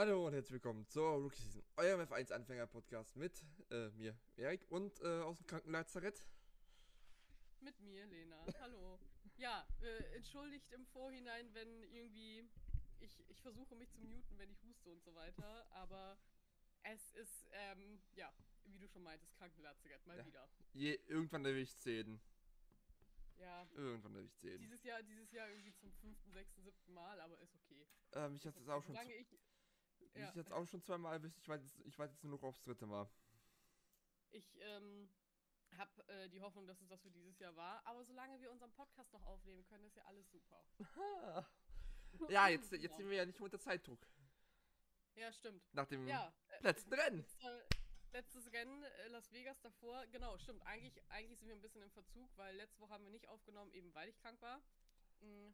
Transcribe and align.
Hallo 0.00 0.26
und 0.28 0.32
herzlich 0.32 0.52
willkommen 0.52 0.88
zur 0.88 1.10
Rookie 1.10 1.42
Season, 1.42 1.62
eurem 1.76 2.00
F1 2.00 2.32
Anfänger 2.32 2.66
Podcast 2.66 3.14
mit 3.16 3.44
äh, 3.70 3.90
mir, 3.90 4.16
Erik, 4.38 4.64
und 4.70 4.98
äh, 5.02 5.20
aus 5.20 5.36
dem 5.36 5.46
Krankenlazarett. 5.46 6.24
Mit 7.60 7.78
mir, 7.82 8.06
Lena. 8.06 8.46
Hallo. 8.62 8.98
Ja, 9.36 9.68
äh, 9.82 10.16
entschuldigt 10.16 10.72
im 10.72 10.86
Vorhinein, 10.86 11.52
wenn 11.52 11.82
irgendwie 11.82 12.48
ich, 13.00 13.22
ich 13.28 13.42
versuche 13.42 13.74
mich 13.76 13.92
zu 13.92 14.00
muten, 14.00 14.38
wenn 14.38 14.50
ich 14.50 14.62
huste 14.62 14.90
und 14.90 15.02
so 15.04 15.14
weiter, 15.14 15.66
aber 15.72 16.16
es 16.82 17.12
ist, 17.12 17.46
ähm, 17.52 18.00
ja, 18.14 18.32
wie 18.68 18.78
du 18.78 18.88
schon 18.88 19.02
meintest, 19.02 19.36
Krankenlazarett, 19.36 20.06
mal 20.06 20.16
Ja. 20.16 20.24
wieder. 20.24 20.48
Je, 20.72 20.98
irgendwann 21.08 21.44
erwischt 21.44 21.78
zehn. 21.78 22.18
Ja, 23.36 23.68
Irgendwann 23.74 24.14
erwischt 24.14 24.38
zehn. 24.38 24.58
dieses 24.62 24.82
Jahr, 24.82 25.02
dieses 25.02 25.30
Jahr 25.30 25.46
irgendwie 25.50 25.74
zum 25.74 25.92
fünften, 25.92 26.32
sechsten, 26.32 26.62
siebten 26.62 26.94
Mal, 26.94 27.20
aber 27.20 27.38
ist 27.40 27.54
okay. 27.54 27.86
Ähm, 28.12 28.36
ich 28.36 28.46
hatte 28.46 28.60
es 28.60 28.68
auch 28.70 28.82
schon, 28.82 28.94
Solange 28.94 29.14
ich, 29.14 29.30
ich 29.32 29.49
ja. 30.14 30.26
hatte 30.26 30.40
es 30.40 30.50
auch 30.50 30.66
schon 30.66 30.82
zweimal 30.82 31.14
erwischt. 31.14 31.38
Ich 31.38 31.48
warte 31.48 31.64
jetzt, 31.64 31.80
ich 31.86 31.98
warte 31.98 32.12
jetzt 32.12 32.24
nur 32.24 32.32
noch 32.32 32.42
aufs 32.42 32.62
dritte 32.62 32.86
Mal. 32.86 33.08
ich, 34.30 34.58
ähm, 34.60 35.08
habe 35.78 36.08
äh, 36.08 36.28
die 36.28 36.40
Hoffnung, 36.40 36.66
dass 36.66 36.80
es 36.80 36.88
das 36.88 37.00
für 37.02 37.10
dieses 37.10 37.38
Jahr 37.38 37.54
war, 37.56 37.84
aber 37.86 38.04
solange 38.04 38.40
wir 38.40 38.50
unseren 38.50 38.72
Podcast 38.72 39.12
noch 39.12 39.24
aufnehmen 39.24 39.64
können, 39.64 39.84
ist 39.84 39.96
ja 39.96 40.04
alles 40.04 40.30
super. 40.30 40.64
Ja, 42.28 42.48
jetzt, 42.48 42.72
jetzt 42.72 42.96
sind 42.96 43.08
wir 43.08 43.18
ja 43.18 43.24
nicht 43.24 43.38
mehr 43.38 43.44
unter 43.44 43.60
Zeitdruck. 43.60 44.04
Ja, 45.14 45.32
stimmt. 45.32 45.62
Nach 45.72 45.86
dem 45.86 46.08
Ja, 46.08 46.32
äh, 46.48 46.62
letzten 46.64 46.92
Rennen. 46.92 47.18
Letzte, 47.18 47.64
letztes 48.12 48.52
Rennen, 48.52 48.82
äh, 48.82 49.08
Las 49.08 49.30
Vegas 49.30 49.60
davor. 49.60 50.04
Genau, 50.08 50.36
stimmt. 50.38 50.60
Eigentlich, 50.66 51.00
eigentlich 51.08 51.38
sind 51.38 51.46
wir 51.46 51.54
ein 51.54 51.60
bisschen 51.60 51.82
im 51.82 51.90
Verzug, 51.92 52.28
weil 52.36 52.56
letzte 52.56 52.80
Woche 52.80 52.94
haben 52.94 53.04
wir 53.04 53.12
nicht 53.12 53.28
aufgenommen, 53.28 53.70
eben 53.72 53.94
weil 53.94 54.08
ich 54.08 54.18
krank 54.18 54.42
war. 54.42 54.60
Mm, 55.20 55.52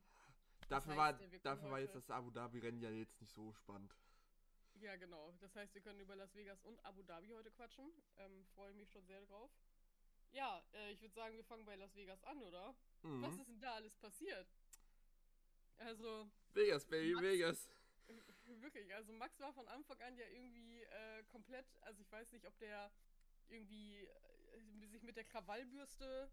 Dafür, 0.69 0.93
heißt, 0.93 0.99
war, 0.99 1.11
äh, 1.11 1.29
können 1.29 1.43
dafür 1.43 1.71
war 1.71 1.81
jetzt 1.81 1.95
das 1.95 2.11
Abu 2.11 2.31
Dhabi-Rennen 2.31 2.81
ja 2.81 2.91
jetzt 2.91 3.21
nicht 3.21 3.35
so 3.35 3.53
spannend. 3.53 3.95
Ja, 4.81 4.97
genau. 4.97 5.33
Das 5.41 5.55
heißt, 5.57 5.75
wir 5.75 5.81
können 5.83 6.01
über 6.01 6.17
Las 6.17 6.35
Vegas 6.35 6.63
und 6.65 6.85
Abu 6.85 7.03
Dhabi 7.03 7.29
heute 7.31 7.51
quatschen. 7.51 7.91
Ähm, 8.19 8.45
Freue 8.55 8.73
mich 8.75 8.91
schon 8.91 9.07
sehr 9.07 9.21
drauf. 9.23 9.51
Ja, 10.33 10.63
äh, 10.75 10.93
ich 10.93 11.01
würde 11.01 11.15
sagen, 11.15 11.37
wir 11.37 11.45
fangen 11.45 11.65
bei 11.65 11.77
Las 11.77 11.95
Vegas 11.97 12.23
an, 12.25 12.43
oder? 12.43 12.75
Mhm. 13.03 13.23
Was 13.23 13.37
ist 13.37 13.49
denn 13.49 13.61
da 13.61 13.75
alles 13.75 13.97
passiert? 13.97 14.47
Also, 15.79 16.31
Vegas, 16.53 16.85
Baby, 16.87 17.13
Max- 17.15 17.25
Vegas. 17.25 17.69
Wirklich, 18.61 18.95
also 18.95 19.13
Max 19.13 19.39
war 19.41 19.53
von 19.53 19.67
Anfang 19.69 20.01
an 20.01 20.17
ja 20.17 20.27
irgendwie 20.29 20.83
äh, 20.83 21.23
komplett, 21.25 21.67
also 21.83 22.01
ich 22.01 22.11
weiß 22.13 22.33
nicht, 22.33 22.47
ob 22.47 22.57
der 22.59 22.91
irgendwie 23.49 24.05
äh, 24.05 24.87
sich 24.89 25.03
mit 25.03 25.17
der 25.17 25.25
Krawallbürste 25.25 26.31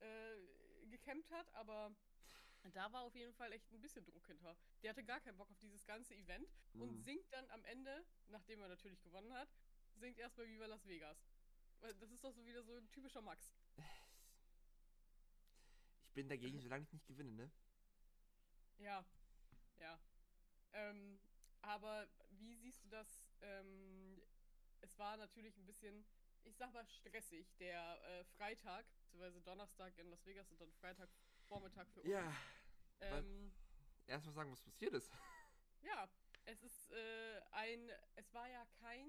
äh, 0.00 0.86
gekämmt 0.90 1.30
hat, 1.30 1.52
aber 1.54 1.94
da 2.64 2.92
war 2.92 3.02
auf 3.02 3.14
jeden 3.14 3.32
Fall 3.34 3.52
echt 3.52 3.70
ein 3.72 3.80
bisschen 3.80 4.04
Druck 4.04 4.26
hinter. 4.26 4.56
Der 4.82 4.90
hatte 4.90 5.04
gar 5.04 5.20
keinen 5.20 5.36
Bock 5.38 5.50
auf 5.50 5.58
dieses 5.58 5.84
ganze 5.86 6.14
Event 6.14 6.46
und 6.78 6.94
Mhm. 6.94 7.02
singt 7.04 7.32
dann 7.32 7.48
am 7.50 7.64
Ende, 7.64 8.04
nachdem 8.28 8.60
er 8.60 8.68
natürlich 8.68 9.02
gewonnen 9.02 9.32
hat, 9.32 9.48
singt 9.94 10.18
erstmal 10.18 10.46
Viva 10.48 10.66
Las 10.66 10.86
Vegas. 10.86 11.18
Weil 11.80 11.94
Das 11.94 12.10
ist 12.10 12.22
doch 12.24 12.32
so 12.32 12.44
wieder 12.44 12.62
so 12.62 12.76
ein 12.76 12.90
typischer 12.90 13.22
Max. 13.22 13.54
Ich 16.08 16.14
bin 16.14 16.28
dagegen, 16.28 16.58
solange 16.60 16.82
ich 16.84 16.92
nicht 16.92 17.06
gewinne, 17.06 17.30
ne? 17.30 17.50
Ja, 18.78 19.04
ja. 19.78 19.98
Ähm, 20.72 21.20
aber 21.62 22.08
wie 22.30 22.54
siehst 22.56 22.84
du 22.84 22.88
das? 22.88 23.24
Ähm, 23.40 24.20
es 24.80 24.98
war 24.98 25.16
natürlich 25.16 25.56
ein 25.56 25.66
bisschen, 25.66 26.04
ich 26.44 26.56
sag 26.56 26.72
mal, 26.72 26.86
stressig, 26.88 27.46
der 27.58 28.00
äh, 28.04 28.24
Freitag, 28.36 28.84
beziehungsweise 29.02 29.40
Donnerstag 29.42 29.96
in 29.98 30.08
Las 30.10 30.24
Vegas 30.26 30.50
und 30.50 30.60
dann 30.60 30.72
Freitag 30.72 31.08
Vormittag 31.48 31.88
für 31.90 32.00
uns. 32.02 32.10
Ja. 32.10 32.32
Ähm, 33.00 33.52
Erstmal 34.06 34.34
sagen, 34.34 34.52
was 34.52 34.60
passiert 34.62 34.94
ist. 34.94 35.10
ja, 35.82 36.08
es 36.44 36.62
ist 36.62 36.90
äh, 36.92 37.40
ein, 37.52 37.90
es 38.16 38.32
war 38.32 38.48
ja 38.48 38.64
kein 38.80 39.08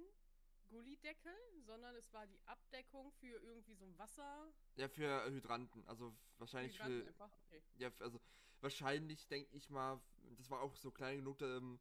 Gullideckel, 0.70 1.34
sondern 1.66 1.96
es 1.96 2.12
war 2.14 2.28
die 2.28 2.40
Abdeckung 2.46 3.12
für 3.14 3.28
irgendwie 3.38 3.76
so 3.76 3.86
ein 3.86 3.98
Wasser. 3.98 4.54
Ja, 4.76 4.88
für 4.88 5.30
Hydranten. 5.30 5.86
Also 5.88 6.14
wahrscheinlich 6.38 6.76
Hydranten 6.76 7.02
für. 7.04 7.08
einfach. 7.08 7.32
Okay. 7.46 7.64
Ja, 7.76 7.92
also 8.00 8.20
wahrscheinlich 8.62 9.28
denke 9.28 9.56
ich 9.56 9.70
mal, 9.70 10.00
das 10.38 10.50
war 10.50 10.62
auch 10.62 10.76
so 10.76 10.92
klein 10.92 11.18
genug, 11.18 11.42
ähm, 11.42 11.80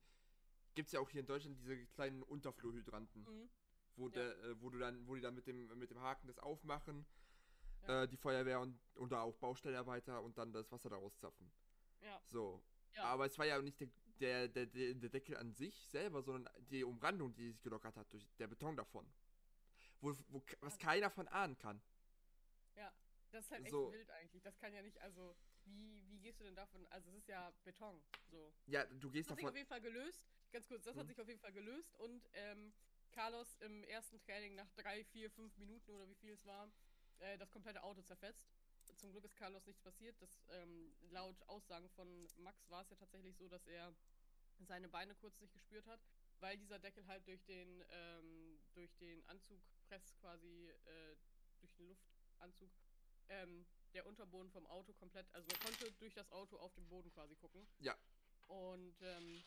gibt 0.74 0.86
es 0.86 0.92
ja 0.92 1.00
auch 1.00 1.10
hier 1.10 1.20
in 1.20 1.26
Deutschland 1.26 1.58
diese 1.58 1.86
kleinen 1.88 2.22
Unterflurhydranten, 2.22 3.22
Mhm. 3.24 3.50
wo, 3.96 4.08
Ja. 4.08 4.14
der, 4.14 4.38
äh, 4.44 4.60
wo 4.62 4.70
du 4.70 4.78
dann, 4.78 5.06
wo 5.08 5.14
die 5.16 5.20
dann 5.20 5.34
mit 5.34 5.46
dem, 5.46 5.66
mit 5.78 5.90
dem 5.90 6.00
Haken 6.00 6.28
das 6.28 6.38
aufmachen, 6.38 7.04
Ja. 7.86 8.02
äh, 8.02 8.08
die 8.08 8.16
Feuerwehr 8.16 8.60
und 8.60 8.78
oder 8.96 9.22
auch 9.22 9.36
Baustellenarbeiter 9.36 10.22
und 10.22 10.36
dann 10.38 10.52
das 10.52 10.70
Wasser 10.72 10.88
daraus 10.90 11.16
zapfen. 11.18 11.50
Ja. 12.00 12.20
So. 12.26 12.62
Ja. 12.94 13.04
Aber 13.04 13.26
es 13.26 13.38
war 13.38 13.46
ja 13.46 13.60
nicht 13.60 13.80
der, 13.80 13.88
der, 14.48 14.66
der, 14.66 14.94
der, 14.94 15.08
Deckel 15.10 15.36
an 15.36 15.52
sich 15.52 15.74
selber, 15.88 16.22
sondern 16.22 16.52
die 16.70 16.82
Umrandung, 16.84 17.34
die 17.34 17.50
sich 17.50 17.62
gelockert 17.62 17.96
hat, 17.96 18.12
durch 18.12 18.26
der 18.38 18.48
Beton 18.48 18.76
davon. 18.76 19.06
Wo, 20.00 20.12
wo, 20.28 20.42
was 20.60 20.74
Also- 20.74 20.84
keiner 20.84 21.10
von 21.10 21.28
ahnen 21.28 21.56
kann. 21.58 21.80
Ja, 22.76 22.92
das 23.30 23.44
ist 23.44 23.50
halt 23.50 23.62
echt 23.62 23.70
So. 23.70 23.92
wild 23.92 24.10
eigentlich. 24.10 24.42
Das 24.42 24.58
kann 24.58 24.72
ja 24.72 24.82
nicht, 24.82 24.98
also, 25.00 25.36
wie, 25.64 26.02
wie 26.08 26.18
gehst 26.20 26.40
du 26.40 26.44
denn 26.44 26.54
davon? 26.56 26.86
Also, 26.90 27.10
es 27.10 27.16
ist 27.18 27.28
ja 27.28 27.52
Beton, 27.64 28.00
so. 28.30 28.52
Ja, 28.66 28.84
du 28.86 29.10
gehst 29.10 29.28
Das 29.30 29.32
hat 29.32 29.38
sich 29.38 29.44
davon. 29.44 29.48
auf 29.50 29.56
jeden 29.56 29.68
Fall 29.68 29.80
gelöst. 29.80 30.22
Ganz 30.52 30.66
kurz, 30.66 30.84
das 30.84 30.94
Mhm. 30.94 31.00
hat 31.00 31.06
sich 31.08 31.20
auf 31.20 31.28
jeden 31.28 31.40
Fall 31.40 31.52
gelöst 31.52 31.94
und 31.96 32.28
ähm, 32.32 32.72
Carlos 33.10 33.54
im 33.60 33.84
ersten 33.84 34.18
Training 34.20 34.54
nach 34.54 34.70
drei, 34.76 35.04
vier, 35.04 35.30
fünf 35.30 35.56
Minuten 35.58 35.90
oder 35.90 36.08
wie 36.08 36.14
viel 36.14 36.30
es 36.32 36.44
war, 36.46 36.70
äh, 37.20 37.38
das 37.38 37.50
komplette 37.50 37.82
Auto 37.82 38.02
zerfetzt. 38.02 38.46
Zum 38.96 39.12
Glück 39.12 39.24
ist 39.24 39.36
Carlos 39.36 39.66
nichts 39.66 39.82
passiert. 39.82 40.20
Das, 40.20 40.30
ähm, 40.50 40.92
laut 41.10 41.36
Aussagen 41.48 41.88
von 41.90 42.26
Max 42.38 42.68
war 42.70 42.82
es 42.82 42.90
ja 42.90 42.96
tatsächlich 42.96 43.36
so, 43.36 43.48
dass 43.48 43.66
er 43.66 43.94
seine 44.66 44.88
Beine 44.88 45.14
kurz 45.14 45.38
nicht 45.40 45.52
gespürt 45.52 45.86
hat, 45.86 46.00
weil 46.40 46.56
dieser 46.56 46.78
Deckel 46.78 47.06
halt 47.06 47.26
durch 47.26 47.44
den, 47.44 47.84
ähm, 47.90 48.58
durch 48.74 48.96
den 48.96 49.22
Anzugpress 49.28 50.14
quasi, 50.20 50.70
äh, 50.86 51.16
durch 51.60 51.72
den 51.74 51.88
Luftanzug, 51.88 52.70
ähm, 53.28 53.66
der 53.94 54.06
Unterboden 54.06 54.50
vom 54.50 54.66
Auto 54.66 54.92
komplett, 54.94 55.26
also 55.32 55.46
man 55.48 55.60
konnte 55.60 55.92
durch 55.98 56.14
das 56.14 56.30
Auto 56.32 56.56
auf 56.56 56.74
den 56.74 56.88
Boden 56.88 57.10
quasi 57.12 57.34
gucken. 57.36 57.66
Ja. 57.78 57.96
Und 58.46 58.94
ähm, 59.02 59.42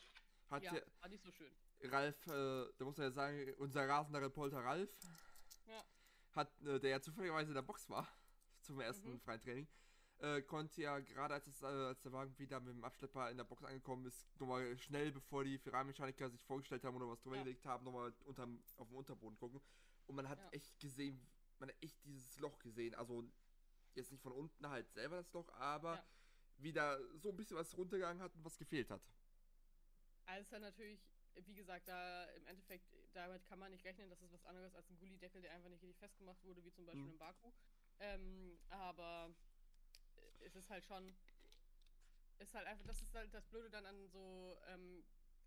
Hat 0.50 0.62
ja, 0.62 0.72
der, 0.72 0.86
war 1.00 1.08
nicht 1.08 1.24
so 1.24 1.30
schön. 1.32 1.52
Ralf, 1.82 2.26
äh, 2.26 2.72
da 2.78 2.84
muss 2.84 2.96
man 2.96 3.08
ja 3.08 3.12
sagen, 3.12 3.54
unser 3.58 3.88
rasender 3.88 4.22
Reporter 4.22 4.58
Ralf, 4.58 4.90
Ja. 5.02 5.10
Hat, 6.34 6.60
äh, 6.62 6.78
der 6.80 6.90
ja 6.90 7.00
zufälligerweise 7.00 7.50
in 7.50 7.54
der 7.54 7.62
Box 7.62 7.88
war, 7.88 8.06
zum 8.60 8.80
ersten 8.80 9.12
Mhm. 9.12 9.20
freien 9.20 9.40
Training, 9.40 9.68
äh, 10.18 10.42
konnte 10.42 10.82
ja 10.82 10.98
gerade 11.00 11.34
als, 11.34 11.62
äh, 11.62 11.66
als 11.66 12.00
der 12.02 12.12
Wagen 12.12 12.38
wieder 12.38 12.60
mit 12.60 12.74
dem 12.74 12.84
Abschlepper 12.84 13.30
in 13.30 13.36
der 13.36 13.44
Box 13.44 13.64
angekommen 13.64 14.06
ist, 14.06 14.28
nochmal 14.40 14.76
schnell, 14.78 15.10
bevor 15.12 15.44
die 15.44 15.58
Ferrari-Mechaniker 15.58 16.30
sich 16.30 16.44
vorgestellt 16.44 16.84
haben 16.84 16.96
oder 16.96 17.08
was 17.08 17.20
drüber 17.22 17.36
Ja. 17.36 17.42
gelegt 17.42 17.64
haben, 17.66 17.84
nochmal 17.84 18.12
unterm, 18.24 18.62
auf 18.76 18.88
dem 18.88 18.96
Unterboden 18.96 19.36
gucken. 19.38 19.60
Und 20.06 20.16
man 20.16 20.28
hat 20.28 20.38
Ja. 20.38 20.48
echt 20.50 20.78
gesehen, 20.78 21.20
man 21.58 21.68
hat 21.70 21.76
echt 21.82 22.04
dieses 22.04 22.38
Loch 22.38 22.58
gesehen. 22.60 22.94
Also 22.94 23.24
jetzt 23.94 24.10
nicht 24.12 24.22
von 24.22 24.32
unten 24.32 24.68
halt 24.68 24.90
selber 24.92 25.16
das 25.16 25.32
Loch, 25.32 25.48
aber 25.54 25.94
Ja. 25.96 26.04
wieder 26.58 27.00
so 27.18 27.30
ein 27.30 27.36
bisschen 27.36 27.56
was 27.56 27.76
runtergegangen 27.76 28.22
hat 28.22 28.34
und 28.36 28.44
was 28.44 28.56
gefehlt 28.58 28.90
hat. 28.90 29.02
Also 30.26 30.58
natürlich, 30.58 31.00
wie 31.34 31.54
gesagt, 31.54 31.88
da 31.88 32.24
im 32.36 32.46
Endeffekt, 32.46 32.84
damit 33.14 33.44
kann 33.44 33.58
man 33.58 33.70
nicht 33.70 33.84
rechnen, 33.84 34.10
das 34.10 34.20
ist 34.22 34.32
was 34.32 34.44
anderes 34.44 34.74
als 34.74 34.88
ein 34.90 34.98
Gullideckel, 34.98 35.42
der 35.42 35.52
einfach 35.52 35.68
nicht 35.70 35.82
richtig 35.82 35.98
festgemacht 35.98 36.42
wurde, 36.44 36.64
wie 36.64 36.72
zum 36.72 36.86
Beispiel 36.86 37.06
Mhm. 37.06 37.12
in 37.12 37.18
Baku. 37.18 37.52
Ähm, 38.00 38.58
aber 38.70 39.34
es 40.40 40.54
ist 40.56 40.68
halt 40.70 40.84
schon, 40.84 41.14
ist 42.38 42.54
halt 42.54 42.66
einfach, 42.66 42.84
das 42.86 43.00
ist 43.02 43.14
halt 43.14 43.32
das 43.32 43.46
Blöde 43.46 43.70
dann 43.70 43.86
an 43.86 44.08
so 44.08 44.56
ähm, 44.68 45.02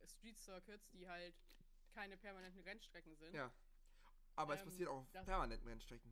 Street 0.06 0.40
Circuits, 0.40 0.90
die 0.92 1.08
halt 1.08 1.34
keine 1.94 2.18
permanenten 2.18 2.62
Rennstrecken 2.62 3.16
sind. 3.16 3.36
Ja. 3.36 3.52
Aber 4.36 4.54
es 4.56 4.62
Ähm, 4.62 4.68
passiert 4.68 4.90
auch 4.90 4.98
auf 5.02 5.12
permanenten 5.26 5.68
Rennstrecken. 5.68 6.12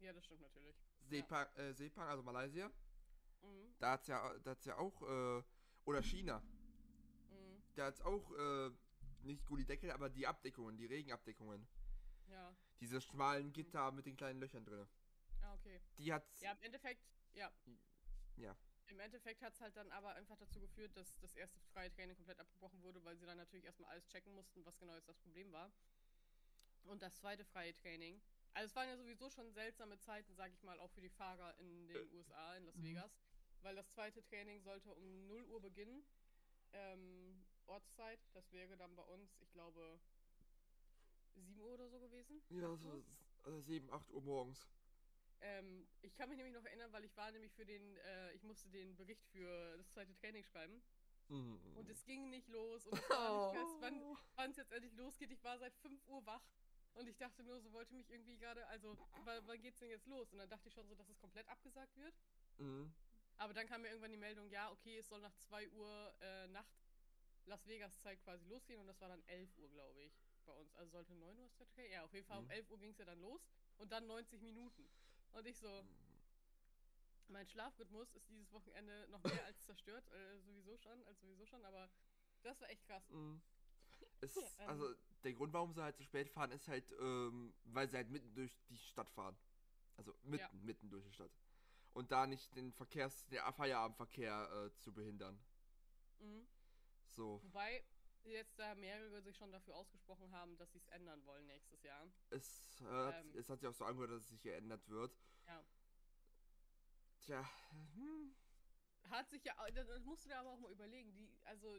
Ja, 0.00 0.12
das 0.12 0.24
stimmt 0.24 0.42
natürlich. 0.42 0.76
Sepang, 1.08 1.46
äh, 1.56 1.72
Sepang, 1.72 2.08
also 2.08 2.22
Malaysia, 2.22 2.70
Mhm. 3.42 3.74
da 3.78 3.92
hat's 3.92 4.08
ja, 4.08 4.38
da 4.38 4.50
hat's 4.50 4.64
ja 4.64 4.76
auch, 4.76 5.02
äh, 5.02 5.42
oder 5.84 6.02
China, 6.02 6.42
Mhm. 7.30 7.62
da 7.76 7.86
hat's 7.86 8.00
auch, 8.00 8.30
äh, 8.32 8.70
nicht 9.26 9.44
Gullideckel, 9.46 9.90
aber 9.90 10.08
die 10.08 10.26
Abdeckungen, 10.26 10.76
die 10.76 10.86
Regenabdeckungen. 10.86 11.66
Ja. 12.28 12.56
Diese 12.80 13.00
schmalen 13.00 13.52
Gitter 13.52 13.90
mit 13.92 14.06
den 14.06 14.16
kleinen 14.16 14.40
Löchern 14.40 14.64
drin. 14.64 14.86
Ah, 15.42 15.54
okay. 15.54 15.80
Die 15.98 16.12
hat's, 16.12 16.40
Ja, 16.40 16.52
im 16.52 16.62
Endeffekt, 16.62 17.02
ja. 17.34 17.50
Ja. 18.36 18.56
Im 18.88 19.00
Endeffekt 19.00 19.42
hat 19.42 19.52
es 19.52 19.60
halt 19.60 19.76
dann 19.76 19.90
aber 19.92 20.14
einfach 20.14 20.36
dazu 20.36 20.60
geführt, 20.60 20.96
dass 20.96 21.18
das 21.18 21.34
erste 21.34 21.58
freie 21.72 21.90
Training 21.90 22.14
komplett 22.16 22.38
abgebrochen 22.38 22.82
wurde, 22.82 23.04
weil 23.04 23.16
sie 23.16 23.26
dann 23.26 23.36
natürlich 23.36 23.64
erstmal 23.64 23.90
alles 23.90 24.06
checken 24.08 24.34
mussten, 24.34 24.64
was 24.64 24.78
genau 24.78 24.94
jetzt 24.94 25.08
das 25.08 25.18
Problem 25.18 25.50
war. 25.52 25.72
Und 26.84 27.02
das 27.02 27.16
zweite 27.16 27.44
freie 27.44 27.74
Training. 27.74 28.20
Also 28.54 28.68
es 28.68 28.76
waren 28.76 28.88
ja 28.88 28.96
sowieso 28.96 29.28
schon 29.28 29.52
seltsame 29.52 29.98
Zeiten, 29.98 30.34
sag 30.34 30.52
ich 30.52 30.62
mal, 30.62 30.78
auch 30.78 30.90
für 30.90 31.00
die 31.00 31.10
Fahrer 31.10 31.58
in 31.58 31.88
den 31.88 32.10
USA, 32.12 32.56
in 32.56 32.64
Las 32.64 32.76
mhm. 32.76 32.84
Vegas. 32.84 33.18
Weil 33.62 33.74
das 33.74 33.90
zweite 33.90 34.22
Training 34.22 34.60
sollte 34.60 34.92
um 34.94 35.26
0 35.26 35.44
Uhr 35.46 35.60
beginnen. 35.60 36.04
Ähm, 36.72 37.44
Ortszeit. 37.68 38.20
Das 38.34 38.50
wäre 38.52 38.76
dann 38.76 38.94
bei 38.96 39.02
uns, 39.04 39.36
ich 39.40 39.50
glaube, 39.52 39.98
7 41.34 41.58
Uhr 41.58 41.74
oder 41.74 41.88
so 41.88 41.98
gewesen. 41.98 42.42
ja, 42.50 42.72
8 42.72 42.80
so 42.80 43.04
äh, 43.50 43.60
7, 43.60 43.90
8 43.92 44.10
Uhr 44.10 44.22
morgens. 44.22 44.66
Ähm, 45.40 45.86
ich 46.02 46.14
kann 46.14 46.28
mich 46.28 46.38
nämlich 46.38 46.54
noch 46.54 46.64
erinnern, 46.64 46.92
weil 46.92 47.04
ich 47.04 47.16
war 47.16 47.30
nämlich 47.30 47.52
für 47.52 47.66
den, 47.66 47.96
äh, 47.98 48.32
ich 48.32 48.42
musste 48.42 48.68
den 48.70 48.96
Bericht 48.96 49.24
für 49.26 49.76
das 49.76 49.90
zweite 49.90 50.14
Training 50.14 50.44
schreiben. 50.44 50.82
Mhm. 51.28 51.58
Und 51.74 51.90
es 51.90 52.04
ging 52.04 52.30
nicht 52.30 52.48
los 52.48 52.86
und 52.86 52.98
es 52.98 53.10
war 53.10 53.52
nicht 53.52 53.58
fest, 53.58 53.76
wann, 53.80 54.00
wann 54.00 54.18
wann 54.36 54.50
es 54.50 54.56
jetzt 54.56 54.72
endlich 54.72 54.94
losgeht. 54.94 55.30
Ich 55.30 55.42
war 55.42 55.58
seit 55.58 55.74
5 55.76 56.00
Uhr 56.06 56.24
wach 56.24 56.42
und 56.94 57.08
ich 57.08 57.16
dachte 57.16 57.42
nur, 57.42 57.60
so 57.60 57.72
wollte 57.72 57.94
mich 57.94 58.08
irgendwie 58.10 58.36
gerade, 58.36 58.66
also, 58.68 58.96
wann, 59.24 59.46
wann 59.46 59.60
geht's 59.60 59.78
denn 59.80 59.90
jetzt 59.90 60.06
los? 60.06 60.32
Und 60.32 60.38
dann 60.38 60.48
dachte 60.48 60.68
ich 60.68 60.74
schon 60.74 60.88
so, 60.88 60.94
dass 60.94 61.08
es 61.08 61.18
komplett 61.18 61.48
abgesagt 61.48 61.96
wird. 61.96 62.14
Mhm. 62.58 62.92
Aber 63.38 63.52
dann 63.52 63.66
kam 63.66 63.82
mir 63.82 63.88
irgendwann 63.88 64.12
die 64.12 64.16
Meldung, 64.16 64.48
ja, 64.48 64.70
okay, 64.70 64.98
es 64.98 65.08
soll 65.08 65.20
nach 65.20 65.34
2 65.48 65.68
Uhr 65.70 66.14
äh, 66.20 66.46
Nacht 66.48 66.85
Las 67.46 67.66
Vegas 67.66 68.00
Zeit 68.00 68.20
quasi 68.24 68.44
losgehen 68.46 68.80
und 68.80 68.86
das 68.86 69.00
war 69.00 69.08
dann 69.08 69.22
11 69.28 69.56
Uhr, 69.58 69.70
glaube 69.70 70.02
ich, 70.02 70.12
bei 70.44 70.52
uns. 70.52 70.74
Also 70.74 70.90
sollte 70.92 71.14
9 71.14 71.38
Uhr 71.38 71.48
Start 71.48 71.70
okay? 71.70 71.90
Ja, 71.92 72.04
auf 72.04 72.12
jeden 72.12 72.26
Fall 72.26 72.38
um 72.38 72.44
Mhm. 72.44 72.50
11 72.50 72.70
Uhr 72.70 72.78
ging 72.78 72.90
es 72.90 72.98
ja 72.98 73.04
dann 73.04 73.20
los 73.20 73.40
und 73.78 73.90
dann 73.92 74.06
90 74.06 74.40
Minuten. 74.42 74.88
Und 75.32 75.46
ich 75.46 75.56
so, 75.58 75.84
mein 77.28 77.46
Schlafrhythmus 77.48 78.12
ist 78.14 78.28
dieses 78.28 78.52
Wochenende 78.52 79.06
noch 79.10 79.22
mehr 79.22 79.44
als 79.44 79.62
zerstört, 79.66 80.08
äh, 80.08 80.38
sowieso 80.40 80.76
schon, 80.76 81.02
als 81.04 81.20
sowieso 81.20 81.46
schon, 81.46 81.64
aber 81.64 81.88
das 82.42 82.60
war 82.60 82.70
echt 82.70 82.84
krass. 82.86 83.08
Mhm. 83.10 83.40
Es, 84.20 84.36
Ähm. 84.58 84.68
also, 84.68 84.94
der 85.24 85.32
Grund, 85.34 85.52
warum 85.52 85.72
sie 85.72 85.82
halt 85.82 85.96
so 85.96 86.04
spät 86.04 86.28
fahren, 86.30 86.50
ist 86.52 86.68
halt, 86.68 86.84
ähm, 87.00 87.52
weil 87.64 87.88
sie 87.88 87.96
halt 87.96 88.10
mitten 88.10 88.34
durch 88.34 88.56
die 88.68 88.78
Stadt 88.78 89.10
fahren. 89.10 89.36
Also 89.96 90.12
mitten, 90.22 90.38
Ja. 90.38 90.50
mitten 90.64 90.90
durch 90.90 91.04
die 91.04 91.12
Stadt. 91.12 91.30
Und 91.94 92.10
da 92.12 92.26
nicht 92.26 92.54
den 92.56 92.72
Verkehrs-, 92.72 93.26
der 93.28 93.50
Feierabendverkehr 93.52 94.70
äh, 94.70 94.78
zu 94.80 94.92
behindern. 94.92 95.38
Mhm. 96.20 96.46
So, 97.14 97.40
Wobei 97.42 97.82
jetzt 98.24 98.58
da 98.58 98.74
mehrere 98.74 99.22
sich 99.22 99.36
schon 99.36 99.52
dafür 99.52 99.74
ausgesprochen 99.76 100.30
haben, 100.32 100.56
dass 100.58 100.72
sie 100.72 100.78
es 100.78 100.88
ändern 100.88 101.24
wollen 101.26 101.46
nächstes 101.46 101.82
Jahr. 101.82 102.06
es, 102.30 102.80
äh, 102.80 102.84
hat- 102.84 103.24
Ähm. 103.24 103.36
es 103.38 103.48
hat 103.48 103.60
sich 103.60 103.68
auch 103.68 103.74
so 103.74 103.84
angehört, 103.84 104.10
dass 104.10 104.22
es 104.22 104.28
sich 104.30 104.42
geändert 104.42 104.88
wird. 104.88 105.12
Ja. 105.46 105.64
Tja, 107.24 107.48
hm, 107.94 108.34
Hat 109.08 109.30
sich 109.30 109.44
ja, 109.44 109.54
das 109.70 110.04
musst 110.04 110.24
du 110.24 110.28
dir 110.28 110.38
aber 110.38 110.50
auch 110.50 110.58
mal 110.58 110.72
überlegen, 110.72 111.14
die, 111.14 111.28
also 111.44 111.78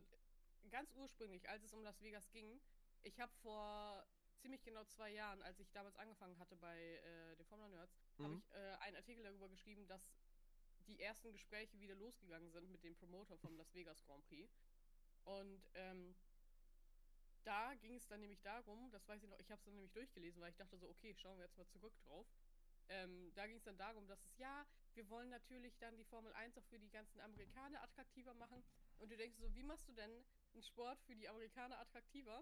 ganz 0.71 0.91
ursprünglich, 0.93 1.49
als 1.49 1.63
es 1.63 1.73
um 1.73 1.83
Las 1.83 2.01
Vegas 2.01 2.31
ging, 2.31 2.61
ich 3.03 3.19
habe 3.19 3.31
vor 3.41 4.07
ziemlich 4.37 4.63
genau 4.63 4.85
zwei 4.85 5.11
Jahren, 5.11 5.41
als 5.41 5.59
ich 5.59 5.71
damals 5.71 5.95
angefangen 5.97 6.37
hatte 6.39 6.55
bei 6.55 6.77
äh, 6.79 7.35
den 7.35 7.45
Formula 7.45 7.67
Nerds, 7.69 7.91
habe 8.23 8.33
Mhm. 8.33 8.39
ich 8.39 8.51
äh, 8.55 8.75
einen 8.79 8.95
Artikel 8.95 9.23
darüber 9.23 9.49
geschrieben, 9.49 9.87
dass 9.87 10.01
die 10.87 11.01
ersten 11.01 11.33
Gespräche 11.33 11.79
wieder 11.81 11.95
losgegangen 11.95 12.49
sind 12.51 12.71
mit 12.71 12.83
dem 12.83 12.95
Promoter 12.95 13.37
vom 13.37 13.57
Las 13.57 13.73
Vegas 13.73 14.05
Grand 14.05 14.23
Prix. 14.29 14.49
Und 15.27 15.61
ähm, 15.73 16.15
da 17.43 17.73
ging 17.75 17.95
es 17.95 18.07
dann 18.07 18.21
nämlich 18.21 18.41
darum, 18.41 18.89
das 18.91 19.05
weiß 19.07 19.23
ich 19.23 19.29
noch, 19.29 19.39
ich 19.39 19.51
habe 19.51 19.59
es 19.59 19.65
dann 19.65 19.73
nämlich 19.73 19.91
durchgelesen, 19.91 20.41
weil 20.41 20.51
ich 20.51 20.55
dachte 20.55 20.77
so, 20.77 20.87
okay, 20.89 21.13
schauen 21.15 21.37
wir 21.37 21.45
jetzt 21.45 21.57
mal 21.57 21.67
zurück 21.67 21.93
drauf. 22.05 22.25
Ähm, 22.87 23.33
da 23.35 23.45
ging 23.45 23.57
es 23.57 23.63
dann 23.63 23.77
darum, 23.77 24.07
dass 24.07 24.23
es 24.23 24.37
ja, 24.37 24.65
wir 24.93 25.09
wollen 25.09 25.29
natürlich 25.29 25.77
dann 25.79 25.97
die 25.97 26.05
Formel 26.05 26.31
1 26.31 26.57
auch 26.57 26.63
für 26.65 26.79
die 26.79 26.89
ganzen 26.89 27.19
Amerikaner 27.19 27.83
attraktiver 27.83 28.33
machen. 28.35 28.63
Und 28.99 29.11
du 29.11 29.17
denkst 29.17 29.37
so, 29.37 29.53
wie 29.53 29.63
machst 29.63 29.89
du 29.89 29.93
denn 29.93 30.23
einen 30.53 30.63
Sport 30.63 31.01
für 31.01 31.15
die 31.15 31.27
Amerikaner 31.27 31.77
attraktiver, 31.79 32.41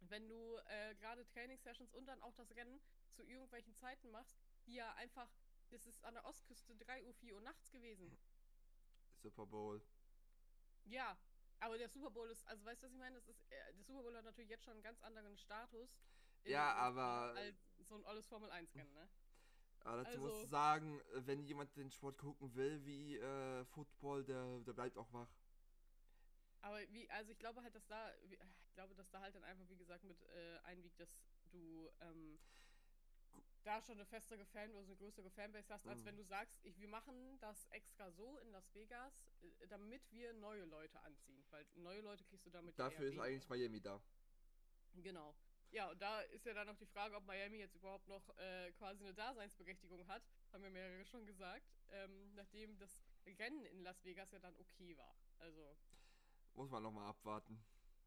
wenn 0.00 0.28
du 0.28 0.56
äh, 0.68 0.96
gerade 0.96 1.24
Trainingssessions 1.28 1.94
und 1.94 2.06
dann 2.06 2.20
auch 2.22 2.34
das 2.34 2.50
Rennen 2.56 2.80
zu 3.12 3.22
irgendwelchen 3.22 3.76
Zeiten 3.76 4.10
machst, 4.10 4.36
die 4.66 4.74
ja 4.74 4.92
einfach, 4.94 5.30
das 5.70 5.86
ist 5.86 6.04
an 6.04 6.14
der 6.14 6.24
Ostküste 6.24 6.74
3 6.74 7.04
Uhr, 7.04 7.14
4 7.14 7.34
Uhr 7.36 7.40
nachts 7.42 7.70
gewesen. 7.70 8.18
Super 9.22 9.46
Bowl. 9.46 9.80
Ja, 10.84 11.16
aber 11.60 11.78
der 11.78 11.88
Super 11.88 12.10
Bowl 12.10 12.28
ist, 12.30 12.46
also 12.46 12.64
weißt 12.64 12.82
du, 12.82 12.86
was 12.86 12.92
ich 12.92 12.98
meine? 12.98 13.16
Das 13.16 13.28
ist, 13.28 13.50
äh, 13.50 13.72
der 13.74 13.84
Super 13.84 14.02
Bowl 14.02 14.16
hat 14.16 14.24
natürlich 14.24 14.50
jetzt 14.50 14.64
schon 14.64 14.74
einen 14.74 14.82
ganz 14.82 15.00
anderen 15.02 15.36
Status. 15.36 15.88
Ja, 16.44 16.74
aber- 16.74 17.34
Als 17.36 17.56
so 17.80 17.96
ein 17.96 18.04
alles 18.04 18.26
Formel 18.26 18.50
1 18.50 18.74
Rennen, 18.74 18.92
ne? 18.94 19.08
Aber 19.80 20.02
dazu 20.04 20.18
musst 20.18 20.32
Also- 20.34 20.44
du 20.44 20.50
sagen, 20.50 21.00
äh, 21.00 21.26
wenn 21.26 21.44
jemand 21.44 21.76
den 21.76 21.90
Sport 21.90 22.18
gucken 22.18 22.54
will, 22.54 22.84
wie 22.84 23.16
äh, 23.16 23.64
Football, 23.66 24.24
der, 24.24 24.60
der 24.60 24.72
bleibt 24.72 24.96
auch 24.96 25.12
wach. 25.12 25.28
Aber 26.60 26.80
wie, 26.92 27.08
also 27.10 27.30
ich 27.30 27.38
glaube 27.38 27.62
halt, 27.62 27.74
dass 27.74 27.86
da, 27.86 28.12
ich 28.16 28.74
glaube, 28.74 28.94
dass 28.94 29.08
da 29.10 29.20
halt 29.20 29.34
dann 29.34 29.44
einfach, 29.44 29.68
wie 29.68 29.76
gesagt, 29.76 30.02
mit 30.04 30.20
äh, 30.22 30.58
einwiegt, 30.64 30.98
dass 30.98 31.08
du 31.50 31.88
ähm, 32.00 32.38
da 33.64 33.80
schon 33.82 33.96
eine 33.96 34.06
festere 34.06 34.44
Fan 34.46 34.70
oder 34.70 34.84
eine 34.84 34.96
größere 34.96 35.30
Fanbase 35.30 35.72
hast, 35.72 35.86
als 35.86 36.00
Mhm. 36.00 36.04
wenn 36.06 36.16
du 36.16 36.24
sagst, 36.24 36.58
ich, 36.64 36.78
wir 36.78 36.88
machen 36.88 37.38
das 37.40 37.66
extra 37.70 38.10
so 38.10 38.38
in 38.38 38.50
Las 38.50 38.72
Vegas, 38.74 39.12
äh, 39.60 39.66
damit 39.68 40.02
wir 40.10 40.32
neue 40.34 40.64
Leute 40.64 41.00
anziehen. 41.00 41.44
Weil 41.50 41.66
neue 41.74 42.00
Leute 42.00 42.24
kriegst 42.24 42.46
du 42.46 42.50
damit 42.50 42.78
Dafür 42.78 43.06
ist 43.06 43.12
weniger. 43.12 43.22
eigentlich 43.24 43.48
Miami 43.48 43.80
da. 43.80 44.00
Genau. 44.94 45.34
Ja, 45.70 45.90
und 45.90 46.00
da 46.00 46.22
ist 46.22 46.46
ja 46.46 46.54
dann 46.54 46.66
noch 46.66 46.76
die 46.78 46.86
Frage, 46.86 47.14
ob 47.14 47.26
Miami 47.26 47.58
jetzt 47.58 47.74
überhaupt 47.74 48.08
noch 48.08 48.26
äh, 48.38 48.72
quasi 48.72 49.04
eine 49.04 49.12
Daseinsberechtigung 49.14 50.06
hat. 50.06 50.22
Haben 50.52 50.64
ja 50.64 50.70
mehrere 50.70 51.04
schon 51.04 51.26
gesagt. 51.26 51.66
Ähm, 51.90 52.34
nachdem 52.34 52.78
das 52.78 53.02
Rennen 53.26 53.64
in 53.66 53.82
Las 53.82 54.02
Vegas 54.02 54.30
ja 54.30 54.38
dann 54.38 54.56
okay 54.56 54.96
war. 54.96 55.14
Also, 55.38 55.76
Muss 56.54 56.70
man 56.70 56.82
nochmal 56.82 57.06
abwarten. 57.08 57.62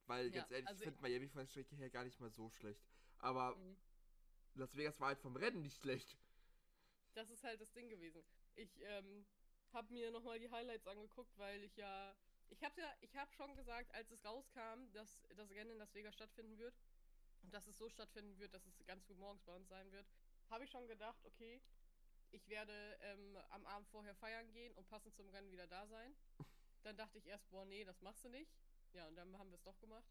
Weil, 0.07 0.27
Ja, 0.33 0.39
ganz 0.41 0.51
ehrlich, 0.51 0.67
also 0.67 0.83
ich 0.83 0.89
finde 0.89 1.01
Miami 1.01 1.27
von 1.29 1.39
der 1.41 1.45
Strecke 1.47 1.75
her 1.75 1.89
gar 1.91 2.03
nicht 2.03 2.19
mal 2.19 2.31
so 2.31 2.49
schlecht. 2.49 2.83
Aber 3.19 3.55
mhm. 3.55 3.77
Las 4.55 4.75
Vegas 4.75 4.99
war 4.99 5.09
halt 5.09 5.19
vom 5.19 5.35
Rennen 5.35 5.61
nicht 5.61 5.77
schlecht. 5.77 6.17
das 7.13 7.29
ist 7.29 7.43
halt 7.43 7.61
das 7.61 7.71
Ding 7.73 7.89
gewesen. 7.89 8.23
Ich 8.55 8.81
ähm, 8.81 9.25
habe 9.73 9.93
mir 9.93 10.11
nochmal 10.11 10.39
die 10.39 10.49
Highlights 10.49 10.87
angeguckt, 10.87 11.37
weil 11.37 11.63
ich 11.63 11.75
ja. 11.77 12.15
Ich 12.49 12.61
habe 12.65 12.81
ja, 12.81 12.93
ich 12.99 13.11
schon 13.35 13.55
gesagt, 13.55 13.93
als 13.93 14.11
es 14.11 14.25
rauskam, 14.25 14.91
dass 14.91 15.21
das 15.37 15.49
Rennen 15.51 15.71
in 15.71 15.77
Las 15.77 15.93
Vegas 15.93 16.13
stattfinden 16.13 16.57
wird 16.57 16.75
und 17.43 17.53
dass 17.53 17.65
es 17.65 17.77
so 17.77 17.89
stattfinden 17.89 18.37
wird, 18.39 18.53
dass 18.53 18.65
es 18.65 18.85
ganz 18.85 19.05
früh 19.05 19.15
morgens 19.15 19.41
bei 19.43 19.55
uns 19.55 19.69
sein 19.69 19.89
wird, 19.93 20.05
habe 20.49 20.65
ich 20.65 20.69
schon 20.69 20.85
gedacht, 20.87 21.23
okay, 21.23 21.61
ich 22.31 22.49
werde 22.49 22.97
ähm, 23.01 23.37
am 23.51 23.65
Abend 23.65 23.87
vorher 23.87 24.15
feiern 24.15 24.51
gehen 24.51 24.73
und 24.75 24.85
passend 24.89 25.15
zum 25.15 25.29
Rennen 25.29 25.49
wieder 25.51 25.65
da 25.67 25.87
sein. 25.87 26.13
Dann 26.83 26.97
dachte 26.97 27.19
ich 27.19 27.27
erst, 27.27 27.49
boah, 27.49 27.65
nee, 27.65 27.85
das 27.85 28.01
machst 28.01 28.25
du 28.25 28.29
nicht. 28.29 28.51
Ja, 28.93 29.07
und 29.07 29.15
dann 29.15 29.37
haben 29.37 29.49
wir 29.49 29.55
es 29.55 29.63
doch 29.63 29.79
gemacht. 29.79 30.03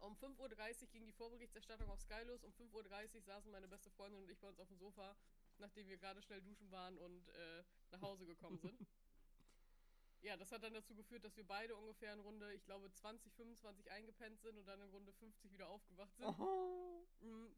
Um 0.00 0.14
5.30 0.16 0.82
Uhr 0.82 0.88
ging 0.88 1.04
die 1.04 1.12
Vorberichterstattung 1.12 1.90
auf 1.90 2.00
Sky 2.00 2.22
los. 2.24 2.42
Um 2.42 2.52
5.30 2.52 3.16
Uhr 3.16 3.20
saßen 3.22 3.50
meine 3.50 3.68
beste 3.68 3.90
Freundin 3.90 4.22
und 4.22 4.30
ich 4.30 4.38
bei 4.38 4.48
uns 4.48 4.58
auf 4.58 4.68
dem 4.68 4.78
Sofa, 4.78 5.14
nachdem 5.58 5.88
wir 5.88 5.98
gerade 5.98 6.22
schnell 6.22 6.40
duschen 6.40 6.70
waren 6.70 6.96
und 6.98 7.28
äh, 7.28 7.62
nach 7.90 8.00
Hause 8.00 8.24
gekommen 8.24 8.58
sind. 8.58 8.80
ja, 10.22 10.36
das 10.38 10.52
hat 10.52 10.62
dann 10.62 10.72
dazu 10.72 10.94
geführt, 10.94 11.24
dass 11.24 11.36
wir 11.36 11.46
beide 11.46 11.76
ungefähr 11.76 12.14
in 12.14 12.20
Runde, 12.20 12.52
ich 12.54 12.64
glaube, 12.64 12.90
20, 12.90 13.32
25 13.34 13.90
eingepennt 13.90 14.40
sind 14.40 14.56
und 14.56 14.66
dann 14.66 14.80
in 14.80 14.88
Runde 14.88 15.12
50 15.12 15.52
wieder 15.52 15.68
aufgewacht 15.68 16.16
sind. 16.16 16.26
Oh. 16.26 17.06
Mhm. 17.20 17.54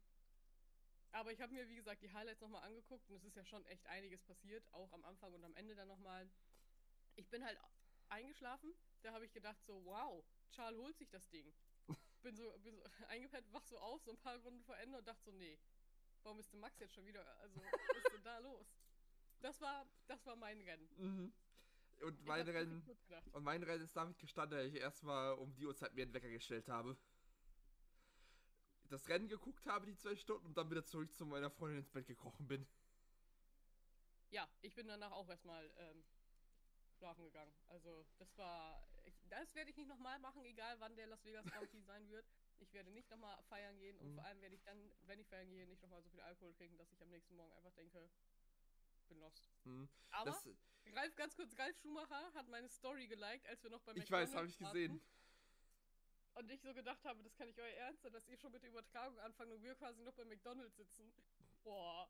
Aber 1.13 1.31
ich 1.31 1.39
habe 1.39 1.53
mir, 1.53 1.69
wie 1.69 1.75
gesagt, 1.75 2.01
die 2.01 2.11
Highlights 2.11 2.41
nochmal 2.41 2.63
angeguckt 2.63 3.07
und 3.07 3.15
es 3.15 3.23
ist 3.23 3.37
ja 3.37 3.45
schon 3.45 3.63
echt 3.67 3.85
einiges 3.85 4.21
passiert, 4.23 4.67
auch 4.73 4.91
am 4.91 5.05
Anfang 5.05 5.31
und 5.33 5.43
am 5.45 5.55
Ende 5.55 5.75
dann 5.75 5.87
nochmal. 5.87 6.29
Ich 7.15 7.29
bin 7.29 7.45
halt 7.45 7.57
eingeschlafen, 8.09 8.73
da 9.03 9.13
habe 9.13 9.25
ich 9.25 9.31
gedacht 9.31 9.63
so, 9.65 9.85
wow, 9.85 10.25
Charles 10.51 10.79
holt 10.79 10.97
sich 10.97 11.09
das 11.09 11.29
Ding. 11.29 11.53
Bin 12.23 12.35
so, 12.35 12.57
bin 12.63 12.75
so 12.75 12.83
eingepennt, 13.09 13.51
wach 13.51 13.65
so 13.65 13.77
auf, 13.77 14.01
so 14.01 14.11
ein 14.11 14.17
paar 14.17 14.37
Runden 14.39 14.63
vor 14.63 14.77
Ende 14.77 14.97
und 14.97 15.07
dachte 15.07 15.23
so, 15.23 15.31
nee, 15.31 15.59
warum 16.23 16.39
ist 16.39 16.51
denn 16.53 16.59
Max 16.59 16.79
jetzt 16.79 16.95
schon 16.95 17.05
wieder, 17.05 17.25
also, 17.39 17.61
was 17.61 17.97
ist 17.97 18.13
denn 18.13 18.23
da 18.23 18.39
los? 18.39 18.65
Das 19.41 19.59
war, 19.59 19.85
das 20.07 20.25
war 20.25 20.37
mein 20.37 20.61
Rennen. 20.61 20.89
Mhm. 20.97 21.33
Und 22.01 22.19
Ich 22.19 22.25
mein 22.25 22.47
Rennen. 22.47 22.97
Und 23.33 23.43
mein 23.43 23.63
Rennen 23.63 23.83
ist 23.83 23.95
damit 23.95 24.17
gestanden, 24.17 24.57
dass 24.57 24.67
ich 24.67 24.75
erstmal 24.75 25.33
um 25.33 25.53
die 25.55 25.65
Uhrzeit 25.65 25.93
mir 25.93 26.03
einen 26.03 26.13
Wecker 26.13 26.29
gestellt 26.29 26.67
habe. 26.69 26.97
Das 28.89 29.07
Rennen 29.09 29.27
geguckt 29.27 29.65
habe, 29.65 29.85
die 29.85 29.95
zwei 29.95 30.15
Stunden, 30.15 30.47
und 30.47 30.57
dann 30.57 30.69
wieder 30.69 30.85
zurück 30.85 31.13
zu 31.13 31.25
meiner 31.25 31.49
Freundin 31.49 31.79
ins 31.79 31.89
Bett 31.89 32.07
gekrochen 32.07 32.47
bin. 32.47 32.65
Ja, 34.29 34.47
ich 34.61 34.73
bin 34.73 34.87
danach 34.87 35.11
auch 35.11 35.29
erstmal 35.29 35.69
ähm, 35.77 36.03
schlafen 36.97 37.23
gegangen. 37.25 37.53
Also 37.67 38.05
das 38.17 38.37
war, 38.37 38.87
das 39.39 39.53
werde 39.55 39.69
ich 39.71 39.77
nicht 39.77 39.87
nochmal 39.87 40.19
machen, 40.19 40.43
egal 40.45 40.79
wann 40.79 40.95
der 40.95 41.07
Las 41.07 41.23
Vegas 41.25 41.45
Prix 41.45 41.71
sein 41.87 42.09
wird. 42.09 42.25
Ich 42.59 42.71
werde 42.73 42.91
nicht 42.91 43.09
nochmal 43.09 43.41
feiern 43.43 43.77
gehen 43.79 43.97
und 43.97 44.09
Mhm. 44.11 44.15
vor 44.15 44.25
allem 44.25 44.39
werde 44.41 44.55
ich 44.55 44.63
dann, 44.63 44.91
wenn 45.05 45.19
ich 45.19 45.27
feiern 45.27 45.49
gehe, 45.49 45.67
nicht 45.67 45.81
nochmal 45.81 46.01
so 46.01 46.09
viel 46.09 46.21
Alkohol 46.21 46.53
trinken, 46.53 46.77
dass 46.77 46.91
ich 46.91 47.01
am 47.01 47.09
nächsten 47.09 47.35
Morgen 47.35 47.51
einfach 47.53 47.73
denke, 47.73 48.09
bin 49.07 49.19
lost. 49.19 49.49
Hm. 49.63 49.89
Aber 50.11 50.31
Das, 50.31 50.47
Ralf, 50.93 51.15
ganz 51.15 51.35
kurz, 51.35 51.57
Ralf 51.57 51.77
Schumacher 51.81 52.33
hat 52.33 52.47
meine 52.47 52.69
Story 52.69 53.07
geliked, 53.07 53.47
als 53.47 53.61
wir 53.63 53.69
noch 53.69 53.81
bei 53.81 53.93
ich 53.95 54.09
weiß, 54.09 54.33
habe 54.35 54.47
ich 54.47 54.57
gesehen. 54.57 55.01
Und 56.35 56.49
ich 56.49 56.61
so 56.61 56.73
gedacht 56.73 57.03
habe, 57.05 57.21
das 57.21 57.35
kann 57.35 57.47
nicht 57.47 57.59
euer 57.59 57.67
Ernst 57.75 58.01
sein, 58.01 58.11
dass 58.13 58.27
ihr 58.27 58.37
schon 58.37 58.51
mit 58.51 58.63
der 58.63 58.69
Übertragung 58.71 59.19
anfangen 59.19 59.51
und 59.51 59.61
wir 59.61 59.75
quasi 59.75 60.01
noch 60.01 60.13
bei 60.13 60.25
McDonalds 60.25 60.75
sitzen. 60.77 61.13
Boah. 61.63 62.09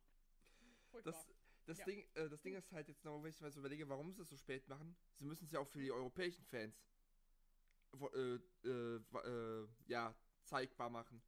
Furchtbar. 0.92 1.12
Das, 1.13 1.27
das, 1.65 1.77
Ja. 1.80 1.86
Ding, 1.86 2.08
äh, 2.13 2.30
das 2.30 2.42
Ding 2.42 2.53
ist 2.56 2.72
halt 2.72 2.88
jetzt 2.88 3.03
noch, 3.03 3.22
wenn 3.22 3.32
ich 3.32 3.42
mal 3.42 3.51
so 3.51 3.60
überlege, 3.60 3.89
warum 3.89 4.13
sie 4.13 4.22
es 4.22 4.30
so 4.30 4.38
spät 4.38 4.68
machen. 4.70 4.96
Sie 5.15 5.25
müssen 5.25 5.44
es 5.46 5.51
ja 5.51 5.60
auch 5.60 5.68
für 5.68 5.80
die 5.80 5.92
europäischen 5.92 6.46
Fans 6.46 6.80
äh, 8.14 8.40
äh, 8.68 8.96
äh, 8.98 9.68
ja, 9.88 10.16
zeigbar 10.44 10.90
machen. 10.90 11.22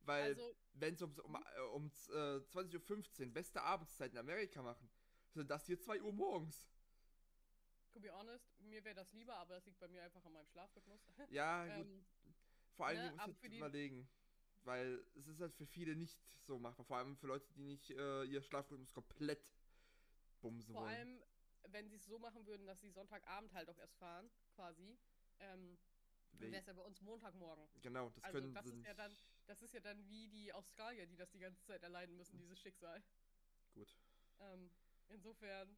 Weil, 0.00 0.32
also, 0.32 0.54
wenn 0.74 0.96
sie 0.96 1.04
um, 1.04 1.12
um, 1.20 1.34
äh, 1.34 1.60
um 1.72 1.86
äh, 1.86 2.38
20.15 2.40 3.26
Uhr 3.26 3.32
beste 3.32 3.60
Abendszeit 3.62 4.12
in 4.12 4.18
Amerika 4.18 4.62
machen, 4.62 4.88
sind 5.30 5.50
das 5.50 5.66
hier 5.66 5.78
2 5.80 6.00
Uhr 6.00 6.12
morgens. 6.12 6.68
to 7.92 8.00
be 8.00 8.10
honest, 8.12 8.60
mir 8.60 8.84
wäre 8.84 8.94
das 8.94 9.12
lieber, 9.12 9.34
aber 9.36 9.54
das 9.54 9.66
liegt 9.66 9.78
bei 9.80 9.88
mir 9.88 10.02
einfach 10.02 10.24
an 10.24 10.32
meinem 10.32 10.46
Schlafrhythmus. 10.46 11.00
Ja, 11.30 11.66
gut. 11.66 11.86
ähm, 11.86 12.04
Vor 12.76 12.86
allem, 12.86 12.98
ne, 13.02 13.10
du 13.10 13.26
musst 13.26 13.42
die- 13.42 13.56
überlegen. 13.56 14.08
Weil 14.64 15.04
es 15.14 15.28
ist 15.28 15.40
halt 15.40 15.54
für 15.54 15.66
viele 15.66 15.94
nicht 15.94 16.18
so 16.40 16.58
machbar. 16.58 16.84
Vor 16.84 16.96
allem 16.96 17.16
für 17.16 17.28
Leute, 17.28 17.46
die 17.54 17.62
nicht 17.62 17.90
äh, 17.90 18.24
ihr 18.24 18.42
Schlafrhythmus 18.42 18.92
komplett 18.92 19.40
bumsen 20.40 20.74
Vor 20.74 20.82
wollen. 20.82 20.92
allem, 20.92 21.22
wenn 21.68 21.88
sie 21.88 21.96
es 21.96 22.04
so 22.04 22.18
machen 22.18 22.44
würden, 22.46 22.66
dass 22.66 22.80
sie 22.80 22.90
Sonntagabend 22.90 23.52
halt 23.54 23.68
auch 23.70 23.78
erst 23.78 23.96
fahren, 23.96 24.28
quasi. 24.56 24.98
Ähm, 25.38 25.78
Dann 26.40 26.50
wäre 26.52 26.60
es 26.60 26.66
ja 26.66 26.72
bei 26.74 26.82
uns 26.82 27.00
Montagmorgen. 27.00 27.68
Genau, 27.82 28.10
das 28.10 28.24
Also 28.24 28.40
können 28.40 28.54
das 28.54 28.66
sie 28.66 28.72
ist 28.74 28.84
ja 28.84 28.94
dann, 28.94 29.16
das 29.46 29.62
ist 29.62 29.74
ja 29.74 29.80
dann 29.80 30.08
wie 30.08 30.28
die 30.28 30.52
Australier, 30.52 31.06
die 31.06 31.16
das 31.16 31.30
die 31.30 31.38
ganze 31.38 31.62
Zeit 31.64 31.82
erleiden 31.82 32.16
müssen, 32.16 32.38
dieses 32.38 32.58
Schicksal. 32.60 33.02
Gut. 33.74 33.96
Ähm, 34.40 34.70
insofern, 35.08 35.76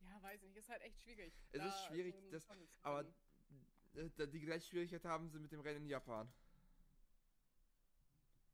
ja, 0.00 0.22
weiß 0.22 0.42
nicht, 0.42 0.56
ist 0.56 0.68
halt 0.68 0.82
echt 0.82 1.00
schwierig. 1.00 1.32
Es 1.52 1.64
ist 1.64 1.84
schwierig, 1.86 2.14
einen 2.14 2.30
das- 2.30 2.48
aber 2.82 3.04
da- 4.16 4.26
Die 4.26 4.40
gleiche 4.40 4.66
Schwierigkeit 4.66 5.04
haben 5.04 5.28
sie 5.30 5.38
mit 5.38 5.52
dem 5.52 5.60
Rennen 5.60 5.82
in 5.84 5.88
Japan. 5.88 6.28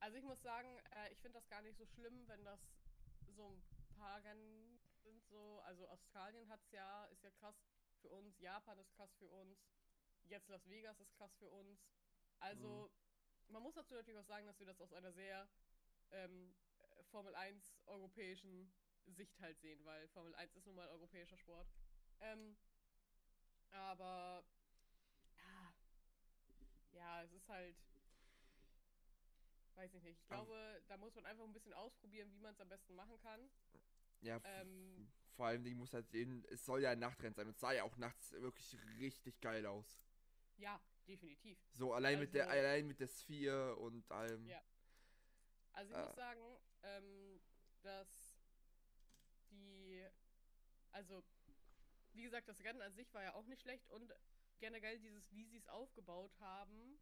Also 0.00 0.16
ich 0.16 0.24
muss 0.24 0.40
sagen, 0.42 0.68
äh, 0.94 1.12
ich 1.12 1.18
finde 1.18 1.38
das 1.38 1.48
gar 1.48 1.62
nicht 1.62 1.76
so 1.76 1.84
schlimm, 1.86 2.26
wenn 2.28 2.44
das 2.44 2.60
so 3.36 3.48
ein 3.48 3.62
paar 3.98 4.22
Rennen 4.24 4.78
sind 5.02 5.24
so. 5.26 5.60
Also 5.60 5.86
Australien 5.88 6.48
hat's 6.48 6.70
ja, 6.72 7.06
ist 7.06 7.22
ja 7.22 7.30
krass 7.30 7.56
für 8.00 8.08
uns, 8.10 8.38
Japan 8.40 8.78
ist 8.78 8.92
krass 8.96 9.14
für 9.18 9.28
uns, 9.28 9.58
jetzt 10.30 10.48
Las 10.48 10.68
Vegas 10.68 10.98
ist 11.00 11.12
krass 11.16 11.34
für 11.38 11.48
uns. 11.50 11.80
Also 12.38 12.90
man 13.48 13.62
muss 13.62 13.74
dazu 13.74 13.94
natürlich 13.94 14.20
auch 14.20 14.24
sagen, 14.26 14.46
dass 14.46 14.58
wir 14.58 14.66
das 14.66 14.80
aus 14.80 14.92
einer 14.92 15.12
sehr 15.12 15.48
ähm, 16.12 16.54
äh, 16.98 17.02
Formel 17.04 17.34
1 17.34 17.80
europäischen 17.86 18.72
Sicht 19.06 19.38
halt 19.40 19.60
sehen, 19.60 19.84
weil 19.84 20.08
Formel 20.08 20.34
1 20.34 20.54
ist 20.56 20.66
nun 20.66 20.76
mal 20.76 20.88
europäischer 20.88 21.36
Sport. 21.36 21.66
Ähm, 22.20 22.56
aber 23.70 24.44
ja, 25.38 25.74
ja, 26.92 27.22
es 27.24 27.32
ist 27.32 27.48
halt, 27.48 27.76
weiß 29.74 29.94
ich 29.94 30.02
nicht. 30.02 30.20
Ich 30.20 30.30
Aber- 30.30 30.44
glaube, 30.44 30.82
da 30.88 30.96
muss 30.96 31.14
man 31.14 31.26
einfach 31.26 31.44
ein 31.44 31.52
bisschen 31.52 31.72
ausprobieren, 31.74 32.30
wie 32.32 32.38
man 32.40 32.52
es 32.54 32.60
am 32.60 32.68
besten 32.68 32.94
machen 32.94 33.18
kann. 33.20 33.50
Ja, 34.20 34.40
Ähm, 34.44 35.10
vor 35.34 35.46
allem, 35.46 35.64
die 35.64 35.74
muss 35.74 35.94
halt 35.94 36.08
sehen, 36.10 36.44
es 36.50 36.64
soll 36.66 36.82
ja 36.82 36.90
ein 36.90 36.98
Nachtrennen 36.98 37.34
sein. 37.34 37.46
Und 37.46 37.54
es 37.54 37.60
sah 37.60 37.72
ja 37.72 37.84
auch 37.84 37.96
nachts 37.96 38.32
wirklich 38.32 38.76
richtig 38.98 39.40
geil 39.40 39.64
aus. 39.66 39.98
Ja, 40.60 40.80
definitiv. 41.08 41.58
So, 41.72 41.92
allein 41.94 42.18
mit 42.20 42.34
der, 42.34 42.48
Also- 42.48 42.58
allein 42.58 42.86
mit 42.86 43.00
der 43.00 43.08
Sphere 43.08 43.76
und 43.76 44.10
allem. 44.10 44.46
Ja. 44.46 44.62
Also 45.72 45.92
ich 45.92 45.98
Äh. 45.98 46.04
muss 46.04 46.14
sagen, 46.16 46.58
ähm, 46.82 47.40
dass 47.82 48.08
die, 49.50 50.06
also 50.92 51.22
wie 52.12 52.22
gesagt, 52.22 52.48
das 52.48 52.60
Rennen 52.60 52.82
an 52.82 52.92
sich 52.94 53.12
war 53.14 53.22
ja 53.22 53.34
auch 53.34 53.46
nicht 53.46 53.62
schlecht 53.62 53.88
und 53.90 54.12
generell 54.58 54.98
dieses, 54.98 55.30
wie 55.32 55.44
sie 55.44 55.56
es 55.56 55.68
aufgebaut 55.68 56.32
haben, 56.40 56.98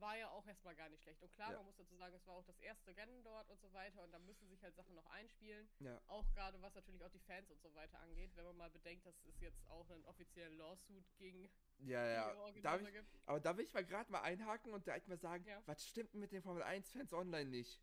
war 0.00 0.16
ja 0.16 0.28
auch 0.30 0.46
erstmal 0.46 0.74
gar 0.74 0.88
nicht 0.88 1.02
schlecht. 1.02 1.22
Und 1.22 1.32
klar, 1.34 1.50
Ja. 1.52 1.56
man 1.58 1.66
muss 1.66 1.76
dazu 1.76 1.94
sagen, 1.96 2.14
es 2.14 2.26
war 2.26 2.34
auch 2.34 2.44
das 2.44 2.58
erste 2.60 2.96
Rennen 2.96 3.22
dort 3.22 3.48
und 3.50 3.60
so 3.60 3.72
weiter 3.72 4.02
und 4.02 4.12
da 4.12 4.18
müssen 4.18 4.48
sich 4.48 4.62
halt 4.62 4.74
Sachen 4.74 4.94
noch 4.94 5.06
einspielen. 5.06 5.68
Ja. 5.80 6.00
Auch 6.08 6.28
gerade 6.32 6.60
was 6.62 6.74
natürlich 6.74 7.02
auch 7.04 7.10
die 7.10 7.20
Fans 7.20 7.50
und 7.50 7.60
so 7.62 7.74
weiter 7.74 7.98
angeht, 8.00 8.30
wenn 8.34 8.44
man 8.44 8.56
mal 8.56 8.70
bedenkt, 8.70 9.06
dass 9.06 9.14
es 9.24 9.40
jetzt 9.40 9.66
auch 9.68 9.88
einen 9.90 10.04
offiziellen 10.04 10.56
Lawsuit 10.58 11.04
gegen 11.16 11.48
Ja, 11.78 12.06
ja. 12.06 12.34
Darf 12.62 12.80
ich, 12.82 12.92
gibt. 12.92 13.18
aber 13.26 13.40
da 13.40 13.56
will 13.56 13.64
ich 13.64 13.72
mal 13.74 13.84
gerade 13.84 14.10
mal 14.10 14.22
einhaken 14.22 14.72
und 14.72 14.86
direkt 14.86 15.08
mal 15.08 15.18
sagen, 15.18 15.44
Ja. 15.46 15.62
was 15.66 15.86
stimmt 15.86 16.12
denn 16.12 16.20
mit 16.20 16.32
den 16.32 16.42
Formel 16.42 16.62
1-Fans 16.62 17.12
online 17.12 17.50
nicht? 17.50 17.80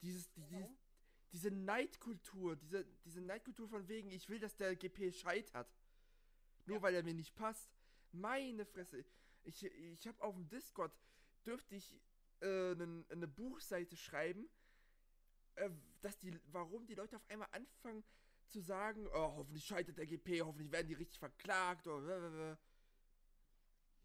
Dieses, 0.00 0.30
die, 0.32 0.42
dieses, 0.46 0.66
diese 1.32 1.50
Neidkultur, 1.50 2.56
diese, 2.56 2.84
diese 3.04 3.20
Neidkultur 3.20 3.68
von 3.68 3.86
wegen, 3.88 4.10
ich 4.10 4.28
will, 4.28 4.38
dass 4.40 4.56
der 4.56 4.74
GP 4.76 5.12
scheitert. 5.12 5.68
Nur 6.66 6.82
weil 6.82 6.94
er 6.94 7.02
mir 7.02 7.14
nicht 7.14 7.34
passt. 7.34 7.68
Meine 8.12 8.64
Fresse. 8.66 9.04
Ich, 9.44 9.64
ich 9.64 10.06
habe 10.06 10.22
auf 10.22 10.34
dem 10.34 10.48
Discord, 10.48 10.92
dürfte 11.44 11.74
ich 11.74 11.94
äh, 12.40 12.74
ne, 12.74 13.04
eine 13.10 13.28
Buchseite 13.28 13.96
schreiben, 13.96 14.48
äh, 15.56 15.70
dass 16.00 16.18
die, 16.18 16.38
warum 16.50 16.86
die 16.86 16.94
Leute 16.94 17.16
auf 17.16 17.28
einmal 17.28 17.48
anfangen 17.52 18.04
zu 18.48 18.60
sagen, 18.60 19.06
oh, 19.08 19.36
hoffentlich 19.36 19.64
scheitert 19.64 19.96
der 19.98 20.06
GP, 20.06 20.42
hoffentlich 20.42 20.70
werden 20.72 20.88
die 20.88 20.94
richtig 20.94 21.18
verklagt 21.18 21.86
oder. 21.86 22.58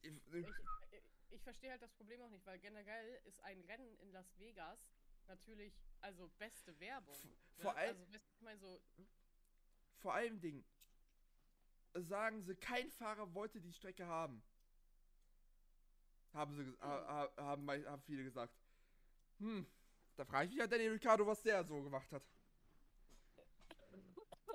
Ich- 0.02 0.12
Ich, 0.34 0.48
ich, 0.92 1.04
ich 1.32 1.42
verstehe 1.42 1.72
halt 1.72 1.82
das 1.82 1.92
Problem 1.94 2.22
auch 2.22 2.30
nicht, 2.30 2.46
weil 2.46 2.60
generell 2.60 3.20
ist 3.26 3.42
ein 3.42 3.60
Rennen 3.62 3.98
in 4.00 4.12
Las 4.12 4.38
Vegas 4.40 4.80
natürlich, 5.28 5.74
also 6.02 6.30
beste 6.38 6.80
Werbung. 6.80 7.16
V- 7.16 7.28
ne? 7.28 7.36
vor 7.58 7.76
allem- 7.76 7.98
Also, 7.98 8.16
ich 8.36 8.42
meine 8.42 8.60
so, 8.60 8.82
Vor 9.98 10.14
allem 10.14 10.40
Dingen 10.40 10.64
sagen 11.96 12.42
sie, 12.44 12.56
kein 12.56 12.92
Fahrer 12.92 13.34
wollte 13.34 13.60
die 13.60 13.74
Strecke 13.74 14.06
haben. 14.06 14.44
Haben 16.34 16.56
sie 16.56 16.78
ha, 16.82 17.32
ha, 17.38 17.44
haben, 17.44 17.70
haben 17.70 18.02
viele 18.04 18.24
gesagt. 18.24 18.54
Hm, 19.40 19.66
da 20.16 20.26
frage 20.26 20.46
ich 20.46 20.52
mich 20.52 20.60
ja 20.60 20.68
Danny 20.68 20.88
Ricciardo, 20.88 21.26
was 21.26 21.42
der 21.42 21.64
so 21.64 21.82
gemacht 21.82 22.12
hat. 22.12 22.24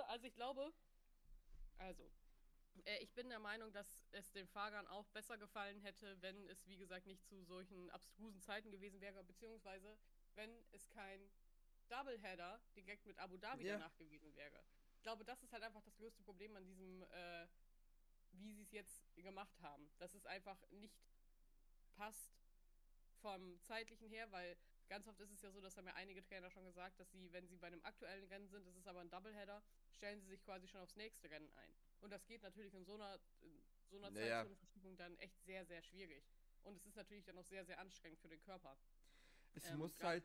also 0.09 0.27
ich 0.27 0.35
glaube, 0.35 0.73
also, 1.79 2.11
äh, 2.85 2.99
ich 2.99 3.13
bin 3.13 3.29
der 3.29 3.39
Meinung, 3.39 3.73
dass 3.73 4.05
es 4.13 4.31
den 4.33 4.47
Fahrern 4.47 4.87
auch 4.87 5.07
besser 5.09 5.39
gefallen 5.39 5.81
hätte, 5.81 6.21
wenn 6.21 6.49
es, 6.49 6.67
wie 6.67 6.77
gesagt, 6.77 7.07
nicht 7.07 7.25
zu 7.27 7.43
solchen 7.45 7.91
abstrusen 7.91 8.41
Zeiten 8.41 8.71
gewesen 8.71 9.01
wäre, 9.01 9.25
beziehungsweise 9.25 9.97
wenn 10.35 10.51
es 10.73 10.89
kein 10.91 11.31
Doubleheader 11.89 12.61
direkt 12.77 13.07
mit 13.07 13.19
Abu 13.19 13.37
Dhabi 13.37 13.65
Ja. 13.65 13.75
danach 13.75 13.97
gewesen 13.97 14.35
wäre. 14.35 14.65
Ich 14.97 15.03
glaube, 15.03 15.25
das 15.25 15.43
ist 15.43 15.53
halt 15.53 15.63
einfach 15.63 15.83
das 15.83 15.97
größte 15.97 16.23
Problem 16.23 16.57
an 16.57 16.65
diesem, 16.65 17.03
äh, 17.03 17.47
wie 18.33 18.53
sie 18.53 18.63
es 18.63 18.73
jetzt 18.73 19.15
gemacht 19.17 19.61
haben. 19.61 19.91
Dass 19.99 20.15
es 20.15 20.25
einfach 20.27 20.59
nicht 20.71 20.97
passt 21.93 22.33
vom 23.21 23.61
zeitlichen 23.63 24.09
her, 24.09 24.31
weil 24.33 24.57
ganz 24.89 25.07
oft 25.09 25.21
ist 25.21 25.31
es 25.31 25.41
ja 25.43 25.51
so, 25.51 25.61
das 25.61 25.77
haben 25.77 25.87
ja 25.87 25.95
einige 25.95 26.23
Trainer 26.23 26.51
schon 26.51 26.65
gesagt, 26.65 26.99
dass 27.01 27.11
sie, 27.13 27.33
wenn 27.33 27.47
sie 27.47 27.57
bei 27.57 27.69
einem 27.69 27.83
aktuellen 27.83 28.25
Rennen 28.25 28.49
sind, 28.49 28.67
das 28.67 28.77
ist 28.77 28.87
aber 28.87 29.01
ein 29.01 29.11
Doubleheader, 29.11 29.63
stellen 29.91 30.21
sie 30.21 30.29
sich 30.29 30.43
quasi 30.43 30.69
schon 30.69 30.81
aufs 30.81 30.97
nächste 30.97 31.31
Rennen 31.31 31.51
ein. 31.55 31.75
Und 32.01 32.11
das 32.11 32.27
geht 32.27 32.43
natürlich 32.43 32.75
in 32.75 32.85
so 32.85 32.95
einer, 32.95 33.19
in 33.41 33.63
so 33.89 33.97
einer 33.97 34.11
Naja. 34.11 34.41
Zeitzonenverschiebung 34.41 34.97
dann 34.97 35.17
echt 35.19 35.41
sehr, 35.45 35.65
sehr 35.65 35.83
schwierig. 35.83 36.25
Und 36.65 36.77
es 36.77 36.85
ist 36.87 36.97
natürlich 36.97 37.25
dann 37.25 37.39
auch 37.39 37.45
sehr, 37.45 37.65
sehr 37.65 37.79
anstrengend 37.79 38.21
für 38.21 38.29
den 38.29 38.41
Körper. 38.43 38.77
Es 39.55 39.65
ähm, 39.67 39.79
muss 39.79 40.03
halt. 40.03 40.25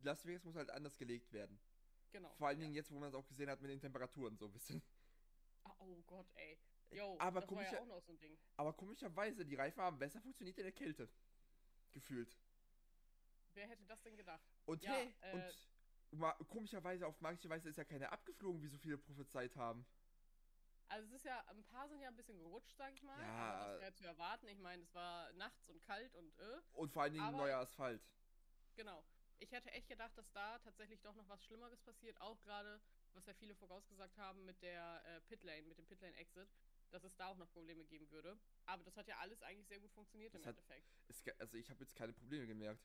Las 0.00 0.24
Vegas 0.26 0.44
muss 0.44 0.54
halt 0.56 0.70
anders 0.70 0.96
gelegt 0.96 1.32
werden. 1.32 1.58
Genau. 2.12 2.32
Vor 2.34 2.48
allen 2.48 2.58
ja. 2.58 2.64
Dingen 2.64 2.74
jetzt, 2.74 2.90
wo 2.90 2.98
man 2.98 3.08
es 3.08 3.14
auch 3.14 3.26
gesehen 3.26 3.50
hat 3.50 3.60
mit 3.60 3.70
den 3.70 3.80
Temperaturen 3.80 4.36
so 4.36 4.46
ein 4.46 4.52
bisschen. 4.52 4.82
Ah, 5.64 5.74
oh 5.78 6.02
Gott, 6.06 6.26
ey. 6.34 6.58
Yo, 6.90 7.16
aber 7.18 7.40
ja 7.40 7.46
komischer- 7.46 7.84
noch 7.84 8.00
so 8.02 8.12
ein 8.12 8.18
Ding. 8.20 8.38
Aber 8.56 8.72
komischerweise, 8.72 9.44
die 9.44 9.54
Reifen 9.54 9.82
haben 9.82 9.98
besser 9.98 10.20
funktioniert 10.20 10.56
in 10.58 10.64
der 10.64 10.72
Kälte. 10.72 11.08
Gefühlt. 11.92 12.36
Wer 13.54 13.68
hätte 13.68 13.84
das 13.86 14.02
denn 14.02 14.16
gedacht? 14.16 14.44
Und 14.66 14.82
Ja, 14.82 14.92
hey, 14.92 15.14
äh, 15.22 15.52
und 16.10 16.48
komischerweise 16.48 17.06
auf 17.06 17.20
magische 17.20 17.48
Weise 17.48 17.68
ist 17.68 17.76
ja 17.76 17.84
keiner 17.84 18.12
abgeflogen, 18.12 18.62
wie 18.62 18.68
so 18.68 18.78
viele 18.78 18.98
prophezeit 18.98 19.56
haben. 19.56 19.86
Also 20.88 21.08
es 21.08 21.14
ist 21.14 21.24
ja, 21.24 21.40
ein 21.48 21.64
paar 21.64 21.88
sind 21.88 22.00
ja 22.00 22.08
ein 22.08 22.16
bisschen 22.16 22.38
gerutscht, 22.38 22.76
sag 22.76 22.92
ich 22.92 23.02
mal. 23.02 23.20
Ja. 23.20 23.66
Das 23.72 23.80
wäre 23.80 23.94
zu 23.94 24.04
erwarten. 24.04 24.46
Ich 24.46 24.58
meine, 24.58 24.82
es 24.82 24.94
war 24.94 25.32
nachts 25.32 25.68
und 25.68 25.82
kalt 25.82 26.14
und 26.14 26.38
äh. 26.38 26.60
Und 26.74 26.92
vor 26.92 27.02
allen 27.02 27.12
Dingen 27.12 27.24
Aber- 27.24 27.38
neuer 27.38 27.58
Asphalt. 27.58 28.00
Genau. 28.76 29.02
Ich 29.38 29.50
hätte 29.52 29.70
echt 29.72 29.88
gedacht, 29.88 30.16
dass 30.16 30.30
da 30.32 30.58
tatsächlich 30.60 31.00
doch 31.02 31.14
noch 31.14 31.28
was 31.28 31.44
Schlimmeres 31.44 31.80
passiert. 31.82 32.18
Auch 32.20 32.40
gerade, 32.42 32.80
was 33.14 33.26
ja 33.26 33.34
viele 33.34 33.54
vorausgesagt 33.54 34.16
haben 34.16 34.44
mit 34.44 34.62
der 34.62 35.02
äh, 35.06 35.20
Pitlane, 35.22 35.62
mit 35.62 35.76
dem 35.76 35.86
Pitlane-Exit, 35.86 36.48
dass 36.90 37.04
es 37.04 37.14
da 37.16 37.28
auch 37.28 37.36
noch 37.36 37.50
Probleme 37.52 37.84
geben 37.84 38.10
würde. 38.10 38.36
Aber 38.66 38.82
das 38.84 38.96
hat 38.96 39.06
ja 39.08 39.16
alles 39.18 39.42
eigentlich 39.42 39.66
sehr 39.68 39.78
gut 39.80 39.92
funktioniert 39.92 40.34
Das 40.34 40.42
im 40.42 40.48
hat- 40.48 40.56
Endeffekt. 40.56 40.86
Es, 41.08 41.22
also 41.40 41.56
ich 41.56 41.70
habe 41.70 41.80
jetzt 41.80 41.94
keine 41.94 42.12
Probleme 42.12 42.46
gemerkt. 42.46 42.80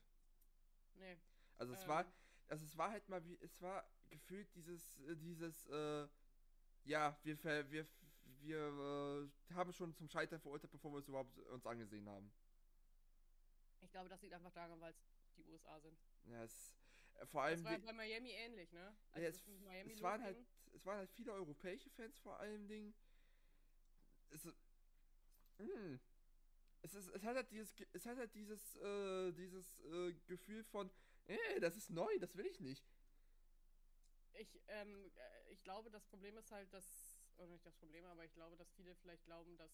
Nee. 0.98 1.16
Also 1.58 1.72
es 1.72 1.82
Ähm. 1.82 1.88
war, 1.88 2.12
also 2.48 2.64
es 2.64 2.76
war 2.76 2.90
halt 2.90 3.08
mal 3.08 3.24
wie, 3.24 3.38
es 3.40 3.60
war 3.60 3.84
gefühlt 4.10 4.54
dieses, 4.54 4.98
äh, 5.00 5.16
dieses, 5.16 5.66
äh, 5.66 6.08
ja, 6.84 7.16
wir, 7.22 7.42
wir, 7.70 7.86
wir 8.40 9.28
äh, 9.50 9.54
haben 9.54 9.72
schon 9.72 9.94
zum 9.94 10.08
Scheitern 10.08 10.40
verurteilt, 10.40 10.72
bevor 10.72 10.92
wir 10.92 10.98
es 10.98 11.08
überhaupt 11.08 11.36
uns 11.38 11.66
angesehen 11.66 12.08
haben. 12.08 12.30
Ich 13.80 13.90
glaube, 13.90 14.08
das 14.08 14.20
liegt 14.22 14.34
einfach 14.34 14.52
daran, 14.52 14.80
weil 14.80 14.92
es 14.92 14.98
die 15.36 15.44
USA 15.44 15.80
sind. 15.80 15.96
Ja, 16.30 16.42
es, 16.44 16.74
äh, 17.14 17.26
vor 17.26 17.42
Das 17.42 17.52
allem, 17.52 17.64
war 17.64 17.72
we- 17.80 17.86
bei 17.86 17.92
Miami 17.92 18.30
ähnlich, 18.30 18.72
ne? 18.72 18.80
ja, 18.80 18.94
Als 19.12 19.36
es, 19.36 19.46
Miami 19.46 19.92
es 19.92 20.02
waren 20.02 20.22
halt, 20.22 20.36
es 20.74 20.86
waren 20.86 20.98
halt 20.98 21.10
viele 21.10 21.32
europäische 21.32 21.90
Fans 21.90 22.18
vor 22.20 22.38
allen 22.38 22.68
Dingen. 22.68 22.94
Es, 24.32 24.44
hm, 25.58 26.00
es, 26.82 26.94
ist, 26.94 27.08
es 27.08 27.22
hat 27.22 27.36
halt 27.36 27.50
dieses, 27.50 27.74
es 27.92 28.06
hat 28.06 28.18
halt 28.18 28.34
dieses, 28.34 28.76
äh, 28.76 29.32
dieses 29.32 29.80
äh, 29.80 30.12
Gefühl 30.26 30.64
von, 30.64 30.90
äh, 31.26 31.60
das 31.60 31.76
ist 31.76 31.90
neu, 31.90 32.18
das 32.18 32.36
will 32.36 32.46
ich 32.46 32.60
nicht. 32.60 32.84
Ich, 34.34 34.60
ähm, 34.68 35.12
äh, 35.14 35.52
ich 35.52 35.62
glaube, 35.62 35.90
das 35.90 36.04
Problem 36.06 36.36
ist 36.38 36.50
halt, 36.50 36.72
dass, 36.72 37.20
oder 37.36 37.48
nicht 37.48 37.64
das 37.66 37.76
Problem, 37.76 38.04
aber 38.06 38.24
ich 38.24 38.32
glaube, 38.32 38.56
dass 38.56 38.72
viele 38.72 38.94
vielleicht 38.96 39.24
glauben, 39.24 39.56
dass 39.56 39.70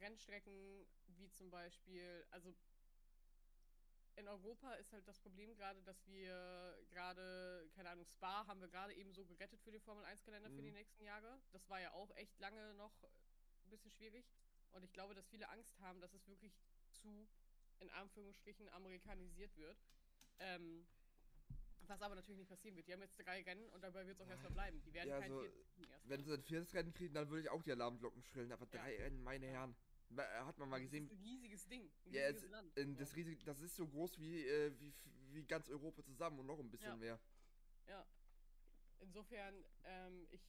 Rennstrecken 0.00 0.86
wie 1.06 1.30
zum 1.30 1.50
Beispiel, 1.50 2.26
also 2.30 2.54
in 4.18 4.28
Europa 4.28 4.74
ist 4.74 4.92
halt 4.92 5.06
das 5.06 5.18
Problem 5.20 5.54
gerade, 5.54 5.80
dass 5.82 6.06
wir 6.08 6.76
gerade, 6.90 7.68
keine 7.76 7.90
Ahnung, 7.90 8.04
Spa 8.04 8.46
haben 8.46 8.60
wir 8.60 8.68
gerade 8.68 8.92
eben 8.94 9.12
so 9.12 9.24
gerettet 9.24 9.60
für 9.62 9.70
den 9.70 9.80
Formel 9.80 10.04
1-Kalender 10.04 10.50
für 10.50 10.62
die 10.62 10.68
Mhm. 10.70 10.74
nächsten 10.74 11.04
Jahre. 11.04 11.38
Das 11.52 11.68
war 11.68 11.80
ja 11.80 11.92
auch 11.92 12.10
echt 12.16 12.38
lange 12.40 12.74
noch 12.74 12.92
ein 13.64 13.70
bisschen 13.70 13.90
schwierig. 13.92 14.24
Und 14.72 14.82
ich 14.84 14.92
glaube, 14.92 15.14
dass 15.14 15.28
viele 15.28 15.48
Angst 15.48 15.78
haben, 15.80 16.00
dass 16.00 16.12
es 16.12 16.26
wirklich 16.28 16.52
zu, 16.90 17.28
in 17.80 17.90
Anführungsstrichen, 17.90 18.68
amerikanisiert 18.70 19.56
wird. 19.56 19.76
Ähm, 20.40 20.86
was 21.86 22.02
aber 22.02 22.14
natürlich 22.16 22.38
nicht 22.40 22.50
passieren 22.50 22.76
wird. 22.76 22.86
Die 22.88 22.92
haben 22.92 23.00
jetzt 23.00 23.16
drei 23.24 23.42
Rennen 23.42 23.68
und 23.70 23.82
dabei 23.82 24.04
wird 24.06 24.16
es 24.16 24.20
auch 24.26 24.28
erstmal 24.28 24.52
bleiben. 24.52 24.82
Die 24.84 24.92
werden 24.92 25.08
Ja, 25.08 25.20
kein 25.20 25.30
so, 25.30 25.40
viertes. 25.40 25.66
Wenn 26.04 26.24
sie 26.24 26.34
ein 26.34 26.42
viertes 26.42 26.74
Rennen 26.74 26.92
kriegen, 26.92 27.14
dann 27.14 27.28
würde 27.30 27.42
ich 27.42 27.50
auch 27.50 27.62
die 27.62 27.72
Alarmglocken 27.72 28.22
schrillen, 28.22 28.52
aber 28.52 28.66
Ja. 28.66 28.82
drei 28.82 28.96
Rennen, 28.96 29.22
meine 29.22 29.46
Ja. 29.46 29.52
Herren. 29.52 29.76
Äh, 30.16 30.22
Hat 30.44 30.58
man 30.58 30.68
mal 30.68 30.76
Das 30.80 30.84
gesehen, 30.90 31.04
ist 31.06 31.12
ein 31.12 31.18
riesiges 31.22 31.68
Ding. 31.68 31.90
Ein 32.06 32.12
Ja, 32.12 32.22
riesiges 32.26 32.44
es, 32.44 32.50
Land. 32.50 32.76
in 32.78 32.92
ja. 32.92 32.98
das, 32.98 33.14
riesige, 33.16 33.44
das 33.44 33.60
ist 33.60 33.76
so 33.76 33.86
groß 33.86 34.18
wie, 34.20 34.44
äh, 34.46 34.72
wie, 34.80 34.92
wie 35.32 35.44
ganz 35.44 35.68
Europa 35.68 36.02
zusammen 36.02 36.38
und 36.40 36.46
noch 36.46 36.58
ein 36.58 36.70
bisschen 36.70 36.88
Ja. 36.90 36.96
mehr. 36.96 37.20
Ja. 37.86 38.06
Insofern, 39.00 39.64
ähm, 39.84 40.26
ich. 40.30 40.40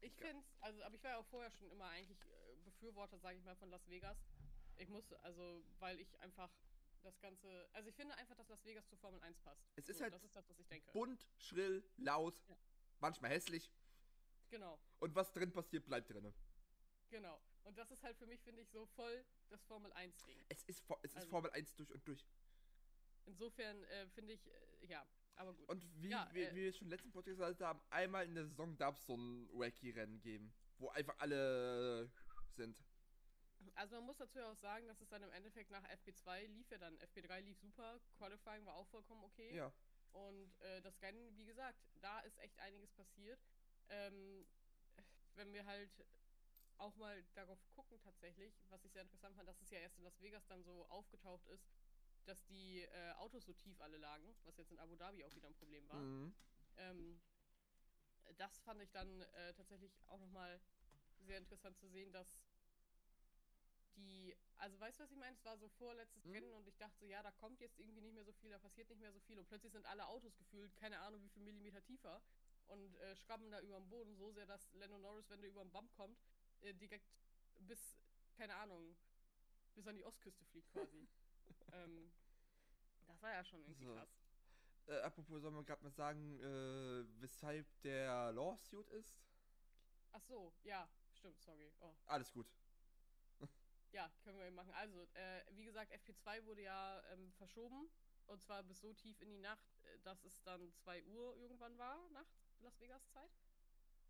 Ich 0.00 0.14
finde 0.16 0.44
also, 0.60 0.82
aber 0.82 0.94
ich 0.96 1.02
war 1.02 1.12
ja 1.12 1.16
auch 1.18 1.26
vorher 1.26 1.50
schon 1.50 1.70
immer 1.70 1.88
eigentlich 1.88 2.18
äh, 2.26 2.56
Befürworter, 2.64 3.18
sage 3.18 3.38
ich 3.38 3.44
mal, 3.44 3.56
von 3.56 3.70
Las 3.70 3.88
Vegas. 3.88 4.18
Ich 4.76 4.88
muss, 4.88 5.10
also, 5.14 5.64
weil 5.78 5.98
ich 6.00 6.18
einfach 6.20 6.50
das 7.02 7.18
Ganze. 7.20 7.68
Also, 7.72 7.88
ich 7.88 7.94
finde 7.94 8.14
einfach, 8.16 8.34
dass 8.34 8.48
Las 8.48 8.62
Vegas 8.64 8.86
zur 8.88 8.98
Formel 8.98 9.20
1 9.20 9.38
passt. 9.40 9.62
Es 9.76 9.88
ist 9.88 9.98
So, 9.98 10.04
halt 10.04 10.12
Das 10.14 10.22
ist 10.24 10.34
das, 10.36 10.46
was 10.48 10.58
ich 10.58 10.66
denke. 10.68 10.92
Bunt, 10.92 11.26
schrill, 11.38 11.82
laut, 11.96 12.42
Ja. 12.48 12.56
manchmal 13.00 13.30
hässlich. 13.30 13.70
Genau, 14.50 14.78
Und 15.00 15.14
was 15.14 15.32
drin 15.32 15.50
passiert, 15.52 15.86
bleibt 15.86 16.10
drin. 16.10 16.32
genau. 17.08 17.40
Und 17.64 17.76
das 17.78 17.90
ist 17.90 18.02
halt 18.02 18.16
für 18.16 18.26
mich, 18.26 18.40
finde 18.42 18.62
ich, 18.62 18.68
so 18.70 18.86
voll 18.86 19.24
das 19.50 19.62
Formel 19.64 19.90
1-Ding. 19.92 20.44
Es 20.48 20.62
ist, 20.64 20.84
es 21.02 21.10
ist 21.12 21.16
Also- 21.16 21.28
Formel 21.30 21.50
1 21.52 21.74
durch 21.74 21.90
und 21.90 22.06
durch. 22.06 22.24
Insofern 23.26 23.82
äh, 23.84 24.06
finde 24.08 24.34
ich, 24.34 24.46
äh, 24.46 24.86
ja, 24.86 25.06
aber 25.36 25.54
gut. 25.54 25.68
Und 25.68 26.02
wie, 26.02 26.10
Ja, 26.10 26.28
wie, 26.32 26.42
äh, 26.42 26.50
wie 26.54 26.62
wir 26.62 26.68
es 26.70 26.76
schon 26.76 26.88
letzten 26.88 27.10
Podcast 27.10 27.38
gesagt 27.38 27.60
haben, 27.62 27.80
einmal 27.90 28.26
in 28.26 28.34
der 28.34 28.44
Saison 28.46 28.76
darf 28.76 28.98
es 28.98 29.06
so 29.06 29.16
ein 29.16 29.48
Wacky-Rennen 29.58 30.20
geben, 30.20 30.52
wo 30.78 30.90
einfach 30.90 31.18
alle 31.18 32.10
sind. 32.50 32.76
Also 33.76 33.96
man 33.96 34.04
muss 34.04 34.18
dazu 34.18 34.38
ja 34.38 34.52
auch 34.52 34.56
sagen, 34.56 34.86
dass 34.86 35.00
es 35.00 35.08
dann 35.08 35.22
im 35.22 35.30
Endeffekt 35.30 35.70
nach 35.70 35.82
FP2 35.84 36.46
lief 36.48 36.70
ja 36.70 36.76
dann. 36.78 36.98
FP3 36.98 37.40
lief 37.40 37.58
super, 37.58 37.98
Qualifying 38.18 38.64
war 38.66 38.74
auch 38.74 38.86
vollkommen 38.88 39.24
okay. 39.24 39.56
Ja. 39.56 39.72
Und 40.12 40.60
äh, 40.60 40.82
das 40.82 41.00
Rennen, 41.00 41.34
wie 41.36 41.46
gesagt, 41.46 41.78
da 42.02 42.20
ist 42.20 42.36
echt 42.38 42.58
einiges 42.60 42.92
passiert. 42.92 43.40
Ähm, 43.88 44.46
wenn 45.34 45.52
wir 45.52 45.64
halt 45.64 45.90
auch 46.84 46.94
mal 46.96 47.24
darauf 47.34 47.58
gucken 47.70 47.98
tatsächlich, 48.00 48.52
was 48.68 48.84
ich 48.84 48.92
sehr 48.92 49.02
interessant 49.02 49.34
fand, 49.36 49.48
dass 49.48 49.60
es 49.60 49.70
ja 49.70 49.78
erst 49.78 49.96
in 49.98 50.04
Las 50.04 50.20
Vegas 50.20 50.46
dann 50.46 50.62
so 50.62 50.86
aufgetaucht 50.90 51.46
ist, 51.46 51.64
dass 52.26 52.44
die 52.46 52.82
äh, 52.82 53.12
Autos 53.12 53.44
so 53.46 53.52
tief 53.54 53.80
alle 53.80 53.96
lagen, 53.96 54.34
was 54.44 54.56
jetzt 54.58 54.70
in 54.70 54.78
Abu 54.78 54.94
Dhabi 54.96 55.24
auch 55.24 55.34
wieder 55.34 55.48
ein 55.48 55.54
Problem 55.54 55.88
war. 55.88 56.00
Mhm. 56.00 56.34
Ähm, 56.76 57.20
das 58.38 58.58
fand 58.60 58.82
ich 58.82 58.90
dann 58.90 59.20
äh, 59.22 59.54
tatsächlich 59.54 59.92
auch 60.08 60.18
nochmal 60.18 60.60
sehr 61.26 61.38
interessant 61.38 61.78
zu 61.78 61.88
sehen, 61.88 62.12
dass 62.12 62.26
die, 63.96 64.34
also 64.58 64.78
weißt 64.80 64.98
du, 64.98 65.04
was 65.04 65.10
ich 65.10 65.16
meine? 65.18 65.34
Es 65.36 65.44
war 65.44 65.56
so 65.56 65.68
vorletztes 65.68 66.24
Mhm. 66.24 66.32
Rennen 66.32 66.52
und 66.54 66.68
ich 66.68 66.76
dachte 66.76 66.98
so, 66.98 67.06
ja, 67.06 67.22
da 67.22 67.30
kommt 67.32 67.60
jetzt 67.60 67.78
irgendwie 67.78 68.00
nicht 68.00 68.14
mehr 68.14 68.24
so 68.24 68.32
viel, 68.32 68.50
da 68.50 68.58
passiert 68.58 68.88
nicht 68.90 69.00
mehr 69.00 69.12
so 69.12 69.20
viel 69.20 69.38
und 69.38 69.46
plötzlich 69.48 69.72
sind 69.72 69.86
alle 69.86 70.06
Autos 70.06 70.36
gefühlt, 70.36 70.74
keine 70.76 70.98
Ahnung, 71.00 71.22
wie 71.22 71.28
viel 71.28 71.42
Millimeter 71.44 71.82
tiefer 71.82 72.20
und 72.66 72.96
äh, 72.96 73.14
schrabben 73.16 73.50
da 73.50 73.60
über 73.60 73.76
dem 73.78 73.88
Boden 73.88 74.16
so 74.16 74.32
sehr, 74.32 74.46
dass 74.46 74.72
Lando 74.72 74.98
Norris, 74.98 75.28
wenn 75.30 75.40
der 75.40 75.50
über 75.50 75.64
den 75.64 75.70
Bump 75.70 75.92
kommt, 75.94 76.18
äh, 76.64 76.74
direkt 76.74 77.06
bis, 77.60 77.96
keine 78.36 78.54
Ahnung, 78.56 78.96
bis 79.74 79.86
an 79.86 79.96
die 79.96 80.04
Ostküste 80.04 80.44
fliegt 80.44 80.70
quasi. 80.72 81.06
ähm, 81.72 82.10
das 83.06 83.20
war 83.22 83.32
ja 83.32 83.44
schon 83.44 83.60
irgendwie 83.62 83.84
So. 83.84 83.94
krass. 83.94 84.08
Äh, 84.86 85.00
apropos, 85.00 85.40
sollen 85.40 85.54
wir 85.54 85.64
gerade 85.64 85.82
mal 85.82 85.90
sagen, 85.90 86.38
äh, 86.40 87.04
weshalb 87.20 87.66
der 87.82 88.32
Lawsuit 88.32 88.88
ist? 88.90 89.16
Ach 90.12 90.22
so, 90.22 90.52
ja, 90.62 90.88
stimmt, 91.14 91.40
sorry. 91.40 91.72
Oh. 91.80 91.94
Alles 92.06 92.32
gut. 92.32 92.46
Ja, 93.92 94.10
können 94.24 94.38
wir 94.38 94.46
eben 94.46 94.56
machen. 94.56 94.72
Also, 94.72 95.04
äh, 95.14 95.42
wie 95.52 95.64
gesagt, 95.64 95.92
FP2 95.92 96.44
wurde 96.46 96.62
ja 96.62 97.00
ähm, 97.12 97.32
verschoben. 97.34 97.88
Und 98.26 98.42
zwar 98.42 98.62
bis 98.64 98.80
so 98.80 98.92
tief 98.92 99.20
in 99.20 99.28
die 99.30 99.38
Nacht, 99.38 99.64
äh, 99.84 99.98
dass 100.00 100.24
es 100.24 100.42
dann 100.42 100.72
2 100.74 101.04
Uhr 101.04 101.36
irgendwann 101.36 101.78
war, 101.78 102.08
nachts, 102.10 102.50
Las 102.60 102.80
Vegas 102.80 103.08
Zeit. 103.12 103.30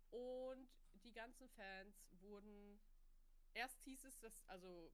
Und 0.09 0.67
die 1.05 1.13
ganzen 1.13 1.47
Fans 1.49 1.95
wurden. 2.19 2.79
Erst 3.53 3.79
hieß 3.83 4.03
es, 4.03 4.19
dass, 4.19 4.43
also 4.49 4.91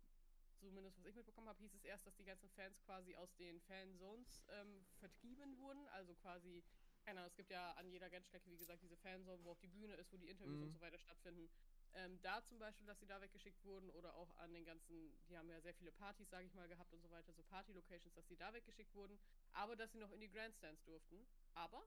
zumindest 0.59 0.99
was 0.99 1.05
ich 1.05 1.15
mitbekommen 1.15 1.49
habe, 1.49 1.59
hieß 1.59 1.73
es 1.73 1.83
erst, 1.83 2.05
dass 2.05 2.15
die 2.15 2.23
ganzen 2.25 2.49
Fans 2.49 2.79
quasi 2.85 3.15
aus 3.15 3.33
den 3.35 3.59
Fanzones 3.61 4.45
ähm, 4.49 4.85
vertrieben 4.99 5.57
wurden. 5.57 5.87
Also 5.89 6.13
quasi, 6.15 6.63
keine 7.03 7.19
Ahnung, 7.21 7.29
es 7.31 7.35
gibt 7.35 7.49
ja 7.49 7.71
an 7.73 7.87
jeder 7.89 8.11
Rennstrecke, 8.11 8.51
wie 8.51 8.57
gesagt, 8.57 8.83
diese 8.83 8.95
Fanzone, 8.97 9.43
wo 9.43 9.51
auch 9.51 9.59
die 9.59 9.67
Bühne 9.67 9.95
ist, 9.95 10.11
wo 10.13 10.17
die 10.17 10.29
Interviews 10.29 10.59
Mhm. 10.59 10.65
und 10.67 10.71
so 10.71 10.81
weiter 10.81 10.99
stattfinden. 10.99 11.49
Ähm, 11.93 12.21
da 12.21 12.43
zum 12.45 12.59
Beispiel, 12.59 12.85
dass 12.85 12.99
sie 12.99 13.07
da 13.07 13.19
weggeschickt 13.19 13.63
wurden 13.65 13.89
oder 13.89 14.13
auch 14.15 14.37
an 14.37 14.53
den 14.53 14.63
ganzen, 14.63 15.11
die 15.27 15.37
haben 15.37 15.49
ja 15.49 15.59
sehr 15.61 15.73
viele 15.73 15.91
Partys, 15.91 16.29
sage 16.29 16.45
ich 16.45 16.53
mal, 16.53 16.67
gehabt 16.67 16.93
und 16.93 17.01
so 17.01 17.09
weiter, 17.09 17.33
so 17.33 17.41
Party-Locations, 17.43 18.13
dass 18.13 18.27
sie 18.27 18.37
da 18.37 18.53
weggeschickt 18.53 18.93
wurden, 18.93 19.19
aber 19.53 19.75
dass 19.75 19.91
sie 19.91 19.97
noch 19.99 20.11
in 20.11 20.21
die 20.21 20.29
Grandstands 20.29 20.83
durften. 20.83 21.25
Aber, 21.55 21.83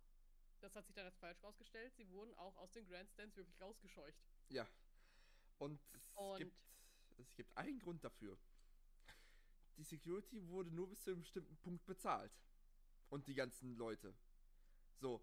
das 0.64 0.74
hat 0.76 0.86
sich 0.86 0.94
dann 0.94 1.04
als 1.04 1.18
falsch 1.18 1.42
rausgestellt, 1.42 1.94
sie 1.94 2.08
wurden 2.08 2.34
auch 2.34 2.56
aus 2.56 2.72
den 2.72 2.86
Grandstands 2.86 3.36
wirklich 3.36 3.60
rausgescheucht. 3.60 4.18
Ja. 4.48 4.66
Und 5.58 5.78
es, 5.92 6.02
Und- 6.14 6.38
Gibt, 6.38 6.56
es 7.18 7.34
gibt 7.34 7.56
einen 7.56 7.78
Grund 7.78 8.02
dafür. 8.02 8.38
Die 9.76 9.82
Security 9.84 10.46
wurde 10.48 10.70
nur 10.70 10.88
bis 10.88 11.02
zu 11.02 11.10
einem 11.10 11.20
bestimmten 11.20 11.56
Punkt 11.58 11.84
bezahlt. 11.84 12.32
Und 13.10 13.28
die 13.28 13.34
ganzen 13.34 13.76
Leute. 13.76 14.14
So. 15.00 15.22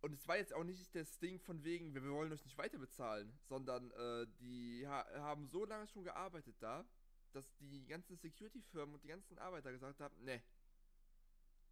Und 0.00 0.14
es 0.14 0.26
war 0.26 0.36
jetzt 0.36 0.52
auch 0.52 0.64
nicht 0.64 0.94
das 0.94 1.18
Ding 1.18 1.38
von 1.38 1.62
wegen, 1.62 1.94
wir, 1.94 2.02
wollen 2.10 2.32
euch 2.32 2.44
nicht 2.44 2.58
weiter 2.58 2.78
bezahlen, 2.78 3.38
sondern 3.42 3.90
äh, 3.92 4.26
die 4.40 4.86
ha 4.86 5.06
haben 5.20 5.46
so 5.46 5.64
lange 5.64 5.86
schon 5.86 6.04
gearbeitet 6.04 6.56
da, 6.58 6.84
dass 7.32 7.54
die 7.58 7.86
ganzen 7.86 8.16
Security-Firmen 8.16 8.94
und 8.94 9.04
die 9.04 9.08
ganzen 9.08 9.38
Arbeiter 9.38 9.70
gesagt 9.70 10.00
haben, 10.00 10.24
ne, 10.24 10.42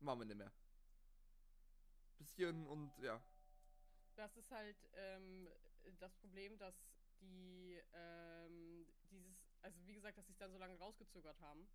machen 0.00 0.20
wir 0.20 0.26
nicht 0.26 0.36
mehr. 0.36 0.52
Bis 2.18 2.32
hierhin 2.34 2.66
und 2.66 2.92
ja. 2.98 3.22
Das 4.16 4.36
ist 4.36 4.50
halt 4.50 4.76
ähm, 4.94 5.48
das 5.98 6.14
Problem, 6.16 6.58
dass 6.58 6.74
die 7.20 7.80
ähm, 7.92 8.86
dieses, 9.10 9.36
also 9.62 9.78
wie 9.86 9.94
gesagt, 9.94 10.18
dass 10.18 10.26
sie 10.26 10.32
es 10.32 10.38
dann 10.38 10.52
so 10.52 10.58
lange 10.58 10.76
rausgezögert 10.78 11.40
haben. 11.40 11.68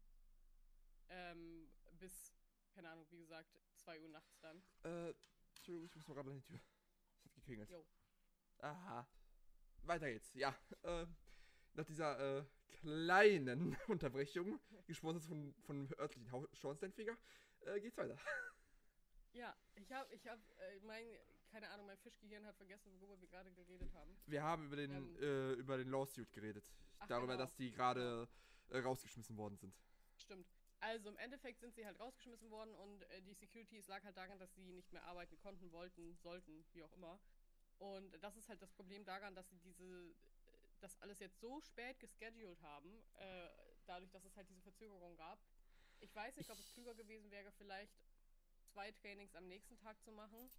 Ähm, 1.10 1.69
bis, 1.99 2.34
keine 2.73 2.89
Ahnung, 2.89 3.06
wie 3.12 3.17
gesagt, 3.17 3.60
2 3.75 3.99
Uhr 3.99 4.10
nachts 4.10 4.39
dann. 4.39 4.62
Äh, 4.84 5.13
Entschuldigung, 5.56 5.86
ich 5.86 5.95
muss 5.95 6.08
mal 6.08 6.15
gerade 6.15 6.32
an 6.32 6.36
die 6.38 6.41
Tür. 6.43 6.60
Es 7.15 7.25
hat 7.25 7.34
geklingelt. 7.36 7.69
Jo. 7.69 7.86
Aha. 8.60 9.08
Weiter 9.84 10.10
geht's. 10.10 10.34
Ja, 10.34 10.56
äh, 10.84 11.06
nach 11.73 11.86
dieser 11.86 12.39
äh, 12.39 12.45
kleinen 12.69 13.75
Unterbrechung, 13.88 14.60
gesponsert 14.86 15.23
von, 15.23 15.53
von 15.62 15.89
örtlichen 15.97 16.29
Schornsteinfeger, 16.53 17.17
äh, 17.62 17.79
geht's 17.79 17.97
weiter. 17.97 18.17
Ja, 19.34 19.56
ich 19.76 19.91
habe, 19.91 20.13
ich 20.13 20.28
habe, 20.28 20.41
äh, 20.60 20.80
mein, 20.86 21.06
keine 21.52 21.69
Ahnung, 21.69 21.88
mein 21.88 21.98
Fischgehirn 21.98 22.46
hat 22.46 22.56
vergessen, 22.56 22.91
worüber 23.00 23.19
wir 23.19 23.28
gerade 23.28 23.52
geredet 23.52 23.91
haben. 23.96 24.15
Wir 24.28 24.43
haben 24.43 24.65
über 24.65 24.76
den, 24.76 24.91
Ähm. 24.91 25.15
äh, 25.22 25.54
über 25.54 25.78
den 25.78 25.89
Lawsuit 25.89 26.32
geredet. 26.32 26.72
Ach, 27.00 27.08
Darüber, 27.08 27.34
genau. 27.34 27.43
dass 27.43 27.56
die 27.56 27.72
gerade 27.72 28.28
äh, 28.69 28.78
rausgeschmissen 28.80 29.36
worden 29.38 29.58
sind. 29.58 29.76
Stimmt. 30.17 30.48
Also 30.80 31.10
im 31.10 31.17
Endeffekt 31.17 31.60
sind 31.62 31.74
sie 31.74 31.86
halt 31.86 32.00
rausgeschmissen 32.00 32.52
worden 32.52 32.76
und 32.76 33.04
äh, 33.04 33.22
die 33.22 33.34
Security, 33.34 33.78
es 33.78 33.88
lag 33.88 34.04
halt 34.04 34.17
daran, 34.17 34.38
dass 34.38 34.54
sie 34.54 34.69
nicht 34.72 34.91
mehr 34.91 35.04
arbeiten 35.06 35.38
konnten, 35.39 35.72
wollten, 35.72 36.15
sollten, 36.17 36.63
wie 36.74 36.84
auch 36.84 36.91
immer. 36.93 37.19
Und 37.80 38.12
das 38.22 38.36
ist 38.38 38.50
halt 38.50 38.62
das 38.62 38.72
Problem 38.72 39.04
daran, 39.04 39.34
dass 39.34 39.50
sie 39.50 39.58
diese, 39.58 39.84
äh, 39.84 40.13
das 40.80 41.00
alles 41.02 41.19
jetzt 41.19 41.39
so 41.39 41.60
spät 41.62 42.00
gescheduled 42.00 42.62
haben, 42.62 43.04
äh, 43.15 43.50
dadurch, 43.88 44.12
dass 44.12 44.24
es 44.26 44.36
halt 44.36 44.48
diese 44.50 44.62
Verzögerung 44.62 45.15
gab. 45.15 45.39
Ich 46.02 46.13
weiß 46.13 46.36
nicht, 46.36 46.50
ob 46.52 46.60
es 46.60 46.72
klüger 46.74 46.93
gewesen 46.93 47.32
wäre, 47.32 47.52
vielleicht 47.54 47.93
zwei 48.73 48.91
Trainings 48.91 49.36
am 49.36 49.47
nächsten 49.47 49.77
Tag 49.77 50.01
zu 50.03 50.12
machen 50.12 50.49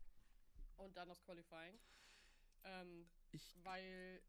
und 0.77 0.96
dann 0.96 1.09
das 1.09 1.20
Qualifying. 1.24 1.79
Ähm, 2.64 3.07
Ich, 3.33 3.57
weil, 3.64 4.22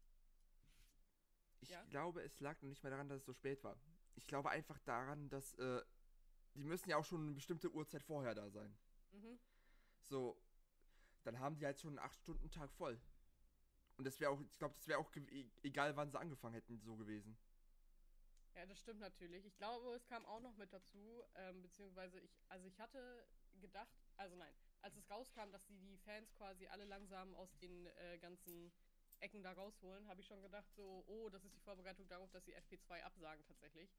ich 1.60 1.68
Ja? 1.70 1.82
glaube, 1.84 2.22
es 2.22 2.40
lag 2.40 2.60
noch 2.62 2.68
nicht 2.68 2.82
mal 2.82 2.90
daran, 2.90 3.08
dass 3.08 3.20
es 3.20 3.26
so 3.26 3.32
spät 3.32 3.62
war. 3.64 3.76
Ich 4.16 4.26
glaube 4.26 4.50
einfach 4.50 4.78
daran, 4.80 5.28
dass 5.28 5.54
äh, 5.54 5.82
die 6.54 6.64
müssen 6.64 6.88
ja 6.90 6.96
auch 6.96 7.04
schon 7.04 7.22
eine 7.22 7.34
bestimmte 7.34 7.70
Uhrzeit 7.72 8.02
vorher 8.02 8.34
da 8.34 8.50
sein. 8.50 8.76
mhm, 9.12 9.38
So, 10.00 10.40
dann 11.24 11.38
haben 11.38 11.58
die 11.58 11.66
halt 11.66 11.80
schon 11.80 11.98
einen 11.98 12.08
8-Stunden-Tag 12.08 12.72
voll. 12.72 13.00
Und 13.96 14.04
das 14.04 14.20
wäre 14.20 14.30
auch, 14.30 14.40
ich 14.40 14.58
glaube, 14.58 14.74
das 14.76 14.88
wäre 14.88 14.98
auch 14.98 15.14
e- 15.16 15.50
egal, 15.62 15.96
wann 15.96 16.10
sie 16.10 16.18
angefangen 16.18 16.54
hätten, 16.54 16.80
so 16.80 16.96
gewesen. 16.96 17.36
Ja, 18.54 18.64
das 18.66 18.78
stimmt 18.80 19.00
natürlich. 19.00 19.44
Ich 19.44 19.56
glaube, 19.56 19.94
es 19.94 20.06
kam 20.06 20.24
auch 20.24 20.40
noch 20.40 20.56
mit 20.56 20.72
dazu, 20.72 21.22
ähm, 21.34 21.62
beziehungsweise 21.62 22.18
ich, 22.20 22.42
also 22.48 22.66
ich 22.66 22.80
hatte 22.80 23.26
gedacht, 23.60 23.88
also 24.16 24.36
nein, 24.36 24.54
als 24.82 24.96
es 24.96 25.10
rauskam, 25.10 25.50
dass 25.52 25.64
die 25.66 25.78
die 25.78 25.96
Fans 25.98 26.32
quasi 26.34 26.66
alle 26.68 26.84
langsam 26.84 27.34
aus 27.34 27.56
den 27.58 27.86
äh, 27.86 28.18
ganzen 28.18 28.72
Ecken 29.20 29.42
da 29.42 29.52
rausholen, 29.52 30.06
habe 30.08 30.20
ich 30.20 30.26
schon 30.26 30.42
gedacht, 30.42 30.70
so, 30.74 31.04
oh, 31.06 31.28
das 31.30 31.44
ist 31.44 31.54
die 31.54 31.60
Vorbereitung 31.60 32.06
darauf, 32.08 32.30
dass 32.30 32.44
sie 32.44 32.54
FP2 32.54 33.02
absagen 33.02 33.44
tatsächlich. 33.46 33.90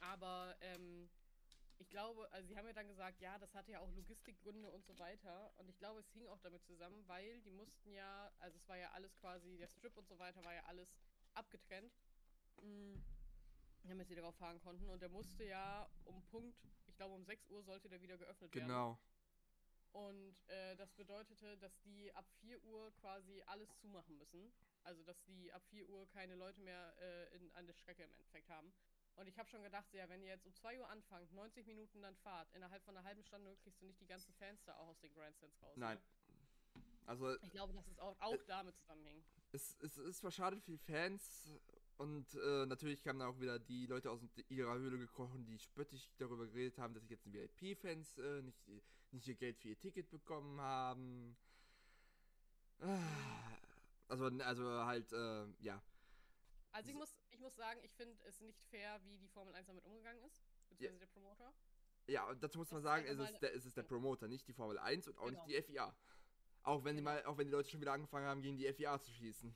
Aber 0.00 0.56
ähm, 0.60 1.10
ich 1.78 1.88
glaube, 1.90 2.30
also 2.32 2.48
sie 2.48 2.56
haben 2.56 2.66
ja 2.66 2.72
dann 2.72 2.88
gesagt, 2.88 3.20
ja, 3.20 3.38
das 3.38 3.54
hatte 3.54 3.72
ja 3.72 3.80
auch 3.80 3.90
Logistikgründe 3.92 4.70
und 4.70 4.86
so 4.86 4.98
weiter. 4.98 5.52
Und 5.58 5.68
ich 5.68 5.78
glaube, 5.78 6.00
es 6.00 6.10
hing 6.12 6.26
auch 6.28 6.40
damit 6.40 6.64
zusammen, 6.64 7.06
weil 7.06 7.40
die 7.42 7.50
mussten 7.50 7.92
ja, 7.92 8.32
also 8.38 8.56
es 8.56 8.68
war 8.68 8.78
ja 8.78 8.90
alles 8.92 9.14
quasi, 9.18 9.58
der 9.58 9.68
Strip 9.68 9.96
und 9.96 10.08
so 10.08 10.18
weiter 10.18 10.42
war 10.44 10.54
ja 10.54 10.64
alles 10.64 10.88
abgetrennt. 11.34 11.92
Mm, 12.62 12.96
damit 13.84 14.08
sie 14.08 14.14
darauf 14.14 14.34
fahren 14.36 14.60
konnten. 14.60 14.88
Und 14.88 15.00
der 15.00 15.08
musste 15.08 15.44
ja 15.44 15.88
um 16.04 16.22
Punkt, 16.30 16.58
glaube 17.00 17.14
um 17.14 17.24
6 17.24 17.48
Uhr 17.48 17.62
sollte 17.62 17.88
der 17.88 18.02
wieder 18.02 18.18
geöffnet 18.18 18.54
werden. 18.54 18.68
Genau. 18.68 18.98
Und 19.92 20.48
äh, 20.48 20.76
das 20.76 20.92
bedeutete, 20.92 21.56
dass 21.56 21.80
die 21.80 22.12
ab 22.14 22.26
4 22.40 22.62
Uhr 22.62 22.92
quasi 23.00 23.42
alles 23.46 23.74
zumachen 23.78 24.18
müssen. 24.18 24.52
Also, 24.84 25.02
dass 25.02 25.20
die 25.24 25.50
ab 25.52 25.62
4 25.70 25.88
Uhr 25.88 26.06
keine 26.08 26.34
Leute 26.34 26.60
mehr 26.60 26.94
äh, 27.00 27.36
in, 27.36 27.50
an 27.54 27.66
der 27.66 27.72
Strecke 27.72 28.02
im 28.04 28.12
Endeffekt 28.12 28.50
haben. 28.50 28.70
Und 29.16 29.26
ich 29.28 29.38
habe 29.38 29.48
schon 29.48 29.62
gedacht, 29.62 29.92
ja, 29.94 30.08
wenn 30.10 30.22
ihr 30.22 30.28
jetzt 30.28 30.46
um 30.46 30.54
2 30.54 30.78
Uhr 30.78 30.88
anfangt, 30.88 31.32
90 31.32 31.66
Minuten 31.66 32.02
dann 32.02 32.14
fahrt, 32.16 32.52
innerhalb 32.52 32.84
von 32.84 32.96
einer 32.96 33.04
halben 33.06 33.22
Stunde 33.24 33.56
kriegst 33.56 33.80
du 33.80 33.86
nicht 33.86 34.00
die 34.00 34.06
ganzen 34.06 34.32
Fans 34.34 34.62
da 34.64 34.76
auch 34.76 34.88
aus 34.88 35.00
den 35.00 35.12
Grandstands 35.14 35.60
raus. 35.62 35.76
Nein. 35.76 35.96
Ne? 35.96 36.82
Also, 37.06 37.34
Ich 37.40 37.50
glaube, 37.50 37.72
dass 37.72 37.86
es 37.88 37.98
auch, 37.98 38.16
auch 38.20 38.36
damit 38.46 38.76
zusammenhängt. 38.76 39.24
es, 39.52 39.74
es 39.80 39.96
ist 39.96 40.18
zwar 40.18 40.30
schade 40.30 40.60
für 40.60 40.70
die 40.70 40.78
Fans 40.78 41.50
und 42.00 42.34
äh, 42.34 42.64
natürlich 42.64 43.02
kamen 43.02 43.18
dann 43.18 43.28
auch 43.28 43.40
wieder 43.40 43.58
die 43.58 43.86
Leute 43.86 44.10
aus 44.10 44.20
ihrer 44.48 44.74
Höhle 44.78 44.96
gekrochen, 44.98 45.44
die 45.44 45.58
spöttisch 45.58 46.08
darüber 46.16 46.46
geredet 46.46 46.78
haben, 46.78 46.94
dass 46.94 47.02
die 47.02 47.08
ganzen 47.10 47.32
VIP-Fans 47.32 48.16
äh, 48.18 48.40
nicht, 48.40 48.58
nicht 49.12 49.28
ihr 49.28 49.34
Geld 49.34 49.58
für 49.58 49.68
ihr 49.68 49.78
Ticket 49.78 50.08
bekommen 50.10 50.58
haben. 50.60 51.36
Ah, 52.80 53.58
Also, 54.08 54.24
also 54.26 54.64
halt, 54.86 55.12
äh, 55.12 55.46
ja. 55.60 55.82
Also 56.72 56.88
ich 56.88 56.94
muss, 56.96 57.14
ich 57.30 57.38
muss 57.38 57.54
sagen, 57.56 57.80
ich 57.82 57.92
finde 57.92 58.16
es 58.24 58.40
nicht 58.40 58.64
fair, 58.70 58.98
wie 59.04 59.18
die 59.18 59.28
Formel 59.28 59.54
1 59.54 59.66
damit 59.66 59.84
umgegangen 59.84 60.22
ist, 60.22 60.42
beziehungsweise 60.70 61.00
der 61.00 61.06
Promoter. 61.08 61.52
Ja, 62.06 62.26
und 62.30 62.42
dazu 62.42 62.58
muss 62.58 62.70
man 62.70 62.82
Das 62.82 62.90
sagen, 62.90 63.04
ist 63.04 63.18
es 63.18 63.30
ist, 63.30 63.42
der, 63.42 63.54
es 63.54 63.66
ist 63.66 63.76
der 63.76 63.82
Promoter, 63.82 64.26
nicht 64.26 64.48
die 64.48 64.54
Formel 64.54 64.78
1 64.78 65.06
und 65.08 65.18
auch 65.18 65.26
Genau. 65.26 65.44
nicht 65.46 65.48
die 65.48 65.62
FIA. 65.62 65.94
Auch 66.62 66.82
wenn, 66.82 66.96
die 66.96 67.02
Genau. 67.02 67.10
mal, 67.12 67.24
auch 67.26 67.36
wenn 67.36 67.46
die 67.46 67.52
Leute 67.52 67.68
schon 67.68 67.80
wieder 67.82 67.92
angefangen 67.92 68.26
haben, 68.26 68.40
gegen 68.40 68.56
die 68.56 68.72
FIA 68.72 68.98
zu 68.98 69.10
schießen. 69.10 69.54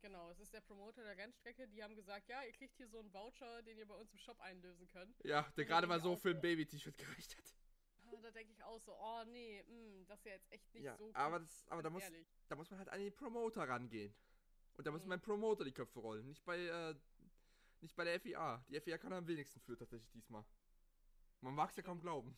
Genau, 0.00 0.30
es 0.30 0.38
ist 0.40 0.52
der 0.54 0.60
Promoter 0.60 1.02
der 1.02 1.16
Rennstrecke. 1.16 1.66
Die 1.68 1.82
haben 1.82 1.94
gesagt, 1.96 2.28
ja, 2.28 2.42
ihr 2.44 2.52
kriegt 2.52 2.76
hier 2.76 2.88
so 2.88 2.98
einen 3.00 3.12
Voucher, 3.12 3.62
den 3.62 3.78
ihr 3.78 3.86
bei 3.86 3.94
uns 3.94 4.12
im 4.12 4.18
Shop 4.18 4.40
einlösen 4.40 4.86
könnt. 4.86 5.16
Ja, 5.24 5.42
der 5.56 5.64
gerade 5.64 5.86
mal 5.86 6.00
so 6.00 6.16
für 6.16 6.30
ein 6.30 6.40
Baby-T-Shirt 6.40 6.96
gereicht 6.98 7.36
hat. 7.36 7.44
Ah, 8.06 8.16
Da 8.22 8.30
denke 8.30 8.52
ich 8.52 8.62
auch 8.62 8.80
so, 8.80 8.94
oh 8.98 9.24
nee, 9.26 9.62
mh, 9.62 10.04
das 10.06 10.18
ist 10.20 10.24
ja 10.26 10.32
jetzt 10.32 10.50
echt 10.52 10.72
nicht 10.74 10.84
Ja, 10.84 10.96
so 10.96 11.10
aber, 11.14 11.40
das, 11.40 11.66
aber 11.68 11.82
da, 11.82 11.90
muss, 11.90 12.02
ehrlich. 12.02 12.26
da 12.48 12.56
muss 12.56 12.70
man 12.70 12.78
halt 12.78 12.88
an 12.88 13.00
den 13.00 13.12
Promoter 13.14 13.68
rangehen. 13.68 14.14
Und 14.74 14.86
da 14.86 14.90
muss 14.92 15.02
Mhm. 15.02 15.08
mein 15.08 15.20
Promoter 15.20 15.64
die 15.64 15.72
Köpfe 15.72 15.98
rollen, 15.98 16.26
nicht 16.28 16.44
bei, 16.44 16.56
äh, 16.58 16.94
nicht 17.80 17.96
bei 17.96 18.04
der 18.04 18.14
FIA. 18.20 18.64
Die 18.68 18.80
FIA 18.80 18.98
kann 18.98 19.12
am 19.12 19.26
wenigsten 19.26 19.60
für 19.60 19.76
tatsächlich 19.76 20.10
diesmal. 20.12 20.44
Man 21.40 21.54
mag 21.54 21.70
es 21.70 21.76
ja 21.76 21.82
kaum 21.82 22.00
glauben. 22.00 22.36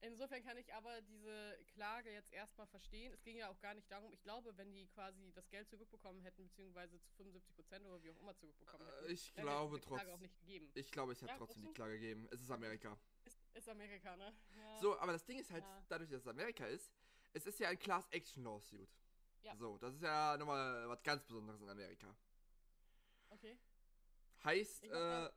Insofern 0.00 0.42
kann 0.44 0.58
ich 0.58 0.72
aber 0.74 1.00
diese 1.02 1.58
Klage 1.68 2.10
jetzt 2.12 2.30
erstmal 2.32 2.66
verstehen. 2.66 3.12
Es 3.12 3.22
ging 3.22 3.36
ja 3.38 3.48
auch 3.48 3.58
gar 3.60 3.72
nicht 3.74 3.90
darum, 3.90 4.12
ich 4.12 4.22
glaube, 4.22 4.54
wenn 4.58 4.70
die 4.72 4.86
quasi 4.88 5.32
das 5.34 5.48
Geld 5.48 5.68
zurückbekommen 5.70 6.20
hätten, 6.22 6.44
beziehungsweise 6.46 7.00
zu 7.00 7.10
75 7.14 7.54
Prozent 7.54 7.86
oder 7.86 8.02
wie 8.02 8.10
auch 8.10 8.20
immer 8.20 8.36
zurückbekommen 8.36 8.86
hätten, 8.86 9.06
Äh, 9.06 9.12
ich 9.12 9.32
glaube 9.34 9.76
hätte 9.76 9.76
es 9.76 9.80
die 9.82 9.86
Klage 9.88 10.04
trotz. 10.04 10.14
auch 10.14 10.20
nicht 10.20 10.38
gegeben. 10.40 10.70
Ich 10.74 10.90
glaube, 10.90 11.12
es 11.12 11.22
hat 11.22 11.30
Ja, 11.30 11.38
trotzdem 11.38 11.62
die 11.66 11.72
Klage 11.72 11.94
gegeben. 11.94 12.28
Es 12.30 12.40
ist 12.42 12.50
Amerika. 12.50 12.98
Ist, 13.24 13.38
ist 13.54 13.68
Amerika, 13.68 14.14
ne? 14.16 14.34
Ja. 14.58 14.78
So, 14.80 14.98
aber 14.98 15.12
das 15.12 15.24
Ding 15.24 15.38
ist 15.38 15.50
halt, 15.50 15.64
Ja. 15.64 15.84
dadurch, 15.88 16.10
dass 16.10 16.20
es 16.20 16.28
Amerika 16.28 16.66
ist, 16.66 16.92
es 17.32 17.46
ist 17.46 17.58
ja 17.58 17.70
ein 17.70 17.78
Class 17.78 18.06
Action 18.10 18.44
Lawsuit. 18.44 18.88
Ja. 19.40 19.56
So, 19.56 19.78
das 19.78 19.94
ist 19.94 20.02
ja 20.02 20.36
nochmal 20.36 20.86
was 20.88 21.02
ganz 21.02 21.24
Besonderes 21.24 21.60
in 21.62 21.68
Amerika. 21.70 22.14
Okay. 23.30 23.56
Heißt, 24.44 24.84
äh, 24.84 25.30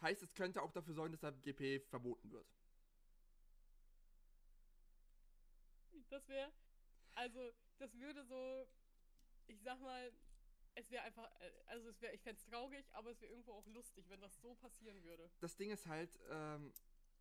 heißt, 0.00 0.22
es 0.22 0.32
könnte 0.34 0.62
auch 0.62 0.72
dafür 0.72 0.94
sorgen, 0.94 1.12
dass 1.12 1.20
der 1.20 1.32
GP 1.32 1.80
verboten 1.90 2.30
wird. 2.32 2.46
Das 6.10 6.28
wäre, 6.28 6.52
also, 7.14 7.50
das 7.78 7.92
würde 7.98 8.24
so, 8.24 8.68
ich 9.46 9.60
sag 9.62 9.80
mal, 9.80 10.12
es 10.74 10.90
wäre 10.90 11.04
einfach, 11.04 11.24
äh, 11.40 11.50
also 11.66 11.88
es 11.88 12.00
wäre, 12.00 12.14
ich 12.14 12.22
fände 12.22 12.38
es 12.40 12.46
traurig, 12.46 12.84
aber 12.92 13.10
es 13.10 13.20
wäre 13.20 13.32
irgendwo 13.32 13.52
auch 13.52 13.66
lustig, 13.66 14.08
wenn 14.08 14.20
das 14.20 14.40
so 14.40 14.54
passieren 14.54 15.02
würde. 15.02 15.30
Das 15.40 15.56
Ding 15.56 15.70
ist 15.70 15.86
halt, 15.86 16.18
ähm, 16.30 16.72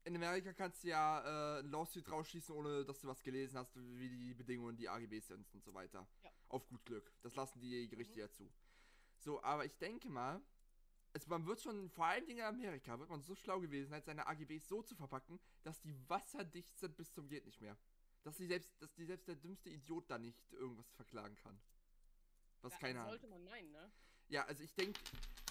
in 0.03 0.15
Amerika 0.15 0.53
kannst 0.53 0.83
du 0.83 0.89
ja 0.89 1.57
äh, 1.57 1.59
ein 1.61 1.71
Lawsuit 1.71 2.09
rausschießen, 2.09 2.53
ohne 2.53 2.85
dass 2.85 2.99
du 2.99 3.07
was 3.07 3.23
gelesen 3.23 3.57
hast, 3.57 3.75
wie 3.75 4.09
die 4.09 4.33
Bedingungen, 4.33 4.75
die 4.75 4.87
AGBs 4.87 5.27
sind 5.27 5.51
und 5.53 5.63
so 5.63 5.73
weiter. 5.73 6.07
Ja. 6.23 6.31
Auf 6.49 6.67
gut 6.67 6.85
Glück. 6.85 7.11
Das 7.23 7.35
lassen 7.35 7.59
die 7.59 7.87
Gerichte 7.87 8.13
Mhm. 8.13 8.19
ja 8.19 8.29
zu. 8.29 8.51
So, 9.17 9.41
aber 9.41 9.65
ich 9.65 9.75
denke 9.77 10.09
mal, 10.09 10.41
also 11.13 11.29
man 11.29 11.45
wird 11.47 11.61
schon, 11.61 11.89
vor 11.89 12.05
allen 12.05 12.25
Dingen 12.25 12.39
in 12.39 12.45
Amerika, 12.45 12.99
wird 12.99 13.09
man 13.09 13.21
so 13.21 13.33
schlau 13.35 13.59
gewesen 13.61 13.89
sein, 13.89 14.03
seine 14.03 14.27
AGBs 14.27 14.67
so 14.67 14.83
zu 14.83 14.95
verpacken, 14.95 15.39
dass 15.63 15.81
die 15.81 15.95
wasserdicht 16.09 16.77
sind 16.77 16.95
bis 16.97 17.11
zum 17.13 17.27
geht 17.27 17.45
nicht 17.45 17.61
mehr. 17.61 17.77
Dass 18.25 18.37
die 18.37 18.47
selbst, 18.47 18.81
dass 18.81 18.91
die 18.95 19.05
selbst 19.05 19.27
der 19.27 19.35
dümmste 19.35 19.69
Idiot 19.69 20.09
da 20.09 20.17
nicht 20.17 20.51
irgendwas 20.53 20.91
verklagen 20.93 21.35
kann. 21.35 21.55
Was 22.63 22.73
Ja, 22.73 22.79
keine 22.79 22.99
Ahnung. 23.01 23.11
Sollte 23.11 23.27
man 23.27 23.43
meinen, 23.43 23.71
ne? 23.71 23.91
Ja, 24.29 24.45
also 24.45 24.63
ich 24.63 24.73
denke, 24.73 24.99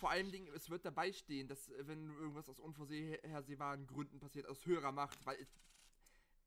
vor 0.01 0.11
allen 0.11 0.33
Dingen, 0.33 0.53
es 0.53 0.69
wird 0.69 0.85
dabei 0.85 1.13
stehen, 1.13 1.47
dass 1.47 1.69
äh, 1.69 1.87
wenn 1.87 2.09
irgendwas 2.17 2.49
aus 2.49 2.59
unvorhersehbaren 2.59 3.87
Gründen 3.87 4.19
passiert, 4.19 4.49
aus 4.49 4.67
höherer 4.67 4.91
Macht, 4.91 5.25
weil 5.25 5.41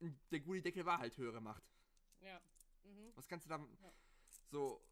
äh, 0.00 0.10
der 0.30 0.40
Gullideckel 0.40 0.84
war 0.84 0.98
halt 0.98 1.16
höhere 1.16 1.40
Macht. 1.40 1.64
Ja. 2.20 2.38
Mhm. 2.84 3.10
Was 3.14 3.26
kannst 3.26 3.46
du 3.46 3.48
da 3.48 3.56
Ja. 3.56 3.92
so 4.50 4.84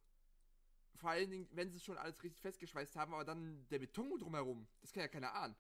vor 0.95 1.11
allen 1.11 1.31
Dingen, 1.31 1.47
wenn 1.53 1.71
sie 1.71 1.81
schon 1.81 1.99
alles 1.99 2.23
richtig 2.23 2.41
festgeschweißt 2.41 2.97
haben, 2.97 3.13
aber 3.13 3.27
dann 3.27 3.69
der 3.69 3.79
Beton 3.79 4.19
drumherum, 4.19 4.67
das 4.81 4.91
kann 4.91 5.03
ja 5.03 5.09
keiner 5.09 5.35
ahnen. 5.35 5.55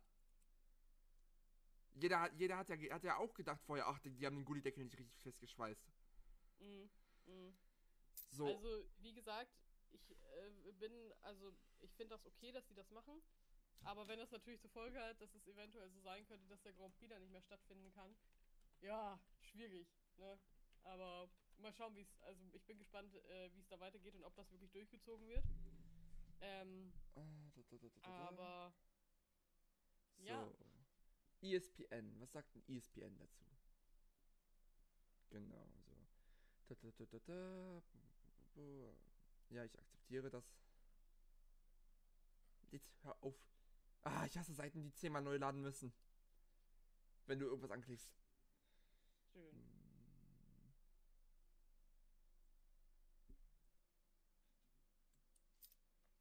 Jeder, 1.98 2.20
hat- 2.20 2.32
jeder 2.38 2.56
hat, 2.58 2.68
ja, 2.68 2.76
hat 2.94 3.04
ja 3.04 3.16
auch 3.16 3.32
gedacht 3.34 3.60
vorher, 3.64 3.86
ach, 3.86 3.98
die, 4.00 4.10
die 4.10 4.26
haben 4.26 4.36
den 4.36 4.44
Gullideckel 4.44 4.84
nicht 4.84 4.98
richtig 4.98 5.22
festgeschweißt. 5.22 5.80
Mhm. 6.60 6.90
Mhm. 7.26 7.56
So, 8.32 8.46
Also, 8.46 8.84
wie 9.00 9.14
gesagt, 9.14 9.50
ich 9.92 10.10
äh, 10.10 10.72
bin, 10.72 11.12
also, 11.22 11.52
ich 11.80 11.90
finde 11.94 12.16
das 12.16 12.26
okay, 12.26 12.52
dass 12.52 12.66
die 12.66 12.74
das 12.74 12.90
machen. 12.90 13.22
Aber 13.84 14.08
wenn 14.08 14.18
das 14.18 14.30
natürlich 14.30 14.60
zur 14.60 14.70
Folge 14.70 15.00
hat, 15.00 15.20
dass 15.20 15.32
es 15.34 15.46
eventuell 15.46 15.88
so 15.90 16.00
sein 16.00 16.26
könnte, 16.26 16.46
dass 16.48 16.60
der 16.62 16.72
Grand 16.72 16.94
Prix 16.98 17.08
dann 17.08 17.22
nicht 17.22 17.30
mehr 17.32 17.42
stattfinden 17.42 17.92
kann, 17.92 18.14
ja, 18.82 19.18
schwierig, 19.40 19.86
ne? 20.18 20.38
Aber 20.84 21.28
mal 21.58 21.72
schauen, 21.72 21.94
wie 21.96 22.02
es, 22.02 22.22
also 22.22 22.42
ich 22.52 22.62
bin 22.64 22.78
gespannt, 22.78 23.14
äh, 23.14 23.50
wie 23.54 23.60
es 23.60 23.68
da 23.68 23.78
weitergeht 23.80 24.14
und 24.14 24.24
ob 24.24 24.34
das 24.34 24.50
wirklich 24.50 24.70
durchgezogen 24.72 25.26
wird. 25.28 25.44
Ähm, 26.40 26.92
äh, 27.14 28.00
da. 28.02 28.28
aber 28.28 28.72
ja. 30.18 30.46
ESPN, 31.42 32.18
was 32.20 32.32
sagt 32.32 32.54
denn 32.54 32.62
E 32.66 32.76
ESPN 32.78 33.16
dazu? 33.18 33.44
Genau, 35.30 35.68
so. 38.54 38.96
Ja, 39.50 39.64
ich 39.64 39.78
akzeptiere 39.78 40.30
das. 40.30 40.44
Jetzt 42.70 42.90
hör 43.02 43.16
auf. 43.22 43.34
Ah, 44.02 44.24
ich 44.26 44.36
hasse 44.36 44.54
Seiten, 44.54 44.82
die 44.82 44.92
zehnmal 44.94 45.22
neu 45.22 45.36
laden 45.36 45.62
müssen. 45.62 45.92
Wenn 47.26 47.38
du 47.38 47.46
irgendwas 47.46 47.70
anklickst. 47.70 48.10
schön. 49.32 49.42
Hm. 49.42 49.76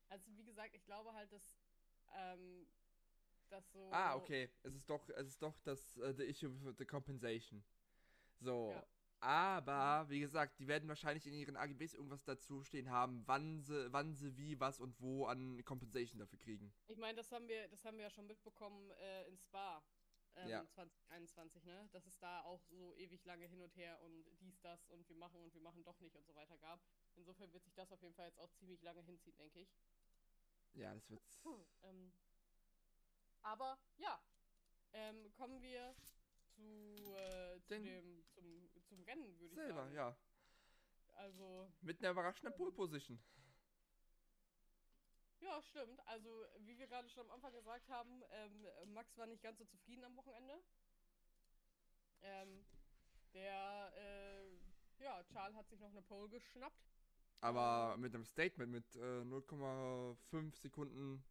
Also 0.10 0.38
wie 0.38 0.44
gesagt, 0.44 0.74
ich 0.76 0.86
glaube 0.86 1.14
halt, 1.14 1.32
dass 1.32 1.58
ähm, 2.14 2.68
das 3.52 3.72
so. 3.72 3.90
Ah, 3.92 4.16
okay. 4.16 4.50
Es 4.64 4.76
ist 4.76 4.90
doch, 4.90 5.08
es 5.10 5.28
ist 5.28 5.42
doch 5.42 5.58
das 5.60 5.98
äh, 5.98 6.14
the 6.14 6.24
issue 6.24 6.52
with 6.64 6.76
the 6.78 6.86
compensation. 6.86 7.64
So. 8.40 8.72
Ja. 8.72 8.86
Aber, 9.22 10.08
wie 10.10 10.20
gesagt, 10.20 10.60
die 10.60 10.68
werden 10.68 10.88
wahrscheinlich 10.88 11.26
in 11.26 11.34
ihren 11.34 11.56
AGBs 11.56 11.96
irgendwas 11.96 12.24
dazu 12.24 12.64
stehen 12.64 12.92
haben, 12.92 13.24
wann 13.26 13.60
sie, 13.62 13.92
wann 13.92 14.14
sie 14.14 14.38
wie, 14.38 14.60
was 14.60 14.80
und 14.80 15.02
wo 15.02 15.26
an 15.26 15.64
Compensation 15.66 16.20
dafür 16.20 16.38
kriegen. 16.38 16.72
Ich 16.88 16.98
meine, 16.98 17.16
das 17.16 17.32
haben 17.32 17.48
wir, 17.48 17.68
das 17.70 17.84
haben 17.86 17.98
wir 17.98 18.04
ja 18.04 18.10
schon 18.12 18.28
mitbekommen 18.28 18.92
äh, 18.92 19.28
in 19.28 19.38
Spa 19.38 19.84
ähm, 20.36 20.50
Ja. 20.50 20.66
2021, 20.68 21.64
ne? 21.64 21.90
Dass 21.92 22.06
es 22.06 22.20
da 22.20 22.42
auch 22.42 22.62
so 22.66 22.94
ewig 22.96 23.24
lange 23.26 23.46
hin 23.46 23.62
und 23.62 23.76
her 23.76 24.00
und 24.02 24.26
dies, 24.42 24.60
das 24.62 24.88
und 24.90 25.08
wir 25.08 25.16
machen 25.16 25.42
und 25.42 25.54
wir 25.54 25.62
machen 25.62 25.84
doch 25.84 26.00
nicht 26.02 26.16
und 26.16 26.26
so 26.26 26.36
weiter 26.36 26.58
gab. 26.58 26.80
Insofern 27.16 27.52
wird 27.54 27.64
sich 27.64 27.74
das 27.74 27.92
auf 27.92 28.02
jeden 28.02 28.14
Fall 28.14 28.28
jetzt 28.28 28.40
auch 28.40 28.52
ziemlich 28.54 28.82
lange 28.82 29.02
hinziehen, 29.02 29.38
denke 29.38 29.60
ich. 29.62 29.76
Ja, 30.74 30.94
das 30.94 31.10
wird's. 31.10 31.42
Ähm, 31.84 32.12
aber 33.46 33.78
ja, 33.98 34.20
ähm, 34.94 35.32
kommen 35.34 35.62
wir 35.62 35.96
zu, 36.56 37.16
äh, 37.16 37.62
zu 37.62 37.80
dem, 37.80 38.26
zum, 38.34 38.70
zum 38.84 39.04
Rennen, 39.04 39.40
würde 39.40 39.56
ich 39.56 39.68
sagen. 39.68 39.94
ja. 39.94 40.18
Also, 41.16 41.72
Mit 41.82 42.00
einer 42.00 42.12
überraschenden 42.12 42.56
Pole 42.58 42.72
Position. 42.72 43.20
Ja, 45.40 45.62
stimmt. 45.62 46.00
Also, 46.08 46.46
wie 46.60 46.78
wir 46.78 46.88
gerade 46.88 47.08
schon 47.10 47.26
am 47.28 47.32
Anfang 47.36 47.54
gesagt 47.54 47.88
haben, 47.90 48.24
ähm, 48.32 48.94
Max 48.94 49.16
war 49.18 49.28
nicht 49.28 49.44
ganz 49.44 49.60
so 49.60 49.66
zufrieden 49.66 50.04
am 50.04 50.16
Wochenende. 50.18 50.60
Ähm, 52.22 52.66
der, 53.34 53.94
äh, 53.96 55.04
ja, 55.04 55.24
Charles 55.26 55.56
hat 55.56 55.70
sich 55.70 55.80
noch 55.80 55.92
eine 55.92 56.02
Pole 56.02 56.30
geschnappt. 56.30 56.84
Aber 57.42 57.96
mit 57.98 58.16
einem 58.16 58.26
Statement 58.26 58.72
mit 58.72 58.96
äh, 58.96 59.22
0,5 59.22 60.56
Sekunden. 60.58 61.24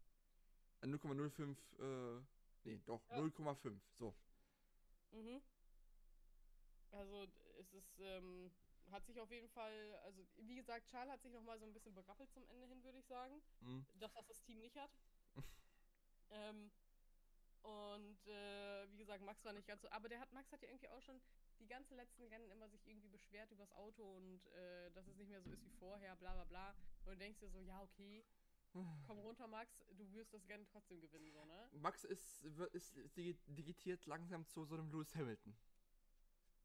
Äh, 0.85 0.87
0,05, 0.87 1.57
äh, 1.81 2.23
nee, 2.65 2.79
doch, 2.85 3.01
Ja. 3.11 3.17
0,5, 3.17 3.81
so. 3.95 4.15
Mhm. 5.13 5.41
Also, 6.93 7.27
es 7.59 7.73
ist, 7.73 7.99
ähm, 8.01 8.51
hat 8.91 9.05
sich 9.07 9.19
auf 9.19 9.31
jeden 9.31 9.49
Fall, 9.49 9.95
also, 10.05 10.27
wie 10.37 10.57
gesagt, 10.57 10.87
Charles 10.91 11.13
hat 11.13 11.23
sich 11.23 11.33
noch 11.33 11.43
mal 11.43 11.59
so 11.59 11.65
ein 11.65 11.73
bisschen 11.73 11.95
berappelt 11.95 12.31
zum 12.33 12.45
Ende 12.49 12.67
hin, 12.67 12.85
würde 12.85 12.99
ich 12.99 13.07
sagen. 13.07 13.41
Mhm. 13.61 13.87
Das, 13.99 14.15
was 14.15 14.27
das 14.27 14.43
Team 14.43 14.61
nicht 14.61 14.77
hat. 14.77 14.91
ähm, 16.31 16.71
Und 17.63 18.27
äh, 18.27 18.87
wie 18.93 18.99
gesagt, 18.99 19.23
Max 19.25 19.43
war 19.45 19.55
nicht 19.55 19.67
ganz 19.67 19.81
so. 19.81 19.89
Aber 19.91 20.09
der 20.11 20.21
hat, 20.21 20.31
Max 20.33 20.53
hat 20.53 20.61
ja 20.63 20.69
irgendwie 20.69 20.89
auch 20.91 21.01
schon 21.01 21.19
die 21.61 21.67
ganze 21.67 21.95
letzten 21.95 22.27
Rennen 22.27 22.51
immer 22.51 22.69
sich 22.69 22.87
irgendwie 22.87 23.09
beschwert 23.09 23.51
übers 23.51 23.73
Auto 23.73 24.03
und 24.17 24.47
äh, 24.49 24.91
dass 24.91 25.07
es 25.07 25.17
nicht 25.17 25.31
mehr 25.31 25.41
so 25.41 25.51
ist 25.51 25.65
wie 25.65 25.71
vorher, 25.79 26.15
bla 26.17 26.35
bla 26.35 26.45
bla. 26.45 26.75
Und 27.05 27.13
du 27.13 27.17
denkst 27.17 27.41
dir 27.41 27.49
so, 27.49 27.61
ja, 27.61 27.81
okay, 27.83 28.23
komm 29.07 29.19
runter, 29.21 29.47
Max, 29.47 29.85
du 29.97 30.13
wirst 30.13 30.33
das 30.35 30.49
Rennen 30.49 30.67
trotzdem 30.67 31.01
gewinnen, 31.01 31.31
so, 31.33 31.45
ne? 31.45 31.69
Max 31.73 32.05
ist, 32.05 32.43
ist 32.73 32.97
digi- 33.17 33.39
digitiert 33.47 34.05
langsam 34.07 34.47
zu 34.47 34.65
so 34.65 34.75
einem 34.75 34.91
Lewis 34.91 35.15
Hamilton. 35.15 35.57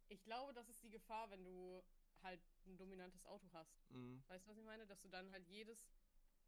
Ich 0.10 0.24
glaube, 0.24 0.54
das 0.54 0.68
ist 0.70 0.82
die 0.84 0.90
Gefahr, 0.90 1.30
wenn 1.30 1.44
du 1.44 1.84
halt 2.24 2.42
ein 2.66 2.78
dominantes 2.78 3.24
Auto 3.26 3.48
hast. 3.54 3.90
Mhm. 3.92 4.24
Weißt 4.28 4.46
du, 4.46 4.50
was 4.52 4.58
ich 4.58 4.64
meine? 4.64 4.86
Dass 4.88 5.02
du 5.02 5.08
dann 5.08 5.32
halt 5.32 5.48
jedes, 5.48 5.78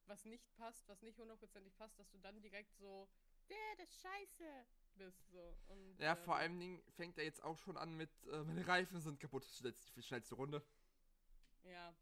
was 0.08 0.26
nicht 0.26 0.52
passt, 0.56 0.88
was 0.88 1.02
nicht 1.02 1.18
hundertprozentig 1.20 1.76
passt, 1.78 1.98
dass 2.00 2.10
du 2.10 2.18
dann 2.18 2.42
direkt 2.42 2.76
so, 2.76 3.08
der, 3.50 3.58
das 3.78 3.90
ist 3.90 4.02
scheiße, 4.02 4.66
bist. 4.96 5.30
So. 5.32 5.56
Und, 5.68 6.00
Ja, 6.00 6.14
äh, 6.14 6.18
vor 6.18 6.36
allen 6.36 6.60
Dingen 6.60 6.82
fängt 6.90 7.18
er 7.18 7.24
jetzt 7.24 7.44
auch 7.44 7.58
schon 7.60 7.78
an 7.78 7.96
mit, 7.96 8.10
äh, 8.26 8.44
meine 8.44 8.66
Reifen 8.68 9.00
sind 9.00 9.20
kaputt, 9.20 9.46
schnellste, 9.46 10.02
schnellste 10.02 10.36
Runde. 10.36 10.66
Ja. 11.64 11.94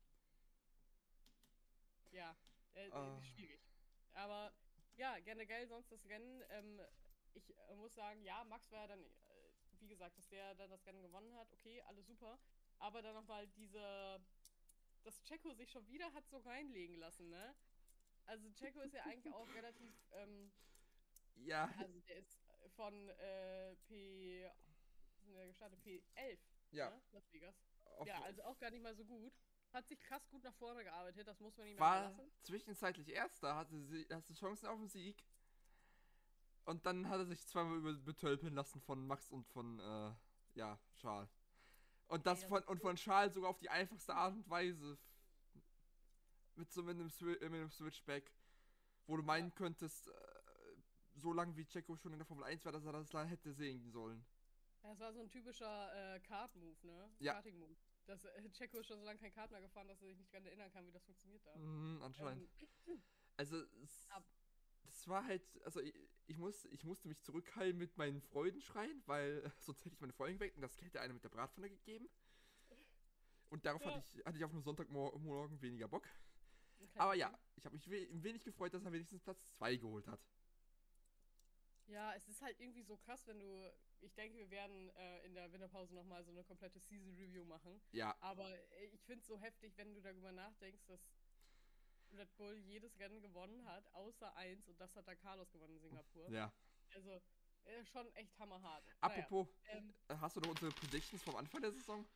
Ja, 2.11 2.35
äh, 2.73 2.87
äh, 2.87 3.21
schwierig. 3.21 3.59
Aber 4.13 4.51
ja, 4.97 5.19
generell 5.19 5.67
sonst 5.67 5.91
das 5.91 6.05
Rennen. 6.05 6.43
Ähm, 6.49 6.81
ich 7.33 7.55
äh, 7.69 7.75
muss 7.75 7.93
sagen, 7.95 8.23
ja, 8.23 8.43
Max 8.43 8.71
war 8.71 8.81
ja 8.81 8.87
dann, 8.87 8.99
äh, 8.99 9.09
wie 9.79 9.87
gesagt, 9.87 10.17
dass 10.17 10.29
der 10.29 10.55
dann 10.55 10.69
das 10.69 10.85
Rennen 10.85 11.01
gewonnen 11.03 11.33
hat. 11.35 11.47
Okay, 11.51 11.81
alles 11.83 12.07
super. 12.07 12.37
Aber 12.79 13.01
dann 13.01 13.13
nochmal 13.13 13.47
diese, 13.47 14.19
dass 15.03 15.23
Checo 15.23 15.53
sich 15.53 15.69
schon 15.71 15.87
wieder 15.87 16.11
hat 16.13 16.27
so 16.29 16.37
reinlegen 16.37 16.97
lassen, 16.97 17.29
ne? 17.29 17.53
Also 18.25 18.49
Checo 18.51 18.81
ist 18.81 18.93
ja 18.93 19.03
eigentlich 19.03 19.33
auch 19.33 19.47
relativ, 19.55 19.93
ähm, 20.13 20.51
Ja, 21.45 21.65
also 21.77 21.99
der 22.01 22.17
ist 22.17 22.37
von 22.75 23.09
äh, 23.09 23.75
P, 23.87 24.49
denn 25.25 25.33
der 25.35 25.47
gestartet? 25.47 25.79
P11, 25.85 26.37
ja. 26.71 26.89
ne? 26.89 27.01
Las 27.13 27.33
Vegas. 27.33 27.55
auf- 27.97 28.07
Ja, 28.07 28.21
also 28.23 28.43
auch 28.43 28.59
gar 28.59 28.69
nicht 28.71 28.81
mal 28.83 28.95
so 28.95 29.03
gut. 29.05 29.31
Hat 29.73 29.87
sich 29.87 29.99
krass 30.01 30.27
gut 30.29 30.43
nach 30.43 30.53
vorne 30.55 30.83
gearbeitet, 30.83 31.27
das 31.27 31.39
muss 31.39 31.55
man 31.57 31.67
ihm 31.67 31.79
war 31.79 32.03
lassen. 32.03 32.31
zwischenzeitlich 32.41 33.09
Erster, 33.09 33.55
hatte, 33.55 33.79
sie, 33.83 34.07
hatte 34.11 34.33
Chancen 34.33 34.67
auf 34.67 34.79
den 34.79 34.87
Sieg. 34.87 35.23
Und 36.65 36.85
dann 36.85 37.07
hat 37.07 37.19
er 37.19 37.25
sich 37.25 37.45
zweimal 37.47 37.77
über 37.77 37.93
betölpeln 37.93 38.53
lassen 38.53 38.81
von 38.81 39.05
Max 39.05 39.29
und 39.31 39.47
von, 39.47 39.79
äh, 39.79 40.13
ja, 40.55 40.79
Charles. 40.97 41.29
Und 42.07 42.25
das 42.25 42.43
von, 42.43 42.63
und 42.63 42.81
von 42.81 42.95
Charles 42.95 43.35
sogar 43.35 43.51
auf 43.51 43.57
die 43.59 43.69
einfachste 43.69 44.15
Art 44.15 44.33
und 44.33 44.49
Weise. 44.49 44.97
Mit 46.55 46.71
so 46.71 46.81
einem, 46.81 47.09
Swi 47.09 47.31
mit 47.31 47.43
einem 47.43 47.69
Switchback. 47.69 48.31
Wo 49.05 49.17
du 49.17 49.23
meinen 49.23 49.53
könntest, 49.53 50.07
äh, 50.07 50.11
so 51.15 51.33
lange 51.33 51.55
wie 51.55 51.65
Checo 51.65 51.95
schon 51.95 52.13
in 52.13 52.19
der 52.19 52.25
Formel 52.25 52.43
1 52.43 52.65
war, 52.65 52.71
dass 52.71 52.85
er 52.85 52.93
das 52.93 53.13
hätte 53.13 53.53
sehen 53.53 53.89
sollen. 53.91 54.25
Das 54.81 54.99
war 54.99 55.13
so 55.13 55.21
ein 55.21 55.29
typischer 55.29 56.15
äh, 56.15 56.19
Kart-Move, 56.21 56.87
ne? 56.87 57.09
Ja. 57.19 57.33
Karting-Move. 57.33 57.75
Das 58.09 58.25
äh, 58.25 58.49
Checo 58.49 58.79
ist 58.79 58.87
schon 58.87 58.97
so 58.99 59.05
lange 59.05 59.19
kein 59.19 59.31
Kart 59.31 59.51
mehr 59.51 59.61
gefahren, 59.61 59.87
dass 59.87 60.01
er 60.01 60.07
sich 60.07 60.17
nicht 60.17 60.33
dran 60.33 60.43
erinnern 60.43 60.71
kann, 60.71 60.83
wie 60.87 60.91
das 60.91 61.03
funktioniert 61.03 61.45
da. 61.45 61.55
Mhm, 61.55 62.01
anscheinend. 62.01 62.49
Ähm, 62.87 63.03
Also, 63.37 63.61
es, 63.83 64.07
das 64.81 65.07
war 65.07 65.23
halt, 65.25 65.43
also 65.63 65.79
ich, 65.79 65.93
ich, 66.25 66.37
muss, 66.39 66.65
ich 66.65 66.83
musste 66.83 67.07
mich 67.07 67.21
zurückhalten 67.21 67.77
mit 67.77 67.95
meinen 67.97 68.19
Freuden 68.19 68.61
schreien, 68.61 69.03
weil 69.05 69.43
sonst 69.59 69.85
hätte 69.85 69.93
ich 69.93 70.01
meine 70.01 70.13
Freundin 70.13 70.39
geweckt 70.39 70.55
und 70.55 70.63
das 70.63 70.81
hätte 70.81 70.99
einer 70.99 71.13
mit 71.13 71.23
der 71.23 71.29
Bratpfanne 71.29 71.69
gegeben. 71.69 72.09
Und 73.49 73.63
darauf 73.65 73.81
Ja. 73.83 73.93
hatte, 73.93 73.99
ich, 74.17 74.25
hatte 74.25 74.37
ich 74.37 74.43
auf 74.43 74.51
einen 74.51 74.63
Sonntagmorgen 74.63 75.61
weniger 75.61 75.87
Bock. 75.87 76.07
Aber 76.95 77.13
ja, 77.13 77.37
ich 77.57 77.65
habe 77.65 77.75
mich 77.75 77.87
wenig 77.89 78.43
gefreut, 78.43 78.73
dass 78.73 78.85
er 78.85 78.91
wenigstens 78.91 79.21
Platz 79.21 79.53
2 79.53 79.75
geholt 79.75 80.07
hat. 80.07 80.19
Ja, 81.89 82.13
es 82.13 82.27
ist 82.27 82.41
halt 82.41 82.59
irgendwie 82.59 82.83
so 82.83 82.97
krass, 82.97 83.25
wenn 83.27 83.39
du. 83.39 83.71
Ich 84.01 84.13
denke, 84.13 84.37
wir 84.37 84.49
werden 84.51 84.89
äh, 84.91 85.25
in 85.25 85.33
der 85.33 85.51
Winterpause 85.51 85.93
nochmal 85.93 86.23
so 86.23 86.31
eine 86.31 86.43
komplette 86.43 86.79
Season-Review 86.79 87.43
machen. 87.43 87.81
Ja, 87.91 88.15
Aber 88.21 88.47
äh, 88.79 88.85
ich 88.85 89.01
finde 89.03 89.21
es 89.21 89.27
so 89.27 89.37
heftig, 89.39 89.73
wenn 89.75 89.93
du 89.93 90.01
darüber 90.01 90.31
nachdenkst, 90.31 90.85
dass 90.85 91.01
Red 92.11 92.35
Bull 92.37 92.57
jedes 92.59 92.97
Rennen 92.99 93.21
gewonnen 93.21 93.65
hat, 93.65 93.93
außer 93.93 94.33
eins, 94.35 94.67
und 94.67 94.79
das 94.79 94.95
hat 94.95 95.07
dann 95.07 95.19
Carlos 95.19 95.51
gewonnen 95.51 95.75
in 95.75 95.81
Singapur. 95.81 96.29
ja. 96.29 96.51
Also, 96.95 97.21
äh, 97.65 97.85
schon 97.85 98.11
echt 98.15 98.37
hammerhart. 98.39 98.83
Apropos, 99.01 99.47
Naja, 99.67 99.77
ähm, 99.77 99.93
äh, 100.07 100.15
hast 100.15 100.35
du 100.35 100.39
noch 100.39 100.49
unsere 100.49 100.71
Predictions 100.71 101.21
vom 101.21 101.35
Anfang 101.35 101.61
der 101.61 101.71
Saison? 101.71 102.07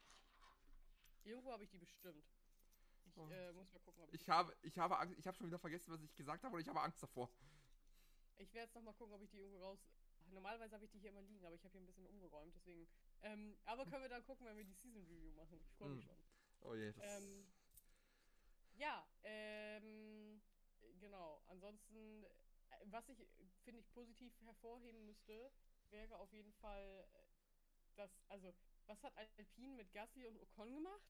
irgendwo 1.23 1.51
habe 1.51 1.63
ich 1.63 1.69
die 1.69 1.77
bestimmt. 1.77 2.23
Ich 3.05 3.17
Oh. 3.17 3.27
äh, 3.29 3.51
muss 3.53 3.71
mal 3.71 3.79
gucken, 3.81 4.03
ob 4.03 4.13
Ich 4.13 4.27
habe, 4.29 4.55
ich 4.63 4.77
habe 4.79 4.97
Angst, 4.97 5.17
ich 5.19 5.27
habe 5.27 5.37
schon 5.37 5.47
wieder 5.47 5.59
vergessen, 5.59 5.91
was 5.93 6.01
ich 6.01 6.15
gesagt 6.15 6.43
habe 6.43 6.55
und 6.55 6.61
ich 6.61 6.67
habe 6.67 6.81
Angst 6.81 7.03
davor. 7.03 7.29
Ich 8.37 8.53
werde 8.53 8.65
jetzt 8.67 8.75
noch 8.75 8.81
mal 8.81 8.93
gucken, 8.93 9.13
ob 9.13 9.21
ich 9.21 9.29
die 9.29 9.37
irgendwo 9.37 9.59
raus. 9.59 9.79
Normalerweise 10.31 10.73
habe 10.75 10.85
ich 10.85 10.91
die 10.91 10.99
hier 10.99 11.09
immer 11.09 11.21
liegen, 11.21 11.45
aber 11.45 11.55
ich 11.55 11.63
habe 11.63 11.71
hier 11.71 11.81
ein 11.81 11.85
bisschen 11.87 12.05
umgeräumt, 12.07 12.53
deswegen. 12.55 12.87
Ähm, 13.21 13.55
aber 13.65 13.85
können 13.85 14.03
wir 14.03 14.09
dann 14.09 14.23
gucken, 14.25 14.45
wenn 14.47 14.57
wir 14.57 14.63
die 14.63 14.73
Season 14.73 15.03
Review 15.05 15.31
machen. 15.31 15.59
Ich 15.69 15.77
freue 15.77 15.89
mich 15.91 16.03
Hm. 16.03 16.07
schon. 16.07 16.17
Oh 16.61 16.73
je, 16.75 16.91
das 16.93 17.03
Ähm, 17.03 17.45
ja, 18.79 19.05
ähm, 19.23 20.41
genau. 20.99 21.41
Ansonsten, 21.47 22.23
äh, 22.23 22.27
was 22.85 23.07
ich, 23.09 23.17
finde 23.63 23.79
ich, 23.81 23.93
positiv 23.93 24.31
hervorheben 24.45 25.05
müsste, 25.05 25.51
wäre 25.91 26.17
auf 26.17 26.31
jeden 26.33 26.53
Fall, 26.53 27.05
äh, 27.13 27.97
dass, 27.97 28.09
also, 28.29 28.53
was 28.87 29.01
hat 29.03 29.15
Alpine 29.17 29.75
mit 29.75 29.93
Gasly 29.93 30.25
und 30.25 30.37
Ocon 30.37 30.73
gemacht? 30.73 31.01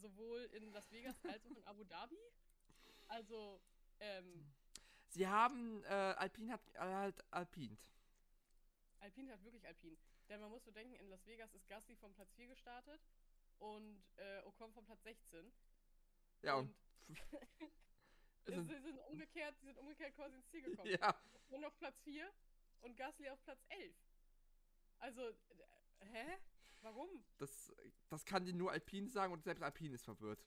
Sowohl 0.00 0.44
in 0.54 0.72
Las 0.72 0.90
Vegas 0.90 1.16
als 1.26 1.44
auch 1.44 1.56
in 1.56 1.64
Abu 1.64 1.84
Dhabi? 1.84 2.16
Also, 3.08 3.60
ähm, 4.00 4.54
Sie 5.12 5.28
haben, 5.28 5.84
äh, 5.84 5.88
Alpine 5.88 6.52
hat 6.54 6.74
äh, 6.74 6.78
halt 6.78 7.22
Alpint. 7.30 7.78
Alpine 9.00 9.32
hat 9.32 9.44
wirklich 9.44 9.66
Alpine. 9.66 9.98
Denn 10.28 10.40
man 10.40 10.50
muss 10.50 10.62
bedenken, 10.62 10.94
in 10.94 11.08
Las 11.10 11.26
Vegas 11.26 11.52
ist 11.54 11.68
Gasly 11.68 11.96
vom 11.96 12.14
Platz 12.14 12.32
4 12.34 12.46
gestartet 12.48 13.00
und 13.58 14.02
äh, 14.16 14.40
Ocon 14.44 14.72
vom 14.72 14.86
Platz 14.86 15.02
16. 15.02 15.52
Ja, 16.40 16.54
und. 16.54 16.74
Und 17.08 17.16
sie 18.46 18.80
sind, 18.80 18.98
umgekehrt, 19.00 19.54
sie 19.60 19.66
sind 19.66 19.78
umgekehrt 19.78 20.14
quasi 20.14 20.36
ins 20.36 20.48
Ziel 20.48 20.62
gekommen. 20.62 20.90
ja, 20.90 21.14
Ocon 21.34 21.64
auf 21.64 21.78
Platz 21.78 22.00
4 22.04 22.32
und 22.80 22.96
Gasly 22.96 23.28
auf 23.28 23.42
Platz 23.42 23.60
11. 23.68 23.94
Also, 24.98 25.30
hä? 26.00 26.38
Warum? 26.80 27.22
das, 27.36 27.70
das 28.08 28.24
kann 28.24 28.46
dir 28.46 28.54
nur 28.54 28.72
Alpine 28.72 29.08
sagen 29.08 29.34
und 29.34 29.44
selbst 29.44 29.62
Alpine 29.62 29.94
ist 29.94 30.04
verwirrt. 30.04 30.42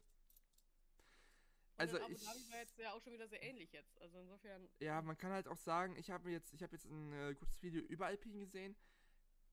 Also 1.77 1.99
Abu 1.99 2.13
ich, 2.13 2.23
Dhabi 2.23 2.49
war 2.49 2.57
jetzt 2.59 2.77
ja 2.77 2.93
auch 2.93 3.01
schon 3.01 3.13
wieder 3.13 3.27
sehr 3.27 3.43
ähnlich 3.43 3.71
jetzt. 3.73 3.99
Also 4.01 4.17
insofern. 4.19 4.67
ja, 4.79 5.01
man 5.01 5.17
kann 5.17 5.31
halt 5.31 5.47
auch 5.47 5.57
sagen, 5.57 5.95
ich 5.97 6.09
habe 6.09 6.31
jetzt, 6.31 6.53
ich 6.53 6.63
habe 6.63 6.73
jetzt 6.75 6.85
ein 6.85 7.11
äh, 7.13 7.35
kurzes 7.35 7.61
Video 7.63 7.81
über 7.81 8.05
Alpine 8.05 8.39
gesehen 8.39 8.75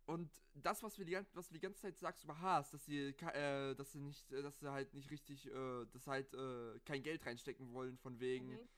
und 0.07 0.31
das, 0.55 0.83
was 0.83 0.99
wir 0.99 1.05
die, 1.05 1.19
was 1.33 1.49
du 1.49 1.55
die 1.55 1.61
ganze 1.61 1.81
Zeit 1.81 1.99
sagst 1.99 2.25
über 2.25 2.41
Haas, 2.41 2.71
dass 2.71 2.85
sie, 2.85 3.09
äh, 3.09 3.75
dass 3.75 3.93
sie 3.93 4.01
nicht, 4.01 4.31
äh, 4.33 4.43
dass 4.43 4.59
sie 4.61 4.71
halt 4.71 4.95
nicht 4.95 5.11
richtig, 5.11 5.47
äh, 5.47 5.85
dass 5.93 6.05
sie 6.05 6.11
halt 6.11 6.33
äh, 6.35 6.79
kein 6.85 7.03
Geld 7.03 7.25
reinstecken 7.27 7.73
wollen 7.73 7.97
von 7.99 8.21
wegen 8.21 8.51
Mhm. 8.53 8.69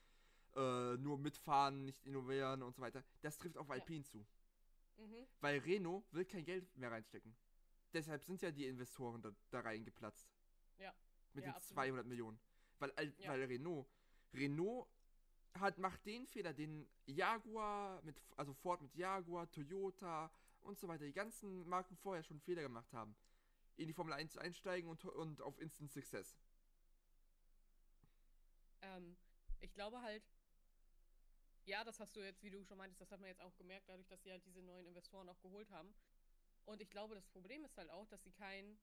äh, 0.55 0.97
nur 0.97 1.17
mitfahren, 1.19 1.83
nicht 1.85 2.03
innovieren 2.05 2.63
und 2.63 2.75
so 2.75 2.81
weiter. 2.81 3.03
Das 3.21 3.37
trifft 3.37 3.57
auf 3.57 3.67
Ja. 3.67 3.73
Alpine 3.75 4.03
zu, 4.05 4.25
Mhm. 4.97 5.27
weil 5.41 5.59
Renault 5.59 6.03
will 6.13 6.25
kein 6.25 6.45
Geld 6.45 6.75
mehr 6.77 6.89
reinstecken. 6.91 7.35
Deshalb 7.93 8.23
sind 8.23 8.41
ja 8.41 8.51
die 8.51 8.65
Investoren 8.65 9.21
da, 9.21 9.31
da 9.51 9.59
reingeplatzt. 9.59 10.27
Ja. 10.79 10.93
Mit 11.33 11.43
Ja, 11.45 11.51
den 11.51 11.55
absolut. 11.57 11.75
200 11.75 12.05
Millionen. 12.07 12.39
Weil, 12.79 13.13
Ja. 13.17 13.31
weil 13.31 13.43
Renault, 13.43 13.87
Renault 14.33 14.87
hat, 15.53 15.77
macht 15.77 16.05
den 16.05 16.27
Fehler, 16.27 16.53
den 16.53 16.87
Jaguar, 17.05 18.01
mit, 18.03 18.21
also 18.35 18.53
Ford 18.53 18.81
mit 18.81 18.93
Jaguar, 18.95 19.49
Toyota 19.51 20.29
und 20.61 20.77
so 20.77 20.87
weiter, 20.87 21.05
die 21.05 21.13
ganzen 21.13 21.67
Marken 21.67 21.95
vorher 21.97 22.23
schon 22.23 22.39
Fehler 22.41 22.61
gemacht 22.61 22.91
haben. 22.93 23.15
In 23.77 23.87
die 23.87 23.93
Formel 23.93 24.13
1 24.13 24.37
einsteigen 24.37 24.89
und, 24.89 25.03
und 25.05 25.41
auf 25.41 25.59
Instant 25.59 25.91
Success. 25.91 26.35
Ähm, 28.81 29.15
ich 29.61 29.73
glaube 29.73 30.01
halt, 30.01 30.23
ja, 31.65 31.83
das 31.83 31.99
hast 31.99 32.15
du 32.15 32.21
jetzt, 32.21 32.43
wie 32.43 32.49
du 32.51 32.63
schon 32.63 32.77
meintest, 32.77 33.01
das 33.01 33.11
hat 33.11 33.19
man 33.19 33.29
jetzt 33.29 33.41
auch 33.41 33.55
gemerkt, 33.57 33.89
dadurch, 33.89 34.07
dass 34.07 34.21
sie 34.23 34.31
halt 34.31 34.45
diese 34.45 34.61
neuen 34.61 34.85
Investoren 34.85 35.27
auch 35.29 35.39
geholt 35.41 35.69
haben. 35.71 35.93
Und 36.65 36.81
ich 36.81 36.89
glaube, 36.89 37.15
das 37.15 37.27
Problem 37.27 37.63
ist 37.65 37.77
halt 37.77 37.89
auch, 37.89 38.07
dass 38.07 38.23
sie 38.23 38.31
kein, 38.31 38.77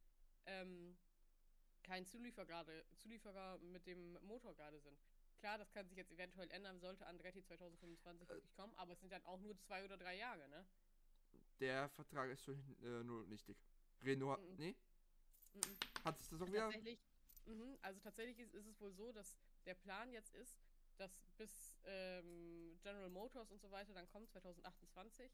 ähm, 0.46 0.96
kein 1.82 2.06
Zulieferer, 2.06 2.46
gerade- 2.46 2.84
Zulieferer 2.96 3.58
mit 3.58 3.86
dem 3.86 4.14
Motor 4.26 4.54
gerade 4.54 4.78
sind. 4.80 4.96
Klar, 5.40 5.58
das 5.58 5.72
kann 5.72 5.88
sich 5.88 5.96
jetzt 5.96 6.12
eventuell 6.12 6.50
ändern, 6.50 6.78
sollte 6.80 7.06
Andretti 7.06 7.42
2025 7.42 8.28
Äh. 8.28 8.34
wirklich 8.34 8.54
kommen, 8.56 8.72
aber 8.76 8.92
es 8.92 9.00
sind 9.00 9.10
dann 9.12 9.24
auch 9.24 9.40
nur 9.40 9.58
zwei 9.58 9.84
oder 9.84 9.96
drei 9.96 10.16
Jahre, 10.16 10.48
ne? 10.48 10.64
Der 11.60 11.88
Vertrag 11.90 12.30
ist 12.30 12.44
schon 12.44 12.56
äh, 12.82 13.02
nur 13.02 13.26
nichtig. 13.26 13.56
Renault 14.02 14.38
hat, 14.38 14.48
Mhm. 14.50 14.56
nee, 14.56 14.74
Mhm. 15.54 15.76
hat 16.04 16.18
sich 16.18 16.28
das 16.28 16.40
auch 16.40 16.46
wieder... 16.46 16.60
Tatsächlich, 16.70 16.98
mhm, 17.46 17.76
also 17.82 18.00
tatsächlich 18.00 18.38
ist, 18.38 18.54
ist 18.54 18.66
es 18.66 18.80
wohl 18.80 18.92
so, 18.92 19.12
dass 19.12 19.36
der 19.66 19.74
Plan 19.74 20.12
jetzt 20.12 20.34
ist, 20.34 20.56
dass 20.98 21.10
bis 21.38 21.76
ähm, 21.84 22.78
General 22.82 23.10
Motors 23.10 23.50
und 23.50 23.60
so 23.60 23.70
weiter 23.70 23.92
dann 23.94 24.06
kommt, 24.08 24.30
2028, 24.30 25.30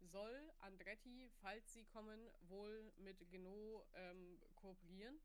soll 0.00 0.50
Andretti, 0.60 1.28
falls 1.42 1.72
sie 1.74 1.84
kommen, 1.84 2.30
wohl 2.48 2.90
mit 2.96 3.20
Renault 3.32 3.84
ähm, 3.94 4.38
kooperieren. 4.54 5.20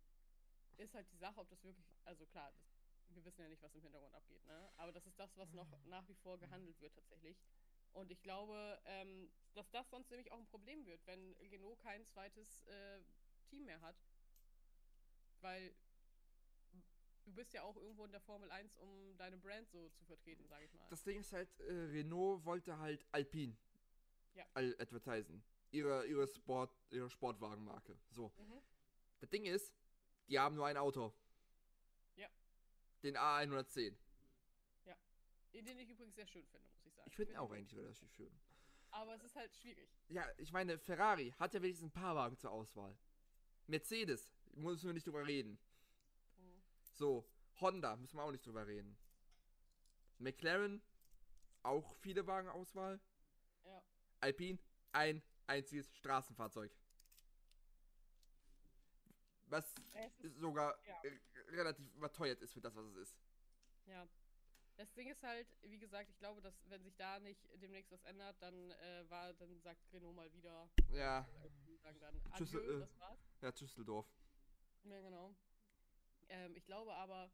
Ist 0.78 0.94
halt 0.94 1.10
die 1.12 1.18
Sache, 1.18 1.40
ob 1.40 1.50
das 1.50 1.64
wirklich, 1.64 1.86
also 2.04 2.26
klar, 2.26 2.52
das, 2.52 3.16
wir 3.16 3.24
wissen 3.26 3.42
ja 3.42 3.48
nicht, 3.50 3.62
was 3.62 3.74
im 3.76 3.82
Hintergrund 3.82 4.14
abgeht, 4.14 4.46
ne? 4.46 4.72
Aber 4.78 4.92
das 4.92 5.06
ist 5.08 5.18
das, 5.20 5.36
was 5.38 5.52
noch 5.54 5.68
nach 5.86 6.08
wie 6.08 6.16
vor 6.16 6.38
gehandelt 6.38 6.80
wird 6.82 6.94
tatsächlich. 6.96 7.38
Und 7.94 8.12
ich 8.12 8.22
glaube, 8.22 8.80
ähm, 8.86 9.32
dass 9.54 9.70
das 9.72 9.90
sonst 9.90 10.10
nämlich 10.10 10.32
auch 10.32 10.40
ein 10.40 10.48
Problem 10.48 10.86
wird, 10.86 11.06
wenn 11.08 11.34
Renault 11.38 11.80
kein 11.80 12.06
zweites 12.08 12.66
äh, 12.66 13.00
Team 13.50 13.66
mehr 13.66 13.80
hat. 13.82 13.96
Weil 15.40 15.74
du 17.24 17.34
bist 17.34 17.54
ja 17.54 17.64
auch 17.64 17.78
irgendwo 17.78 18.04
in 18.06 18.12
der 18.12 18.20
Formel 18.22 18.52
1, 18.52 18.76
um 18.78 19.16
deine 19.18 19.38
Brand 19.38 19.70
so 19.70 19.90
zu 19.90 20.04
vertreten, 20.06 20.46
sage 20.48 20.66
ich 20.66 20.74
mal. 20.74 20.88
Das 20.90 21.04
Ding 21.04 21.20
ist 21.20 21.32
halt, 21.32 21.50
äh, 21.62 21.72
Renault 21.72 22.44
wollte 22.44 22.78
halt 22.78 23.06
Alpine 23.12 23.56
Ja. 24.34 24.46
al- 24.54 24.76
advertisen. 24.80 25.42
Ihre, 25.72 26.06
ihre, 26.06 26.28
Sport, 26.28 26.72
ihre 26.92 27.10
Sportwagenmarke. 27.10 27.98
So. 28.10 28.32
Mhm. 28.38 28.62
Das 29.20 29.30
Ding 29.30 29.46
ist, 29.46 29.74
die 30.28 30.40
haben 30.40 30.56
nur 30.56 30.66
ein 30.66 30.78
Auto. 30.78 31.14
Ja. 32.16 32.28
Den 33.04 33.18
A110. 33.18 33.96
Den 35.62 35.80
ich 35.80 35.90
übrigens 35.90 36.16
sehr 36.16 36.28
schön 36.28 36.46
finde, 36.48 36.68
muss 36.70 36.86
ich 36.86 36.94
sagen. 36.94 37.08
Ich 37.08 37.16
finde 37.16 37.32
ihn 37.32 37.38
auch 37.38 37.50
eigentlich 37.50 37.74
relativ 37.80 38.12
schön. 38.14 38.32
Aber 38.92 39.16
es 39.16 39.24
ist 39.24 39.36
halt 39.36 39.56
schwierig. 39.56 39.90
Ja, 40.10 40.28
ich 40.38 40.52
meine, 40.52 40.78
Ferrari 40.78 41.34
hat 41.40 41.54
ja 41.54 41.62
wenigstens 41.62 41.90
ein 41.90 41.94
paar 41.94 42.16
Wagen 42.16 42.38
zur 42.38 42.52
Auswahl. 42.52 42.98
Mercedes, 43.68 44.34
müssen 44.54 44.88
wir 44.88 44.94
nicht 44.94 45.08
drüber 45.08 45.26
reden. 45.26 45.58
Mhm. 46.38 46.62
So, 46.94 47.26
Honda, 47.62 47.96
müssen 47.96 48.18
wir 48.18 48.24
auch 48.24 48.32
nicht 48.32 48.46
drüber 48.46 48.68
reden. 48.68 48.98
McLaren, 50.18 50.82
auch 51.64 51.96
viele 51.96 52.28
Wagenauswahl. 52.28 53.00
Ja. 53.64 53.84
Alpine, 54.20 54.60
ein 54.92 55.22
einziges 55.48 55.96
Straßenfahrzeug. 55.96 56.72
Was 59.48 59.74
ist, 60.22 60.40
sogar 60.40 60.78
ja. 60.86 61.02
relativ 61.50 61.86
überteuert 61.96 62.42
ist 62.42 62.54
für 62.54 62.62
das, 62.62 62.76
was 62.76 62.86
es 62.88 62.96
ist. 62.96 63.18
ja. 63.86 64.08
Das 64.78 64.92
Ding 64.94 65.08
ist 65.10 65.24
halt, 65.24 65.48
wie 65.62 65.80
gesagt, 65.80 66.10
ich 66.10 66.18
glaube, 66.18 66.42
dass 66.42 66.54
wenn 66.70 66.84
sich 66.84 66.94
da 66.98 67.18
nicht 67.20 67.48
demnächst 67.62 67.94
was 67.94 68.04
ändert, 68.04 68.36
dann 68.42 68.72
äh, 68.72 69.10
war, 69.10 69.34
dann 69.36 69.58
sagt 69.62 69.80
Renault 69.94 70.14
mal 70.14 70.34
wieder, 70.34 70.70
Ja, 70.90 71.26
die 71.66 71.78
sagen 71.78 71.98
dann 72.02 72.22
Tschüss, 72.34 72.54
Adieu, 72.54 72.60
äh. 72.60 72.80
das 72.82 73.00
war's. 73.00 73.20
ja, 73.40 73.52
Düsseldorf. 73.54 74.06
Ja, 74.84 75.00
genau. 75.00 75.34
Ähm, 76.28 76.58
ich 76.58 76.66
glaube 76.66 76.94
aber, 76.94 77.32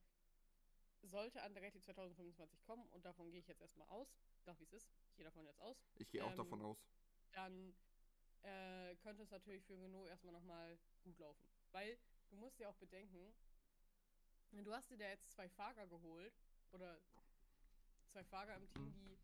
sollte 1.02 1.42
Andretti 1.42 1.82
2025 1.82 2.62
kommen, 2.64 2.88
und 2.90 3.04
davon 3.06 3.32
gehe 3.32 3.40
ich 3.40 3.48
jetzt 3.48 3.62
erstmal 3.62 3.88
aus, 3.88 4.08
doch 4.46 4.60
wie 4.60 4.64
es 4.66 4.74
ist, 4.74 4.92
ich 5.08 5.16
gehe 5.16 5.26
davon 5.26 5.44
jetzt 5.46 5.60
aus, 5.62 5.78
Ich 5.96 6.12
gehe 6.12 6.24
auch 6.24 6.30
Ähm, 6.32 6.38
davon 6.38 6.62
aus. 6.62 6.78
dann 7.32 7.74
äh, 8.44 8.96
könnte 8.98 9.24
es 9.24 9.32
natürlich 9.32 9.64
für 9.66 9.80
Renault 9.80 10.08
erstmal 10.10 10.34
nochmal 10.34 10.78
gut 11.04 11.18
laufen. 11.20 11.46
Weil 11.72 11.98
du 12.30 12.36
musst 12.38 12.60
ja 12.60 12.70
auch 12.70 12.76
bedenken, 12.76 13.34
du 14.52 14.74
hast 14.74 14.90
dir 14.90 14.98
da 14.98 15.08
jetzt 15.08 15.32
zwei 15.32 15.48
Fahrer 15.50 15.88
geholt, 15.88 16.34
oder 16.72 16.98
zwei 18.10 18.24
Fahrer 18.24 18.56
im 18.56 18.68
Team, 18.70 18.94
die 18.94 19.18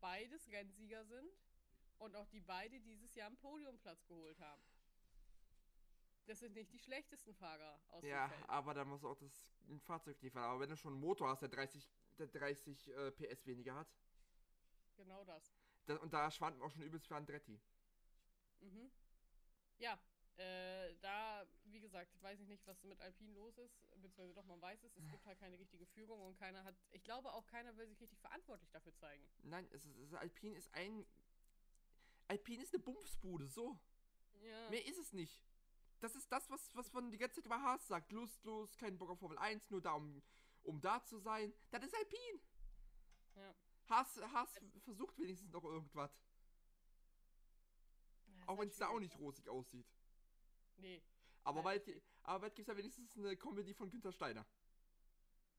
beides 0.00 0.48
Rennsieger 0.50 1.04
sind 1.04 1.30
und 1.98 2.16
auch 2.16 2.26
die 2.28 2.40
beide 2.40 2.80
dieses 2.80 3.14
Jahr 3.14 3.26
einen 3.28 3.36
Podiumplatz 3.36 4.06
geholt 4.06 4.38
haben. 4.40 4.62
Das 6.26 6.38
sind 6.38 6.54
nicht 6.54 6.72
die 6.72 6.78
schlechtesten 6.78 7.34
Fahrer 7.34 7.80
aus 7.88 8.04
Ja, 8.04 8.28
dem 8.28 8.36
Feld. 8.36 8.48
aber 8.50 8.74
da 8.74 8.84
muss 8.84 9.04
auch 9.04 9.16
das 9.16 9.52
ein 9.68 9.80
Fahrzeug 9.80 10.20
liefern. 10.22 10.44
Aber 10.44 10.60
wenn 10.60 10.70
du 10.70 10.76
schon 10.76 10.92
einen 10.92 11.00
Motor 11.00 11.28
hast, 11.28 11.42
der 11.42 11.48
30, 11.48 11.86
der 12.18 12.28
30 12.28 12.88
äh, 12.88 13.10
PS 13.10 13.46
weniger 13.46 13.74
hat, 13.74 13.88
Genau 14.96 15.24
das. 15.24 15.52
da, 15.86 15.96
und 15.96 16.12
da 16.12 16.30
schwanken 16.30 16.62
auch 16.62 16.70
schon 16.70 16.82
übelst 16.82 17.06
für 17.08 17.16
Andretti. 17.16 17.58
Mhm. 18.60 18.90
Ja, 19.78 19.98
äh, 20.36 20.94
da, 21.00 21.46
wie 21.64 21.80
gesagt, 21.80 22.10
weiß 22.22 22.40
ich 22.40 22.48
nicht, 22.48 22.66
was 22.66 22.82
mit 22.82 23.00
Alpine 23.00 23.34
los 23.34 23.58
ist, 23.58 23.78
beziehungsweise 23.90 24.32
doch, 24.34 24.44
man 24.46 24.60
weiß 24.60 24.82
es, 24.84 24.96
es 24.96 25.08
gibt 25.10 25.26
halt 25.26 25.38
keine 25.38 25.58
richtige 25.58 25.84
Führung 25.86 26.22
und 26.22 26.38
keiner 26.38 26.64
hat, 26.64 26.74
ich 26.92 27.02
glaube 27.02 27.32
auch 27.32 27.46
keiner 27.46 27.76
will 27.76 27.86
sich 27.86 28.00
richtig 28.00 28.18
verantwortlich 28.20 28.70
dafür 28.70 28.94
zeigen. 28.94 29.22
Nein, 29.42 29.68
es 29.72 29.84
ist, 29.84 29.96
es 29.98 30.08
ist, 30.08 30.14
Alpine 30.14 30.56
ist 30.56 30.72
ein. 30.74 31.06
Alpine 32.28 32.62
ist 32.62 32.72
eine 32.72 32.82
Bumsbude, 32.82 33.48
so. 33.48 33.78
Ja. 34.42 34.70
Mehr 34.70 34.86
ist 34.86 34.98
es 34.98 35.12
nicht. 35.12 35.42
Das 35.98 36.14
ist 36.14 36.32
das, 36.32 36.48
was, 36.48 36.74
was 36.74 36.92
man 36.92 37.10
die 37.10 37.18
ganze 37.18 37.36
Zeit 37.36 37.46
über 37.46 37.60
Haas 37.60 37.86
sagt. 37.86 38.10
Lustlos, 38.12 38.78
kein 38.78 38.96
Bock 38.96 39.10
auf 39.10 39.18
Formel 39.18 39.36
1, 39.36 39.68
nur 39.70 39.82
da, 39.82 39.92
um, 39.92 40.22
um 40.62 40.80
da 40.80 41.04
zu 41.04 41.18
sein. 41.18 41.52
Das 41.70 41.82
ist 41.82 41.94
Alpine. 41.94 42.40
Ja. 43.36 43.54
Haas, 43.90 44.16
Haas 44.32 44.58
versucht 44.84 45.18
wenigstens 45.18 45.50
noch 45.50 45.64
irgendwas. 45.64 46.16
Auch 48.50 48.54
wenn 48.54 48.62
halt 48.62 48.72
es 48.72 48.78
da 48.78 48.88
auch 48.88 48.98
nicht 48.98 49.16
rosig 49.16 49.48
aussieht. 49.48 49.86
Nee. 50.78 51.00
Aber 51.44 51.62
bald, 51.62 51.86
aber 52.24 52.40
bald 52.40 52.54
gibt 52.56 52.68
es 52.68 52.72
ja 52.74 52.76
wenigstens 52.76 53.16
eine 53.16 53.36
Comedy 53.36 53.72
von 53.72 53.88
Günther 53.88 54.10
Steiner. 54.10 54.44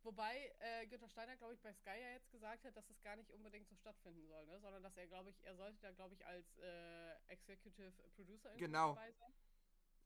Wobei 0.04 0.54
äh, 0.60 0.86
Günther 0.88 1.08
Steiner, 1.08 1.38
glaube 1.38 1.54
ich, 1.54 1.62
bei 1.62 1.72
Sky 1.74 1.92
ja 2.02 2.12
jetzt 2.12 2.30
gesagt 2.32 2.66
hat, 2.66 2.76
dass 2.76 2.90
es 2.90 3.02
gar 3.02 3.16
nicht 3.16 3.32
unbedingt 3.32 3.70
so 3.70 3.78
stattfinden 3.78 4.28
soll, 4.28 4.46
ne? 4.46 4.60
sondern 4.60 4.84
dass 4.84 4.98
er, 4.98 5.08
glaube 5.08 5.30
ich, 5.30 5.42
er 5.46 5.56
sollte 5.56 5.80
da, 5.80 5.92
glaube 5.92 6.16
ich, 6.16 6.26
als 6.26 6.58
äh, 6.58 7.14
Executive 7.28 7.94
Producer 8.14 8.50
irgendwie 8.50 8.66
Genau. 8.66 8.96
dabei 8.96 9.14
sein. 9.14 9.34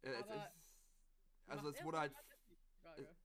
Äh, 0.04 0.10
es, 0.10 0.24
Aber 0.24 0.46
es, 0.46 1.50
also 1.50 1.70
es 1.70 1.84
wurde 1.84 2.00
halt. 2.00 2.14
Frage. 2.84 3.16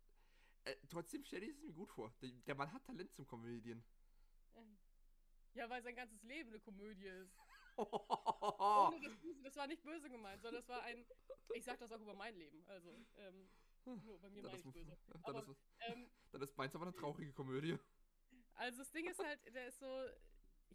Äh, 0.65 0.77
trotzdem 0.89 1.23
stelle 1.23 1.45
ich 1.45 1.53
es 1.53 1.61
mir 1.61 1.73
gut 1.73 1.91
vor. 1.91 2.15
Der, 2.23 2.31
der 2.31 2.55
Mann 2.55 2.73
hat 2.73 2.83
Talent 2.87 3.13
zum 3.13 3.27
Comedian. 3.27 3.85
Ja, 5.53 5.69
weil 5.69 5.83
sein 5.83 5.97
ganzes 5.97 6.23
Leben 6.23 6.49
eine 6.49 6.61
Komödie 6.61 7.09
ist. 7.09 7.37
Oh, 7.81 8.89
Ohne 8.89 9.01
das, 9.09 9.21
Böse, 9.21 9.43
das 9.43 9.57
war 9.57 9.67
nicht 9.67 9.83
böse 9.83 10.09
gemeint, 10.11 10.43
sondern 10.43 10.61
das 10.63 10.69
war 10.69 10.83
ein. 10.83 11.05
Ich 11.55 11.65
sag 11.65 11.79
das 11.79 11.91
auch 11.93 12.01
über 12.01 12.15
mein 12.15 12.37
Leben. 12.37 12.63
Also, 12.69 12.91
ähm, 13.17 13.49
nur 13.85 14.19
bei 14.21 14.31
mir 14.31 14.43
meine 14.43 14.59
ich 14.59 14.65
böse. 14.65 14.97
dann, 15.13 15.23
Aber, 15.23 15.49
ist, 15.49 15.61
ähm, 15.81 16.11
dann 16.33 16.43
ist 16.43 16.57
meins 16.57 16.75
aber 16.75 16.87
eine 16.87 16.95
traurige 16.95 17.33
Komödie. 17.33 17.79
also 18.55 18.79
das 18.79 18.91
Ding 18.93 19.09
ist 19.09 19.19
halt, 19.19 19.55
der 19.55 19.67
ist 19.69 19.79
so. 19.81 20.05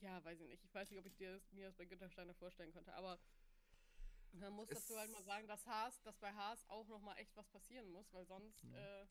Ja, 0.01 0.23
weiß 0.23 0.41
ich 0.41 0.47
nicht. 0.49 0.63
Ich 0.65 0.73
weiß 0.73 0.89
nicht, 0.91 0.99
ob 0.99 1.05
ich 1.05 1.15
dir 1.15 1.33
das, 1.33 1.51
mir 1.53 1.67
das 1.67 1.75
bei 1.75 1.85
Günter 1.85 2.09
Steiner 2.09 2.33
vorstellen 2.33 2.73
könnte, 2.73 2.93
aber 2.93 3.17
man 4.33 4.51
muss 4.53 4.69
Es- 4.69 4.87
dazu 4.87 4.99
halt 4.99 5.11
mal 5.11 5.23
sagen, 5.23 5.47
dass 5.47 5.65
Haas, 5.65 6.01
dass 6.03 6.17
bei 6.17 6.33
Haas 6.33 6.67
auch 6.69 6.87
nochmal 6.87 7.17
echt 7.17 7.35
was 7.37 7.47
passieren 7.49 7.89
muss, 7.91 8.11
weil 8.13 8.25
sonst 8.25 8.61
Mhm. 8.65 8.75
äh, 8.75 9.05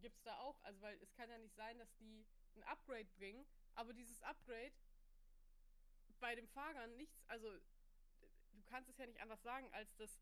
gibt's 0.00 0.22
da 0.22 0.38
auch, 0.38 0.62
also 0.62 0.80
weil 0.80 0.96
es 1.02 1.12
kann 1.14 1.28
ja 1.28 1.38
nicht 1.38 1.54
sein, 1.54 1.78
dass 1.78 1.94
die 1.96 2.24
ein 2.54 2.62
Upgrade 2.62 3.04
bringen, 3.16 3.44
aber 3.74 3.92
dieses 3.92 4.22
Upgrade 4.22 4.72
bei 6.16 6.34
den 6.34 6.46
Fahrern 6.48 6.96
nichts, 6.96 7.24
also 7.28 7.50
du 8.52 8.62
kannst 8.66 8.90
es 8.90 8.98
ja 8.98 9.06
nicht 9.06 9.20
anders 9.20 9.42
sagen, 9.42 9.68
als 9.72 9.94
dass 9.96 10.20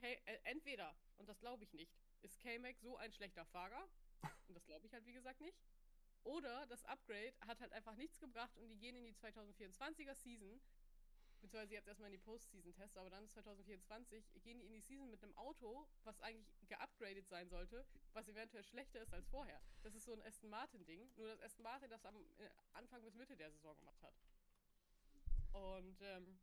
K 0.00 0.12
äh, 0.12 0.38
entweder, 0.44 0.94
und 1.18 1.28
das 1.28 1.40
glaube 1.40 1.64
ich 1.64 1.72
nicht, 1.72 1.92
ist 2.22 2.38
K-Mac 2.40 2.78
so 2.78 2.96
ein 2.96 3.12
schlechter 3.12 3.44
Fahrer, 3.46 3.88
und 4.48 4.54
das 4.54 4.64
glaube 4.66 4.86
ich 4.86 4.92
halt 4.92 5.06
wie 5.06 5.12
gesagt 5.12 5.40
nicht, 5.40 5.58
oder 6.24 6.66
das 6.66 6.84
Upgrade 6.84 7.32
hat 7.46 7.60
halt 7.60 7.72
einfach 7.72 7.96
nichts 7.96 8.18
gebracht 8.18 8.56
und 8.58 8.68
die 8.68 8.76
gehen 8.76 8.96
in 8.96 9.04
die 9.04 9.14
2024er 9.14 10.14
Season, 10.14 10.60
beziehungsweise 11.40 11.74
jetzt 11.74 11.86
erstmal 11.86 12.12
in 12.12 12.18
die 12.18 12.24
Postseason-Tests, 12.24 12.96
aber 12.96 13.10
dann 13.10 13.24
ist 13.24 13.32
2024, 13.32 14.42
gehen 14.42 14.58
die 14.58 14.66
in 14.66 14.72
die 14.72 14.80
Season 14.80 15.08
mit 15.10 15.22
einem 15.22 15.36
Auto, 15.36 15.86
was 16.04 16.20
eigentlich 16.20 16.46
geupgradet 16.68 17.28
sein 17.28 17.48
sollte, 17.48 17.86
was 18.12 18.28
eventuell 18.28 18.64
schlechter 18.64 19.00
ist 19.00 19.14
als 19.14 19.28
vorher. 19.28 19.60
Das 19.82 19.94
ist 19.94 20.04
so 20.04 20.12
ein 20.12 20.22
Aston 20.22 20.50
Martin-Ding, 20.50 21.08
nur 21.16 21.28
dass 21.28 21.40
Aston 21.40 21.62
Martin 21.62 21.90
das 21.90 22.04
am 22.04 22.16
äh, 22.38 22.50
Anfang 22.72 23.02
bis 23.02 23.14
Mitte 23.14 23.36
der 23.36 23.50
Saison 23.50 23.76
gemacht 23.78 24.02
hat. 24.02 24.14
Und 25.52 26.00
ähm, 26.02 26.38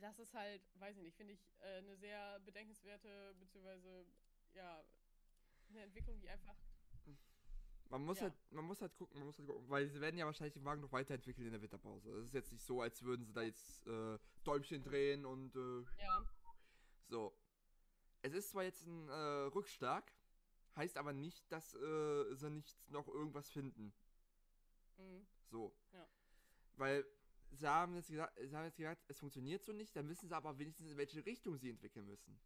das 0.00 0.18
ist 0.18 0.34
halt, 0.34 0.62
weiß 0.80 0.96
ich 0.96 1.02
nicht, 1.04 1.16
finde 1.16 1.32
ich 1.34 1.40
äh, 1.60 1.78
eine 1.78 1.96
sehr 1.96 2.40
bedenkenswerte, 2.40 3.34
beziehungsweise 3.38 4.06
ja, 4.54 4.84
eine 5.70 5.82
Entwicklung, 5.82 6.20
die 6.20 6.28
einfach 6.28 6.56
Man 7.90 8.02
muss 8.04 8.16
Ja. 8.16 8.24
halt, 8.24 8.34
man 8.52 8.64
muss 8.64 8.80
halt 8.80 8.96
gucken, 8.96 9.18
man 9.18 9.26
muss 9.26 9.38
halt 9.38 9.46
gucken, 9.48 9.68
weil 9.68 9.88
sie 9.88 10.00
werden 10.00 10.16
ja 10.16 10.26
wahrscheinlich 10.26 10.54
den 10.54 10.64
Wagen 10.64 10.80
noch 10.80 10.92
weiterentwickeln 10.92 11.46
in 11.46 11.52
der 11.52 11.62
Winterpause. 11.62 12.10
Es 12.18 12.26
ist 12.26 12.34
jetzt 12.34 12.52
nicht 12.52 12.64
so, 12.64 12.80
als 12.80 13.02
würden 13.02 13.24
sie 13.24 13.32
da 13.32 13.42
jetzt 13.42 13.86
äh, 13.86 14.18
Däumchen 14.42 14.82
drehen 14.82 15.24
und 15.24 15.54
äh, 15.54 15.84
Ja, 16.02 16.24
so. 17.08 17.36
Es 18.22 18.32
ist 18.32 18.50
zwar 18.50 18.64
jetzt 18.64 18.86
ein 18.86 19.08
äh, 19.08 19.12
Rückschlag, 19.54 20.12
heißt 20.76 20.96
aber 20.96 21.12
nicht, 21.12 21.50
dass 21.52 21.74
äh, 21.74 22.34
sie 22.34 22.50
nicht 22.50 22.90
noch 22.90 23.06
irgendwas 23.06 23.50
finden. 23.50 23.92
mhm. 24.96 25.26
So. 25.50 25.72
Ja. 25.92 26.08
Weil 26.76 27.04
sie 27.58 27.68
haben 27.68 27.94
jetzt 27.94 28.08
gesagt, 28.08 28.38
sie 28.40 28.56
haben 28.56 28.64
jetzt 28.64 28.76
gesagt, 28.76 29.04
es 29.08 29.18
funktioniert 29.18 29.64
so 29.64 29.72
nicht, 29.72 29.94
dann 29.96 30.08
wissen 30.08 30.28
sie 30.28 30.34
aber 30.36 30.58
wenigstens, 30.58 30.90
in 30.90 30.96
welche 30.96 31.24
Richtung 31.24 31.56
sie 31.56 31.70
entwickeln 31.70 32.06
müssen. 32.06 32.38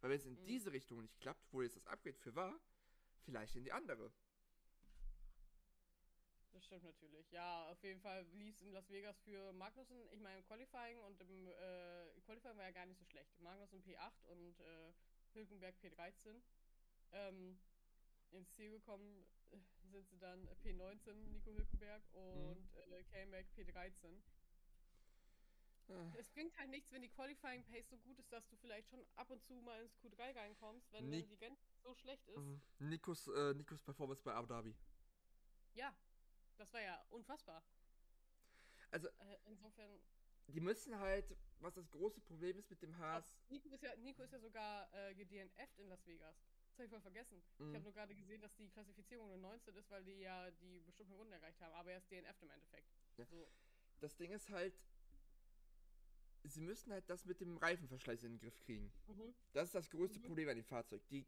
Weil 0.00 0.10
wenn 0.10 0.18
es 0.18 0.26
in 0.26 0.34
Mhm. 0.34 0.46
diese 0.46 0.72
Richtung 0.72 1.00
nicht 1.00 1.18
klappt, 1.20 1.52
wo 1.52 1.62
jetzt 1.62 1.76
das 1.76 1.86
Upgrade 1.86 2.16
für 2.18 2.34
war, 2.34 2.58
vielleicht 3.24 3.54
in 3.56 3.64
die 3.64 3.72
andere. 3.72 4.12
das 6.52 6.64
stimmt 6.66 6.84
natürlich. 6.84 7.30
Ja, 7.30 7.66
auf 7.70 7.82
jeden 7.82 8.00
Fall 8.00 8.26
lief 8.32 8.54
es 8.56 8.62
in 8.62 8.72
Las 8.72 8.88
Vegas 8.90 9.18
für 9.20 9.52
Magnussen, 9.54 9.96
ich 10.10 10.20
meine 10.20 10.38
im 10.38 10.44
Qualifying 10.44 10.98
und 11.00 11.20
im 11.20 11.46
äh, 11.48 12.20
Qualifying 12.26 12.56
war 12.56 12.64
ja 12.64 12.70
gar 12.72 12.86
nicht 12.86 12.98
so 12.98 13.04
schlecht. 13.06 13.40
Magnussen 13.40 13.82
P8 13.82 14.24
und 14.26 14.60
äh, 14.60 14.92
Hülkenberg 15.34 15.74
P13. 15.82 16.42
Ähm, 17.12 17.58
ins 18.32 18.50
Ziel 18.54 18.70
gekommen 18.70 19.24
äh, 19.50 19.56
sind 19.90 20.08
sie 20.08 20.18
dann 20.18 20.48
P19, 20.64 21.12
Nico 21.30 21.52
Hülkenberg, 21.52 22.02
und 22.12 22.74
äh, 22.74 23.02
K-Mac 23.04 23.46
P13. 23.56 24.20
Es 26.16 26.28
bringt 26.30 26.56
halt 26.58 26.70
nichts, 26.70 26.90
wenn 26.92 27.02
die 27.02 27.08
Qualifying 27.08 27.62
Pace 27.64 27.88
so 27.90 27.98
gut 27.98 28.18
ist, 28.18 28.32
dass 28.32 28.48
du 28.48 28.56
vielleicht 28.56 28.88
schon 28.88 29.04
ab 29.16 29.30
und 29.30 29.42
zu 29.44 29.54
mal 29.54 29.82
ins 29.82 29.94
Q3 29.98 30.34
reinkommst, 30.36 30.90
wenn, 30.92 31.10
wenn 31.10 31.28
die 31.28 31.36
Gen 31.36 31.56
so 31.82 31.94
schlecht 31.94 32.26
ist. 32.28 32.38
Mhm. 32.38 32.60
Nikos, 32.78 33.28
äh, 33.28 33.54
Nikos 33.54 33.82
Performance 33.82 34.22
bei 34.22 34.32
Abu 34.32 34.46
Dhabi. 34.46 34.74
Ja, 35.74 35.94
das 36.56 36.72
war 36.72 36.80
ja 36.80 37.04
unfassbar. 37.10 37.62
Also- 38.90 39.08
äh, 39.08 39.38
insofern. 39.46 40.00
Die 40.48 40.60
müssen 40.60 40.98
halt, 40.98 41.36
was 41.60 41.74
das 41.74 41.88
große 41.90 42.20
Problem 42.20 42.58
ist 42.58 42.68
mit 42.68 42.82
dem 42.82 42.96
Haas. 42.98 43.36
Nico 43.48 43.68
ist 43.70 43.82
ja, 43.82 43.94
Nico 43.96 44.22
ist 44.22 44.32
ja 44.32 44.40
sogar 44.40 44.92
äh, 44.92 45.14
gedNF'd 45.14 45.78
in 45.78 45.88
Las 45.88 46.04
Vegas. 46.06 46.36
Das 46.70 46.78
habe 46.78 46.84
ich 46.84 46.90
voll 46.90 47.00
vergessen. 47.00 47.42
Ich 47.58 47.60
Mhm. 47.60 47.74
habe 47.74 47.84
nur 47.84 47.92
gerade 47.92 48.14
gesehen, 48.14 48.40
dass 48.40 48.54
die 48.56 48.68
Klassifizierung 48.68 49.28
nur 49.28 49.36
19 49.38 49.74
ist, 49.76 49.90
weil 49.90 50.04
die 50.04 50.20
ja 50.20 50.50
die 50.50 50.80
bestimmten 50.80 51.12
Runden 51.12 51.32
erreicht 51.32 51.60
haben. 51.60 51.72
Aber 51.74 51.90
er 51.92 51.98
ist 51.98 52.10
DNF'd 52.10 52.42
im 52.42 52.50
Endeffekt. 52.50 52.88
Ja. 53.18 53.24
So. 53.26 53.46
Das 54.00 54.16
Ding 54.16 54.32
ist 54.32 54.50
halt, 54.50 54.74
sie 56.44 56.60
müssen 56.60 56.92
halt 56.92 57.08
das 57.08 57.24
mit 57.24 57.40
dem 57.40 57.56
Reifenverschleiß 57.56 58.22
in 58.24 58.32
den 58.32 58.38
Griff 58.40 58.58
kriegen. 58.60 58.92
Mhm. 59.08 59.34
Das 59.52 59.66
ist 59.68 59.74
das 59.74 59.90
größte 59.90 60.18
Mhm. 60.18 60.24
Problem 60.24 60.48
an 60.48 60.56
dem 60.56 60.64
Fahrzeug. 60.64 61.02
Die, 61.08 61.24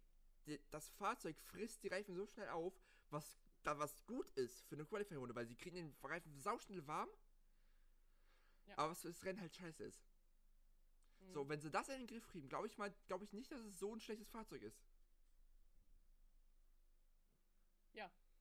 die, 0.47 0.61
das 0.71 0.89
Fahrzeug 0.91 1.39
frisst 1.41 1.83
die 1.83 1.89
Reifen 1.89 2.15
so 2.15 2.27
schnell 2.27 2.49
auf, 2.49 2.73
was 3.11 3.39
da 3.63 3.79
was 3.79 4.05
gut 4.07 4.31
ist 4.33 4.63
für 4.67 4.75
eine 4.75 4.85
Qualifying-Runde, 4.85 5.35
weil 5.35 5.47
sie 5.47 5.55
kriegen 5.57 5.77
den 5.77 5.97
Reifen 6.03 6.39
sauschnell 6.39 6.87
warm. 6.87 7.09
Ja. 8.67 8.79
Aber 8.79 8.91
was 8.93 9.01
für 9.03 9.09
das 9.09 9.25
Rennen 9.25 9.41
halt 9.41 9.55
scheiße 9.55 9.85
ist. 9.85 10.03
Mhm. 11.21 11.33
So, 11.33 11.49
wenn 11.49 11.61
sie 11.61 11.71
das 11.71 11.89
in 11.89 11.99
den 11.99 12.07
Griff 12.07 12.27
kriegen, 12.29 12.49
glaube 12.49 12.67
ich 12.67 12.77
mal, 12.77 12.93
glaube 13.07 13.25
ich 13.25 13.33
nicht, 13.33 13.51
dass 13.53 13.61
es 13.61 13.79
so 13.79 13.95
ein 13.95 14.01
schlechtes 14.01 14.29
Fahrzeug 14.31 14.63
ist. 14.63 14.81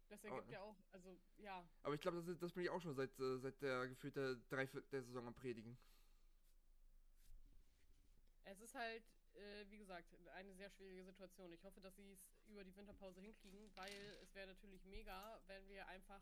Das 0.09 0.23
Aber- 0.25 0.35
ergibt 0.35 0.51
ja 0.51 0.61
auch, 0.61 0.75
also 0.91 1.17
ja, 1.39 1.67
Aber 1.81 1.95
ich 1.95 2.01
glaube, 2.01 2.17
das, 2.17 2.27
ist- 2.27 2.43
das 2.43 2.51
bin 2.51 2.63
ich 2.63 2.69
auch 2.69 2.79
schon 2.81 2.93
seit, 2.93 3.17
äh, 3.19 3.39
seit 3.39 3.59
der 3.63 3.87
gefühlte 3.87 4.37
Dreiviertel 4.49 4.87
der 4.91 5.01
Saison 5.01 5.25
am 5.25 5.33
Predigen. 5.33 5.75
Es 8.53 8.61
ist 8.61 8.75
halt, 8.75 9.03
äh, 9.33 9.65
wie 9.69 9.79
gesagt, 9.79 10.07
eine 10.35 10.53
sehr 10.55 10.69
schwierige 10.69 11.03
Situation. 11.03 11.51
Ich 11.53 11.63
hoffe, 11.63 11.81
dass 11.81 11.95
sie 11.95 12.11
es 12.11 12.19
über 12.47 12.63
die 12.63 12.75
Winterpause 12.75 13.19
hinkriegen, 13.19 13.75
weil 13.75 14.17
es 14.21 14.33
wäre 14.35 14.47
natürlich 14.47 14.83
mega, 14.85 15.41
wenn 15.47 15.67
wir 15.67 15.87
einfach. 15.87 16.21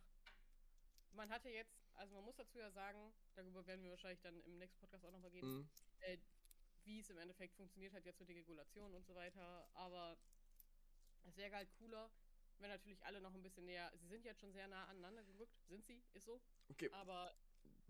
Man 1.13 1.29
hat 1.29 1.43
ja 1.43 1.51
jetzt, 1.51 1.75
also 1.93 2.15
man 2.15 2.23
muss 2.23 2.37
dazu 2.37 2.57
ja 2.57 2.71
sagen, 2.71 3.11
darüber 3.35 3.65
werden 3.67 3.83
wir 3.83 3.91
wahrscheinlich 3.91 4.21
dann 4.21 4.41
im 4.45 4.57
nächsten 4.59 4.79
Podcast 4.79 5.03
auch 5.03 5.11
nochmal 5.11 5.31
gehen, 5.31 5.57
Mhm. 5.59 5.67
äh, 5.99 6.17
wie 6.85 6.99
es 7.01 7.09
im 7.09 7.17
Endeffekt 7.17 7.53
funktioniert 7.55 7.93
hat 7.93 8.05
jetzt 8.05 8.19
mit 8.21 8.29
den 8.29 8.37
Regulationen 8.37 8.95
und 8.95 9.05
so 9.05 9.13
weiter. 9.13 9.67
Aber 9.73 10.15
es 11.27 11.35
wäre 11.35 11.53
halt 11.53 11.67
cooler, 11.79 12.09
wenn 12.59 12.69
natürlich 12.69 13.03
alle 13.03 13.19
noch 13.19 13.33
ein 13.33 13.43
bisschen 13.43 13.65
näher. 13.65 13.91
Sie 13.97 14.07
sind 14.07 14.23
jetzt 14.23 14.39
schon 14.39 14.53
sehr 14.53 14.67
nah 14.69 14.85
aneinander 14.87 15.23
gerückt, 15.23 15.51
sind 15.67 15.85
sie, 15.85 16.01
ist 16.13 16.25
so. 16.25 16.39
Okay, 16.69 16.89
Aber 16.91 17.35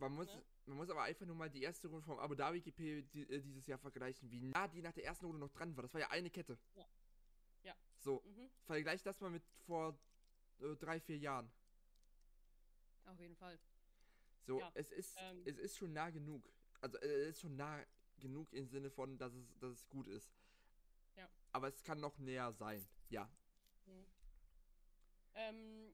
man 0.01 0.13
muss, 0.13 0.27
ne? 0.27 0.43
man 0.65 0.77
muss 0.77 0.89
aber 0.89 1.03
einfach 1.03 1.25
nur 1.25 1.35
mal 1.35 1.49
die 1.49 1.61
erste 1.61 1.87
Runde 1.87 2.03
vom 2.03 2.17
Abu 2.17 2.33
Dhabi 2.33 2.59
GP 2.59 3.03
die, 3.13 3.21
äh, 3.29 3.39
dieses 3.39 3.67
Jahr 3.67 3.77
vergleichen, 3.77 4.29
wie 4.31 4.41
nah 4.41 4.67
die 4.67 4.81
nach 4.81 4.93
der 4.93 5.05
ersten 5.05 5.25
Runde 5.25 5.39
noch 5.39 5.51
dran 5.51 5.75
war. 5.75 5.83
Das 5.83 5.93
war 5.93 6.01
ja 6.01 6.09
eine 6.09 6.29
Kette. 6.29 6.57
Ja. 6.75 6.87
Ja. 7.63 7.75
So, 7.99 8.23
mhm, 8.25 8.49
vergleich 8.65 9.03
das 9.03 9.21
mal 9.21 9.29
mit 9.29 9.43
vor 9.67 9.97
äh, 10.59 10.75
drei, 10.75 10.99
vier 10.99 11.17
Jahren. 11.17 11.51
auf 13.05 13.19
jeden 13.19 13.35
Fall. 13.35 13.59
So, 14.47 14.59
Ja, 14.59 14.71
es 14.73 14.91
ist, 14.91 15.15
ähm, 15.19 15.43
es 15.45 15.57
ist 15.59 15.77
schon 15.77 15.93
nah 15.93 16.09
genug. 16.09 16.51
Also 16.81 16.97
äh, 16.97 17.05
es 17.05 17.35
ist 17.35 17.41
schon 17.41 17.55
nah 17.55 17.85
genug 18.19 18.51
im 18.53 18.67
Sinne 18.67 18.89
von, 18.89 19.17
dass 19.19 19.33
es, 19.33 19.57
dass 19.59 19.71
es 19.71 19.89
gut 19.89 20.07
ist. 20.07 20.33
Ja. 21.15 21.29
Aber 21.51 21.67
es 21.67 21.83
kann 21.83 21.99
noch 21.99 22.17
näher 22.17 22.51
sein. 22.53 22.87
Ja. 23.09 23.29
Mhm. 23.85 24.05
Ähm, 25.35 25.93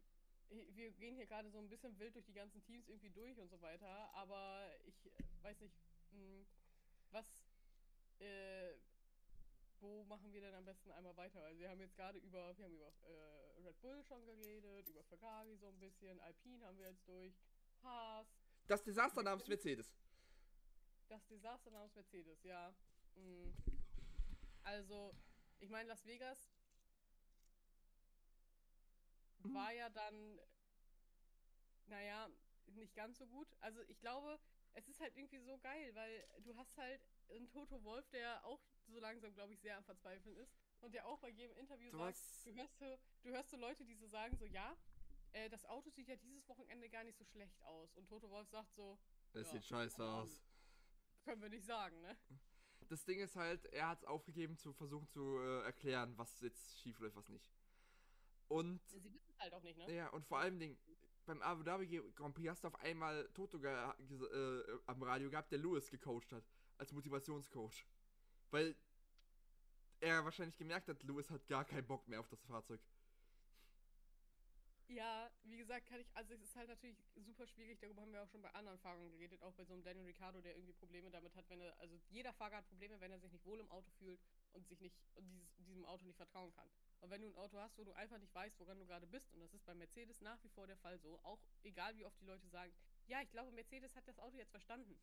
wir 0.50 0.92
gehen 0.92 1.16
hier 1.16 1.26
gerade 1.26 1.50
so 1.50 1.58
ein 1.60 1.70
bisschen 1.70 1.98
wild 2.00 2.16
durch 2.16 2.26
die 2.26 2.34
ganzen 2.34 2.64
Teams 2.64 2.88
irgendwie 2.88 3.10
durch 3.10 3.38
und 3.40 3.50
so 3.50 3.62
weiter, 3.62 4.10
aber 4.14 4.70
ich 4.86 5.06
äh, 5.06 5.44
weiß 5.44 5.60
nicht, 5.62 5.76
mh, 6.12 6.46
was, 7.12 7.26
äh, 8.20 8.74
wo 9.80 10.04
machen 10.06 10.32
wir 10.34 10.42
denn 10.42 10.54
am 10.56 10.66
besten 10.66 10.92
einmal 10.92 11.16
weiter? 11.18 11.44
Also 11.44 11.60
wir 11.60 11.70
haben 11.70 11.80
jetzt 11.80 11.96
gerade 11.96 12.18
über, 12.20 12.58
wir 12.58 12.66
haben 12.66 12.74
über 12.74 12.88
äh, 13.04 13.62
Red 13.68 13.80
Bull 13.82 14.04
schon 14.04 14.26
geredet, 14.26 14.88
über 14.88 15.04
Ferrari 15.04 15.56
so 15.58 15.68
ein 15.68 15.80
bisschen, 15.80 16.20
Alpine 16.22 16.66
haben 16.66 16.78
wir 16.78 16.90
jetzt 16.90 17.08
durch, 17.08 17.34
Haas, 17.84 18.28
Das 18.68 18.84
Desaster 18.84 19.22
namens 19.24 19.48
Mercedes. 19.48 19.94
das 21.10 21.26
Desaster 21.28 21.70
namens 21.72 21.94
Mercedes, 21.96 22.44
ja. 22.44 22.74
Mm. 23.16 23.50
Also, 24.64 25.16
ich 25.60 25.70
meine, 25.70 25.88
Las 25.90 26.06
Vegas 26.06 26.57
Mhm. 29.44 29.54
war 29.54 29.72
ja 29.74 29.90
dann, 29.90 30.40
naja, 31.88 32.30
nicht 32.68 32.96
ganz 32.96 33.18
so 33.18 33.26
gut. 33.28 33.48
Also, 33.62 33.82
ich 33.88 34.00
glaube, 34.00 34.40
es 34.74 34.88
ist 34.88 35.00
halt 35.00 35.16
irgendwie 35.16 35.40
so 35.40 35.58
geil, 35.60 35.94
weil 35.96 36.28
du 36.44 36.56
hast 36.56 36.78
halt 36.78 37.02
einen 37.30 37.48
Toto 37.50 37.84
Wolf, 37.84 38.08
der 38.10 38.44
auch 38.46 38.60
so 38.88 39.00
langsam, 39.00 39.34
glaube 39.34 39.54
ich, 39.54 39.60
sehr 39.60 39.78
am 39.78 39.84
Verzweifeln 39.84 40.36
ist 40.38 40.54
und 40.82 40.94
der 40.94 41.06
auch 41.06 41.20
bei 41.20 41.30
jedem 41.30 41.56
Interview 41.58 41.92
Du 41.92 41.98
sagt, 41.98 42.18
hast- 42.18 42.46
du 42.46 42.54
hörst 42.54 42.78
so, 42.80 42.98
du 43.24 43.30
hörst 43.30 43.50
so 43.50 43.58
Leute, 43.58 43.86
die 43.86 43.96
so 43.96 44.08
sagen, 44.08 44.36
so, 44.38 44.46
ja, 44.46 44.76
äh, 45.34 45.50
das 45.50 45.66
Auto 45.66 45.90
sieht 45.90 46.08
ja 46.08 46.16
dieses 46.16 46.48
Wochenende 46.48 46.90
gar 46.90 47.04
nicht 47.04 47.18
so 47.18 47.26
schlecht 47.26 47.62
aus. 47.64 47.96
Und 47.96 48.08
Toto 48.08 48.30
Wolf 48.30 48.50
sagt 48.50 48.74
so, 48.76 48.98
Es 49.34 49.48
Ja, 49.48 49.52
sieht 49.54 49.66
scheiße 49.66 49.98
keine 49.98 50.10
aus. 50.10 50.42
können 51.24 51.42
wir 51.42 51.50
nicht 51.50 51.66
sagen, 51.66 52.00
ne? 52.02 52.18
Das 52.90 53.04
Ding 53.04 53.20
ist 53.20 53.36
halt, 53.36 53.66
er 53.74 53.90
hat 53.90 54.00
es 54.00 54.06
aufgegeben 54.06 54.58
zu 54.58 54.72
versuchen 54.72 55.08
zu 55.10 55.40
äh, 55.40 55.64
erklären, 55.64 56.18
was 56.18 56.40
jetzt 56.40 56.80
schief 56.80 57.00
läuft, 57.00 57.18
was 57.18 57.28
nicht. 57.28 57.52
Und 58.48 58.82
Sie 58.88 59.04
wissen 59.04 59.30
es 59.30 59.40
halt 59.40 59.54
auch 59.54 59.62
nicht, 59.62 59.78
ne? 59.78 59.94
ja, 59.94 60.08
und 60.10 60.26
vor 60.26 60.40
allem 60.40 60.78
beim 61.26 61.42
Abu 61.42 61.64
Dhabi 61.64 62.02
Grand 62.16 62.34
Prix 62.34 62.50
hast 62.50 62.64
du 62.64 62.70
auf 62.70 62.80
einmal 62.80 63.28
Toto 63.34 63.58
äh, 63.58 64.80
am 64.86 65.04
Radio 65.04 65.30
gehabt, 65.30 65.52
der 65.52 65.60
Lewis 65.60 65.90
gecoacht 65.90 66.32
hat, 66.32 66.44
als 66.78 66.94
Motivationscoach. 66.94 67.86
Weil 68.50 68.76
er 70.00 70.24
wahrscheinlich 70.24 70.58
gemerkt 70.58 70.88
hat, 70.88 71.04
Lewis 71.04 71.30
hat 71.30 71.46
gar 71.48 71.66
keinen 71.66 71.86
Bock 71.86 72.08
mehr 72.08 72.20
auf 72.20 72.30
das 72.30 72.42
Fahrzeug. 72.44 72.80
Ja, 74.88 75.30
wie 75.44 75.58
gesagt, 75.58 75.86
kann 75.88 76.00
ich, 76.00 76.08
also 76.14 76.34
es 76.34 76.42
ist 76.42 76.56
halt 76.56 76.70
natürlich 76.70 76.98
super 77.18 77.46
schwierig, 77.46 77.78
darüber 77.82 78.02
haben 78.02 78.14
wir 78.14 78.24
auch 78.24 78.30
schon 78.30 78.42
bei 78.42 78.54
anderen 78.54 78.80
Fahrern 78.80 79.12
geredet, 79.12 79.44
auch 79.44 79.52
bei 79.54 79.66
so 79.66 79.74
einem 79.74 79.84
Daniel 79.84 80.06
Ricciardo, 80.06 80.40
der 80.40 80.56
irgendwie 80.56 80.72
Probleme 80.72 81.12
damit 81.12 81.36
hat, 81.36 81.44
wenn 81.50 81.60
er, 81.60 81.78
also 81.80 82.00
jeder 82.10 82.32
Fahrer 82.32 82.58
hat 82.58 82.68
Probleme, 82.70 83.02
wenn 83.02 83.12
er 83.12 83.20
sich 83.20 83.34
nicht 83.34 83.46
wohl 83.46 83.60
im 83.60 83.70
Auto 83.70 83.90
fühlt 84.00 84.22
und 84.54 84.68
sich 84.68 84.80
nicht, 84.82 84.96
und 85.16 85.28
dieses, 85.30 85.56
diesem 85.66 85.86
Auto 85.86 86.04
nicht 86.06 86.18
vertrauen 86.18 86.52
kann. 86.54 86.68
Und 87.02 87.10
wenn 87.12 87.22
du 87.22 87.28
ein 87.28 87.36
Auto 87.36 87.58
hast, 87.58 87.78
wo 87.78 87.84
du 87.84 87.94
einfach 87.94 88.18
nicht 88.18 88.34
weißt, 88.34 88.60
woran 88.60 88.80
du 88.80 88.86
gerade 88.86 89.06
bist, 89.08 89.32
und 89.34 89.40
das 89.42 89.54
ist 89.54 89.66
bei 89.66 89.76
Mercedes 89.76 90.22
nach 90.22 90.44
wie 90.44 90.50
vor 90.50 90.66
der 90.68 90.78
Fall 90.78 90.98
so, 91.00 91.20
auch 91.24 91.40
egal 91.64 91.96
wie 91.98 92.06
oft 92.06 92.20
die 92.20 92.26
Leute 92.26 92.48
sagen, 92.48 92.74
ja, 93.08 93.22
ich 93.22 93.30
glaube, 93.32 93.52
Mercedes 93.52 93.96
hat 93.96 94.08
das 94.08 94.20
Auto 94.20 94.36
jetzt 94.38 94.52
verstanden, 94.52 95.00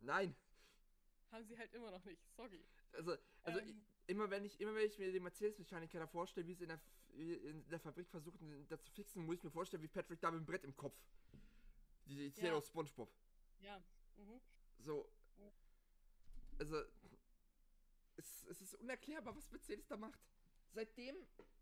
Nein, 0.00 0.34
haben 1.30 1.44
sie 1.44 1.56
halt 1.58 1.72
immer 1.74 1.90
noch 1.90 2.04
nicht, 2.04 2.20
sorry. 2.36 2.64
also, 2.92 3.16
also 3.42 3.60
Ähm, 3.60 3.68
ich, 3.68 4.10
immer 4.10 4.30
wenn 4.30 4.44
ich 4.44 4.60
immer 4.60 4.74
wenn 4.74 4.86
ich 4.86 4.98
mir 4.98 5.12
den 5.12 5.22
Mercedes-Mechaniker 5.22 5.98
da 5.98 6.06
vorstelle, 6.06 6.46
wie 6.46 6.54
sie 6.54 6.64
in 6.64 6.68
der, 6.68 6.80
in 7.14 7.68
der 7.68 7.78
Fabrik 7.80 8.08
versuchen, 8.08 8.66
das 8.68 8.82
zu 8.82 8.90
fixen, 8.92 9.24
muss 9.24 9.36
ich 9.36 9.42
mir 9.44 9.50
vorstellen, 9.50 9.82
wie 9.82 9.88
Patrick 9.88 10.20
da 10.20 10.30
mit 10.30 10.40
dem 10.40 10.46
Brett 10.46 10.64
im 10.64 10.76
Kopf. 10.76 10.96
Die, 12.06 12.30
die 12.30 12.40
Ja. 12.40 12.54
aus 12.54 12.66
Spongebob. 12.66 13.10
ja, 13.60 13.82
mhm. 14.16 14.40
So. 14.78 15.08
Also. 16.58 16.82
Es, 18.48 18.60
es 18.60 18.72
ist 18.72 18.74
unerklärbar, 18.74 19.36
was 19.36 19.50
Mercedes 19.50 19.86
da 19.86 19.96
macht. 19.96 20.20
Seitdem. 20.72 21.16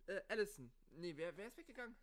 Äh, 0.07 0.21
Allison. 0.29 0.73
Nee, 0.91 1.17
wer, 1.17 1.37
wer 1.37 1.47
ist 1.47 1.57
weggegangen? 1.57 1.97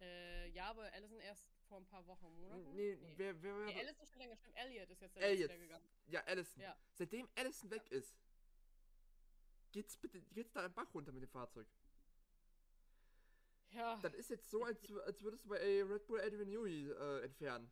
Äh, 0.00 0.48
ja, 0.50 0.70
aber 0.70 0.92
Allison 0.92 1.20
erst 1.20 1.46
vor 1.68 1.78
ein 1.78 1.86
paar 1.86 2.06
Wochen, 2.06 2.26
Monaten? 2.40 2.74
Nee, 2.74 2.98
wer, 3.16 3.42
wer, 3.42 3.56
wer 3.58 3.64
Nee, 3.66 3.80
Allison 3.80 4.06
schon 4.06 4.18
länger, 4.18 4.36
stimmt. 4.36 4.56
Elliot 4.56 4.90
ist 4.90 5.00
jetzt 5.00 5.16
der 5.16 5.22
Elliot. 5.22 5.50
Gegangen. 5.50 5.88
Ja, 6.06 6.20
Allison. 6.24 6.62
Ja. 6.62 6.76
Seitdem 6.92 7.28
Allison 7.34 7.70
weg 7.70 7.90
ist, 7.90 8.14
geht's 9.72 9.96
bitte, 9.96 10.20
geht's 10.32 10.52
da 10.52 10.64
einen 10.64 10.74
Bach 10.74 10.92
runter 10.94 11.12
mit 11.12 11.22
dem 11.22 11.30
Fahrzeug. 11.30 11.66
Ja. 13.70 13.98
Das 14.02 14.14
ist 14.14 14.30
jetzt 14.30 14.50
so, 14.50 14.64
als, 14.64 14.78
als 15.04 15.22
würdest 15.22 15.44
du 15.44 15.48
bei 15.48 15.58
äh, 15.58 15.82
Red 15.82 16.06
Bull 16.06 16.20
Adrian 16.20 16.48
Newey 16.48 16.90
äh, 16.90 17.24
entfernen. 17.24 17.70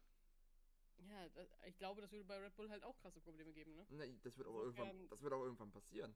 Ja, 0.98 1.28
das, 1.30 1.48
ich 1.66 1.76
glaube, 1.76 2.00
das 2.00 2.10
würde 2.12 2.24
bei 2.24 2.38
Red 2.38 2.54
Bull 2.56 2.70
halt 2.70 2.82
auch 2.84 2.96
krasse 2.98 3.20
Probleme 3.20 3.52
geben, 3.52 3.74
ne? 3.74 3.86
Nee, 3.90 4.18
das 4.22 4.36
wird 4.38 4.48
auch 4.48 4.58
irgendwann, 4.58 5.08
das 5.08 5.22
wird 5.22 5.32
auch 5.32 5.42
irgendwann 5.42 5.70
passieren. 5.70 6.14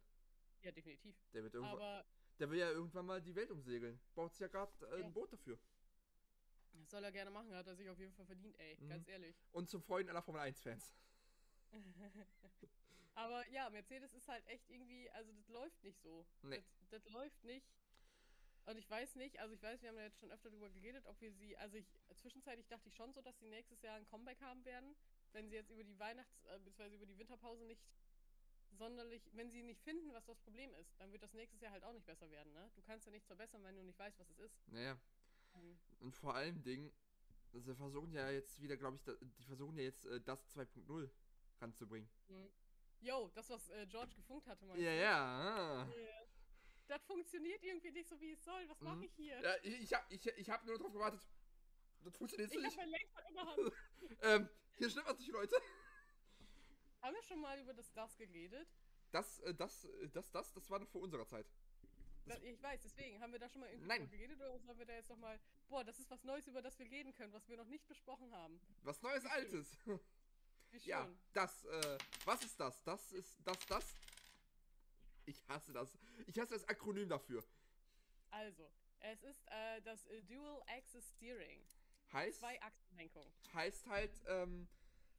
Ja, 0.63 0.73
definitiv. 0.73 1.15
Der 1.33 1.43
wird 1.43 1.55
irgendwann, 1.55 1.77
Aber 1.77 2.05
der 2.39 2.51
will 2.51 2.59
ja 2.59 2.71
irgendwann 2.71 3.07
mal 3.07 3.21
die 3.23 3.35
Welt 3.35 3.51
umsegeln. 3.51 4.01
Baut 4.15 4.33
sich 4.33 4.41
ja 4.41 4.49
gerade 4.49 4.73
äh, 4.87 5.01
Ja. 5.01 5.07
ein 5.07 5.13
Boot 5.13 5.33
dafür. 5.33 5.59
das 6.73 6.91
soll 6.91 7.05
er 7.05 7.13
gerne 7.13 7.31
machen, 7.31 7.53
hat 7.55 7.67
er 7.67 7.75
sich 7.77 7.89
auf 7.91 7.99
jeden 7.99 8.13
Fall 8.15 8.27
verdient, 8.27 8.59
ey. 8.59 8.77
Mhm. 8.81 8.89
Ganz 8.89 9.09
ehrlich. 9.09 9.37
Und 9.53 9.69
zum 9.69 9.83
Freuden 9.83 10.09
aller 10.09 10.23
Formel 10.23 10.41
1 10.41 10.61
Fans. 10.61 10.95
Aber 13.15 13.47
ja, 13.49 13.69
Mercedes 13.71 14.15
ist 14.15 14.29
halt 14.29 14.47
echt 14.47 14.71
irgendwie, 14.71 15.11
also 15.11 15.33
das 15.33 15.49
läuft 15.49 15.83
nicht 15.83 16.01
so. 16.01 16.25
Nee. 16.43 16.63
Das, 16.91 17.03
das 17.03 17.09
läuft 17.13 17.43
nicht. 17.45 17.67
Und 18.69 18.77
ich 18.77 18.91
weiß 18.91 19.17
nicht, 19.17 19.39
also 19.41 19.55
ich 19.55 19.63
weiß, 19.63 19.81
wir 19.81 19.89
haben 19.89 19.97
ja 19.97 20.03
jetzt 20.05 20.19
schon 20.19 20.31
öfter 20.31 20.51
darüber 20.51 20.69
geredet, 20.69 21.07
ob 21.07 21.19
wir 21.23 21.33
sie, 21.33 21.57
also 21.57 21.79
ich, 21.79 21.87
zwischenzeitlich 22.17 22.69
dachte 22.69 22.87
ich 22.91 22.95
schon 22.95 23.15
so, 23.15 23.23
dass 23.23 23.39
sie 23.39 23.47
nächstes 23.47 23.81
Jahr 23.81 23.97
ein 23.97 24.07
Comeback 24.07 24.43
haben 24.43 24.63
werden, 24.67 24.95
wenn 25.33 25.49
sie 25.49 25.55
jetzt 25.55 25.71
über 25.71 25.83
die 25.83 25.99
Weihnachts-, 25.99 26.45
äh, 26.45 26.59
beziehungsweise 26.59 26.97
über 26.97 27.07
die 27.07 27.17
Winterpause 27.17 27.65
nicht 27.65 27.81
sonderlich, 28.73 29.31
wenn 29.33 29.51
sie 29.51 29.63
nicht 29.63 29.81
finden, 29.81 30.13
was 30.13 30.27
das 30.27 30.39
Problem 30.41 30.75
ist, 30.75 31.01
dann 31.01 31.11
wird 31.13 31.23
das 31.23 31.33
nächstes 31.33 31.63
Jahr 31.63 31.73
halt 31.73 31.83
auch 31.83 31.95
nicht 31.95 32.05
besser 32.05 32.31
werden, 32.31 32.53
ne? 32.53 32.71
Du 32.75 32.83
kannst 32.83 33.07
ja 33.07 33.11
nichts 33.13 33.27
verbessern, 33.27 33.65
wenn 33.65 33.75
du 33.75 33.83
nicht 33.83 33.99
weißt, 33.99 34.19
was 34.19 34.29
es 34.29 34.39
ist. 34.39 34.69
Naja. 34.69 34.99
Ähm, 35.55 35.79
Und 36.01 36.15
vor 36.15 36.35
allem 36.35 36.63
Dingen, 36.63 36.93
sie 37.55 37.75
versuchen 37.75 38.13
ja 38.13 38.31
jetzt 38.31 38.61
wieder, 38.61 38.77
glaube 38.77 38.97
ich, 38.97 39.03
da, 39.03 39.15
die 39.15 39.45
versuchen 39.45 39.79
ja 39.79 39.85
jetzt 39.85 40.05
äh, 40.05 40.21
das 40.21 40.47
2.0 40.55 41.09
ranzubringen. 41.59 42.11
hm. 42.27 42.51
Yo, 43.01 43.31
das, 43.33 43.49
was 43.49 43.69
äh, 43.71 43.87
George 43.87 44.15
gefunkt 44.15 44.47
hatte, 44.47 44.67
meinst 44.67 44.83
Ja, 44.83 44.93
ja. 44.93 45.89
Das 46.89 47.05
funktioniert 47.05 47.63
irgendwie 47.63 47.91
nicht 47.91 48.09
so, 48.09 48.19
wie 48.21 48.33
es 48.33 48.43
soll. 48.45 48.69
Was 48.69 48.81
mache 48.81 48.97
Mhm. 48.97 49.03
ich 49.05 49.13
hier? 49.15 49.41
ja 49.41 49.55
ich, 49.63 49.81
ich, 49.83 49.95
hab, 49.95 50.11
ich, 50.11 50.27
ich 50.27 50.51
hab 50.51 50.65
nur 50.65 50.79
drauf 50.79 50.93
gewartet. 50.93 51.21
Das 52.03 52.17
funktioniert 52.17 52.51
Ich 52.53 52.61
nicht. 52.61 52.79
in 52.79 53.35
der 53.35 53.47
Hand. 53.47 53.73
Ähm, 54.23 54.49
hier 54.77 54.89
stimmt 54.91 55.07
was 55.07 55.19
nicht, 55.19 55.31
Leute. 55.31 55.55
Haben 57.03 57.15
wir 57.15 57.23
schon 57.23 57.41
mal 57.41 57.59
über 57.61 57.75
das 57.75 57.93
Das 57.93 58.17
geredet? 58.17 58.69
Das, 59.13 59.41
äh, 59.41 59.55
das, 59.55 59.85
äh, 59.85 60.09
das, 60.09 60.31
das, 60.31 60.53
das 60.53 60.71
war 60.71 60.79
noch 60.79 60.89
vor 60.89 61.03
unserer 61.03 61.27
Zeit. 61.27 61.47
Da, 62.27 62.37
ich 62.39 62.63
weiß, 62.63 62.81
deswegen. 62.83 63.21
Haben 63.21 63.33
wir 63.33 63.39
da 63.39 63.49
schon 63.49 63.61
mal 63.61 63.71
irgendwie 63.71 63.89
Nein. 63.89 64.11
geredet 64.11 64.37
oder 64.39 64.59
sollen 64.59 64.79
wir 64.79 64.87
da 64.87 64.95
jetzt 64.95 65.09
nochmal. 65.11 65.39
Boah, 65.69 65.85
das 65.85 65.99
ist 65.99 66.11
was 66.11 66.23
Neues, 66.25 66.47
über 66.47 66.63
das 66.63 66.79
wir 66.79 66.91
reden 66.91 67.13
können, 67.15 67.33
was 67.33 67.47
wir 67.49 67.57
noch 67.57 67.67
nicht 67.67 67.87
besprochen 67.87 68.35
haben. 68.35 68.61
Was 68.83 69.01
Neues. 69.03 69.25
Altes. 69.27 69.77
Ja, 70.85 71.09
das, 71.33 71.65
äh, 71.65 71.99
was 72.27 72.45
ist 72.45 72.61
das? 72.61 72.83
Das 72.85 73.11
ist 73.13 73.39
das, 73.43 73.59
das. 73.69 73.87
Ich 75.29 75.47
hasse 75.47 75.73
das. 75.75 75.99
Ich 76.27 76.39
hasse 76.39 76.55
das 76.55 76.67
Akronym 76.69 77.07
dafür. 77.09 77.45
Also, 78.31 78.67
es 79.01 79.23
ist 79.23 79.45
äh, 79.51 79.83
das 79.83 80.07
äh, 80.07 80.23
Dual 80.23 80.63
Axis 80.67 81.07
Steering. 81.17 81.63
Heißt, 82.15 82.39
Zwei 82.41 82.61
Achsenlenkung. 82.63 83.31
heißt 83.53 83.87
halt, 83.89 84.11
ähm, 84.27 84.67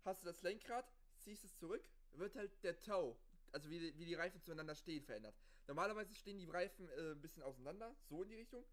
hast 0.03 0.23
du 0.23 0.25
das 0.25 0.41
Lenkrad, 0.41 0.91
ziehst 1.19 1.43
es 1.43 1.55
zurück, 1.57 1.87
wird 2.13 2.35
halt 2.35 2.63
der 2.63 2.79
Toe, 2.79 3.15
also 3.51 3.69
wie, 3.69 3.77
die- 3.79 3.97
wie 3.99 4.05
die 4.05 4.15
Reifen 4.15 4.41
zueinander 4.41 4.73
stehen, 4.73 5.03
verändert. 5.03 5.35
Normalerweise 5.67 6.15
stehen 6.15 6.39
die 6.39 6.49
Reifen 6.49 6.89
äh, 6.89 7.11
ein 7.11 7.21
bisschen 7.21 7.43
auseinander, 7.43 7.95
so 8.07 8.23
in 8.23 8.29
die 8.29 8.35
Richtung. 8.35 8.65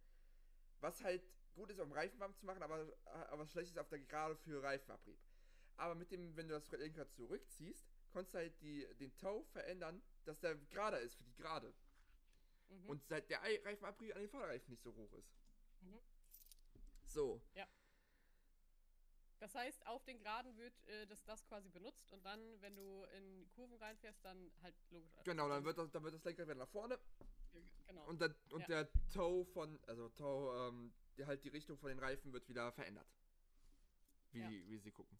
Was 0.81 1.05
halt 1.05 1.23
gut 1.55 1.69
ist, 1.71 1.79
um 1.81 1.93
Reifen 1.93 2.19
warm 2.19 2.35
zu 2.35 2.47
machen, 2.47 2.63
aber, 2.63 2.91
aber 3.05 3.47
schlecht 3.47 3.71
ist 3.73 3.79
auf 3.79 3.89
der 3.91 3.99
Gerade 3.99 4.37
für 4.37 4.63
Reifenabrieb. 4.63 5.19
Aber 5.77 5.95
mit 5.95 6.11
dem, 6.11 6.35
wenn 6.37 6.49
du 6.49 6.55
das 6.55 6.71
Lenkrad 6.71 7.13
zurückziehst, 7.13 7.87
kannst 8.17 8.33
du 8.33 8.39
halt 8.39 8.59
die, 8.63 8.87
den 8.99 9.15
Toe 9.19 9.45
verändern, 9.53 10.03
dass 10.25 10.41
der 10.41 10.55
gerader 10.57 11.01
ist 11.01 11.17
für 11.17 11.25
die 11.25 11.35
Gerade. 11.35 11.75
Mhm. 12.69 12.89
Und 12.89 13.07
seit 13.07 13.29
der 13.29 13.43
Ei- 13.43 13.61
Reifenabrieb 13.63 14.15
an 14.15 14.23
den 14.23 14.31
Vorderreifen 14.31 14.71
nicht 14.71 14.83
so 14.83 14.95
hoch 14.95 15.13
ist. 15.13 15.31
Mhm. 15.83 16.01
So. 17.05 17.43
Das 19.39 19.55
heißt, 19.55 19.87
auf 19.87 20.03
den 20.05 20.19
Geraden 20.19 20.57
wird 20.57 20.73
äh, 20.89 21.07
das 21.07 21.23
das 21.25 21.45
quasi 21.45 21.69
benutzt 21.69 22.11
und 22.11 22.25
dann, 22.25 22.41
wenn 22.63 22.75
du 22.75 23.05
in 23.19 23.47
Kurven 23.55 23.77
reinfährst, 23.77 24.25
dann 24.25 24.51
halt 24.63 24.75
logisch. 24.91 25.13
Genau, 25.25 25.47
dann 25.51 25.63
wird 25.63 25.77
das, 25.77 25.91
dann 25.91 26.03
wird 26.05 26.15
das 26.15 26.25
Lenkrad 26.25 26.47
wieder 26.47 26.55
nach 26.55 26.71
vorne 26.71 26.99
Genau. 27.87 28.07
und, 28.07 28.19
der, 28.21 28.35
und 28.51 28.63
Ja. 28.63 28.67
der 28.67 28.91
Toe 29.13 29.45
von, 29.45 29.79
also 29.85 30.09
Toe, 30.09 30.69
ähm, 30.69 30.95
die 31.19 31.27
halt 31.27 31.45
die 31.45 31.51
Richtung 31.51 31.77
von 31.77 31.91
den 31.91 31.99
Reifen 31.99 32.33
wird 32.33 32.49
wieder 32.49 32.73
verändert. 32.73 33.07
Wie, 34.33 34.41
Ja. 34.41 34.49
wie 34.49 34.79
sie 34.79 34.91
gucken. 34.91 35.19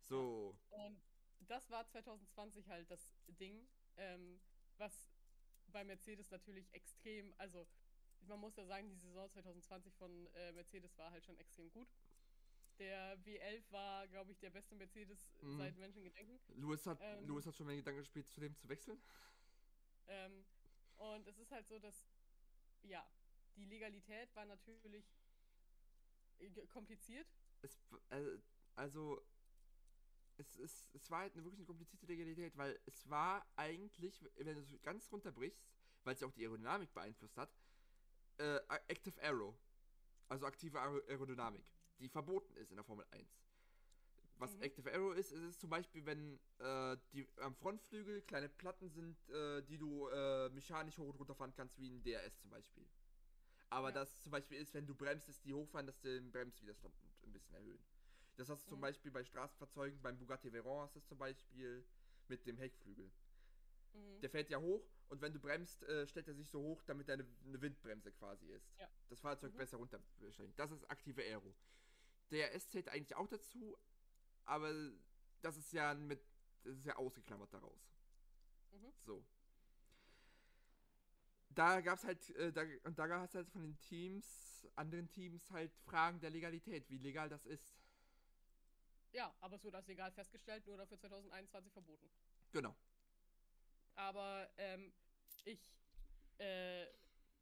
So. 0.00 0.56
Und 0.70 1.00
das 1.48 1.70
war 1.70 1.86
2020 1.86 2.66
halt 2.68 2.90
das 2.90 3.00
Ding, 3.40 3.68
ähm, 3.96 4.38
was 4.78 4.92
bei 5.72 5.84
Mercedes 5.84 6.30
natürlich 6.30 6.64
extrem, 6.72 7.32
also 7.38 7.66
man 8.26 8.38
muss 8.40 8.56
ja 8.56 8.66
sagen, 8.66 8.88
die 8.90 8.96
Saison 9.08 9.30
2020 9.30 9.92
von 9.94 10.26
äh, 10.34 10.52
Mercedes 10.52 10.96
war 10.98 11.10
halt 11.10 11.24
schon 11.24 11.38
extrem 11.38 11.70
gut. 11.70 11.86
Der 12.78 13.18
W11 13.24 13.62
war, 13.70 14.06
glaube 14.08 14.32
ich, 14.32 14.38
der 14.38 14.50
beste 14.50 14.74
Mercedes 14.74 15.18
Mhm. 15.42 15.58
seit 15.58 15.76
Menschengedenken. 15.78 16.38
Lewis 16.60 16.86
hat, 16.86 16.98
Ähm. 17.02 17.26
Lewis 17.26 17.46
hat 17.46 17.54
schon 17.54 17.66
mal 17.66 17.72
den 17.72 17.80
Gedanken 17.80 18.00
gespielt, 18.00 18.26
zu 18.28 18.40
dem 18.40 18.56
zu 18.56 18.68
wechseln. 18.68 18.98
Ähm, 20.08 20.44
und 20.98 21.26
es 21.26 21.38
ist 21.38 21.50
halt 21.52 21.68
so, 21.68 21.78
dass, 21.78 21.94
ja, 22.88 23.04
die 23.56 23.64
Legalität 23.66 24.34
war 24.34 24.44
natürlich 24.44 25.04
äh, 26.40 26.66
kompliziert. 26.66 27.26
Es, 27.62 27.70
äh, 28.10 28.38
also, 28.76 29.20
es, 30.40 30.56
ist, 30.56 30.88
es 30.94 31.10
war 31.10 31.20
halt 31.20 31.34
eine 31.34 31.44
wirklich 31.44 31.58
eine 31.60 31.66
komplizierte 31.66 32.06
Legalität, 32.06 32.56
weil 32.56 32.78
es 32.86 33.08
war 33.08 33.46
eigentlich, 33.56 34.24
wenn 34.36 34.46
du 34.54 34.60
es 34.60 34.82
ganz 34.82 35.10
runterbrichst, 35.12 35.62
weil 36.04 36.14
es 36.14 36.20
ja 36.20 36.26
auch 36.26 36.32
die 36.32 36.42
Aerodynamik 36.44 36.92
beeinflusst 36.94 37.36
hat, 37.36 37.50
äh, 38.38 38.58
Active 38.88 39.20
Aero. 39.22 39.56
Also 40.28 40.46
aktive 40.46 40.80
Aero 40.80 41.00
Aerodynamik, 41.08 41.64
die 41.98 42.08
verboten 42.08 42.56
ist 42.56 42.70
in 42.70 42.76
der 42.76 42.84
Formel 42.84 43.04
1. 43.10 43.28
Was 44.36 44.54
Mhm. 44.54 44.62
Active 44.62 44.90
Aero 44.90 45.12
ist, 45.12 45.32
ist 45.32 45.42
es 45.42 45.58
zum 45.58 45.68
Beispiel, 45.68 46.06
wenn 46.06 46.38
äh, 46.58 46.96
die 47.12 47.28
am 47.40 47.54
Frontflügel 47.54 48.22
kleine 48.22 48.48
Platten 48.48 48.88
sind, 48.88 49.28
äh, 49.28 49.60
die 49.62 49.76
du 49.76 50.08
äh, 50.08 50.48
mechanisch 50.50 50.96
hoch 50.98 51.08
und 51.12 51.16
runter 51.18 51.34
fahren 51.34 51.52
kannst, 51.54 51.78
wie 51.78 51.90
ein 51.90 52.02
DRS 52.02 52.38
zum 52.38 52.50
Beispiel. 52.50 52.86
Aber 53.68 53.88
Ja. 53.88 53.94
das 53.96 54.22
zum 54.22 54.32
Beispiel 54.32 54.56
ist, 54.58 54.72
wenn 54.72 54.86
du 54.86 54.94
bremst, 54.94 55.28
dass 55.28 55.40
die 55.42 55.52
hochfahren, 55.52 55.86
dass 55.86 56.00
den 56.00 56.30
Bremswiderstand 56.32 56.94
ein 57.24 57.32
bisschen 57.32 57.54
erhöhen. 57.54 57.84
Das 58.40 58.48
hast 58.48 58.64
du 58.64 58.68
zum 58.70 58.78
Mhm. 58.78 58.82
Beispiel 58.82 59.10
bei 59.10 59.22
Straßenfahrzeugen, 59.22 60.00
beim 60.00 60.16
Bugatti 60.16 60.50
Veyron 60.50 60.80
hast 60.80 60.94
du 60.94 60.98
das 61.00 61.06
zum 61.06 61.18
Beispiel 61.18 61.84
mit 62.28 62.46
dem 62.46 62.56
Heckflügel. 62.56 63.12
Mhm. 63.92 64.20
Der 64.22 64.30
fährt 64.30 64.48
ja 64.48 64.58
hoch 64.58 64.82
und 65.10 65.20
wenn 65.20 65.34
du 65.34 65.38
bremst, 65.38 65.82
äh, 65.82 66.06
stellt 66.06 66.26
er 66.26 66.32
sich 66.34 66.48
so 66.48 66.58
hoch, 66.62 66.82
damit 66.84 67.10
er 67.10 67.14
eine, 67.14 67.26
eine 67.44 67.60
Windbremse 67.60 68.10
quasi 68.12 68.46
ist. 68.50 68.72
Ja. 68.78 68.88
Das 69.10 69.20
Fahrzeug 69.20 69.52
Mhm. 69.52 69.58
besser 69.58 69.76
runterstellen. 69.76 70.54
Das 70.56 70.70
ist 70.70 70.90
aktive 70.90 71.20
Aero. 71.20 71.54
Der 72.30 72.54
S 72.54 72.66
zählt 72.70 72.88
eigentlich 72.88 73.14
auch 73.14 73.28
dazu, 73.28 73.76
aber 74.46 74.72
das 75.42 75.58
ist 75.58 75.72
ja 75.74 75.92
mit, 75.92 76.22
das 76.62 76.78
ist 76.78 76.86
ja 76.86 76.96
ausgeklammert 76.96 77.52
daraus. 77.52 77.92
Mhm. 78.70 78.90
So. 79.04 79.22
Da 81.50 81.82
gab's 81.82 82.04
halt, 82.04 82.30
äh, 82.36 82.50
da, 82.52 82.62
und 82.84 82.98
da 82.98 83.06
gab 83.06 83.22
es 83.28 83.34
halt 83.34 83.50
von 83.50 83.60
den 83.60 83.78
Teams, 83.80 84.66
anderen 84.76 85.10
Teams 85.10 85.50
halt 85.50 85.74
Fragen 85.80 86.20
der 86.20 86.30
Legalität, 86.30 86.88
wie 86.88 86.96
legal 86.96 87.28
das 87.28 87.44
ist. 87.44 87.79
Ja, 89.12 89.34
aber 89.40 89.56
es 89.56 89.64
wurde 89.64 89.76
als 89.76 89.86
legal 89.88 90.12
festgestellt, 90.12 90.66
nur 90.66 90.76
dafür 90.76 90.98
2021 90.98 91.72
verboten. 91.72 92.10
Genau. 92.52 92.76
Aber 93.94 94.48
ähm, 94.56 94.92
ich, 95.44 95.72
äh, 96.38 96.86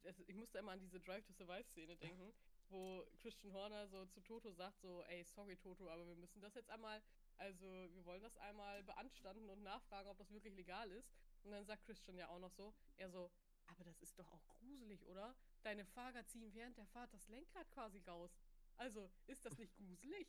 das, 0.03 0.19
ich 0.21 0.35
musste 0.35 0.59
immer 0.59 0.73
an 0.73 0.81
diese 0.81 1.01
Drive 1.01 1.25
to 1.27 1.33
Survive 1.33 1.65
Szene 1.65 1.97
denken, 1.97 2.33
wo 2.71 3.07
Christian 3.21 3.53
Horner 3.53 3.87
so 3.89 4.07
zu 4.07 4.21
Toto 4.21 4.51
sagt 4.53 4.81
so, 4.81 5.03
ey, 5.05 5.25
sorry 5.25 5.57
Toto, 5.57 5.89
aber 5.89 6.07
wir 6.07 6.17
müssen 6.17 6.41
das 6.41 6.55
jetzt 6.55 6.71
einmal, 6.71 7.03
also 7.37 7.67
wir 7.67 8.05
wollen 8.05 8.23
das 8.23 8.37
einmal 8.39 8.83
beanstanden 8.83 9.49
und 9.51 9.63
nachfragen, 9.63 10.09
ob 10.09 10.19
das 10.19 10.31
wirklich 10.31 10.55
legal 10.55 10.91
ist. 10.91 11.13
Und 11.45 11.53
dann 11.53 11.65
sagt 11.65 11.85
Christian 11.85 12.17
ja 12.17 12.29
auch 12.29 12.41
noch 12.41 12.51
so, 12.53 12.75
er 12.97 13.11
so, 13.11 13.31
aber 13.67 13.85
das 13.85 13.99
ist 14.01 14.19
doch 14.19 14.27
auch 14.33 14.47
gruselig, 14.49 15.05
oder? 15.07 15.35
Deine 15.63 15.85
Fahrer 15.85 16.27
ziehen 16.27 16.53
während 16.55 16.77
der 16.79 16.87
Fahrt 16.87 17.13
das 17.13 17.29
Lenkrad 17.29 17.71
quasi 17.71 18.01
raus. 18.07 18.31
Also, 18.77 19.11
ist 19.27 19.45
das 19.45 19.59
nicht 19.59 19.75
gruselig? 19.77 20.29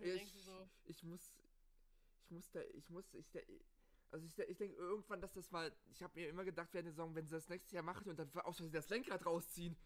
Du 0.00 0.04
Ich, 0.04 0.32
so, 0.32 0.68
ich 0.84 1.02
muss, 1.02 1.38
ich 2.24 2.30
muss 2.30 2.50
da, 2.50 2.60
ich 2.72 2.90
muss, 2.90 3.14
ich, 3.14 3.30
der, 3.30 3.42
also 4.10 4.26
ich, 4.26 4.38
ich 4.38 4.56
denke 4.56 4.76
irgendwann, 4.76 5.20
dass 5.20 5.32
das 5.32 5.50
mal, 5.50 5.74
ich 5.90 6.02
habe 6.02 6.18
mir 6.18 6.28
immer 6.28 6.44
gedacht 6.44 6.68
während 6.72 6.86
der 6.86 6.92
Saison, 6.92 7.14
wenn 7.14 7.26
sie 7.26 7.34
das 7.34 7.48
nächste 7.48 7.74
Jahr 7.74 7.84
machen 7.84 8.08
und 8.08 8.18
dann 8.18 8.30
aus 8.40 8.56
Versehen 8.56 8.72
das 8.72 8.88
Lenkrad 8.88 9.24
rausziehen. 9.24 9.76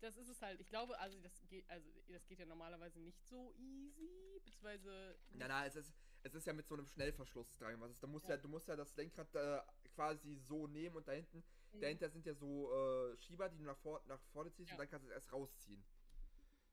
Das 0.00 0.16
ist 0.16 0.28
es 0.28 0.42
halt. 0.42 0.60
Ich 0.60 0.68
glaube, 0.68 0.98
also 0.98 1.20
das 1.20 1.46
geht, 1.48 1.68
also 1.70 1.88
das 2.08 2.26
geht 2.26 2.40
ja 2.40 2.46
normalerweise 2.46 2.98
nicht 3.00 3.24
so 3.24 3.52
easy, 3.56 4.40
beziehungsweise. 4.44 5.16
Ja, 5.34 5.46
na, 5.46 5.64
es 5.66 5.76
ist, 5.76 5.92
es 6.24 6.34
ist 6.34 6.44
ja 6.46 6.52
mit 6.52 6.66
so 6.66 6.74
einem 6.74 6.86
Schnellverschluss 6.88 7.52
dran. 7.56 7.80
Was 7.80 7.92
ist, 7.92 8.02
da 8.02 8.08
musst 8.08 8.26
Ja. 8.28 8.34
ja. 8.34 8.40
du 8.40 8.48
musst 8.48 8.66
ja 8.66 8.74
das 8.74 8.96
Lenkrad 8.96 9.32
äh, 9.36 9.60
quasi 9.94 10.36
so 10.36 10.66
nehmen 10.66 10.96
und 10.96 11.06
da 11.06 11.12
hinten, 11.12 11.44
Mhm. 11.72 11.80
dahinter 11.80 12.10
sind 12.10 12.26
ja 12.26 12.34
so 12.34 12.70
äh, 12.72 13.16
Schieber, 13.18 13.48
die 13.48 13.56
du 13.58 13.64
nach, 13.64 13.78
vor, 13.78 14.02
nach 14.06 14.20
vorne 14.32 14.52
ziehst 14.52 14.70
Ja. 14.70 14.74
und 14.74 14.78
dann 14.80 14.88
kannst 14.90 15.04
du 15.06 15.08
es 15.10 15.14
erst 15.14 15.32
rausziehen. 15.32 15.82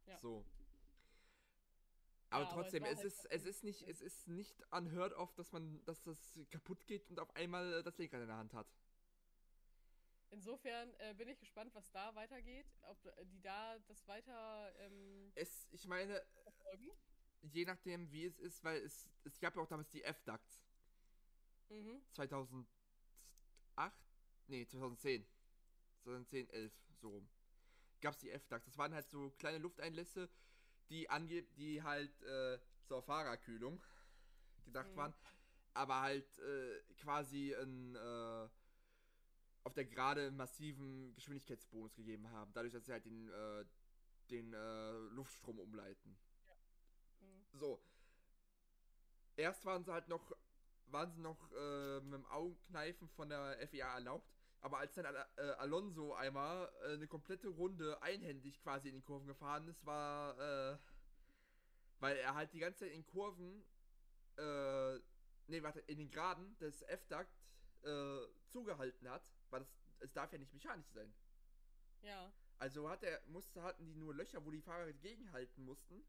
Ja. 0.08 0.18
So. 0.18 0.44
Aber 2.30 2.46
Ja, 2.46 2.50
aber 2.52 2.66
es 2.66 2.72
trotzdem, 2.72 2.84
es, 2.86 2.98
halt 2.98 3.08
ist, 3.08 3.26
es 3.26 3.46
ist 3.46 3.64
nicht, 3.64 3.82
es 3.84 4.02
ist 4.02 4.28
nicht 4.28 4.62
unheard 4.72 5.14
of, 5.14 5.34
dass 5.36 5.52
man, 5.52 5.84
dass 5.86 6.02
das 6.04 6.40
kaputt 6.52 6.86
geht 6.86 7.10
und 7.10 7.20
auf 7.20 7.36
einmal 7.36 7.82
das 7.84 7.98
Lenkrad 7.98 8.22
in 8.22 8.28
der 8.28 8.38
Hand 8.38 8.54
hat. 8.54 8.68
Insofern 10.32 10.94
äh, 11.00 11.14
bin 11.16 11.28
ich 11.28 11.40
gespannt, 11.40 11.74
was 11.74 11.90
da 11.92 12.14
weitergeht, 12.14 12.68
ob 12.84 13.04
äh, 13.06 13.26
die 13.26 13.42
da 13.42 13.80
das 13.88 14.08
weiter 14.08 14.72
ähm, 14.80 15.32
Es, 15.36 15.68
ich 15.72 15.88
meine, 15.88 16.24
verfolgen. 16.44 16.92
je 17.42 17.66
nachdem 17.66 18.12
wie 18.12 18.26
es 18.26 18.38
ist, 18.38 18.64
weil 18.64 18.82
es, 18.84 19.10
es 19.24 19.40
gab 19.40 19.56
ja 19.56 19.62
auch 19.64 19.68
damals 19.68 19.90
die 19.90 20.04
F-Ducts. 20.04 20.62
Mhm. 21.70 22.02
2008? 22.12 22.68
Nee, 24.48 24.68
2010. 24.68 25.26
2010, 26.04 26.50
11, 26.50 26.74
so 27.02 27.10
rum. 27.10 27.30
Gab 28.02 28.14
es 28.14 28.20
die 28.20 28.30
F-Ducts. 28.32 28.66
Das 28.66 28.78
waren 28.78 28.94
halt 28.94 29.10
so 29.10 29.32
kleine 29.32 29.58
Lufteinlässe, 29.58 30.30
die 30.90 31.10
ange 31.10 31.44
die 31.44 31.82
halt 31.84 32.22
äh, 32.24 32.60
zur 32.84 33.02
Fahrerkühlung 33.04 33.82
gedacht 34.66 34.90
Mhm. 34.92 34.96
waren, 34.96 35.14
aber 35.74 36.02
halt 36.02 36.38
äh, 36.40 36.82
quasi 36.98 37.54
ein, 37.56 37.96
äh, 37.96 38.50
auf 39.64 39.74
der 39.74 39.86
Gerade 39.86 40.32
massiven 40.32 41.14
Geschwindigkeitsbonus 41.16 41.96
gegeben 41.96 42.30
haben, 42.32 42.52
dadurch, 42.54 42.74
dass 42.74 42.86
sie 42.86 42.92
halt 42.92 43.06
den, 43.06 43.30
äh, 43.30 43.66
den 44.30 44.54
äh, 44.54 44.92
Luftstrom 45.16 45.60
umleiten. 45.60 46.18
Mhm. 47.22 47.46
So. 47.54 47.82
Erst 49.36 49.66
waren 49.66 49.84
sie 49.84 49.92
halt 49.94 50.08
noch, 50.08 50.36
waren 50.88 51.12
sie 51.12 51.22
noch 51.22 51.52
äh, 51.54 52.02
mit 52.02 52.14
dem 52.14 52.26
Augenkneifen 52.26 53.08
von 53.10 53.30
der 53.30 53.60
FIA 53.68 53.94
erlaubt, 53.96 54.39
aber 54.62 54.80
als 54.80 54.94
dann 54.94 55.06
Al 55.06 55.28
äh, 55.38 55.42
Alonso 55.58 56.14
einmal 56.14 56.72
äh, 56.84 56.94
eine 56.94 57.08
komplette 57.08 57.48
Runde 57.48 58.02
einhändig 58.02 58.62
quasi 58.62 58.90
in 58.90 58.96
den 58.96 59.04
Kurven 59.04 59.28
gefahren 59.28 59.68
ist, 59.68 59.86
war, 59.86 60.38
äh, 60.40 60.78
weil 62.00 62.18
er 62.18 62.36
halt 62.36 62.54
die 62.54 62.60
ganze 62.60 62.80
Zeit 62.86 62.92
in 62.92 63.06
Kurven, 63.06 63.64
äh, 64.38 64.96
nee, 65.48 65.64
warte, 65.64 65.80
in 65.82 65.98
den 65.98 66.12
Graden 66.12 66.58
des 66.60 66.82
F-Duct 66.84 67.30
äh, 67.84 68.28
zugehalten 68.50 69.10
hat, 69.10 69.24
weil 69.50 69.62
das, 69.62 69.74
es 70.00 70.14
darf 70.14 70.32
ja 70.32 70.38
nicht 70.38 70.54
mechanisch 70.54 70.90
sein. 70.90 71.14
Ja. 72.02 72.32
Also 72.58 72.90
hat 72.90 73.04
er, 73.04 73.22
musste, 73.28 73.62
hatten 73.64 73.86
die 73.86 73.96
nur 73.96 74.14
Löcher, 74.14 74.44
wo 74.46 74.52
die 74.52 74.62
Fahrer 74.62 74.92
gegenhalten 74.92 75.64
mussten 75.64 76.06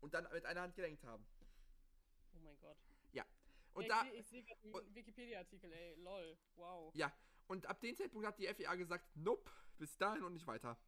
und 0.00 0.12
dann 0.12 0.26
mit 0.32 0.44
einer 0.44 0.60
Hand 0.60 0.74
gelenkt 0.74 1.04
haben. 1.04 1.26
Oh 2.34 2.38
mein 2.40 2.58
Gott. 2.58 2.76
Und 3.74 3.86
ja, 3.86 4.04
da, 4.04 4.10
ich 4.12 4.26
sehe 4.28 4.44
gerade 4.44 4.60
einen 4.62 4.94
Wikipedia-Artikel, 4.94 5.72
ey, 5.72 5.94
lol, 5.96 6.38
wow. 6.54 6.94
ja, 6.94 7.12
und 7.46 7.66
ab 7.66 7.80
dem 7.80 7.96
Zeitpunkt 7.96 8.26
hat 8.26 8.38
die 8.38 8.46
FIA 8.46 8.74
gesagt, 8.74 9.16
nope, 9.16 9.50
bis 9.78 9.96
dahin 9.98 10.22
und 10.24 10.32
nicht 10.34 10.46
weiter. 10.46 10.78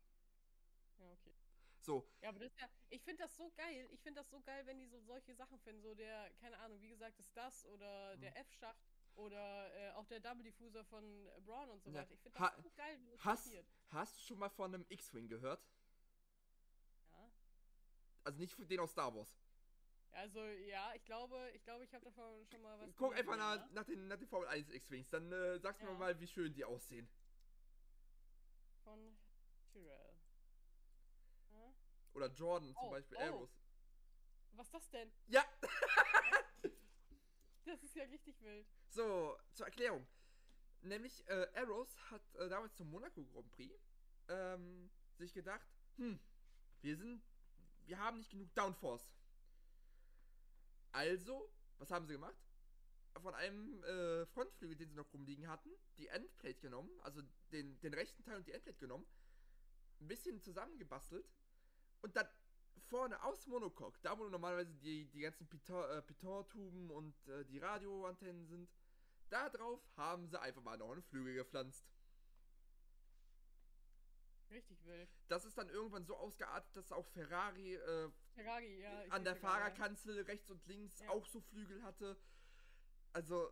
Ja, 0.98 1.12
okay. 1.12 1.34
So, 1.80 2.08
Ja, 2.20 2.30
aber 2.30 2.38
das 2.40 2.52
ist 2.52 2.60
ja, 2.60 2.68
ich 2.88 3.02
finde 3.02 3.22
das 3.22 3.36
so 3.36 3.50
geil. 3.52 3.88
Ich 3.92 4.00
finde 4.00 4.20
das 4.20 4.30
so 4.30 4.40
geil, 4.40 4.66
wenn 4.66 4.78
die 4.78 4.86
so 4.86 5.00
solche 5.00 5.34
Sachen 5.34 5.58
finden. 5.60 5.82
So 5.82 5.94
der, 5.94 6.30
keine 6.40 6.58
Ahnung, 6.58 6.80
wie 6.80 6.88
gesagt, 6.88 7.18
das 7.18 7.32
das 7.32 7.64
oder 7.66 8.16
Mhm. 8.16 8.20
der 8.22 8.36
F-Schacht 8.38 8.80
oder 9.14 9.74
äh, 9.76 9.90
auch 9.92 10.06
der 10.06 10.20
Double 10.20 10.42
Diffuser 10.42 10.84
von 10.84 11.28
Braun 11.44 11.70
und 11.70 11.82
so 11.82 11.90
Ja, 11.90 12.00
weiter. 12.00 12.14
Ich 12.14 12.20
finde 12.20 12.38
ha- 12.38 12.50
das 12.54 12.62
so 12.62 12.70
geil, 12.70 12.98
wenn 12.98 13.10
das 13.12 13.24
hast, 13.24 13.44
passiert. 13.44 13.66
hast 13.88 14.16
du 14.18 14.22
schon 14.22 14.38
mal 14.38 14.48
von 14.50 14.74
einem 14.74 14.86
X-Wing 14.88 15.28
gehört? 15.28 15.64
Ja. 17.12 17.30
Also 18.24 18.38
nicht 18.40 18.56
den 18.70 18.80
aus 18.80 18.90
Star 18.90 19.14
Wars. 19.14 19.36
Also 20.12 20.42
ja, 20.44 20.92
ich 20.94 21.04
glaube, 21.04 21.50
ich 21.54 21.62
glaube, 21.62 21.84
ich 21.84 21.92
habe 21.94 22.04
davon 22.04 22.46
schon 22.46 22.62
mal 22.62 22.78
was. 22.80 22.94
Guck 22.96 23.10
gelesen, 23.10 23.28
einfach 23.30 23.36
nach, 23.36 23.70
nach, 23.72 23.84
den, 23.84 24.08
nach 24.08 24.16
den 24.16 24.26
Formel 24.28 24.48
1 24.48 24.70
X-Wings, 24.70 25.08
dann 25.10 25.30
äh, 25.30 25.58
sagst 25.58 25.82
du 25.82 25.86
Ja. 25.86 25.92
mir 25.92 25.98
mal, 25.98 26.18
wie 26.20 26.26
schön 26.26 26.52
die 26.54 26.64
aussehen. 26.64 27.08
Von 28.82 29.16
Tyrell. 29.72 30.20
Ja. 31.50 31.74
Oder 32.14 32.28
Jordan 32.32 32.74
zum 32.74 32.84
Oh, 32.86 32.90
Beispiel, 32.90 33.16
oh. 33.18 33.22
Arrows. 33.22 33.50
Was 34.52 34.66
ist 34.66 34.74
das 34.74 34.90
denn? 34.90 35.12
Ja, 35.26 35.44
Das 37.64 37.82
ist 37.82 37.96
ja 37.96 38.04
richtig 38.04 38.40
wild. 38.42 38.66
so, 38.88 39.36
zur 39.52 39.66
Erklärung. 39.66 40.06
Nämlich, 40.82 41.26
äh, 41.28 41.48
Arrows 41.54 41.96
hat 42.10 42.22
äh, 42.36 42.48
damals 42.48 42.74
zum 42.76 42.88
Monaco 42.90 43.24
Grand 43.24 43.50
Prix 43.50 43.74
ähm, 44.28 44.88
sich 45.16 45.32
gedacht, 45.34 45.66
hm, 45.96 46.20
wir 46.80 46.96
sind, 46.96 47.24
wir 47.86 47.98
haben 47.98 48.18
nicht 48.18 48.30
genug 48.30 48.54
Downforce. 48.54 49.10
Also, 50.96 51.52
was 51.76 51.90
haben 51.90 52.06
sie 52.06 52.14
gemacht? 52.14 52.34
Von 53.20 53.34
einem 53.34 53.84
äh, 53.84 54.24
Frontflügel, 54.24 54.76
den 54.76 54.88
sie 54.88 54.96
noch 54.96 55.12
rumliegen 55.12 55.46
hatten, 55.46 55.68
die 55.98 56.06
Endplate 56.08 56.58
genommen, 56.58 56.90
also 57.02 57.20
den, 57.52 57.78
den 57.80 57.92
rechten 57.92 58.24
Teil 58.24 58.38
und 58.38 58.46
die 58.46 58.52
Endplate 58.52 58.78
genommen, 58.78 59.06
ein 60.00 60.08
bisschen 60.08 60.40
zusammengebastelt 60.40 61.28
und 62.00 62.16
dann 62.16 62.26
vorne 62.88 63.22
aus 63.22 63.46
Monocoque, 63.46 63.98
da 64.00 64.18
wo 64.18 64.26
normalerweise 64.30 64.72
die, 64.76 65.04
die 65.10 65.20
ganzen 65.20 65.46
Piton- 65.46 65.86
äh, 65.90 66.00
Piton-Tuben 66.00 66.90
und 66.90 67.28
äh, 67.28 67.44
die 67.44 67.58
Radioantennen 67.58 68.46
sind, 68.46 68.70
da 69.28 69.50
drauf 69.50 69.82
haben 69.98 70.26
sie 70.28 70.40
einfach 70.40 70.62
mal 70.62 70.78
noch 70.78 70.92
einen 70.92 71.02
Flügel 71.02 71.34
gepflanzt. 71.34 71.84
Richtig 74.48 74.82
wild. 74.86 75.10
Das 75.28 75.44
ist 75.44 75.58
dann 75.58 75.68
irgendwann 75.68 76.06
so 76.06 76.16
ausgeartet, 76.16 76.74
dass 76.74 76.90
auch 76.90 77.04
Ferrari 77.04 77.74
äh, 77.74 78.10
Ferrari, 78.36 78.80
ja. 78.80 79.04
an 79.08 79.24
der 79.24 79.34
ja. 79.34 79.40
Fahrerkanzel 79.40 80.22
rechts 80.22 80.50
und 80.50 80.64
links 80.66 81.00
Ja. 81.00 81.10
auch 81.10 81.26
so 81.26 81.40
Flügel 81.40 81.82
hatte. 81.82 82.16
Also, 83.12 83.50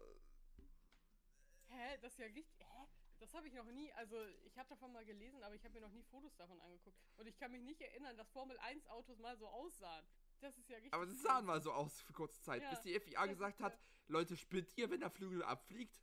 Hä? 1.68 1.98
Das 2.02 2.12
ist 2.12 2.18
ja 2.18 2.26
richtig. 2.26 2.58
Hä? 2.58 2.86
Das 3.18 3.32
habe 3.34 3.48
ich 3.48 3.54
noch 3.54 3.64
nie. 3.64 3.90
Also, 3.94 4.22
ich 4.44 4.58
habe 4.58 4.68
davon 4.68 4.92
mal 4.92 5.04
gelesen, 5.04 5.42
aber 5.42 5.54
ich 5.54 5.64
habe 5.64 5.74
mir 5.74 5.80
noch 5.80 5.90
nie 5.90 6.02
Fotos 6.02 6.36
davon 6.36 6.60
angeguckt. 6.60 6.98
Und 7.16 7.26
ich 7.26 7.36
kann 7.38 7.50
mich 7.50 7.62
nicht 7.62 7.80
erinnern, 7.80 8.16
dass 8.16 8.28
Formel 8.30 8.58
1 8.58 8.86
Autos 8.88 9.18
mal 9.18 9.36
so 9.38 9.48
aussahen. 9.48 10.06
Das 10.40 10.58
ist 10.58 10.68
ja 10.68 10.76
richtig. 10.76 10.92
aber 10.92 11.06
sie 11.06 11.16
sahen 11.16 11.46
mal 11.46 11.62
so 11.62 11.72
aus 11.72 12.02
für 12.02 12.12
kurze 12.12 12.42
Zeit, 12.42 12.62
Ja, 12.62 12.70
bis 12.70 12.82
die 12.82 13.00
FIA 13.00 13.26
gesagt 13.26 13.60
hat, 13.60 13.78
Leute, 14.08 14.36
spinnt 14.36 14.76
ihr, 14.76 14.90
wenn 14.90 15.00
der 15.00 15.10
Flügel 15.10 15.42
abfliegt? 15.42 15.98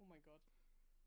Oh 0.00 0.04
mein 0.04 0.22
Gott. 0.24 0.42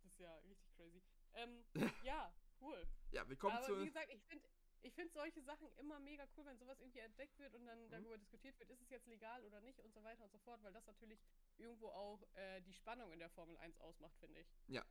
Das 0.01 0.13
ist 0.13 0.19
ja 0.19 0.33
richtig 0.37 0.71
crazy. 0.75 1.01
Ähm, 1.33 1.65
ja, 2.03 2.33
cool. 2.61 2.87
Ja, 3.11 3.27
willkommen 3.27 3.57
aber 3.57 3.65
zu... 3.65 3.81
wie 3.81 3.85
gesagt, 3.85 4.09
ich 4.13 4.23
finde 4.23 4.47
ich 4.83 4.93
find 4.93 5.11
solche 5.13 5.41
Sachen 5.43 5.67
immer 5.77 5.99
mega 5.99 6.27
cool, 6.35 6.45
wenn 6.45 6.57
sowas 6.57 6.79
irgendwie 6.79 6.99
entdeckt 6.99 7.37
wird 7.39 7.53
und 7.55 7.65
dann 7.65 7.85
Mhm. 7.85 7.89
darüber 7.91 8.17
diskutiert 8.17 8.57
wird, 8.59 8.69
ist 8.69 8.81
es 8.81 8.89
jetzt 8.89 9.07
legal 9.07 9.43
oder 9.43 9.61
nicht 9.61 9.79
und 9.79 9.93
so 9.93 10.03
weiter 10.03 10.23
und 10.23 10.31
so 10.31 10.37
fort, 10.39 10.61
weil 10.63 10.73
das 10.73 10.85
natürlich 10.85 11.19
irgendwo 11.57 11.87
auch 11.89 12.21
äh, 12.35 12.61
die 12.61 12.73
Spannung 12.73 13.11
in 13.11 13.19
der 13.19 13.29
Formel 13.29 13.55
1 13.57 13.79
ausmacht, 13.81 14.15
finde 14.19 14.39
ich. 14.39 14.47
Ja. 14.67 14.85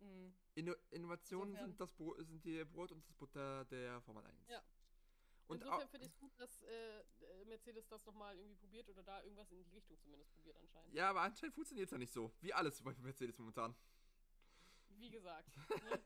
Mhm. 0.00 0.34
Inno 0.54 0.74
Innovationen 0.90 1.50
Insofern- 1.50 1.68
sind, 1.70 1.80
das 1.80 1.92
Bro 1.92 2.22
sind 2.22 2.44
die 2.44 2.64
Brot 2.64 2.92
und 2.92 3.04
das 3.04 3.12
Butter 3.14 3.64
der 3.66 4.00
Formel 4.02 4.24
1. 4.24 4.48
Ja. 4.48 4.62
Und 5.48 5.56
Insofern 5.62 5.88
finde 5.88 6.06
ich 6.06 6.12
es 6.12 6.18
gut, 6.18 6.32
dass 6.38 6.62
äh, 6.62 7.00
äh, 7.00 7.44
Mercedes 7.46 7.86
das 7.88 8.04
nochmal 8.06 8.36
irgendwie 8.38 8.54
probiert 8.54 8.88
oder 8.88 9.02
da 9.02 9.22
irgendwas 9.22 9.50
in 9.50 9.62
die 9.64 9.70
Richtung 9.70 9.98
zumindest 10.00 10.32
probiert 10.34 10.56
anscheinend. 10.56 10.94
ja, 10.94 11.10
aber 11.10 11.20
anscheinend 11.22 11.54
funktioniert 11.54 11.86
es 11.88 11.92
ja 11.92 11.98
nicht 11.98 12.12
so. 12.12 12.32
Wie 12.40 12.54
alles 12.54 12.80
bei 12.80 12.94
Mercedes 13.00 13.38
momentan. 13.38 13.74
Wie 14.88 15.10
gesagt. 15.10 15.48
Ne? 15.82 16.02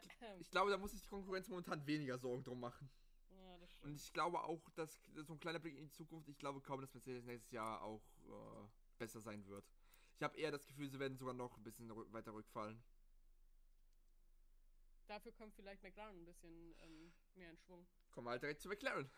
Ich 0.40 0.50
glaube, 0.50 0.70
da 0.70 0.78
muss 0.78 0.92
sich 0.92 1.02
die 1.02 1.08
Konkurrenz 1.08 1.48
momentan 1.48 1.86
weniger 1.86 2.18
Sorgen 2.18 2.44
drum 2.44 2.60
machen. 2.60 2.90
ja, 3.30 3.56
das 3.58 3.70
Und 3.70 3.76
stimmt. 3.78 4.00
ich 4.00 4.12
glaube 4.12 4.40
auch, 4.42 4.68
dass 4.70 5.00
so 5.14 5.32
ein 5.34 5.40
kleiner 5.40 5.58
Blick 5.58 5.76
in 5.76 5.84
die 5.84 5.90
Zukunft, 5.90 6.28
ich 6.28 6.38
glaube 6.38 6.60
kaum, 6.60 6.80
dass 6.80 6.92
Mercedes 6.94 7.24
nächstes 7.24 7.50
Jahr 7.52 7.82
auch 7.82 8.02
äh, 8.28 8.68
besser 8.98 9.20
sein 9.20 9.46
wird. 9.46 9.64
Ich 10.14 10.22
habe 10.22 10.36
eher 10.36 10.50
das 10.50 10.66
Gefühl, 10.66 10.88
sie 10.88 10.98
werden 10.98 11.16
sogar 11.18 11.34
noch 11.34 11.56
ein 11.56 11.62
bisschen 11.62 11.90
weiter 12.12 12.32
rückfallen. 12.32 12.82
Dafür 15.06 15.32
kommt 15.32 15.54
vielleicht 15.54 15.82
McLaren 15.82 16.22
ein 16.22 16.24
bisschen 16.24 16.74
ähm, 16.82 17.12
mehr 17.34 17.50
in 17.50 17.58
Schwung. 17.58 17.86
Kommen 18.10 18.26
wir 18.26 18.30
halt 18.30 18.42
direkt 18.42 18.60
zu 18.60 18.68
McLaren. 18.68 19.08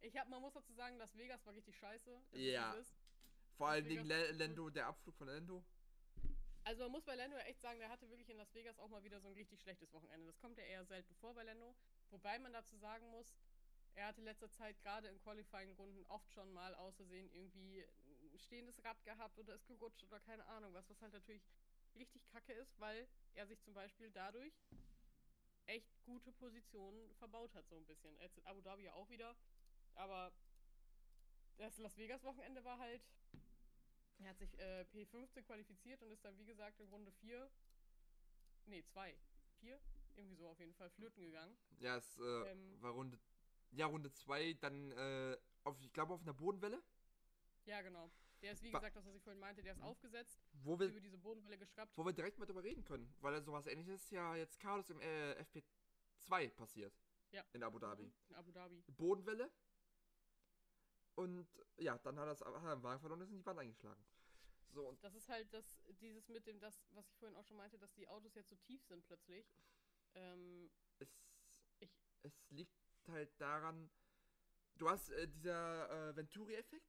Ich 0.00 0.16
hab, 0.16 0.28
man 0.28 0.40
muss 0.40 0.54
dazu 0.54 0.72
sagen, 0.74 0.96
Las 0.96 1.16
Vegas 1.16 1.44
war 1.44 1.54
richtig 1.54 1.76
scheiße. 1.76 2.22
Ja. 2.32 2.74
Vor 3.56 3.68
allen 3.68 3.88
Dingen 3.88 4.06
Lando, 4.06 4.70
der 4.70 4.86
Abflug 4.86 5.16
von 5.16 5.26
Lando. 5.26 5.64
Also 6.68 6.82
man 6.82 6.92
muss 6.92 7.04
bei 7.04 7.14
Lando 7.14 7.34
echt 7.38 7.62
sagen, 7.62 7.78
der 7.78 7.88
hatte 7.88 8.10
wirklich 8.10 8.28
in 8.28 8.36
Las 8.36 8.52
Vegas 8.52 8.78
auch 8.78 8.90
mal 8.90 9.02
wieder 9.02 9.18
so 9.20 9.28
ein 9.28 9.32
richtig 9.32 9.58
schlechtes 9.58 9.90
Wochenende. 9.94 10.26
Das 10.26 10.38
kommt 10.38 10.58
ja 10.58 10.64
eher 10.64 10.84
selten 10.84 11.14
vor 11.14 11.32
bei 11.32 11.42
Lando. 11.42 11.74
Wobei 12.10 12.38
man 12.38 12.52
dazu 12.52 12.76
sagen 12.76 13.08
muss, 13.08 13.38
er 13.94 14.08
hatte 14.08 14.20
letzter 14.20 14.50
Zeit 14.50 14.78
gerade 14.82 15.08
in 15.08 15.18
Qualifying-Runden 15.18 16.04
oft 16.08 16.30
schon 16.30 16.52
mal 16.52 16.74
aus 16.74 16.94
Versehen 16.96 17.30
irgendwie 17.30 17.86
ein 18.34 18.38
stehendes 18.38 18.84
Rad 18.84 19.02
gehabt 19.06 19.38
oder 19.38 19.54
ist 19.54 19.66
gerutscht 19.66 20.04
oder 20.04 20.20
keine 20.20 20.44
Ahnung 20.44 20.74
was, 20.74 20.90
was 20.90 21.00
halt 21.00 21.14
natürlich 21.14 21.48
richtig 21.94 22.28
kacke 22.28 22.52
ist, 22.52 22.78
weil 22.78 23.08
er 23.32 23.46
sich 23.46 23.62
zum 23.62 23.72
Beispiel 23.72 24.10
dadurch 24.10 24.52
echt 25.64 26.04
gute 26.04 26.32
Positionen 26.32 27.14
verbaut 27.14 27.54
hat, 27.54 27.66
so 27.66 27.78
ein 27.78 27.86
bisschen. 27.86 28.14
Jetzt 28.20 28.36
in 28.36 28.44
Abu 28.44 28.60
Dhabi 28.60 28.82
ja 28.82 28.92
auch 28.92 29.08
wieder. 29.08 29.34
Aber 29.94 30.30
das 31.56 31.78
Las 31.78 31.96
Vegas-Wochenende 31.96 32.62
war 32.62 32.78
halt. 32.78 33.00
Er 34.18 34.30
hat 34.30 34.38
sich 34.38 34.58
äh, 34.58 34.84
P15 34.92 35.42
qualifiziert 35.42 36.02
und 36.02 36.10
ist 36.10 36.24
dann, 36.24 36.36
wie 36.38 36.44
gesagt, 36.44 36.80
in 36.80 36.88
Runde 36.88 37.12
4. 37.12 37.50
Nee, 38.66 38.82
2. 38.84 39.16
4? 39.60 39.80
Irgendwie 40.16 40.34
so 40.34 40.48
auf 40.48 40.58
jeden 40.58 40.74
Fall 40.74 40.90
flöten 40.90 41.22
gegangen. 41.22 41.56
Ja, 41.78 41.96
es 41.96 42.18
äh, 42.18 42.22
Ähm. 42.50 42.82
war 42.82 42.92
Runde. 42.92 43.18
Ja, 43.70 43.86
Runde 43.86 44.10
2, 44.10 44.54
dann, 44.54 44.90
äh, 44.92 45.36
auf, 45.64 45.80
ich 45.80 45.92
glaube, 45.92 46.14
auf 46.14 46.22
einer 46.22 46.34
Bodenwelle. 46.34 46.82
Ja, 47.66 47.80
genau. 47.82 48.10
Der 48.42 48.52
ist, 48.52 48.62
wie 48.62 48.70
gesagt, 48.70 48.96
das, 48.96 49.04
was 49.04 49.14
ich 49.14 49.22
vorhin 49.22 49.40
meinte, 49.40 49.62
der 49.62 49.72
ist 49.74 49.82
aufgesetzt, 49.82 50.40
Wo 50.62 50.78
wir, 50.78 50.88
über 50.88 51.00
diese 51.00 51.18
Bodenwelle 51.18 51.58
geschraubt. 51.58 51.92
wo 51.96 52.04
wir 52.04 52.12
direkt 52.12 52.38
mal 52.38 52.46
drüber 52.46 52.62
reden 52.62 52.84
können. 52.84 53.12
Weil 53.20 53.34
er 53.34 53.42
sowas 53.42 53.66
ähnliches 53.66 54.10
ja 54.10 54.36
jetzt 54.36 54.58
Carlos 54.60 54.90
im 54.90 55.00
äh, 55.00 55.32
FP2 55.42 56.50
passiert. 56.50 56.94
Ja. 57.30 57.44
In 57.52 57.62
Abu 57.62 57.78
Dhabi. 57.78 58.10
In 58.28 58.34
Abu 58.36 58.52
Dhabi. 58.52 58.82
Bodenwelle. 58.96 59.50
Und 61.18 61.48
ja, 61.78 61.98
dann 61.98 62.16
hat 62.16 62.26
er 62.28 62.32
es 62.32 62.40
hat 62.42 62.54
er 62.54 62.76
den 62.76 62.82
Wagen 62.84 63.00
verloren 63.00 63.20
und 63.20 63.26
ist 63.26 63.32
in 63.32 63.38
die 63.38 63.46
Wand 63.46 63.58
eingeschlagen. 63.58 64.06
So, 64.68 64.86
und 64.88 65.02
Das 65.02 65.14
ist 65.16 65.28
halt 65.28 65.52
das, 65.52 65.82
dieses 66.00 66.28
mit 66.28 66.46
dem, 66.46 66.60
das, 66.60 66.86
was 66.94 67.08
ich 67.10 67.16
vorhin 67.16 67.36
auch 67.36 67.44
schon 67.44 67.56
meinte, 67.56 67.76
dass 67.76 67.92
die 67.94 68.06
Autos 68.06 68.36
jetzt 68.36 68.50
so 68.50 68.56
tief 68.56 68.84
sind 68.84 69.04
plötzlich. 69.04 69.44
Ähm, 70.14 70.70
es, 71.00 71.08
Ich- 71.80 71.98
es 72.22 72.50
liegt 72.50 72.78
halt 73.08 73.30
daran, 73.40 73.90
du 74.76 74.88
hast 74.88 75.10
äh, 75.10 75.26
dieser 75.26 76.10
äh, 76.10 76.14
Venturi-Effekt, 76.16 76.86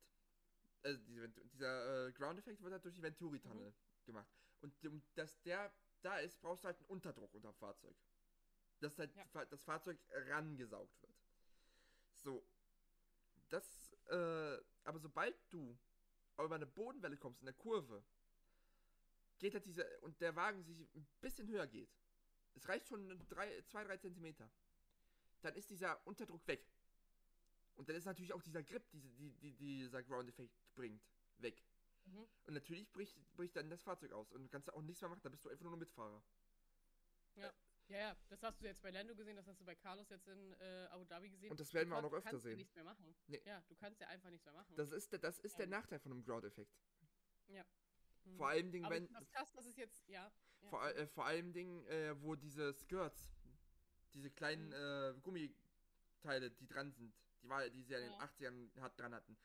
also 0.84 1.02
diese, 1.06 1.30
dieser 1.30 2.08
äh, 2.08 2.12
Ground-Effekt 2.14 2.62
wird 2.62 2.74
halt 2.74 2.86
durch 2.86 2.96
die 2.96 3.02
Venturi-Tunnel 3.02 3.74
gemacht. 4.06 4.30
Und 4.62 4.86
um, 4.86 5.02
dass 5.16 5.42
der 5.42 5.74
da 6.04 6.20
ist, 6.20 6.40
brauchst 6.40 6.64
du 6.64 6.68
halt 6.68 6.78
einen 6.78 6.86
Unterdruck 6.88 7.34
unter 7.34 7.52
dem 7.52 7.58
Fahrzeug. 7.58 7.96
Dass 8.80 8.98
halt 9.00 9.16
Ja. 9.16 9.46
das 9.46 9.64
Fahrzeug 9.64 9.98
rangesaugt 10.12 11.02
wird. 11.02 11.16
So. 12.14 12.46
Das, 13.50 13.94
äh, 14.08 14.58
aber 14.84 15.00
sobald 15.00 15.36
du 15.50 15.78
über 16.38 16.56
eine 16.56 16.68
Bodenwelle 16.68 17.18
kommst 17.18 17.42
in 17.42 17.46
der 17.46 17.56
Kurve, 17.56 18.04
geht 19.40 19.54
halt 19.54 19.66
dieser, 19.66 19.86
und 20.04 20.20
der 20.22 20.36
Wagen 20.36 20.64
sich 20.64 20.80
ein 20.96 21.08
bisschen 21.20 21.48
höher 21.48 21.68
geht, 21.68 21.90
es 22.56 22.68
reicht 22.68 22.88
schon 22.88 23.10
2-3 23.22 24.00
Zentimeter, 24.00 24.50
dann 25.42 25.56
ist 25.56 25.70
dieser 25.70 26.06
Unterdruck 26.06 26.46
weg. 26.48 26.66
Und 27.76 27.88
dann 27.88 27.96
ist 27.96 28.06
natürlich 28.06 28.34
auch 28.34 28.42
dieser 28.42 28.64
Grip, 28.64 28.90
diese, 28.92 29.10
die, 29.10 29.32
die 29.32 29.54
dieser 29.54 30.04
Ground-Effekt 30.04 30.54
bringt, 30.76 31.02
weg. 31.38 31.64
mhm. 32.06 32.28
Und 32.46 32.54
natürlich 32.54 32.92
bricht, 32.92 33.18
bricht 33.36 33.56
dann 33.56 33.70
das 33.70 33.84
Fahrzeug 33.84 34.12
aus 34.12 34.32
und 34.32 34.44
du 34.44 34.50
kannst 34.50 34.72
auch 34.74 34.82
nichts 34.82 35.02
mehr 35.02 35.10
machen, 35.10 35.22
da 35.24 35.30
bist 35.30 35.46
du 35.46 35.50
einfach 35.50 35.64
nur 35.64 35.72
noch 35.72 35.80
Mitfahrer. 35.80 36.22
Ja, 37.36 37.54
ja, 37.90 38.16
das 38.30 38.42
hast 38.44 38.62
du 38.62 38.66
jetzt 38.66 38.82
bei 38.82 38.92
Lando 38.92 39.16
gesehen, 39.16 39.36
das 39.36 39.48
hast 39.48 39.60
du 39.60 39.66
bei 39.66 39.76
Carlos 39.76 40.10
jetzt 40.10 40.28
in 40.28 40.54
äh, 40.54 40.88
Abu 40.92 41.04
Dhabi 41.06 41.30
gesehen. 41.30 41.52
Und 41.52 41.60
das 41.60 41.74
werden 41.74 41.90
wir 41.90 41.98
auch 41.98 42.02
Du 42.02 42.08
noch 42.10 42.14
öfter 42.14 42.30
kannst 42.32 42.46
ja 42.46 42.50
sehen. 42.52 42.58
nichts 42.58 42.76
mehr 42.76 42.84
machen. 42.84 43.16
Nee. 43.28 43.42
Ja, 43.46 43.62
du 43.68 43.76
kannst 43.76 44.00
ja 44.02 44.08
einfach 44.08 44.30
nichts 44.30 44.46
mehr 44.46 44.54
machen. 44.54 44.76
Das 44.76 44.92
ist 44.92 45.12
der, 45.12 45.20
das 45.20 45.40
ist 45.40 45.58
der 45.58 45.66
Ähm. 45.66 45.72
Nachteil 45.72 46.00
von 46.00 46.12
einem 46.12 46.24
Ground-Effekt. 46.24 46.72
mhm. 47.48 47.64
Hm. 48.26 48.38
Vor 48.38 48.48
allem 48.50 48.72
Dingen, 48.72 48.90
wenn. 48.90 49.08
das 49.14 49.30
krass, 49.32 49.52
dass 49.54 49.66
es 49.66 49.76
jetzt, 49.78 50.08
ja. 50.08 50.32
ja. 50.62 50.70
Vor, 50.70 50.86
äh, 50.86 51.08
vor 51.08 51.26
allem 51.26 51.52
Dingen, 51.54 51.86
äh, 51.88 52.22
wo 52.22 52.36
diese 52.36 52.74
Skirts, 52.74 53.32
diese 54.14 54.30
kleinen 54.30 54.68
Mhm. 54.68 54.74
äh, 55.18 55.22
Gummiteile, 55.22 56.52
die 56.52 56.68
dran 56.68 56.92
sind, 56.92 57.14
die, 57.42 57.50
war, 57.50 57.68
die 57.70 57.82
sie 57.82 57.94
ja 57.94 58.00
in 58.00 58.06
den 58.06 58.14
Ja. 58.14 58.26
80ern 58.26 58.82
hat, 58.82 59.00
dran 59.00 59.14
hatten, 59.16 59.38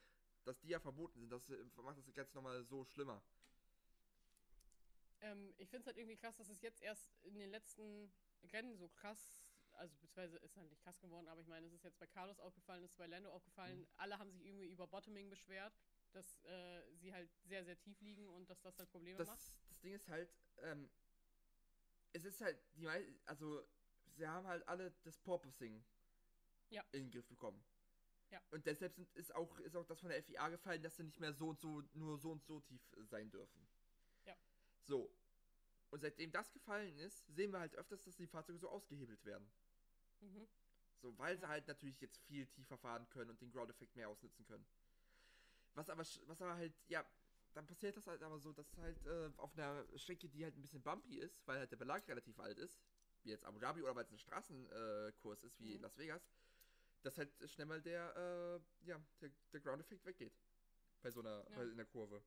dass 0.43 0.59
die 0.59 0.67
ja 0.67 0.79
verboten 0.79 1.19
sind. 1.19 1.31
Das 1.31 1.49
äh, 1.49 1.65
macht 1.81 1.97
das 1.97 2.05
jetzt 2.13 2.35
nochmal 2.35 2.63
so 2.65 2.83
schlimmer. 2.85 3.23
Ähm, 5.21 5.53
ich 5.57 5.69
finde 5.69 5.81
es 5.81 5.87
halt 5.87 5.97
irgendwie 5.97 6.17
krass, 6.17 6.35
dass 6.37 6.49
es 6.49 6.61
jetzt 6.61 6.81
erst 6.81 7.09
in 7.23 7.39
den 7.39 7.49
letzten 7.49 8.11
Rennen 8.43 8.77
so 8.77 8.87
krass, 8.89 9.33
also 9.73 9.91
beziehungsweise 9.95 10.37
ist 10.37 10.55
halt 10.55 10.69
nicht 10.69 10.81
krass 10.81 10.99
geworden, 10.99 11.27
aber 11.27 11.41
ich 11.41 11.47
meine, 11.47 11.65
es 11.67 11.73
ist 11.73 11.83
jetzt 11.83 11.99
bei 11.99 12.07
Carlos 12.07 12.39
aufgefallen, 12.39 12.83
es 12.83 12.91
ist 12.91 12.97
bei 12.97 13.07
Lando 13.07 13.31
aufgefallen, 13.31 13.79
Mhm. 13.79 13.87
alle 13.97 14.19
haben 14.19 14.31
sich 14.31 14.45
irgendwie 14.45 14.67
über 14.67 14.87
Bottoming 14.87 15.29
beschwert, 15.29 15.73
dass 16.13 16.41
äh, 16.45 16.81
sie 16.95 17.11
halt 17.13 17.29
sehr, 17.43 17.65
sehr 17.65 17.77
tief 17.79 17.99
liegen 18.01 18.29
und 18.29 18.49
dass 18.49 18.61
das 18.61 18.77
halt 18.79 18.89
Probleme 18.91 19.17
Das, 19.17 19.27
macht. 19.27 19.53
das 19.69 19.79
Ding 19.81 19.93
ist 19.93 20.07
halt, 20.07 20.33
ähm, 20.59 20.89
es 22.13 22.23
ist 22.23 22.39
halt, 22.41 22.57
die 22.77 22.83
mei- 22.85 23.19
also, 23.25 23.65
sie 24.15 24.25
haben 24.27 24.47
halt 24.47 24.65
alle 24.67 24.91
das 25.03 25.17
Porpoising 25.19 25.83
Ja. 26.69 26.83
in 26.93 27.03
den 27.05 27.11
Griff 27.11 27.27
bekommen. 27.27 27.63
Ja. 28.29 28.41
Und 28.51 28.65
deshalb 28.65 28.93
sind, 28.95 29.11
ist, 29.15 29.35
auch, 29.35 29.59
ist 29.59 29.75
auch 29.75 29.85
das 29.85 29.99
von 29.99 30.09
der 30.09 30.23
FIA 30.23 30.49
gefallen, 30.49 30.81
dass 30.81 30.95
sie 30.95 31.03
nicht 31.03 31.19
mehr 31.19 31.33
so 31.33 31.49
und 31.49 31.59
so, 31.59 31.81
nur 31.93 32.17
so 32.17 32.31
und 32.31 32.43
so 32.45 32.59
tief 32.61 32.81
sein 33.03 33.29
dürfen. 33.29 33.67
Ja. 34.23 34.35
So. 34.83 35.13
Und 35.89 36.01
seitdem 36.01 36.31
das 36.31 36.51
gefallen 36.53 36.97
ist, 36.97 37.25
sehen 37.27 37.51
wir 37.51 37.59
halt 37.59 37.75
öfters, 37.75 38.03
dass 38.05 38.17
die 38.17 38.27
Fahrzeuge 38.27 38.59
so 38.59 38.69
ausgehebelt 38.69 39.23
werden. 39.25 39.47
Mhm. 40.21 40.47
So, 41.01 41.17
weil 41.17 41.37
sie 41.37 41.47
halt 41.47 41.67
natürlich 41.67 42.01
jetzt 42.01 42.17
viel 42.17 42.45
tiefer 42.47 42.77
fahren 42.77 43.07
können 43.09 43.29
und 43.29 43.41
den 43.41 43.51
Ground-Effekt 43.51 43.95
mehr 43.95 44.09
ausnutzen 44.09 44.45
können. 44.45 44.65
Was 45.75 45.89
aber, 45.89 46.01
was 46.01 46.41
aber 46.41 46.55
halt, 46.55 46.73
ja, 46.87 47.05
dann 47.53 47.65
passiert 47.67 47.95
das 47.95 48.07
halt 48.07 48.21
aber 48.23 48.39
so, 48.39 48.51
dass 48.51 48.77
halt 48.77 49.05
äh, 49.05 49.29
auf 49.37 49.53
einer 49.53 49.85
Strecke, 49.97 50.27
die 50.29 50.43
halt 50.43 50.55
ein 50.57 50.61
bisschen 50.61 50.81
bumpy 50.81 51.17
ist, 51.17 51.47
weil 51.47 51.59
halt 51.59 51.71
der 51.71 51.77
Belag 51.77 52.07
relativ 52.07 52.39
alt 52.39 52.57
ist, 52.57 52.79
wie 53.23 53.29
jetzt 53.29 53.45
Abu 53.45 53.59
Dhabi 53.59 53.81
oder 53.81 53.95
weil 53.95 54.05
es 54.05 54.11
ein 54.11 54.19
Straßenkurs 54.19 55.43
äh, 55.43 55.47
ist, 55.47 55.59
wie 55.59 55.73
Mhm. 55.75 55.81
Las 55.81 55.97
Vegas, 55.97 56.21
dass 57.03 57.17
halt 57.17 57.29
schnell 57.49 57.67
mal 57.67 57.81
der, 57.81 58.61
äh, 58.83 58.87
ja, 58.87 58.99
der, 59.21 59.29
der 59.53 59.59
Ground-Effekt 59.61 60.05
weggeht. 60.05 60.33
Bei 61.03 61.11
so 61.11 61.19
einer, 61.21 61.43
Ja. 61.43 61.55
bei, 61.55 61.63
in 61.63 61.77
der 61.77 61.85
Kurve. 61.85 62.21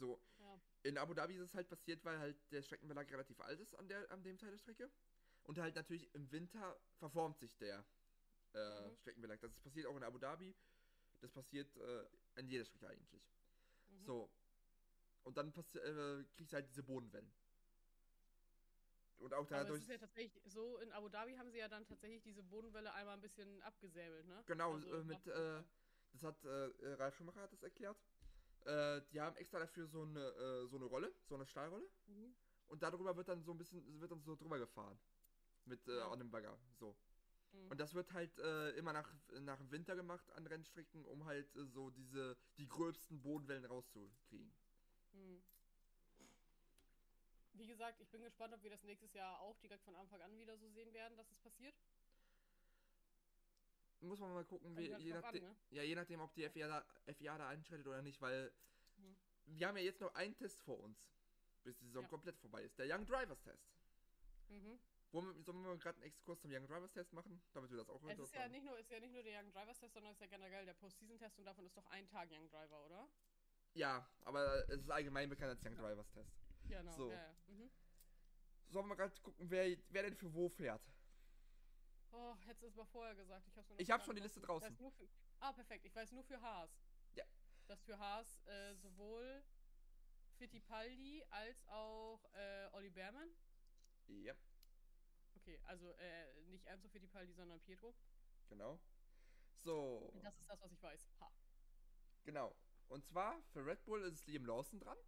So, 0.00 0.18
Ja. 0.38 0.58
in 0.82 0.96
Abu 0.96 1.12
Dhabi 1.12 1.34
ist 1.36 1.42
es 1.50 1.54
halt 1.54 1.68
passiert, 1.68 2.02
weil 2.06 2.18
halt 2.18 2.50
der 2.50 2.62
Streckenbelag 2.62 3.10
relativ 3.12 3.38
alt 3.40 3.60
ist 3.60 3.74
an, 3.74 3.86
der, 3.86 4.10
an 4.10 4.22
dem 4.22 4.38
Teil 4.38 4.50
der 4.50 4.56
Strecke. 4.58 4.90
Und 5.42 5.58
halt 5.58 5.74
natürlich 5.74 6.12
im 6.14 6.30
Winter 6.32 6.80
verformt 6.98 7.38
sich 7.38 7.54
der 7.58 7.84
äh, 8.54 8.90
Mhm. 8.90 8.96
Streckenbelag. 8.96 9.40
Das 9.40 9.52
passiert 9.60 9.86
auch 9.86 9.96
in 9.96 10.02
Abu 10.02 10.18
Dhabi. 10.18 10.54
Das 11.20 11.30
passiert 11.32 11.76
äh, 11.76 12.06
an 12.34 12.48
jeder 12.48 12.64
Strecke 12.64 12.88
eigentlich. 12.88 13.22
Mhm. 13.90 14.04
So. 14.06 14.30
Und 15.24 15.36
dann 15.36 15.48
äh, 15.48 15.52
kriegst 15.52 16.52
du 16.52 16.56
halt 16.56 16.66
diese 16.70 16.82
Bodenwellen. 16.82 17.30
Und 19.18 19.34
auch 19.34 19.40
Aber 19.40 19.44
es 19.44 19.50
dadurch. 19.50 19.82
ist 19.82 19.90
ja 19.90 19.98
tatsächlich 19.98 20.42
so, 20.46 20.78
in 20.78 20.90
Abu 20.92 21.10
Dhabi 21.10 21.36
haben 21.36 21.50
sie 21.50 21.58
ja 21.58 21.68
dann 21.68 21.86
tatsächlich 21.86 22.22
diese 22.22 22.42
Bodenwelle 22.42 22.94
einmal 22.94 23.14
ein 23.14 23.20
bisschen 23.20 23.62
abgesäbelt, 23.62 24.26
ne? 24.26 24.42
Genau, 24.46 24.72
Also, 24.72 24.94
äh, 24.94 25.04
mit, 25.04 25.26
äh, 25.26 25.62
das 26.14 26.22
hat 26.22 26.44
äh, 26.44 26.94
Ralf 26.94 27.16
Schumacher 27.16 27.42
hat 27.42 27.52
das 27.52 27.62
erklärt. 27.62 27.98
Äh, 28.64 29.02
die 29.12 29.20
haben 29.20 29.36
extra 29.36 29.58
dafür 29.58 29.86
so 29.86 30.02
eine, 30.02 30.20
äh, 30.20 30.66
so 30.66 30.76
eine 30.76 30.84
Rolle, 30.86 31.12
so 31.28 31.34
eine 31.34 31.46
Stahlrolle. 31.46 31.88
Mhm. 32.06 32.34
Und 32.68 32.82
darüber 32.82 33.16
wird 33.16 33.28
dann 33.28 33.42
so 33.42 33.52
ein 33.52 33.58
bisschen, 33.58 34.00
wird 34.00 34.10
dann 34.10 34.22
so 34.22 34.36
drüber 34.36 34.58
gefahren. 34.58 34.98
Mit 35.64 35.86
äh, 35.88 35.98
Ja. 35.98 36.14
dem 36.16 36.30
Bagger. 36.30 36.58
So. 36.78 36.96
Mhm. 37.52 37.70
Und 37.70 37.80
das 37.80 37.94
wird 37.94 38.12
halt 38.12 38.38
äh, 38.38 38.70
immer 38.72 38.92
nach, 38.92 39.12
nach 39.40 39.58
dem 39.58 39.70
Winter 39.70 39.96
gemacht 39.96 40.30
an 40.32 40.46
Rennstrecken, 40.46 41.04
um 41.06 41.24
halt 41.24 41.54
äh, 41.56 41.64
so 41.66 41.90
diese, 41.90 42.36
die 42.58 42.68
gröbsten 42.68 43.20
Bodenwellen 43.22 43.64
rauszukriegen. 43.64 44.52
Hm. 45.12 45.42
Wie 47.54 47.66
gesagt, 47.66 48.00
ich 48.00 48.08
bin 48.08 48.22
gespannt, 48.22 48.54
ob 48.54 48.62
wir 48.62 48.70
das 48.70 48.82
nächstes 48.84 49.12
Jahr 49.12 49.40
auch 49.40 49.58
direkt 49.58 49.84
von 49.84 49.96
Anfang 49.96 50.20
an 50.22 50.38
wieder 50.38 50.56
so 50.56 50.68
sehen 50.70 50.92
werden, 50.94 51.16
dass 51.16 51.30
es 51.30 51.38
passiert. 51.40 51.74
Muss 54.00 54.18
man 54.18 54.32
mal 54.32 54.44
gucken, 54.44 54.76
wie, 54.76 54.82
je, 54.84 54.88
drauf 54.90 55.02
an, 55.02 55.20
nachdem, 55.22 55.44
ne? 55.44 55.56
ja, 55.70 55.82
je 55.82 55.94
nachdem, 55.94 56.20
ob 56.20 56.32
die 56.34 56.48
FIA 56.48 56.68
da, 56.68 57.12
FIA 57.12 57.36
da 57.38 57.48
einschreitet 57.48 57.86
oder 57.86 58.02
nicht, 58.02 58.20
weil 58.20 58.52
Mhm. 58.96 59.16
wir 59.46 59.68
haben 59.68 59.76
ja 59.76 59.82
jetzt 59.82 60.00
noch 60.00 60.14
einen 60.14 60.34
Test 60.36 60.60
vor 60.62 60.78
uns, 60.80 60.98
bis 61.62 61.76
die 61.78 61.86
Saison 61.86 62.02
Ja. 62.04 62.08
komplett 62.08 62.38
vorbei 62.38 62.62
ist. 62.62 62.78
Der 62.78 62.86
Young 62.86 63.04
Drivers 63.06 63.40
Test. 63.42 63.70
Mhm. 64.48 64.78
Wollen 65.12 65.34
wir, 65.34 65.42
sollen 65.42 65.62
wir 65.62 65.76
gerade 65.76 65.96
einen 65.96 66.04
Exkurs 66.04 66.40
zum 66.40 66.50
Young 66.52 66.66
Drivers 66.66 66.92
Test 66.92 67.12
machen, 67.12 67.42
damit 67.52 67.70
wir 67.70 67.78
das 67.78 67.88
auch 67.90 68.02
Es 68.08 68.18
ist 68.18 68.34
ja 68.34 68.48
nicht 68.48 68.64
nur, 68.64 68.78
ist 68.78 68.90
ja 68.90 69.00
nicht 69.00 69.12
nur 69.12 69.22
der 69.22 69.40
Young 69.42 69.50
Drivers 69.50 69.78
Test, 69.78 69.94
sondern 69.94 70.12
es 70.12 70.16
ist 70.16 70.20
ja 70.22 70.26
generell 70.28 70.64
der 70.64 70.74
Postseason-Test 70.74 71.38
und 71.38 71.44
davon 71.44 71.66
ist 71.66 71.76
doch 71.76 71.86
ein 71.86 72.06
Tag 72.08 72.30
Young 72.30 72.48
Driver, 72.48 72.84
oder? 72.86 73.08
Ja, 73.74 74.08
aber 74.24 74.68
es 74.68 74.80
ist 74.82 74.90
allgemein 74.90 75.28
bekannt 75.28 75.50
als 75.50 75.64
Young 75.64 75.76
Drivers 75.76 76.10
Test. 76.10 76.32
Genau. 76.68 76.92
So. 76.92 77.10
Ja, 77.10 77.16
ja. 77.16 77.36
Mhm. 77.48 77.70
Sollen 78.68 78.86
wir 78.88 78.96
gerade 78.96 79.20
gucken, 79.20 79.50
wer, 79.50 79.76
wer 79.88 80.02
denn 80.04 80.14
für 80.16 80.32
wo 80.32 80.48
fährt? 80.48 80.82
Oh, 82.12 82.34
hättest 82.46 82.62
du 82.62 82.66
es 82.68 82.74
mal 82.74 82.84
vorher 82.86 83.14
gesagt. 83.14 83.46
Ich, 83.46 83.56
hab's 83.56 83.70
Ich 83.78 83.88
gar 83.88 83.98
hab 83.98 84.04
schon 84.04 84.16
die 84.16 84.22
Liste 84.22 84.40
draußen. 84.40 84.76
Für, 84.76 84.92
ah, 85.40 85.52
perfekt. 85.52 85.84
Ich 85.84 85.94
weiß 85.94 86.12
nur 86.12 86.24
für 86.24 86.40
Haas. 86.40 86.70
Ja. 87.14 87.24
Dass 87.68 87.82
für 87.82 87.98
Haas 87.98 88.40
äh, 88.46 88.74
sowohl 88.74 89.42
Fittipaldi 90.38 91.24
als 91.30 91.66
auch 91.68 92.24
äh, 92.34 92.68
Olli 92.72 92.90
Behrmann. 92.90 93.28
Ja, 94.08 94.34
Okay, 95.36 95.58
also 95.64 95.92
äh, 95.92 96.40
nicht 96.50 96.66
Enzo 96.66 96.88
Fittipaldi, 96.88 97.32
sondern 97.32 97.60
Pietro. 97.60 97.94
genau. 98.48 98.78
So, 99.62 100.10
Das 100.22 100.38
ist 100.38 100.48
das, 100.50 100.60
was 100.60 100.72
ich 100.72 100.82
weiß. 100.82 101.06
Ha. 101.20 101.30
genau. 102.24 102.54
Und 102.88 103.04
zwar 103.04 103.40
für 103.52 103.64
Red 103.64 103.84
Bull 103.84 104.02
ist 104.02 104.26
Liam 104.26 104.44
Lawson 104.44 104.80
dran. 104.80 104.98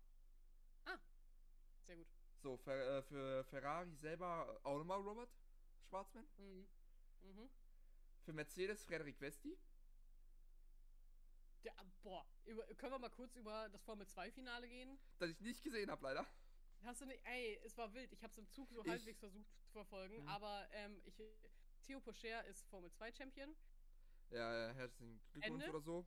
Sehr 1.84 1.96
gut. 1.96 2.06
So, 2.42 2.56
für, 2.56 2.72
äh, 2.72 3.02
für 3.02 3.44
Ferrari 3.44 3.92
selber 3.96 4.60
auch 4.62 4.78
nochmal 4.78 5.00
Robert 5.00 5.30
Schwarzmann. 5.88 6.28
Mhm. 6.36 6.68
Mhm. 7.22 7.50
Für 8.24 8.32
Mercedes 8.32 8.84
Frederik 8.84 9.20
Westi. 9.20 9.58
Der, 11.64 11.72
boah, 12.02 12.26
über, 12.44 12.64
können 12.74 12.92
wir 12.92 12.98
mal 12.98 13.10
kurz 13.10 13.36
über 13.36 13.68
das 13.68 13.82
Formel 13.84 14.06
2 14.06 14.30
Finale 14.32 14.68
gehen? 14.68 14.98
Das 15.18 15.30
ich 15.30 15.40
nicht 15.40 15.62
gesehen 15.62 15.90
habe, 15.90 16.02
leider. 16.02 16.26
Hast 16.82 17.00
du 17.00 17.06
nicht, 17.06 17.24
ey, 17.24 17.60
es 17.64 17.76
war 17.78 17.92
wild. 17.94 18.12
Ich 18.12 18.22
habe 18.22 18.32
es 18.32 18.38
im 18.38 18.48
Zug 18.50 18.68
so 18.72 18.82
Ich- 18.84 18.90
halbwegs 18.90 19.20
versucht 19.20 19.48
zu 19.66 19.70
verfolgen, 19.70 20.20
Mhm. 20.22 20.28
aber 20.28 20.66
ähm, 20.72 21.00
ich, 21.04 21.14
Theo 21.82 22.00
Pocher 22.00 22.44
ist 22.46 22.66
Formel 22.68 22.90
2 22.90 23.12
Champion. 23.12 23.54
Ja, 24.30 24.66
ja, 24.68 24.72
herzlichen 24.74 25.20
Glückwunsch 25.32 25.62
Ende? 25.64 25.68
oder 25.76 25.80
so. 25.80 26.06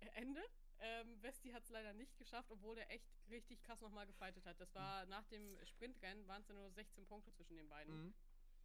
Äh, 0.00 0.08
Ende. 0.20 0.42
Ähm, 0.78 1.22
Westi 1.22 1.50
hat 1.52 1.62
es 1.62 1.70
leider 1.70 1.94
nicht 1.94 2.18
geschafft, 2.18 2.50
obwohl 2.50 2.76
er 2.76 2.90
echt 2.90 3.08
richtig 3.30 3.62
krass 3.62 3.80
nochmal 3.80 4.06
gefightet 4.06 4.44
hat. 4.44 4.60
Das 4.60 4.74
war 4.74 5.06
nach 5.06 5.24
dem 5.28 5.56
Sprintrennen, 5.64 6.26
waren 6.28 6.42
es 6.42 6.48
ja 6.48 6.54
nur 6.54 6.70
16 6.70 7.06
Punkte 7.06 7.32
zwischen 7.32 7.56
den 7.56 7.68
beiden. 7.70 7.94
Mhm. 8.08 8.14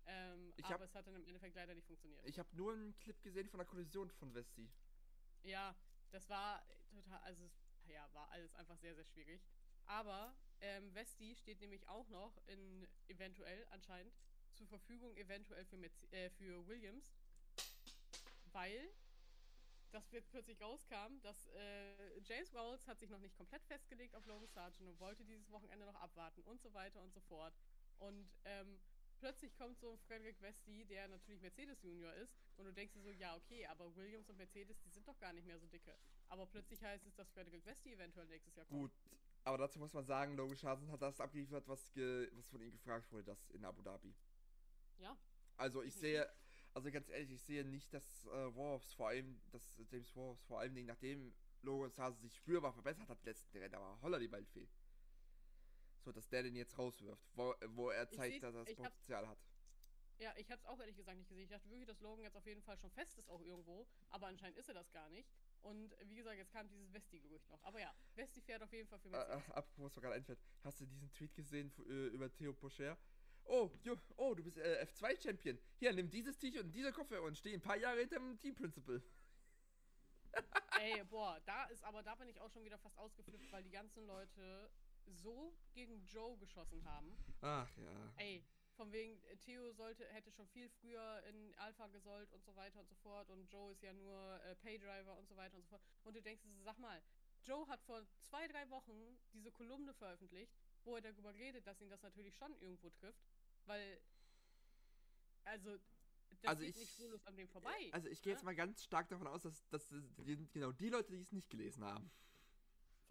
Ähm, 0.07 0.53
Ich 0.57 0.65
aber 0.65 0.73
hab- 0.75 0.81
es 0.81 0.95
hat 0.95 1.07
dann 1.07 1.15
im 1.15 1.25
Endeffekt 1.25 1.55
leider 1.55 1.73
nicht 1.73 1.85
funktioniert. 1.87 2.25
Ich 2.25 2.39
habe 2.39 2.49
nur 2.55 2.73
einen 2.73 2.97
Clip 2.99 3.21
gesehen 3.23 3.49
von 3.49 3.59
der 3.59 3.67
Kollision 3.67 4.09
von 4.09 4.33
Westi. 4.33 4.67
Ja, 5.43 5.75
das 6.11 6.29
war 6.29 6.61
total, 6.93 7.19
also 7.21 7.49
ja, 7.87 8.07
war 8.13 8.29
alles 8.31 8.53
einfach 8.55 8.77
sehr, 8.77 8.95
sehr 8.95 9.05
schwierig. 9.05 9.41
Aber 9.87 10.33
ähm, 10.61 10.93
Westi 10.93 11.35
steht 11.35 11.59
nämlich 11.61 11.87
auch 11.87 12.07
noch 12.09 12.31
in 12.47 12.87
eventuell 13.07 13.65
anscheinend 13.71 14.13
zur 14.53 14.67
Verfügung, 14.67 15.15
eventuell 15.17 15.65
für, 15.65 15.77
Merce- 15.77 16.11
äh, 16.11 16.29
für 16.29 16.67
Williams, 16.67 17.05
weil 18.51 18.89
das 19.91 20.11
jetzt 20.11 20.29
plötzlich 20.31 20.61
rauskam, 20.61 21.19
dass 21.21 21.47
äh, 21.47 22.19
James 22.21 22.53
Rolls 22.53 22.87
hat 22.87 22.99
sich 22.99 23.09
noch 23.09 23.19
nicht 23.19 23.35
komplett 23.35 23.63
festgelegt 23.65 24.15
auf 24.15 24.25
Logan 24.25 24.47
Sargent 24.47 24.87
und 24.89 24.99
wollte 24.99 25.25
dieses 25.25 25.49
Wochenende 25.51 25.85
noch 25.85 25.95
abwarten 25.95 26.41
und 26.43 26.61
so 26.61 26.73
weiter 26.73 27.01
und 27.01 27.13
so 27.13 27.19
fort. 27.21 27.53
Und 27.97 28.29
ähm, 28.45 28.79
plötzlich 29.21 29.55
kommt 29.55 29.79
so 29.79 29.95
Frederick 30.07 30.41
Westi, 30.41 30.83
der 30.85 31.07
natürlich 31.07 31.41
Mercedes 31.41 31.81
Junior 31.83 32.11
ist, 32.15 32.35
und 32.57 32.65
du 32.65 32.73
denkst 32.73 32.93
dir 32.93 33.01
so, 33.01 33.11
ja, 33.11 33.35
okay, 33.35 33.65
aber 33.67 33.95
Williams 33.95 34.29
und 34.29 34.37
Mercedes, 34.37 34.81
die 34.81 34.89
sind 34.89 35.07
doch 35.07 35.17
gar 35.19 35.31
nicht 35.31 35.45
mehr 35.45 35.59
so 35.59 35.67
dicke. 35.67 35.95
Aber 36.27 36.45
plötzlich 36.47 36.81
heißt 36.81 37.05
es, 37.05 37.15
dass 37.15 37.29
Frederick 37.29 37.65
Westi 37.65 37.93
eventuell 37.93 38.27
nächstes 38.27 38.55
Jahr 38.55 38.65
kommt. 38.65 38.81
Gut, 38.81 38.91
aber 39.43 39.59
dazu 39.59 39.79
muss 39.79 39.93
man 39.93 40.05
sagen, 40.05 40.35
Logan 40.35 40.57
Schasen 40.57 40.91
hat 40.91 41.01
das 41.01 41.21
abgeliefert, 41.21 41.67
was, 41.67 41.93
ge 41.93 42.29
was 42.33 42.49
von 42.49 42.61
ihm 42.61 42.71
gefragt 42.71 43.11
wurde, 43.11 43.23
das 43.23 43.49
in 43.51 43.63
Abu 43.63 43.81
Dhabi. 43.83 44.13
Ja. 44.97 45.15
Also 45.55 45.83
ich 45.83 45.93
sehe, 45.93 46.27
also 46.73 46.91
ganz 46.91 47.07
ehrlich, 47.09 47.31
ich 47.31 47.43
sehe 47.43 47.63
nicht, 47.63 47.93
dass 47.93 48.25
äh, 48.25 48.55
Wolves 48.55 48.91
vor 48.93 49.09
allem, 49.09 49.39
dass 49.51 49.81
James 49.89 50.15
Wolves 50.15 50.43
vor 50.45 50.59
allem 50.59 50.85
nachdem 50.85 51.33
Logan 51.61 51.91
Schasen 51.91 52.19
sich 52.21 52.35
spürbar 52.35 52.73
verbessert 52.73 53.07
hat, 53.07 53.23
letzten 53.23 53.55
Rennen, 53.57 53.75
aber 53.75 54.01
holla 54.01 54.17
die 54.17 54.31
Waldfee. 54.31 54.67
So, 56.03 56.11
dass 56.11 56.27
der 56.29 56.43
den 56.43 56.55
jetzt 56.55 56.77
rauswirft, 56.77 57.23
wo, 57.35 57.53
wo 57.69 57.89
er 57.91 58.09
zeigt, 58.09 58.41
dass 58.43 58.55
er 58.55 58.65
das 58.65 58.75
Potenzial 58.75 59.27
hat. 59.27 59.37
Ja, 60.17 60.33
ich 60.37 60.51
hab's 60.51 60.65
auch 60.65 60.79
ehrlich 60.79 60.95
gesagt 60.95 61.17
nicht 61.17 61.29
gesehen. 61.29 61.43
Ich 61.45 61.49
dachte 61.49 61.69
wirklich, 61.69 61.87
dass 61.87 61.99
Logan 61.99 62.23
jetzt 62.23 62.35
auf 62.37 62.45
jeden 62.45 62.61
Fall 62.61 62.77
schon 62.77 62.91
fest 62.91 63.17
ist, 63.17 63.27
auch 63.29 63.41
irgendwo. 63.41 63.87
Aber 64.09 64.27
anscheinend 64.27 64.57
ist 64.57 64.67
er 64.67 64.75
das 64.75 64.91
gar 64.91 65.09
nicht. 65.09 65.27
Und 65.61 65.95
wie 66.05 66.15
gesagt, 66.15 66.37
jetzt 66.37 66.51
kam 66.51 66.67
dieses 66.69 66.91
Westi-Gerücht 66.93 67.49
noch. 67.49 67.61
Aber 67.63 67.79
ja, 67.79 67.93
Westi 68.15 68.41
fährt 68.41 68.61
auf 68.61 68.71
jeden 68.71 68.87
Fall 68.87 68.99
für 68.99 69.07
Äh, 69.09 69.11
Mercedes. 69.11 69.47
äh, 69.47 69.51
apropos, 69.53 69.85
was 69.85 69.95
mir 69.95 70.01
gerade 70.01 70.15
einfällt, 70.15 70.39
hast 70.63 70.79
du 70.79 70.85
diesen 70.85 71.11
Tweet 71.11 71.33
gesehen 71.35 71.71
äh, 71.87 72.07
über 72.07 72.31
Theo 72.31 72.53
Pocher? 72.53 72.97
Oh, 73.45 73.71
jo, 73.83 73.95
oh, 74.17 74.35
du 74.35 74.43
bist 74.43 74.57
äh, 74.57 74.83
F2-Champion. 74.85 75.57
Hier, 75.79 75.93
nimm 75.93 76.09
dieses 76.09 76.37
T-Shirt 76.37 76.63
und 76.65 76.71
diese 76.71 76.91
Koffer 76.91 77.21
und 77.23 77.35
steh 77.37 77.53
ein 77.55 77.61
paar 77.61 77.77
Jahre 77.77 77.99
hinter 78.01 78.17
dem 78.19 78.37
Team 78.39 78.53
Principal. 78.53 79.01
Ey, 80.79 81.03
boah, 81.05 81.39
da 81.45 81.65
ist 81.65 81.83
aber, 81.83 82.01
da 82.03 82.15
bin 82.15 82.27
ich 82.29 82.39
auch 82.39 82.49
schon 82.51 82.63
wieder 82.63 82.77
fast 82.77 82.97
ausgeflippt, 82.97 83.51
weil 83.51 83.63
die 83.63 83.71
ganzen 83.71 84.05
Leute 84.05 84.69
so 85.07 85.53
gegen 85.73 86.05
Joe 86.07 86.37
geschossen 86.37 86.83
haben. 86.85 87.11
Ach 87.41 87.69
ja. 87.77 88.13
Ey, 88.17 88.43
von 88.75 88.91
wegen, 88.91 89.21
äh, 89.23 89.37
Theo 89.37 89.71
sollte, 89.73 90.05
hätte 90.07 90.31
schon 90.31 90.47
viel 90.47 90.69
früher 90.69 91.23
in 91.29 91.53
Alpha 91.55 91.87
gesollt 91.87 92.31
und 92.31 92.43
so 92.43 92.55
weiter 92.55 92.79
und 92.79 92.87
so 92.89 92.95
fort. 92.95 93.29
Und 93.29 93.51
Joe 93.51 93.71
ist 93.73 93.81
ja 93.83 93.93
nur 93.93 94.41
äh, 94.43 94.55
Paydriver 94.55 95.17
und 95.17 95.27
so 95.27 95.35
weiter 95.35 95.55
und 95.55 95.63
so 95.63 95.69
fort. 95.69 95.81
Und 96.03 96.15
du 96.15 96.21
denkst, 96.21 96.43
sag 96.63 96.77
mal, 96.79 97.01
Joe 97.43 97.67
hat 97.67 97.81
vor 97.83 98.05
zwei, 98.21 98.47
drei 98.47 98.69
Wochen 98.69 99.17
diese 99.33 99.51
Kolumne 99.51 99.93
veröffentlicht, 99.93 100.53
wo 100.83 100.95
er 100.95 101.01
darüber 101.01 101.33
redet, 101.33 101.65
dass 101.67 101.81
ihn 101.81 101.89
das 101.89 102.01
natürlich 102.01 102.35
schon 102.35 102.53
irgendwo 102.61 102.89
trifft. 102.89 103.23
Weil, 103.65 103.99
also, 105.43 105.77
das 106.29 106.45
Also 106.45 106.61
geht 106.63 106.69
ich- 106.71 106.77
nicht 106.77 106.93
spurlos 106.93 107.25
an 107.25 107.35
dem 107.35 107.47
vorbei. 107.49 107.89
Also 107.91 108.07
ich 108.07 108.21
gehe 108.21 108.31
ne? 108.33 108.37
jetzt 108.37 108.43
mal 108.45 108.55
ganz 108.55 108.83
stark 108.83 109.09
davon 109.09 109.27
aus, 109.27 109.41
dass, 109.43 109.67
dass 109.69 109.87
das 109.89 110.15
sind 110.25 110.51
genau 110.53 110.71
die 110.71 110.89
Leute, 110.89 111.11
die 111.11 111.21
es 111.21 111.31
nicht 111.31 111.49
gelesen 111.49 111.83
haben. 111.83 112.09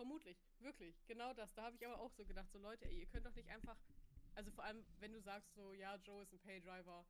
Vermutlich, 0.01 0.39
wirklich, 0.61 0.97
genau 1.07 1.35
das. 1.35 1.53
Da 1.53 1.65
habe 1.65 1.77
ich 1.77 1.85
aber 1.85 2.01
auch 2.01 2.11
so 2.11 2.25
gedacht, 2.25 2.51
so 2.51 2.59
Leute, 2.59 2.87
ey, 2.87 3.01
ihr 3.01 3.07
könnt 3.07 3.27
doch 3.27 3.35
nicht 3.35 3.51
einfach, 3.51 3.77
also 4.35 4.51
vor 4.51 4.65
allem, 4.65 4.83
wenn 4.99 5.13
du 5.13 5.21
sagst 5.21 5.53
so, 5.55 5.75
ja, 5.75 5.97
Joe 5.97 6.23
ist 6.23 6.33
ein 6.33 6.39
Paydriver, 6.39 7.05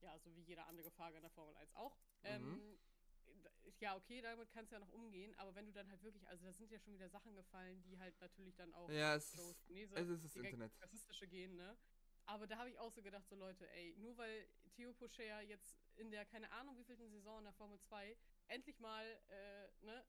ja, 0.00 0.18
so 0.18 0.34
wie 0.34 0.40
jeder 0.40 0.66
andere 0.66 0.90
Fahrer 0.92 1.16
in 1.16 1.20
der 1.20 1.30
Formel 1.30 1.54
1 1.56 1.74
auch. 1.74 1.94
Ähm, 2.24 2.78
d- 3.26 3.50
ja, 3.80 3.94
okay, 3.96 4.22
damit 4.22 4.50
kannst 4.50 4.72
du 4.72 4.76
ja 4.76 4.80
noch 4.80 4.88
umgehen, 4.94 5.34
aber 5.36 5.54
wenn 5.54 5.66
du 5.66 5.72
dann 5.74 5.86
halt 5.90 6.02
wirklich, 6.02 6.26
also 6.26 6.46
da 6.46 6.54
sind 6.54 6.70
ja 6.72 6.78
schon 6.78 6.94
wieder 6.94 7.10
Sachen 7.10 7.34
gefallen, 7.34 7.82
die 7.82 7.98
halt 7.98 8.18
natürlich 8.18 8.54
dann 8.56 8.72
auch 8.72 8.88
Ja, 8.88 9.14
es, 9.14 9.34
Joes 9.36 9.62
Genese 9.66 9.94
es 9.96 10.08
ist 10.08 10.24
das 10.24 10.36
Internet. 10.36 10.72
rassistische 10.80 11.28
gehen, 11.28 11.54
ne? 11.56 11.76
Aber 12.24 12.46
da 12.46 12.56
habe 12.56 12.70
ich 12.70 12.78
auch 12.78 12.92
so 12.92 13.02
gedacht, 13.02 13.28
so 13.28 13.36
Leute, 13.36 13.68
ey, 13.72 13.94
nur 13.98 14.16
weil 14.16 14.48
Theo 14.74 14.94
Pocher 14.94 15.42
jetzt 15.42 15.76
in 15.96 16.10
der, 16.10 16.24
keine 16.24 16.50
Ahnung, 16.52 16.78
wievielten 16.78 17.10
Saison 17.10 17.40
in 17.40 17.44
der 17.44 17.52
Formel 17.52 17.78
2 17.78 18.16
endlich 18.48 18.78
mal, 18.80 19.04
äh, 19.28 19.84
ne, 19.84 20.02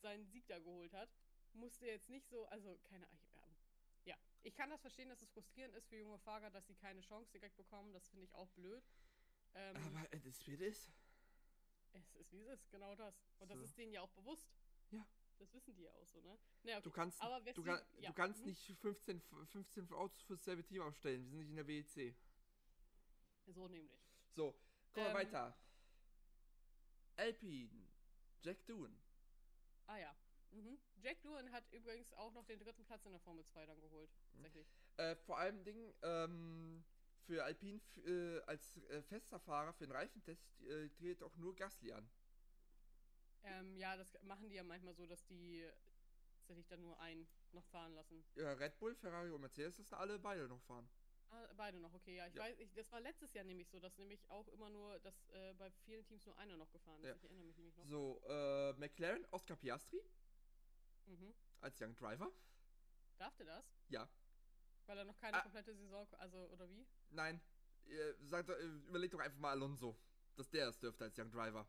seinen 0.00 0.26
Sieg 0.26 0.46
da 0.46 0.58
geholt 0.58 0.92
hat, 0.92 1.08
musste 1.52 1.86
jetzt 1.86 2.08
nicht 2.10 2.28
so, 2.28 2.46
also 2.46 2.78
keine 2.84 3.06
Ahnung. 3.08 3.26
ähm, 3.36 3.56
Ja, 4.04 4.16
ich 4.42 4.54
kann 4.54 4.70
das 4.70 4.80
verstehen, 4.80 5.08
dass 5.08 5.22
es 5.22 5.30
frustrierend 5.30 5.74
ist 5.74 5.88
für 5.88 5.96
junge 5.96 6.18
Fahrer, 6.18 6.50
dass 6.50 6.66
sie 6.66 6.74
keine 6.74 7.00
Chance 7.00 7.30
direkt 7.32 7.56
bekommen. 7.56 7.92
Das 7.92 8.08
finde 8.08 8.24
ich 8.24 8.34
auch 8.34 8.48
blöd. 8.50 8.82
Ähm, 9.54 9.76
Aber 9.76 10.06
es 10.12 10.24
ist 10.26 10.46
wie 10.46 10.64
es 10.64 10.90
es 11.92 12.14
ist 12.14 12.32
wie 12.32 12.40
es 12.40 12.60
ist, 12.60 12.70
genau 12.70 12.94
das. 12.94 13.14
Und 13.38 13.50
das 13.50 13.58
So. 13.58 13.64
ist 13.64 13.78
denen 13.78 13.92
ja 13.92 14.02
auch 14.02 14.10
bewusst. 14.10 14.46
Ja. 14.90 15.06
Das 15.38 15.52
wissen 15.52 15.74
die 15.74 15.82
ja 15.82 15.90
auch 15.92 16.06
so, 16.06 16.20
ne? 16.20 16.38
Naja, 16.62 16.78
Du 16.80 16.90
okay. 16.90 17.00
kannst, 17.00 17.20
aber 17.22 17.40
du, 17.52 17.62
kann, 17.62 17.80
ja, 18.00 18.10
du 18.10 18.14
kannst 18.14 18.40
mhm. 18.40 18.46
nicht 18.46 18.60
15, 18.80 19.16
F- 19.18 19.48
15 19.50 19.92
Autos 19.92 20.22
fürs 20.22 20.44
selbe 20.44 20.64
Team 20.64 20.82
aufstellen. 20.82 21.22
Wir 21.24 21.30
sind 21.30 21.38
nicht 21.38 21.50
in 21.50 21.56
der 21.56 21.66
WEC. 21.66 22.14
So 23.46 23.68
nämlich. 23.68 24.00
So, 24.34 24.52
kommen 24.92 25.06
wir 25.06 25.10
Ähm. 25.10 25.14
weiter. 25.14 25.56
Alpine. 27.16 27.88
Jack 28.42 28.66
Doohan. 28.66 28.96
Ah 29.86 29.98
ja. 29.98 30.16
Mhm. 30.52 30.78
Jack 31.00 31.22
Doohan 31.22 31.50
hat 31.52 31.64
übrigens 31.72 32.12
auch 32.14 32.32
noch 32.32 32.44
den 32.44 32.58
dritten 32.58 32.84
Platz 32.84 33.04
in 33.06 33.12
der 33.12 33.20
Formel 33.20 33.44
2 33.44 33.66
dann 33.66 33.80
geholt. 33.80 34.10
Mhm. 34.32 34.42
Tatsächlich. 34.42 34.66
Äh, 34.96 35.16
vor 35.16 35.38
allem 35.38 35.64
Ding, 35.64 35.94
ähm, 36.02 36.84
für 37.26 37.44
Alpine 37.44 37.80
äh, 38.06 38.40
als 38.46 38.76
äh, 38.88 39.02
fester 39.02 39.38
Fahrer 39.40 39.72
für 39.74 39.86
den 39.86 39.92
Reifentest 39.92 40.60
äh, 40.62 40.88
dreht 40.90 41.22
auch 41.22 41.36
nur 41.36 41.54
Gasly 41.54 41.92
an. 41.92 42.08
Ähm, 43.42 43.76
ja, 43.76 43.96
das 43.96 44.20
machen 44.22 44.48
die 44.48 44.56
ja 44.56 44.64
manchmal 44.64 44.94
so, 44.94 45.06
dass 45.06 45.24
die 45.26 45.68
tatsächlich 46.38 46.66
dann 46.68 46.80
nur 46.80 46.98
einen 47.00 47.28
noch 47.52 47.64
fahren 47.66 47.94
lassen. 47.94 48.24
Ja, 48.36 48.52
Red 48.52 48.78
Bull, 48.78 48.94
Ferrari 48.94 49.30
und 49.30 49.40
Mercedes 49.40 49.78
lassen 49.78 49.92
alle 49.98 50.18
beide 50.18 50.48
noch 50.48 50.60
fahren. 50.62 50.88
Ah, 51.30 51.48
beide 51.56 51.78
noch, 51.80 51.92
okay, 51.92 52.16
ja. 52.16 52.26
Ich 52.28 52.34
Ja. 52.34 52.42
weiß, 52.44 52.58
ich, 52.58 52.72
das 52.72 52.90
war 52.92 53.00
letztes 53.00 53.32
Jahr 53.34 53.44
nämlich 53.44 53.68
so, 53.68 53.80
dass 53.80 53.96
nämlich 53.98 54.24
auch 54.30 54.46
immer 54.48 54.70
nur, 54.70 54.98
dass 55.00 55.28
äh, 55.30 55.54
bei 55.54 55.70
vielen 55.84 56.04
Teams 56.04 56.24
nur 56.24 56.36
einer 56.38 56.56
noch 56.56 56.70
gefahren 56.70 57.00
ist. 57.02 57.08
Ja. 57.08 57.16
Ich 57.16 57.24
erinnere 57.24 57.46
mich 57.46 57.56
nämlich 57.56 57.76
noch. 57.76 57.84
So, 57.86 58.20
äh, 58.26 58.72
McLaren, 58.74 59.26
Oscar 59.32 59.56
Piastri 59.56 60.00
Mhm. 61.06 61.34
als 61.60 61.80
Young 61.80 61.94
Driver. 61.96 62.30
Darf 63.18 63.34
der 63.36 63.46
das? 63.46 63.64
Ja. 63.88 64.08
Weil 64.86 64.98
er 64.98 65.04
noch 65.04 65.16
keine 65.18 65.36
Ah. 65.38 65.42
komplette 65.42 65.74
Saison, 65.74 66.06
also, 66.18 66.48
oder 66.50 66.68
wie? 66.70 66.86
Nein, 67.10 67.40
äh, 67.86 68.14
sag, 68.20 68.48
äh, 68.48 68.52
überleg 68.88 69.10
doch 69.10 69.18
einfach 69.20 69.38
mal 69.38 69.50
Alonso, 69.50 69.98
dass 70.36 70.48
der 70.50 70.68
es 70.68 70.78
dürfte 70.78 71.04
als 71.04 71.18
Young 71.18 71.30
Driver. 71.30 71.66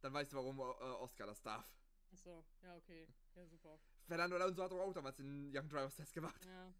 Dann 0.00 0.12
weißt 0.12 0.32
du, 0.32 0.36
warum 0.36 0.58
äh, 0.58 0.62
Oscar 0.62 1.26
das 1.26 1.42
darf. 1.42 1.68
Achso, 2.12 2.44
ja, 2.62 2.76
okay. 2.76 3.08
Ja, 3.34 3.46
super. 3.46 3.80
Fernando 4.06 4.36
Alonso 4.36 4.62
hat 4.62 4.70
doch 4.70 4.78
auch 4.80 4.92
damals 4.92 5.16
den 5.16 5.50
Young 5.56 5.68
Drivers 5.68 5.96
Test 5.96 6.12
gemacht. 6.12 6.44
Ja. 6.44 6.72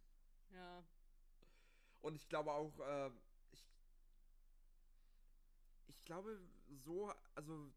Ja. 0.51 0.85
Und 2.05 2.17
ich 2.17 2.29
glaube 2.29 2.53
auch, 2.53 2.79
äh, 2.81 3.11
ich, 3.51 3.67
ich 5.87 6.05
glaube 6.05 6.39
so, 6.69 7.11
also 7.35 7.73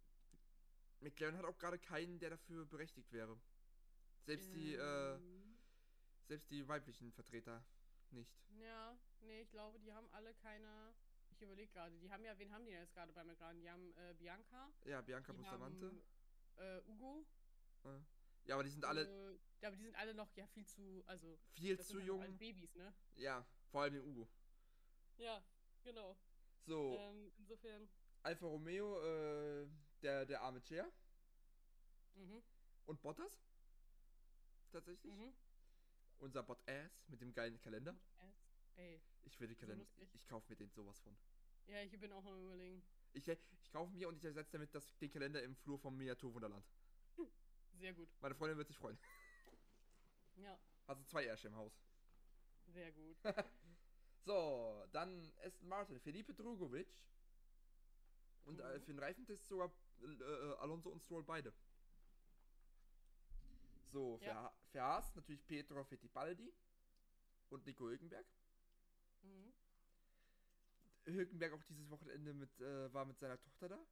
McLaren 0.99 1.37
hat 1.37 1.45
auch 1.45 1.57
gerade 1.57 1.79
keinen, 1.79 2.19
der 2.19 2.31
dafür 2.31 2.65
berechtigt 2.65 3.13
wäre. 3.13 3.39
Selbst 4.25 4.53
die, 4.53 4.73
äh, 4.73 5.15
Ähm, 5.15 5.57
selbst 6.27 6.51
die 6.51 6.67
weiblichen 6.67 7.13
Vertreter 7.13 7.63
nicht. 8.11 8.37
Ja, 8.49 8.99
nee, 9.21 9.43
ich 9.43 9.49
glaube, 9.49 9.79
die 9.79 9.93
haben 9.93 10.09
alle 10.11 10.33
keine. 10.33 10.93
Ich 11.29 11.41
überlege 11.41 11.71
gerade, 11.71 11.97
die 11.99 12.11
haben 12.11 12.25
ja, 12.25 12.37
wen 12.37 12.51
haben 12.51 12.65
die 12.65 12.71
denn 12.71 12.81
jetzt 12.81 12.93
gerade 12.93 13.13
bei 13.13 13.23
McLaren? 13.23 13.61
Die 13.61 13.69
haben 13.69 13.93
äh, 13.95 14.13
Bianca, 14.13 14.73
Ja, 14.85 14.99
Bianca 14.99 15.31
die 15.31 15.37
Bustamante. 15.37 15.87
haben 15.87 16.03
äh, 16.57 16.81
Ugo. 16.89 17.25
Äh, 17.85 17.99
ja, 18.43 18.55
aber 18.55 18.63
die 18.65 18.71
sind 18.71 18.83
alle 18.83 19.03
Äh, 19.05 19.39
ja, 19.61 19.69
aber 19.69 19.77
die 19.77 19.83
sind 19.83 19.95
alle 19.95 20.13
noch 20.13 20.35
ja 20.35 20.45
viel 20.47 20.65
zu, 20.65 21.01
also 21.07 21.39
viel 21.53 21.79
zu 21.79 21.95
halt 21.97 22.07
jung. 22.07 22.21
alles 22.21 22.37
Babys, 22.37 22.75
ne? 22.75 22.93
Ja, 23.15 23.45
vor 23.71 23.81
allem 23.81 23.93
den 23.93 24.03
Ugo. 24.03 24.27
Ja, 25.17 25.43
genau. 25.83 26.17
So, 26.65 26.95
Ähm, 26.97 27.31
insofern, 27.37 27.89
Alfa 28.23 28.45
Romeo, 28.45 28.99
äh, 29.01 29.67
der, 30.01 30.25
der 30.25 30.41
arme 30.41 30.61
Chair. 30.61 30.91
mhm, 32.15 32.43
Und 32.85 33.01
Bottas. 33.01 33.31
Tatsächlich. 34.71 35.13
mhm. 35.13 35.33
Unser 36.19 36.43
Bot-Ass 36.43 37.07
mit 37.09 37.21
dem 37.21 37.31
geilen 37.33 37.59
Kalender. 37.59 37.95
Ass. 38.19 38.35
Ey, 38.75 39.01
Ich 39.23 39.39
will 39.39 39.47
den 39.47 39.55
So 39.55 39.61
Kalender. 39.61 39.83
lustig. 39.85 40.09
ich 40.13 40.27
kaufe 40.27 40.49
mir 40.49 40.55
den 40.57 40.69
sowas 40.71 40.99
von. 40.99 41.15
ja, 41.67 41.81
ich 41.83 41.99
bin 41.99 42.11
auch 42.11 42.25
am 42.25 42.43
überlegen. 42.43 42.83
Ich, 43.13 43.27
ich 43.27 43.71
kaufe 43.71 43.91
mir 43.93 44.07
und 44.07 44.17
ich 44.17 44.23
ersetze 44.23 44.51
damit 44.53 44.73
das, 44.75 44.97
den 44.97 45.09
Kalender 45.11 45.41
im 45.43 45.55
Flur 45.55 45.79
vom 45.79 45.95
Miniatur 45.97 46.33
Wunderland. 46.33 46.65
Sehr 47.79 47.93
gut. 47.93 48.09
Meine 48.21 48.35
Freundin 48.35 48.57
wird 48.57 48.67
sich 48.67 48.77
freuen. 48.77 48.97
Ja, 50.37 50.59
Also 50.85 51.03
zwei 51.05 51.25
Ärsche 51.25 51.47
im 51.47 51.55
Haus. 51.55 51.73
Sehr 52.73 52.91
gut. 52.91 53.17
So, 54.25 54.85
dann 54.91 55.31
Aston 55.41 55.69
Martin, 55.69 56.01
Felipe 56.01 56.33
Drugovic. 56.33 56.93
Und 58.43 58.59
äh, 58.59 58.77
Mhm. 58.77 58.81
für 58.81 58.91
den 58.93 58.99
Reifentest 58.99 59.47
sogar 59.47 59.71
äh, 60.01 60.23
Alonso 60.59 60.89
und 60.89 61.01
Stroll 61.01 61.23
beide. 61.23 61.53
So, 63.93 64.17
für, 64.17 64.25
Ja. 64.25 64.53
Für 64.71 64.81
Haas 64.81 65.15
natürlich 65.15 65.45
Petro 65.47 65.81
Fittipaldi 65.85 66.53
und 67.49 67.65
Nico 67.65 67.85
Hülkenberg. 67.85 68.25
Mhm. 69.21 69.53
Hülkenberg 71.05 71.53
auch 71.53 71.63
dieses 71.63 71.89
Wochenende 71.89 72.33
mit, 72.33 72.59
äh, 72.59 72.93
war 72.93 73.05
mit 73.05 73.17
seiner 73.19 73.39
Tochter 73.39 73.69
da. 73.69 73.87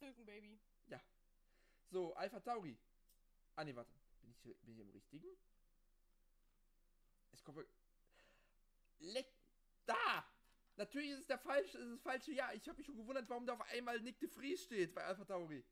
Silken 0.00 0.26
Baby. 0.26 0.58
So, 1.90 2.12
Alpha 2.14 2.40
Tauri. 2.40 2.76
Ah, 3.54 3.62
nee, 3.62 3.74
warte. 3.76 3.92
Bin 4.20 4.30
ich, 4.30 4.42
bin 4.42 4.74
ich 4.74 4.80
im 4.80 4.90
richtigen? 4.90 5.28
Kommt. 7.44 7.66
Leck. 8.98 9.32
Da! 9.86 10.24
Natürlich 10.76 11.10
ist 11.10 11.20
es 11.20 11.26
der 11.26 11.38
falsche, 11.38 11.78
ist 11.78 11.92
das 11.92 12.00
falsche 12.00 12.32
Jahr. 12.32 12.52
Ich 12.54 12.66
habe 12.68 12.78
mich 12.78 12.86
schon 12.86 12.96
gewundert, 12.96 13.28
warum 13.28 13.46
da 13.46 13.52
auf 13.52 13.60
einmal 13.70 14.00
Nick 14.00 14.18
de 14.18 14.28
Vries 14.28 14.64
steht 14.64 14.94
bei 14.94 15.04
Alpha 15.04 15.24
Tauri. 15.24 15.64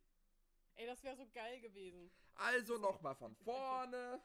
Ey, 0.75 0.87
das 0.87 1.03
wäre 1.03 1.17
so 1.17 1.27
geil 1.33 1.61
gewesen. 1.61 2.11
Also 2.35 2.79
nochmal 2.79 3.15
von 3.15 3.35
vorne. 3.45 4.23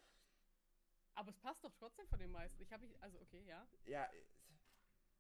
Aber 1.15 1.29
es 1.29 1.39
passt 1.39 1.63
doch 1.63 1.73
trotzdem 1.79 2.07
von 2.07 2.19
den 2.19 2.31
meisten. 2.31 2.61
Ich 2.61 2.71
habe 2.71 2.85
ich, 2.85 3.01
also 3.01 3.19
okay, 3.21 3.43
ja. 3.45 3.67
Ja, 3.85 4.09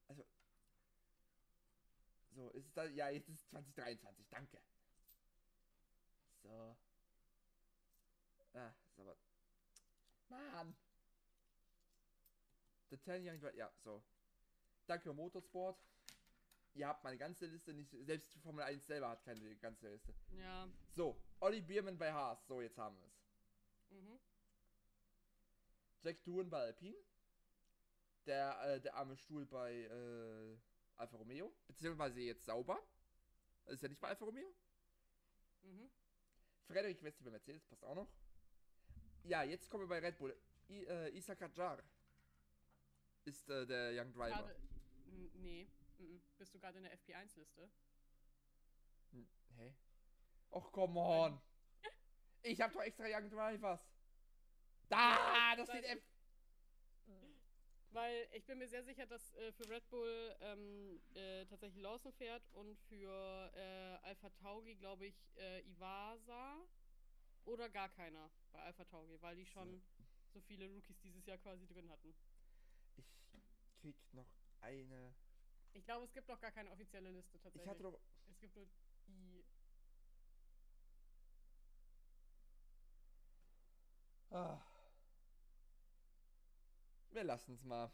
also. 0.07 0.25
So, 2.31 2.49
ist 2.51 2.67
es 2.67 2.73
da. 2.73 2.85
Ja, 2.85 3.09
jetzt 3.09 3.29
ist 3.29 3.49
2023, 3.49 4.27
danke. 4.29 4.61
So. 6.43 6.77
Ah, 8.53 8.73
ist 8.85 8.99
aber. 8.99 9.17
Mann! 10.29 10.75
The 12.89 12.97
10 12.99 13.23
Young 13.27 13.39
Dri- 13.39 13.55
Ja, 13.55 13.71
so. 13.83 14.01
Danke, 14.85 15.13
Motorsport. 15.13 15.77
Ihr 16.73 16.87
habt 16.87 17.03
meine 17.03 17.17
ganze 17.17 17.45
Liste 17.47 17.73
nicht. 17.73 17.91
Selbst 18.05 18.33
Formel 18.43 18.63
1 18.63 18.85
selber 18.85 19.09
hat 19.09 19.23
keine 19.23 19.55
ganze 19.57 19.89
Liste. 19.89 20.13
Ja. 20.37 20.69
So, 20.95 21.19
Olli 21.39 21.61
Biermann 21.61 21.97
bei 21.97 22.13
Haas. 22.13 22.45
So, 22.47 22.61
jetzt 22.61 22.77
haben 22.77 22.97
wir 22.99 23.07
es. 23.07 23.23
Mhm. 23.89 24.19
Jack 26.03 26.23
Doohan 26.23 26.49
bei 26.49 26.59
Alpine. 26.59 26.97
Der, 28.25 28.61
äh, 28.75 28.81
der 28.81 28.93
arme 28.95 29.15
Stuhl 29.17 29.45
bei 29.45 29.73
äh, 29.73 30.57
Alfa 30.97 31.17
Romeo. 31.17 31.51
Beziehungsweise 31.67 32.21
jetzt 32.21 32.45
sauber. 32.45 32.79
Ist 33.65 33.81
ja 33.81 33.89
nicht 33.89 33.99
bei 33.99 34.09
Alfa 34.09 34.25
Romeo. 34.25 34.53
Mhm. 35.63 35.89
Frederik 36.67 37.01
Westi 37.03 37.23
bei 37.23 37.31
Mercedes, 37.31 37.65
passt 37.65 37.83
auch 37.83 37.95
noch. 37.95 38.07
Ja, 39.23 39.43
jetzt 39.43 39.69
kommen 39.69 39.83
wir 39.83 39.87
bei 39.89 39.99
Red 39.99 40.17
Bull. 40.17 40.37
I, 40.69 40.85
äh, 40.85 41.09
Isa 41.17 41.33
Kajar 41.35 41.81
ist 43.27 43.49
äh, 43.49 43.65
der 43.65 43.91
Young 43.93 44.11
Driver. 44.13 44.29
Gerade. 44.29 44.55
N- 45.07 45.31
Nee. 45.41 45.67
Mhm. 45.99 46.21
Bist 46.37 46.53
du 46.53 46.59
gerade 46.59 46.77
in 46.77 46.83
der 46.83 46.93
FP1-Liste? 46.97 47.69
Hm, 49.11 49.27
hä? 49.57 49.73
Och, 50.51 50.71
come 50.71 50.99
on. 50.99 51.41
Ich 52.43 52.61
hab 52.61 52.71
doch 52.71 52.81
extra 52.81 53.05
Young 53.07 53.29
Drivers. 53.29 53.81
Ah, 54.89 55.55
das 55.57 55.67
Weil- 55.67 55.75
sieht 55.81 55.85
F. 55.85 56.03
Weil 57.91 58.27
ich 58.33 58.45
bin 58.45 58.57
mir 58.59 58.67
sehr 58.67 58.83
sicher, 58.83 59.05
dass 59.05 59.33
äh, 59.35 59.51
für 59.53 59.67
Red 59.69 59.89
Bull 59.89 60.35
ähm, 60.41 61.01
äh, 61.15 61.45
tatsächlich 61.45 61.81
Lawson 61.81 62.11
fährt 62.13 62.43
und 62.53 62.77
für 62.81 63.51
äh, 63.55 64.05
Alpha 64.07 64.29
Taugi, 64.29 64.75
glaube 64.75 65.05
ich, 65.07 65.15
äh, 65.37 65.61
Iwasa 65.61 66.57
oder 67.45 67.69
gar 67.69 67.89
keiner 67.89 68.29
bei 68.51 68.59
Alpha 68.61 68.83
Taugi, 68.85 69.19
weil 69.21 69.35
die 69.37 69.45
schon 69.45 69.81
so 70.33 70.39
viele 70.41 70.67
Rookies 70.67 70.99
dieses 70.99 71.25
Jahr 71.25 71.37
quasi 71.39 71.65
drin 71.65 71.89
hatten. 71.89 72.13
Krieg 73.79 73.95
noch 74.13 74.29
eine. 74.61 75.15
Ich 75.73 75.85
glaube, 75.85 76.05
es 76.05 76.13
gibt 76.13 76.27
noch 76.27 76.39
gar 76.39 76.51
keine 76.51 76.71
offizielle 76.71 77.11
Liste 77.11 77.39
tatsächlich. 77.39 77.63
Ich 77.63 77.69
hatte 77.69 77.83
doch. 77.83 77.99
es 78.29 78.39
gibt 78.39 78.55
nur 78.55 78.67
die. 79.07 79.45
Ah. 84.29 84.59
Wir 87.11 87.23
lassen 87.23 87.53
es 87.53 87.63
mal. 87.63 87.91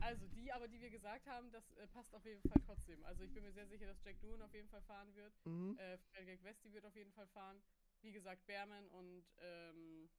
Also 0.00 0.26
die, 0.28 0.52
aber 0.52 0.68
die 0.68 0.80
wir 0.80 0.90
gesagt 0.90 1.26
haben, 1.26 1.50
das 1.52 1.70
äh, 1.72 1.86
passt 1.86 2.14
auf 2.14 2.24
jeden 2.24 2.42
Fall 2.48 2.60
trotzdem. 2.66 3.04
Also 3.04 3.22
ich 3.22 3.32
bin 3.32 3.44
mir 3.44 3.52
sehr 3.52 3.66
sicher, 3.66 3.86
dass 3.86 4.02
Jack 4.02 4.20
Doohan 4.20 4.42
auf 4.42 4.52
jeden 4.52 4.68
Fall 4.68 4.82
fahren 4.82 5.14
wird. 5.14 5.32
Mhm. 5.44 5.78
Äh, 5.78 5.98
Frederik 5.98 6.42
Westi 6.42 6.72
wird 6.72 6.84
auf 6.84 6.96
jeden 6.96 7.12
Fall 7.12 7.28
fahren. 7.28 7.62
Wie 8.02 8.12
gesagt, 8.12 8.44
Behrman 8.46 8.86
und 8.88 9.24
ähm, 9.38 10.10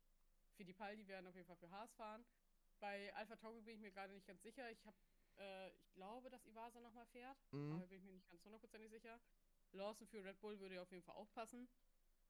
Fittipaldi 0.55 1.07
werden 1.07 1.27
auf 1.27 1.35
jeden 1.35 1.47
Fall 1.47 1.57
für 1.57 1.69
Haas 1.69 1.93
fahren. 1.93 2.25
Bei 2.79 3.13
Alpha 3.15 3.35
Tauri 3.37 3.61
bin 3.61 3.75
ich 3.75 3.79
mir 3.81 3.91
gerade 3.91 4.13
nicht 4.13 4.27
ganz 4.27 4.41
sicher. 4.43 4.69
Ich 4.71 4.85
habe, 4.85 4.97
äh, 5.37 5.69
ich 5.69 5.93
glaube, 5.95 6.29
dass 6.29 6.45
Iwasa 6.45 6.79
nochmal 6.79 7.05
fährt, 7.07 7.37
Mhm. 7.51 7.75
aber 7.75 7.87
bin 7.87 7.99
ich 7.99 8.03
mir 8.05 8.13
nicht 8.13 8.29
ganz 8.29 8.43
hundertprozentig 8.43 8.91
sicher. 8.91 9.19
Lawson 9.73 10.07
für 10.07 10.23
Red 10.23 10.39
Bull 10.41 10.59
würde 10.59 10.81
auf 10.81 10.91
jeden 10.91 11.03
Fall 11.03 11.15
auch 11.15 11.31
passen. 11.33 11.67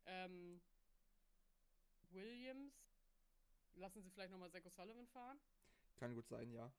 Ähm, 0.06 0.62
Williams 2.12 2.74
lassen 3.76 4.02
sie 4.04 4.10
vielleicht 4.12 4.32
nochmal 4.32 4.52
Zach 4.52 4.62
Sullivan 4.78 5.08
fahren. 5.08 5.40
Kann 6.00 6.16
gut 6.16 6.28
sein, 6.30 6.52
ja. 6.54 6.72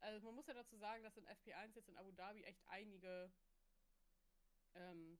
Also 0.00 0.26
man 0.26 0.34
muss 0.34 0.46
ja 0.46 0.54
dazu 0.54 0.76
sagen, 0.78 1.02
dass 1.04 1.16
in 1.16 1.26
FP1 1.26 1.74
jetzt 1.76 1.88
in 1.88 1.96
Abu 1.96 2.10
Dhabi 2.12 2.42
echt 2.42 2.58
einige 2.68 3.30
ähm, 4.74 5.18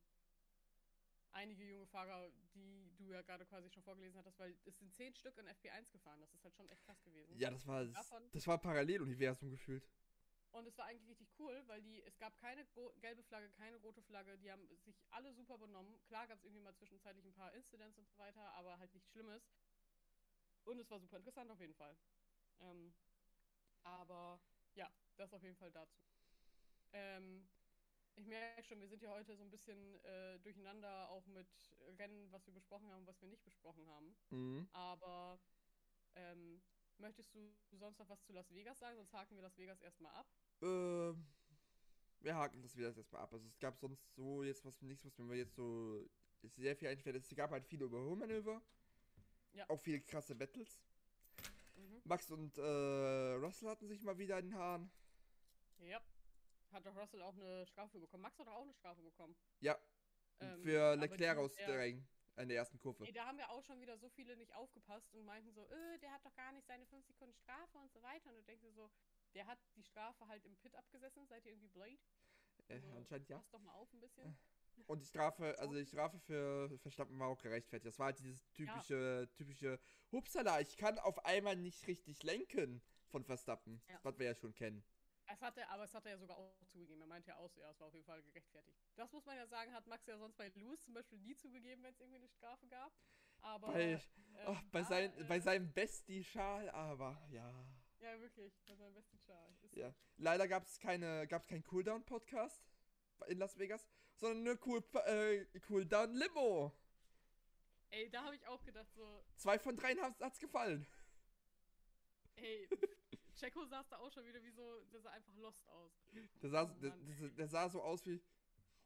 einige 1.32 1.64
junge 1.64 1.86
Fahrer, 1.86 2.30
die 2.54 2.92
du 2.96 3.10
ja 3.10 3.22
gerade 3.22 3.44
quasi 3.46 3.70
schon 3.70 3.82
vorgelesen 3.82 4.18
hattest, 4.18 4.38
weil 4.38 4.56
es 4.64 4.78
sind 4.78 4.92
zehn 4.94 5.14
Stück 5.14 5.36
in 5.38 5.46
FP1 5.46 5.90
gefahren. 5.90 6.20
Das 6.20 6.32
ist 6.34 6.44
halt 6.44 6.54
schon 6.56 6.68
echt 6.68 6.84
krass 6.84 7.02
gewesen. 7.02 7.36
Ja, 7.38 7.50
das 7.50 7.66
war 7.66 7.84
Davon- 7.86 8.30
das 8.32 8.46
war 8.46 8.58
Paralleluniversum 8.58 9.50
gefühlt. 9.50 9.88
Und 10.52 10.66
es 10.66 10.76
war 10.76 10.84
eigentlich 10.84 11.08
richtig 11.08 11.30
cool, 11.38 11.62
weil 11.66 11.80
die, 11.82 12.02
es 12.02 12.18
gab 12.18 12.36
keine 12.36 12.66
gelbe 13.00 13.22
Flagge, 13.22 13.48
keine 13.52 13.76
rote 13.78 14.02
Flagge, 14.02 14.36
die 14.36 14.50
haben 14.52 14.66
sich 14.84 15.00
alle 15.10 15.32
super 15.32 15.56
benommen. 15.56 15.98
Klar 16.04 16.26
gab 16.26 16.36
es 16.38 16.44
irgendwie 16.44 16.60
mal 16.60 16.74
zwischenzeitlich 16.74 17.24
ein 17.24 17.32
paar 17.32 17.54
Incidents 17.54 17.96
und 17.98 18.06
so 18.06 18.18
weiter, 18.18 18.52
aber 18.52 18.78
halt 18.78 18.92
nichts 18.92 19.10
Schlimmes. 19.10 19.42
Und 20.64 20.78
es 20.78 20.90
war 20.90 21.00
super 21.00 21.16
interessant 21.16 21.50
auf 21.50 21.58
jeden 21.60 21.74
Fall. 21.74 21.96
Ähm, 22.60 22.94
aber 23.82 24.40
ja, 24.74 24.92
das 25.16 25.32
auf 25.32 25.42
jeden 25.42 25.56
Fall 25.56 25.72
dazu. 25.72 26.02
Ähm, 26.92 27.48
ich 28.16 28.26
merke 28.26 28.62
schon, 28.64 28.80
wir 28.80 28.88
sind 28.88 29.02
ja 29.02 29.10
heute 29.10 29.36
so 29.36 29.42
ein 29.42 29.50
bisschen 29.50 29.94
äh, 30.04 30.38
durcheinander, 30.40 31.08
auch 31.10 31.26
mit 31.26 31.48
Rennen, 31.98 32.30
was 32.30 32.46
wir 32.46 32.52
besprochen 32.52 32.90
haben 32.90 33.00
und 33.00 33.06
was 33.06 33.20
wir 33.20 33.28
nicht 33.28 33.44
besprochen 33.44 33.88
haben. 33.88 34.14
Mhm. 34.30 34.68
Aber 34.72 35.38
ähm, 36.14 36.60
möchtest 36.98 37.34
du 37.34 37.40
sonst 37.72 37.98
noch 37.98 38.08
was 38.08 38.22
zu 38.24 38.32
Las 38.32 38.52
Vegas 38.54 38.78
sagen? 38.78 38.96
Sonst 38.96 39.12
haken 39.12 39.36
wir 39.36 39.42
Las 39.42 39.56
Vegas 39.58 39.80
erstmal 39.80 40.12
ab. 40.14 40.26
Ähm, 40.60 41.26
wir 42.20 42.36
haken 42.36 42.62
das 42.62 42.76
wieder 42.76 42.88
jetzt 42.88 42.98
erstmal 42.98 43.22
ab. 43.22 43.32
Also 43.32 43.46
es 43.46 43.58
gab 43.58 43.78
sonst 43.78 44.14
so 44.14 44.42
jetzt 44.42 44.64
was 44.64 44.80
nichts, 44.82 45.04
was 45.04 45.18
mir 45.18 45.36
jetzt 45.36 45.54
so 45.54 46.08
sehr 46.42 46.76
viel 46.76 46.88
einfällt. 46.88 47.16
Es 47.16 47.34
gab 47.34 47.50
halt 47.50 47.66
viele 47.66 47.84
Überholmanöver. 47.86 48.62
Ja. 49.54 49.68
Auch 49.68 49.80
viele 49.80 50.00
krasse 50.00 50.34
Battles. 50.34 50.78
Mhm. 51.76 52.02
Max 52.04 52.30
und 52.30 52.56
äh, 52.58 53.32
Russell 53.34 53.68
hatten 53.68 53.88
sich 53.88 54.02
mal 54.02 54.18
wieder 54.18 54.38
in 54.38 54.50
den 54.50 54.54
Haaren. 54.54 54.90
Ja. 55.78 56.00
Hat 56.72 56.86
doch 56.86 56.96
Russell 56.96 57.22
auch 57.22 57.34
eine 57.34 57.66
Strafe 57.66 57.98
bekommen. 58.00 58.22
Max 58.22 58.38
hat 58.38 58.46
doch 58.46 58.52
auch 58.54 58.62
eine 58.62 58.74
Strafe 58.74 59.02
bekommen. 59.02 59.36
Ja, 59.60 59.78
Ähm, 60.40 60.62
für 60.62 60.96
Leclerc 60.96 61.38
aus 61.38 61.54
der- 61.54 61.78
Regen 61.78 62.08
in 62.36 62.48
der 62.48 62.56
ersten 62.56 62.78
Kurve. 62.78 63.04
Ey, 63.06 63.12
da 63.12 63.26
haben 63.26 63.38
ja 63.38 63.48
auch 63.50 63.62
schon 63.62 63.80
wieder 63.80 63.96
so 63.98 64.08
viele 64.08 64.36
nicht 64.36 64.52
aufgepasst 64.54 65.14
und 65.14 65.24
meinten 65.24 65.52
so, 65.52 65.68
äh, 65.68 65.98
der 65.98 66.10
hat 66.12 66.24
doch 66.24 66.34
gar 66.34 66.50
nicht 66.52 66.66
seine 66.66 66.86
5 66.86 67.06
Sekunden 67.06 67.34
Strafe 67.34 67.78
und 67.78 67.92
so 67.92 68.00
weiter. 68.02 68.30
Und 68.30 68.36
du 68.36 68.42
denkst 68.44 68.62
dir 68.62 68.72
so, 68.72 68.90
der 69.34 69.46
hat 69.46 69.58
die 69.76 69.82
Strafe 69.84 70.26
halt 70.26 70.44
im 70.46 70.56
Pit 70.56 70.74
abgesessen. 70.74 71.26
Seid 71.26 71.44
ihr 71.44 71.52
irgendwie 71.52 71.68
blöd? 71.68 72.00
Äh, 72.68 72.74
Also, 72.74 72.88
anscheinend 72.96 73.28
ja. 73.28 73.36
Pass 73.38 73.50
doch 73.50 73.60
mal 73.60 73.74
auf 73.74 73.92
ein 73.92 74.00
bisschen. 74.00 74.36
Und 74.86 75.00
die 75.02 75.06
Strafe, 75.06 75.56
also 75.58 75.74
die 75.74 75.84
Strafe 75.86 76.18
für 76.20 76.76
Verstappen 76.78 77.18
war 77.18 77.28
auch 77.28 77.38
gerechtfertigt. 77.42 77.86
Das 77.86 77.98
war 77.98 78.06
halt 78.06 78.18
dieses 78.18 78.50
typische, 78.54 79.28
typische 79.34 79.78
Hupsala, 80.10 80.60
ich 80.60 80.76
kann 80.78 80.98
auf 80.98 81.24
einmal 81.26 81.56
nicht 81.56 81.86
richtig 81.86 82.22
lenken 82.22 82.82
von 83.08 83.22
Verstappen. 83.22 83.82
Ja. 83.88 84.00
Was 84.02 84.18
wir 84.18 84.26
ja 84.26 84.34
schon 84.34 84.54
kennen. 84.54 84.82
Es 85.26 85.40
hat 85.40 85.56
er, 85.56 85.70
aber 85.70 85.84
es 85.84 85.94
hat 85.94 86.04
er 86.04 86.12
ja 86.12 86.18
sogar 86.18 86.36
auch 86.36 86.52
zugegeben. 86.66 87.00
Er 87.00 87.06
meinte 87.06 87.28
ja 87.28 87.36
auch 87.36 87.50
so, 87.50 87.60
ja, 87.60 87.70
es 87.70 87.80
war 87.80 87.88
auf 87.88 87.94
jeden 87.94 88.06
Fall 88.06 88.22
gerechtfertigt. 88.22 88.78
Das 88.96 89.12
muss 89.12 89.24
man 89.24 89.36
ja 89.36 89.46
sagen, 89.46 89.72
hat 89.72 89.86
Max 89.86 90.06
ja 90.06 90.18
sonst 90.18 90.36
bei 90.36 90.48
Lewis 90.48 90.82
zum 90.82 90.94
Beispiel 90.94 91.18
nie 91.18 91.36
zugegeben, 91.36 91.82
wenn 91.82 91.92
es 91.92 92.00
irgendwie 92.00 92.18
eine 92.18 92.28
Strafe 92.28 92.66
gab. 92.68 92.92
Aber 93.40 93.72
Bei, 93.72 93.92
ähm, 93.92 94.00
oh, 94.46 94.56
bei, 94.70 94.80
da, 94.82 94.88
sein, 94.88 95.18
äh, 95.18 95.24
bei 95.24 95.40
seinem 95.40 95.72
Bestie-Schal, 95.72 96.70
aber 96.70 97.20
ja. 97.30 97.66
Ja, 97.98 98.20
wirklich, 98.20 98.52
bei 98.66 98.74
seinem 98.74 98.94
besten 98.94 99.18
Schal. 99.18 99.54
Ist 99.62 99.76
ja. 99.76 99.94
Leider 100.16 100.48
gab 100.48 100.64
es 100.64 100.78
keine, 100.78 101.26
gab's 101.28 101.46
keinen 101.46 101.64
Cooldown-Podcast 101.64 102.62
in 103.28 103.38
Las 103.38 103.58
Vegas, 103.58 103.88
sondern 104.16 104.42
nur 104.42 104.58
cool, 104.66 104.82
äh, 105.06 105.44
Cooldown-Limo. 105.60 106.72
Ey, 107.90 108.10
da 108.10 108.24
habe 108.24 108.34
ich 108.34 108.46
auch 108.46 108.62
gedacht, 108.64 108.92
so, 108.94 109.24
Zwei 109.36 109.58
von 109.58 109.76
dreien 109.76 110.00
hat's, 110.00 110.20
hat's 110.20 110.38
gefallen. 110.38 110.86
ey, 112.36 112.68
Checo 113.42 113.64
saß 113.64 113.88
da 113.88 113.98
auch 113.98 114.12
schon 114.12 114.24
wieder 114.24 114.40
wie 114.44 114.52
so, 114.52 114.84
der 114.92 115.00
sah 115.00 115.10
einfach 115.10 115.34
lost 115.34 115.66
aus. 115.68 115.92
Der 116.42 116.48
sah, 116.50 116.62
Oh 116.62 116.80
der, 116.80 116.92
der 117.30 117.48
sah 117.48 117.68
so 117.68 117.82
aus 117.82 118.06
wie, 118.06 118.22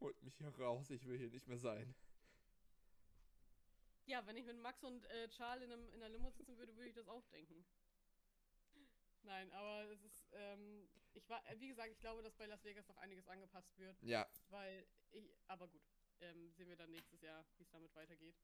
holt 0.00 0.22
mich 0.22 0.34
hier 0.36 0.48
raus, 0.58 0.88
ich 0.88 1.06
will 1.06 1.18
hier 1.18 1.28
nicht 1.28 1.46
mehr 1.46 1.58
sein. 1.58 1.94
Ja, 4.06 4.24
wenn 4.26 4.36
ich 4.36 4.46
mit 4.46 4.56
Max 4.58 4.82
und 4.82 5.04
äh, 5.06 5.28
Charles 5.28 5.64
in, 5.64 5.72
einem, 5.72 5.88
in 5.88 6.02
einer 6.02 6.08
Limo 6.08 6.30
sitzen 6.30 6.56
würde, 6.56 6.74
würde 6.74 6.88
ich 6.88 6.94
das 6.94 7.06
auch 7.08 7.26
denken. 7.26 7.66
Nein, 9.24 9.52
aber 9.52 9.90
es 9.90 10.02
ist, 10.04 10.26
ähm, 10.32 10.88
ich 11.12 11.28
war, 11.28 11.46
äh, 11.50 11.60
wie 11.60 11.68
gesagt, 11.68 11.90
ich 11.90 11.98
glaube, 11.98 12.22
dass 12.22 12.34
bei 12.36 12.46
Las 12.46 12.64
Vegas 12.64 12.88
noch 12.88 12.96
einiges 12.98 13.28
angepasst 13.28 13.76
wird. 13.76 14.00
Ja, 14.02 14.26
Weil 14.48 14.86
ich, 15.10 15.28
aber 15.48 15.68
gut, 15.68 15.82
ähm, 16.20 16.50
sehen 16.52 16.68
wir 16.68 16.76
dann 16.76 16.92
nächstes 16.92 17.20
Jahr, 17.20 17.44
wie 17.56 17.64
es 17.64 17.70
damit 17.70 17.94
weitergeht. 17.94 18.36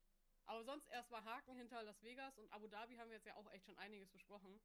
Aber 0.45 0.63
sonst 0.63 0.89
erstmal 0.89 1.23
Haken 1.23 1.55
hinter 1.55 1.81
Las 1.83 2.03
Vegas 2.03 2.37
und 2.37 2.51
Abu 2.51 2.67
Dhabi 2.67 2.97
haben 2.97 3.09
wir 3.09 3.15
jetzt 3.15 3.25
ja 3.25 3.35
auch 3.35 3.49
echt 3.51 3.65
schon 3.65 3.77
einiges 3.77 4.09
besprochen. 4.11 4.59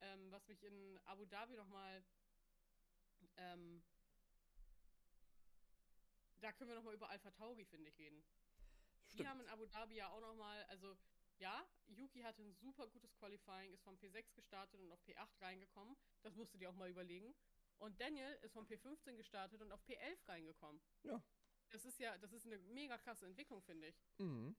Ähm, 0.00 0.30
was 0.30 0.46
mich 0.48 0.62
in 0.62 0.98
Abu 1.06 1.24
Dhabi 1.26 1.56
nochmal, 1.56 2.04
ähm, 3.36 3.82
da 6.40 6.52
können 6.52 6.70
wir 6.70 6.76
nochmal 6.76 6.94
über 6.94 7.08
Alpha 7.08 7.30
Tauri, 7.32 7.64
finde 7.64 7.88
ich, 7.88 7.98
reden. 7.98 8.24
Die 9.10 9.14
stimmt. 9.14 9.28
haben 9.28 9.40
in 9.40 9.48
Abu 9.48 9.66
Dhabi 9.66 9.96
ja 9.96 10.08
auch 10.10 10.20
nochmal, 10.20 10.62
also 10.64 10.96
ja, 11.38 11.66
Yuki 11.86 12.20
hatte 12.22 12.42
ein 12.42 12.52
super 12.52 12.88
gutes 12.88 13.14
Qualifying, 13.16 13.72
ist 13.72 13.82
vom 13.82 13.96
P6 13.96 14.34
gestartet 14.34 14.80
und 14.80 14.90
auf 14.92 15.00
P8 15.04 15.40
reingekommen. 15.40 15.96
Das 16.22 16.34
musst 16.34 16.54
du 16.54 16.58
dir 16.58 16.70
auch 16.70 16.74
mal 16.74 16.90
überlegen. 16.90 17.34
Und 17.78 18.00
Daniel 18.00 18.32
ist 18.42 18.52
vom 18.52 18.66
P15 18.66 19.16
gestartet 19.16 19.62
und 19.62 19.70
auf 19.70 19.80
P11 19.84 20.28
reingekommen. 20.28 20.80
Ja. 21.04 21.22
Das 21.70 21.84
ist 21.84 21.98
ja, 21.98 22.16
das 22.18 22.32
ist 22.32 22.46
eine 22.46 22.58
mega 22.58 22.98
krasse 22.98 23.26
Entwicklung, 23.26 23.62
finde 23.62 23.88
ich. 23.88 24.02
Mhm. 24.18 24.56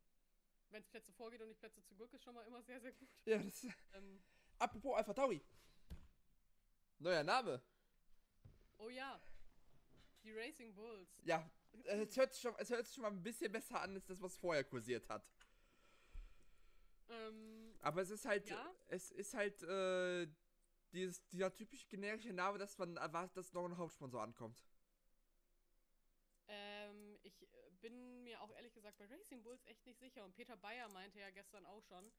Wenn 0.69 0.81
es 0.81 0.87
Plätze 0.87 1.11
vorgeht 1.11 1.41
und 1.41 1.47
nicht 1.47 1.59
Plätze 1.59 1.83
zurück, 1.83 2.13
ist 2.13 2.23
schon 2.23 2.35
mal 2.35 2.45
immer 2.45 2.61
sehr, 2.61 2.79
sehr 2.79 2.93
gut. 2.93 3.09
Ja, 3.25 3.39
das 3.39 3.65
Ähm, 3.93 4.23
Apropos 4.59 4.95
Alpha 4.97 5.13
Tauri. 5.13 5.41
Neuer 6.99 7.23
Name. 7.23 7.61
oh 8.77 8.89
ja, 8.89 9.19
die 10.23 10.31
Racing 10.33 10.73
Bulls. 10.75 11.09
Ja, 11.23 11.49
äh, 11.85 12.01
es 12.03 12.17
hört, 12.17 12.33
sich 12.33 12.41
schon, 12.41 12.53
es 12.57 12.69
hört 12.69 12.85
sich 12.85 12.95
schon 12.95 13.03
mal 13.03 13.11
ein 13.11 13.23
bisschen 13.23 13.51
besser 13.51 13.81
an, 13.81 13.95
als 13.95 14.05
das, 14.05 14.21
was 14.21 14.35
vorher 14.37 14.63
kursiert 14.65 15.07
hat. 15.09 15.23
Ähm, 17.09 17.73
Aber 17.81 18.01
es 18.01 18.09
ist 18.09 18.25
halt, 18.25 18.47
Ja? 18.49 18.73
es 18.87 19.11
ist 19.11 19.33
halt, 19.33 19.63
äh, 19.63 20.27
dieses, 20.91 21.25
dieser 21.29 21.53
typisch 21.53 21.87
generische 21.87 22.33
Name, 22.33 22.57
dass 22.57 22.77
man 22.77 22.97
erwartet, 22.97 23.37
dass 23.37 23.53
noch 23.53 23.65
ein 23.65 23.77
Hauptsponsor 23.77 24.21
ankommt. 24.21 24.61
ähm, 26.47 27.17
ich 27.23 27.41
äh, 27.43 27.47
bin 27.79 28.23
mir 28.23 28.41
auch 28.41 28.51
ehrlich 28.55 28.73
gesagt 28.73 28.97
bei 28.97 29.05
Racing 29.05 29.41
Bulls 29.43 29.63
echt 29.67 29.85
nicht 29.85 29.99
sicher. 29.99 30.23
Und 30.25 30.35
Peter 30.35 30.57
Bayer 30.57 30.89
meinte 30.89 31.19
ja 31.19 31.29
gestern 31.29 31.65
auch 31.65 31.81
schon, 31.83 32.11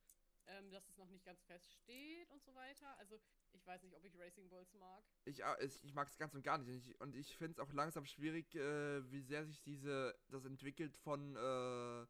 ähm, 0.47 0.71
dass 0.71 0.87
es 0.89 0.97
noch 0.97 1.07
nicht 1.09 1.25
ganz 1.25 1.41
fest 1.43 1.71
steht 1.83 2.29
und 2.31 2.43
so 2.43 2.53
weiter. 2.55 2.97
Also 2.97 3.19
ich 3.53 3.65
weiß 3.65 3.81
nicht, 3.83 3.95
ob 3.95 4.03
ich 4.05 4.17
Racing 4.17 4.49
Bulls 4.49 4.73
mag. 4.73 5.03
Ich, 5.25 5.43
es- 5.59 5.83
ich 5.83 5.93
mag 5.93 6.07
es 6.07 6.17
ganz 6.17 6.33
und 6.33 6.43
gar 6.43 6.57
nicht. 6.57 6.99
Und 7.01 7.15
ich, 7.15 7.35
finde 7.37 7.53
es 7.53 7.59
auch 7.59 7.71
langsam 7.73 8.05
schwierig, 8.05 8.53
äh, 8.55 9.11
wie 9.11 9.21
sehr 9.21 9.45
sich 9.45 9.61
diese, 9.61 10.15
das 10.29 10.45
entwickelt 10.45 10.95
von, 10.97 11.35
äh, 11.35 12.05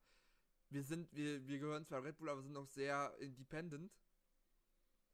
wir 0.69 0.83
sind, 0.83 1.13
wir, 1.13 1.45
wir 1.47 1.59
gehören 1.59 1.85
zwar 1.85 2.03
Red 2.03 2.17
Bull, 2.17 2.29
aber 2.29 2.41
sind 2.41 2.53
noch 2.53 2.67
sehr 2.67 3.13
independent, 3.19 3.91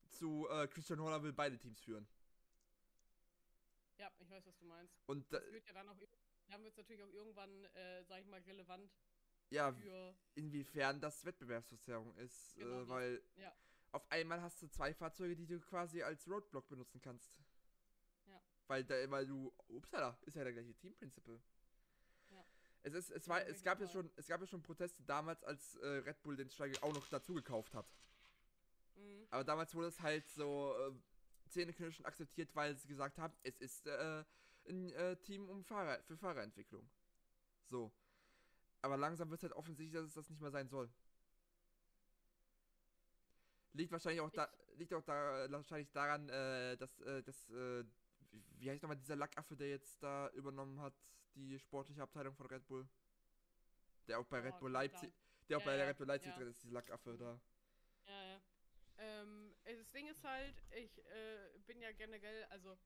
zu 0.10 0.48
äh, 0.50 0.68
Christian 0.68 1.00
Horner 1.00 1.22
will 1.24 1.34
beide 1.34 1.58
Teams 1.58 1.80
führen. 1.82 2.08
Ja, 3.98 4.12
ich 4.20 4.30
weiß, 4.30 4.46
was 4.46 4.58
du 4.58 4.66
meinst. 4.66 4.94
Und 5.08 5.32
Das 5.34 5.44
wird 5.52 5.66
ja 5.66 5.74
dann 5.74 5.90
auch, 5.90 5.98
dann 6.50 6.64
wird 6.64 6.72
es 6.74 6.78
natürlich 6.78 7.04
auch 7.04 7.14
irgendwann, 7.14 7.66
äh, 7.76 8.04
sag 8.04 8.22
ich 8.22 8.28
mal, 8.28 8.40
relevant 8.42 8.92
ja, 9.50 9.76
inwiefern 10.36 11.00
das 11.00 11.24
Wettbewerbsverzerrung 11.26 12.16
ist, 12.18 12.56
Genau 12.56 12.82
äh, 12.82 12.90
weil 12.90 13.22
ja. 13.36 13.54
auf 13.92 14.10
einmal 14.12 14.42
hast 14.42 14.62
du 14.62 14.68
zwei 14.68 14.94
Fahrzeuge, 14.94 15.36
die 15.36 15.46
du 15.46 15.60
quasi 15.60 16.04
als 16.04 16.28
Roadblock 16.28 16.68
benutzen 16.68 17.02
kannst. 17.02 17.32
Ja. 18.28 18.42
Weil, 18.68 18.84
da, 18.84 19.10
weil 19.10 19.26
du, 19.26 19.54
upsala, 19.68 20.18
ist 20.26 20.36
ja 20.36 20.44
der 20.44 20.54
gleiche 20.54 20.74
Team 20.76 20.96
Principle. 20.96 21.42
Ja. 22.30 22.44
Es 22.84 22.94
ist, 22.94 23.10
es 23.10 23.28
war, 23.28 23.46
es 23.46 23.64
gab 23.64 23.80
ja 23.80 23.88
schon, 23.88 24.12
es 24.16 24.28
gab 24.28 24.42
ja 24.42 24.48
schon 24.48 24.62
Proteste 24.62 25.04
damals, 25.04 25.44
als 25.44 25.76
äh, 25.76 25.88
Red 25.88 26.22
Bull 26.24 26.36
den 26.36 26.50
Steiger 26.50 26.84
auch 26.84 26.94
noch 26.94 27.08
dazu 27.10 27.34
gekauft 27.34 27.74
hat. 27.74 27.88
Mhm. 28.96 29.28
Aber 29.30 29.44
damals 29.44 29.74
wurde 29.74 29.88
es 29.88 30.00
halt 30.00 30.28
so 30.30 30.76
äh, 30.78 31.50
zähneknirschen 31.50 32.06
akzeptiert, 32.06 32.56
weil 32.56 32.76
sie 32.76 32.88
gesagt 32.88 33.18
haben, 33.18 33.34
es 33.44 33.58
ist 33.58 33.88
äh, 33.88 34.24
ein 34.68 34.92
äh, 34.92 35.16
Team 35.18 35.50
um 35.50 35.64
Fahrer, 35.64 36.02
für 36.04 36.18
Fahrerentwicklung. 36.18 36.90
So. 37.66 37.92
Aber 38.82 38.98
langsam 38.98 39.30
wird 39.30 39.40
es 39.40 39.44
halt 39.44 39.54
offensichtlich, 39.54 39.94
dass 39.94 40.06
es 40.08 40.14
das 40.14 40.30
nicht 40.30 40.42
mehr 40.42 40.52
sein 40.52 40.68
soll. 40.70 40.90
Liegt 43.74 43.92
wahrscheinlich 43.92 44.22
auch 44.22 44.32
da, 44.32 44.50
liegt 44.76 44.94
auch 44.94 45.04
da 45.04 45.48
wahrscheinlich 45.52 45.92
daran, 45.92 46.30
äh, 46.30 46.78
dass, 46.78 47.00
äh, 47.02 47.22
dass 47.24 47.50
äh, 47.50 47.84
wie- 48.32 48.70
heißt 48.72 48.82
nochmal 48.82 48.98
dieser 48.98 49.16
Lackaffe, 49.16 49.56
der 49.56 49.70
jetzt 49.70 50.02
da 50.02 50.30
übernommen 50.32 50.80
hat, 50.82 50.94
die 51.36 51.60
sportliche 51.60 52.02
Abteilung 52.02 52.36
von 52.36 52.48
Red 52.48 52.68
Bull? 52.68 52.88
Der 54.08 54.20
auch 54.20 54.26
bei 54.26 54.40
Oh, 54.40 54.42
Red 54.42 54.60
Bull 54.60 54.72
Leipzig, 54.72 55.14
der 55.50 55.58
auch 55.58 55.62
Ja, 55.62 55.66
bei 55.66 55.78
ja, 55.78 55.86
Red 55.88 55.98
Bull 55.98 56.08
Leipzig 56.08 56.32
ja. 56.32 56.38
drin 56.40 56.48
ist, 56.48 56.64
dieser 56.64 56.74
Lackaffe 56.74 57.12
Mhm. 57.12 57.18
da. 57.18 57.40
Ja, 58.08 58.24
ja. 58.24 58.42
Ähm, 59.00 59.56
äh, 59.66 59.76
das 59.78 59.92
Ding 59.92 60.08
ist 60.08 60.24
halt, 60.24 60.56
ich 60.72 60.98
äh, 61.06 61.60
bin 61.68 61.82
ja 61.82 61.92
generell, 61.92 62.46
also 62.46 62.78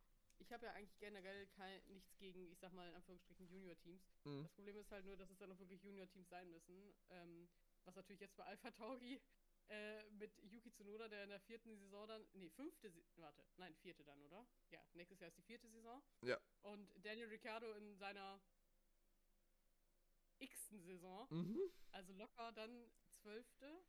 ich 0.41 0.51
habe 0.51 0.65
ja 0.65 0.73
eigentlich 0.73 0.97
generell 0.99 1.47
kein, 1.47 1.81
nichts 1.87 2.17
gegen, 2.17 2.51
ich 2.51 2.59
sag 2.59 2.73
mal 2.73 2.87
in 2.87 2.95
Anführungsstrichen, 2.95 3.47
Junior-Teams. 3.47 4.01
Mhm. 4.25 4.43
Das 4.43 4.51
Problem 4.53 4.77
ist 4.77 4.91
halt 4.91 5.05
nur, 5.05 5.15
dass 5.15 5.29
es 5.29 5.37
dann 5.37 5.51
auch 5.51 5.59
wirklich 5.59 5.81
Junior-Teams 5.83 6.27
sein 6.29 6.49
müssen. 6.51 6.93
Ähm, 7.09 7.47
was 7.83 7.95
natürlich 7.95 8.21
jetzt 8.21 8.35
bei 8.35 8.43
Alpha 8.45 8.71
Tauri 8.71 9.21
äh, 9.69 10.09
mit 10.11 10.37
Yuki 10.43 10.71
Tsunoda, 10.71 11.07
der 11.07 11.23
in 11.23 11.29
der 11.29 11.39
vierten 11.39 11.77
Saison 11.77 12.07
dann, 12.07 12.27
nee, 12.33 12.49
fünfte, 12.49 12.91
warte, 13.15 13.43
nein, 13.57 13.75
vierte 13.75 14.03
dann, 14.03 14.21
oder? 14.23 14.45
Ja, 14.71 14.83
nächstes 14.93 15.19
Jahr 15.19 15.29
ist 15.29 15.37
die 15.37 15.43
vierte 15.43 15.69
Saison. 15.69 16.01
Ja. 16.21 16.39
Und 16.61 16.91
Daniel 17.05 17.27
Ricciardo 17.29 17.71
in 17.73 17.95
seiner 17.95 18.41
x-ten 20.39 20.81
Saison 20.81 21.27
Mhm. 21.29 21.59
also 21.91 22.13
locker 22.13 22.51
dann 22.53 22.91
zwölfte, 23.21 23.83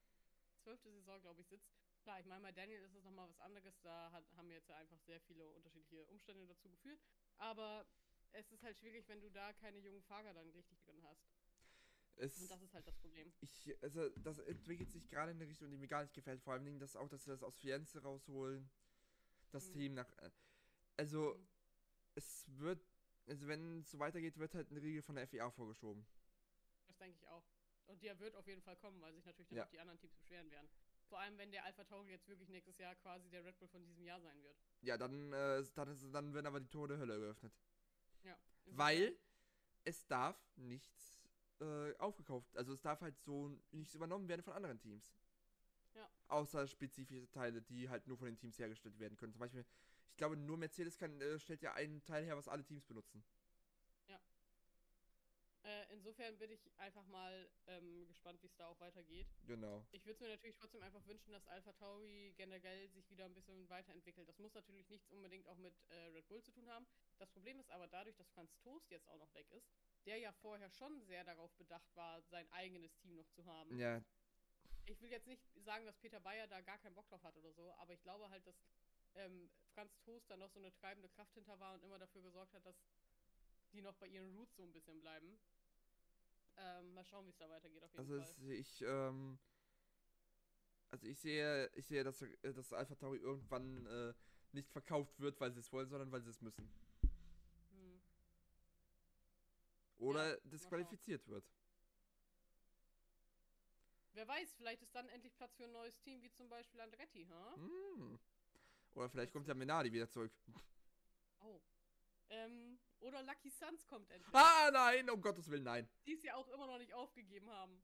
zwölfte 0.62 0.90
Saison, 0.92 1.20
glaube 1.20 1.40
ich, 1.40 1.48
sitzt. 1.48 1.72
Klar, 2.02 2.18
ich 2.18 2.26
meine, 2.26 2.42
bei 2.42 2.52
Daniel 2.52 2.80
ist 2.82 2.94
es 2.94 3.04
nochmal 3.04 3.28
was 3.28 3.40
anderes. 3.40 3.80
Da 3.82 4.10
hat, 4.10 4.24
haben 4.36 4.50
jetzt 4.50 4.68
ja 4.68 4.76
einfach 4.76 4.98
sehr 5.06 5.20
viele 5.20 5.48
unterschiedliche 5.50 6.04
Umstände 6.06 6.46
dazu 6.46 6.68
geführt. 6.68 6.98
Aber 7.38 7.86
es 8.32 8.50
ist 8.50 8.62
halt 8.62 8.76
schwierig, 8.76 9.08
wenn 9.08 9.20
du 9.20 9.30
da 9.30 9.52
keine 9.52 9.78
jungen 9.78 10.02
Fahrer 10.02 10.32
dann 10.34 10.50
richtig 10.50 10.80
drin 10.80 11.00
hast. 11.04 11.22
Es, 12.16 12.38
Und 12.40 12.50
das 12.50 12.60
ist 12.62 12.74
halt 12.74 12.86
das 12.86 12.96
Problem. 12.96 13.32
ich, 13.40 13.82
also 13.82 14.08
das 14.24 14.38
entwickelt 14.40 14.90
sich 14.90 15.08
gerade 15.08 15.30
in 15.32 15.38
eine 15.38 15.48
Richtung, 15.48 15.70
die 15.70 15.76
mir 15.76 15.88
gar 15.88 16.02
nicht 16.02 16.14
gefällt. 16.14 16.42
Vor 16.42 16.52
allem, 16.54 16.78
dass 16.78 16.96
auch, 16.96 17.08
dass 17.08 17.24
sie 17.24 17.30
das 17.30 17.42
aus 17.42 17.56
Firenze 17.56 18.02
rausholen. 18.02 18.68
Das 19.52 19.68
Mhm. 19.68 19.72
Team 19.72 19.94
nach. 19.94 20.10
äh, 20.18 20.30
Also, 20.96 21.34
Mhm. 21.34 21.48
es 22.16 22.44
wird. 22.58 22.80
Also, 23.26 23.46
wenn 23.46 23.80
es 23.80 23.90
so 23.90 23.98
weitergeht, 24.00 24.36
wird 24.38 24.54
halt 24.54 24.70
eine 24.70 24.82
Regel 24.82 25.02
von 25.02 25.14
der 25.14 25.24
FIA 25.28 25.50
vorgeschoben. 25.50 26.04
Das 26.88 26.96
denke 26.98 27.16
ich 27.16 27.28
auch. 27.28 27.44
Und 27.86 28.02
der 28.02 28.18
wird 28.18 28.34
auf 28.36 28.46
jeden 28.46 28.62
Fall 28.62 28.76
kommen, 28.76 29.00
weil 29.00 29.12
sich 29.14 29.24
natürlich 29.24 29.48
dann 29.48 29.58
Ja. 29.58 29.64
auch 29.64 29.70
die 29.70 29.78
anderen 29.80 29.98
Teams 29.98 30.14
beschweren 30.14 30.50
werden. 30.50 30.68
Vor 31.12 31.20
allem, 31.20 31.36
wenn 31.36 31.50
der 31.50 31.62
Alpha 31.66 31.84
Tauri 31.84 32.12
jetzt 32.12 32.26
wirklich 32.26 32.48
nächstes 32.48 32.78
Jahr 32.78 32.94
quasi 32.94 33.28
der 33.28 33.44
Red 33.44 33.58
Bull 33.58 33.68
von 33.68 33.84
diesem 33.84 34.02
Jahr 34.02 34.18
sein 34.22 34.42
wird. 34.42 34.56
Ja, 34.80 34.96
dann, 34.96 35.30
äh, 35.34 35.62
dann, 35.74 35.88
ist, 35.90 36.06
dann 36.10 36.32
werden 36.32 36.46
aber 36.46 36.58
die 36.58 36.70
Tore 36.70 36.88
der 36.88 36.96
Hölle 36.96 37.18
geöffnet. 37.18 37.52
Ja. 38.24 38.34
Weil 38.64 39.14
es 39.84 40.06
darf 40.06 40.38
nichts 40.56 41.20
äh, 41.60 41.94
aufgekauft. 41.98 42.56
Also, 42.56 42.72
es 42.72 42.80
darf 42.80 43.02
halt 43.02 43.20
so 43.20 43.54
nichts 43.72 43.94
übernommen 43.94 44.26
werden 44.26 44.40
von 44.40 44.54
anderen 44.54 44.80
Teams. 44.80 45.14
Ja. 45.94 46.08
Außer 46.28 46.66
spezifische 46.66 47.30
Teile, 47.30 47.60
die 47.60 47.90
halt 47.90 48.06
nur 48.06 48.16
von 48.16 48.28
den 48.28 48.38
Teams 48.38 48.58
hergestellt 48.58 48.98
werden 48.98 49.18
können. 49.18 49.34
Zum 49.34 49.40
Beispiel, 49.40 49.66
ich 50.12 50.16
glaube, 50.16 50.38
nur 50.38 50.56
Mercedes 50.56 50.96
kann, 50.96 51.20
äh, 51.20 51.38
stellt 51.38 51.60
ja 51.60 51.74
einen 51.74 52.02
Teil 52.06 52.24
her, 52.24 52.38
was 52.38 52.48
alle 52.48 52.64
Teams 52.64 52.86
benutzen. 52.86 53.22
Äh, 55.72 55.86
insofern 55.94 56.36
bin 56.36 56.50
ich 56.50 56.60
einfach 56.76 57.06
mal 57.06 57.48
ähm, 57.66 58.06
gespannt, 58.06 58.42
wie 58.42 58.46
es 58.46 58.56
da 58.56 58.66
auch 58.66 58.78
weitergeht. 58.80 59.26
Genau. 59.46 59.82
Ich 59.92 60.04
würde 60.04 60.14
es 60.14 60.20
mir 60.20 60.28
natürlich 60.28 60.56
trotzdem 60.56 60.82
einfach 60.82 61.04
wünschen, 61.06 61.32
dass 61.32 61.46
Alpha 61.46 61.72
Tauri 61.72 62.34
generell 62.36 62.88
sich 62.90 63.08
wieder 63.08 63.24
ein 63.24 63.32
bisschen 63.32 63.68
weiterentwickelt. 63.70 64.28
Das 64.28 64.38
muss 64.38 64.52
natürlich 64.52 64.88
nichts 64.90 65.10
unbedingt 65.10 65.48
auch 65.48 65.56
mit 65.56 65.74
äh, 65.88 65.94
Red 66.08 66.28
Bull 66.28 66.42
zu 66.42 66.52
tun 66.52 66.68
haben. 66.68 66.86
Das 67.18 67.30
Problem 67.30 67.58
ist 67.58 67.70
aber 67.70 67.86
dadurch, 67.88 68.16
dass 68.16 68.28
Franz 68.30 68.54
Toast 68.58 68.90
jetzt 68.90 69.08
auch 69.08 69.16
noch 69.18 69.32
weg 69.34 69.50
ist, 69.52 69.66
der 70.04 70.18
ja 70.18 70.32
vorher 70.32 70.68
schon 70.68 71.00
sehr 71.04 71.24
darauf 71.24 71.50
bedacht 71.54 71.88
war, 71.96 72.20
sein 72.22 72.46
eigenes 72.52 72.94
Team 72.98 73.16
noch 73.16 73.28
zu 73.30 73.46
haben. 73.46 73.78
Ja, 73.78 74.02
Ich 74.84 75.00
will 75.00 75.10
jetzt 75.10 75.26
nicht 75.26 75.42
sagen, 75.64 75.86
dass 75.86 75.96
Peter 75.96 76.20
Bayer 76.20 76.48
da 76.48 76.60
gar 76.60 76.78
keinen 76.78 76.94
Bock 76.94 77.08
drauf 77.08 77.22
hat 77.22 77.36
oder 77.36 77.52
so, 77.52 77.72
aber 77.74 77.94
ich 77.94 78.02
glaube 78.02 78.28
halt, 78.28 78.46
dass 78.46 78.56
ähm, 79.14 79.48
Franz 79.74 79.98
Toast 80.02 80.28
da 80.30 80.36
noch 80.36 80.50
so 80.50 80.58
eine 80.58 80.72
treibende 80.74 81.08
Kraft 81.08 81.32
hinter 81.34 81.58
war 81.60 81.74
und 81.74 81.82
immer 81.84 81.98
dafür 81.98 82.20
gesorgt 82.20 82.52
hat, 82.52 82.66
dass 82.66 82.76
die 83.72 83.80
noch 83.80 83.94
bei 83.96 84.06
ihren 84.06 84.36
Roots 84.36 84.56
so 84.56 84.62
ein 84.64 84.72
bisschen 84.72 85.00
bleiben. 85.00 85.38
Ähm, 86.56 86.94
mal 86.94 87.04
schauen, 87.04 87.26
wie 87.26 87.30
es 87.30 87.38
da 87.38 87.48
weitergeht 87.48 87.82
auf 87.82 87.92
jeden 87.92 88.04
also 88.04 88.16
Fall. 88.18 88.30
es, 88.30 88.58
ich, 88.58 88.82
ähm, 88.82 89.38
also 90.90 91.06
ich 91.06 91.18
sehe, 91.18 91.70
ich 91.74 91.86
sehe, 91.86 92.04
dass, 92.04 92.22
äh, 92.22 92.52
dass 92.52 92.72
Alpha 92.72 92.94
Tauri 92.94 93.18
irgendwann 93.18 93.86
äh, 93.86 94.14
nicht 94.52 94.70
verkauft 94.70 95.18
wird, 95.18 95.40
weil 95.40 95.52
sie 95.52 95.60
es 95.60 95.72
wollen, 95.72 95.88
sondern 95.88 96.12
weil 96.12 96.22
sie 96.22 96.30
es 96.30 96.40
müssen. 96.40 96.68
Hm. 97.70 98.02
Oder 99.98 100.34
schauen. 100.34 100.50
disqualifiziert 100.50 101.26
wird. 101.28 101.44
Wer 104.14 104.28
weiß, 104.28 104.52
vielleicht 104.54 104.82
ist 104.82 104.94
dann 104.94 105.08
endlich 105.08 105.34
Platz 105.36 105.56
für 105.56 105.64
ein 105.64 105.72
neues 105.72 105.98
Team, 106.00 106.20
wie 106.22 106.30
zum 106.30 106.48
Beispiel 106.50 106.80
Andretti, 106.82 107.24
ha? 107.24 107.54
Hm. 107.56 108.18
Oder 108.94 109.08
vielleicht 109.08 109.32
kommt 109.32 109.48
ja 109.48 109.54
Minardi 109.54 109.90
wieder 109.90 110.10
zurück. 110.10 110.32
Oh. 111.40 111.60
Ähm, 112.32 112.78
oder 113.00 113.22
Lucky 113.22 113.50
Suns 113.50 113.86
kommt 113.86 114.10
endlich. 114.10 114.34
Ah, 114.34 114.70
nein, 114.72 115.10
um 115.10 115.20
Gottes 115.20 115.48
Willen, 115.50 115.64
nein. 115.64 115.86
Die 116.06 116.14
es 116.14 116.22
ja 116.22 116.34
auch 116.34 116.48
immer 116.48 116.66
noch 116.66 116.78
nicht 116.78 116.94
aufgegeben 116.94 117.50
haben. 117.50 117.82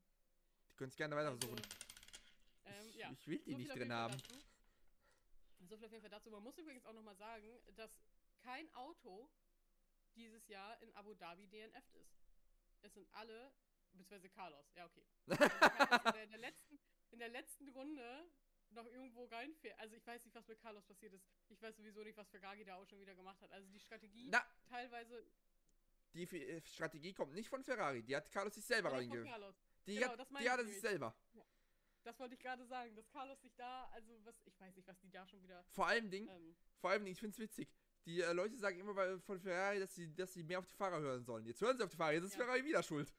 Die 0.71 0.75
können 0.75 0.89
es 0.89 0.95
gerne 0.95 1.15
weiter 1.15 1.37
versuchen. 1.37 1.61
Also, 2.63 2.79
ähm, 2.81 2.89
ich, 2.89 2.95
ja. 2.95 3.11
ich 3.11 3.27
will 3.27 3.39
die 3.39 3.51
So 3.51 3.57
nicht 3.57 3.75
drin 3.75 3.93
haben. 3.93 4.17
dazu. 4.17 4.39
So 5.67 5.77
viel 5.77 5.85
auf 5.85 5.91
jeden 5.91 6.01
Fall 6.01 6.09
dazu. 6.09 6.31
Man 6.31 6.41
muss 6.41 6.57
übrigens 6.57 6.83
auch 6.85 6.93
nochmal 6.93 7.15
sagen, 7.15 7.47
dass 7.75 7.91
kein 8.39 8.73
Auto 8.73 9.29
dieses 10.15 10.47
Jahr 10.47 10.81
in 10.81 10.91
Abu 10.95 11.13
Dhabi 11.13 11.45
DNF 11.47 11.93
ist. 11.93 12.17
Es 12.81 12.93
sind 12.93 13.07
alle, 13.13 13.51
beziehungsweise 13.91 14.29
Carlos, 14.29 14.65
ja 14.73 14.85
okay. 14.85 15.05
Also 15.27 15.47
Carlos 15.59 16.05
in, 16.05 16.13
der, 16.13 16.23
in, 16.23 16.29
der 16.31 16.39
letzten, 16.39 16.79
in 17.11 17.19
der 17.19 17.29
letzten 17.29 17.69
Runde 17.69 18.25
noch 18.71 18.85
irgendwo 18.85 19.25
reinfährt. 19.25 19.77
Also 19.79 19.95
ich 19.95 20.05
weiß 20.05 20.23
nicht, 20.25 20.35
was 20.35 20.47
mit 20.47 20.59
Carlos 20.59 20.85
passiert 20.85 21.13
ist. 21.13 21.25
Ich 21.49 21.61
weiß 21.61 21.75
sowieso 21.77 22.03
nicht, 22.03 22.17
was 22.17 22.29
Ferrari 22.29 22.63
da 22.63 22.75
auch 22.75 22.85
schon 22.85 22.99
wieder 22.99 23.15
gemacht 23.15 23.41
hat. 23.41 23.51
Also 23.51 23.67
die 23.69 23.79
Strategie 23.79 24.27
Na, 24.29 24.43
teilweise 24.67 25.25
die 26.13 26.23
F- 26.23 26.33
äh, 26.33 26.61
Strategie 26.65 27.13
kommt 27.13 27.33
nicht 27.33 27.49
von 27.49 27.63
Ferrari. 27.63 28.01
Die 28.03 28.15
hat 28.15 28.29
Carlos 28.31 28.55
sich 28.55 28.65
selber 28.65 28.89
oder 28.89 29.01
von 29.01 29.09
reinge... 29.11 29.23
Carlos. 29.23 29.55
Die 29.85 29.95
Genau, 29.95 30.17
hat, 30.17 30.27
die 30.39 30.49
hat 30.49 30.59
er 30.59 30.65
sich 30.65 30.79
selber. 30.81 31.15
Das 32.03 32.17
wollte 32.19 32.33
ich 32.35 32.39
gerade 32.39 32.65
sagen, 32.65 32.95
dass 32.95 33.09
Carlos 33.09 33.41
sich 33.41 33.53
da, 33.55 33.85
also 33.93 34.23
was, 34.23 34.35
ich 34.45 34.59
weiß 34.59 34.75
nicht, 34.75 34.87
was 34.87 34.99
die 34.99 35.09
da 35.11 35.27
schon 35.27 35.41
wieder. 35.43 35.63
Vor 35.71 35.87
allem 35.87 36.09
Ding, 36.09 36.27
Ähm, 36.27 36.55
vor 36.77 36.91
allem 36.91 37.03
Ding, 37.03 37.11
ich 37.13 37.19
find's 37.19 37.37
witzig. 37.39 37.69
Die 38.05 38.21
äh, 38.21 38.31
Leute 38.31 38.55
sagen 38.57 38.79
immer 38.79 38.93
bei, 38.93 39.19
von 39.19 39.39
Ferrari, 39.39 39.79
dass 39.79 39.93
sie, 39.95 40.13
dass 40.15 40.33
sie 40.33 40.43
mehr 40.43 40.59
auf 40.59 40.65
die 40.65 40.73
Fahrer 40.73 40.99
hören 41.01 41.23
sollen. 41.25 41.45
Jetzt 41.45 41.61
hören 41.61 41.77
sie 41.77 41.83
auf 41.83 41.89
die 41.89 41.97
Fahrer, 41.97 42.13
jetzt 42.13 42.23
ist 42.25 42.33
Ja. 42.35 42.45
Ferrari 42.45 42.63
wieder 42.63 42.81
schuld. 42.81 43.13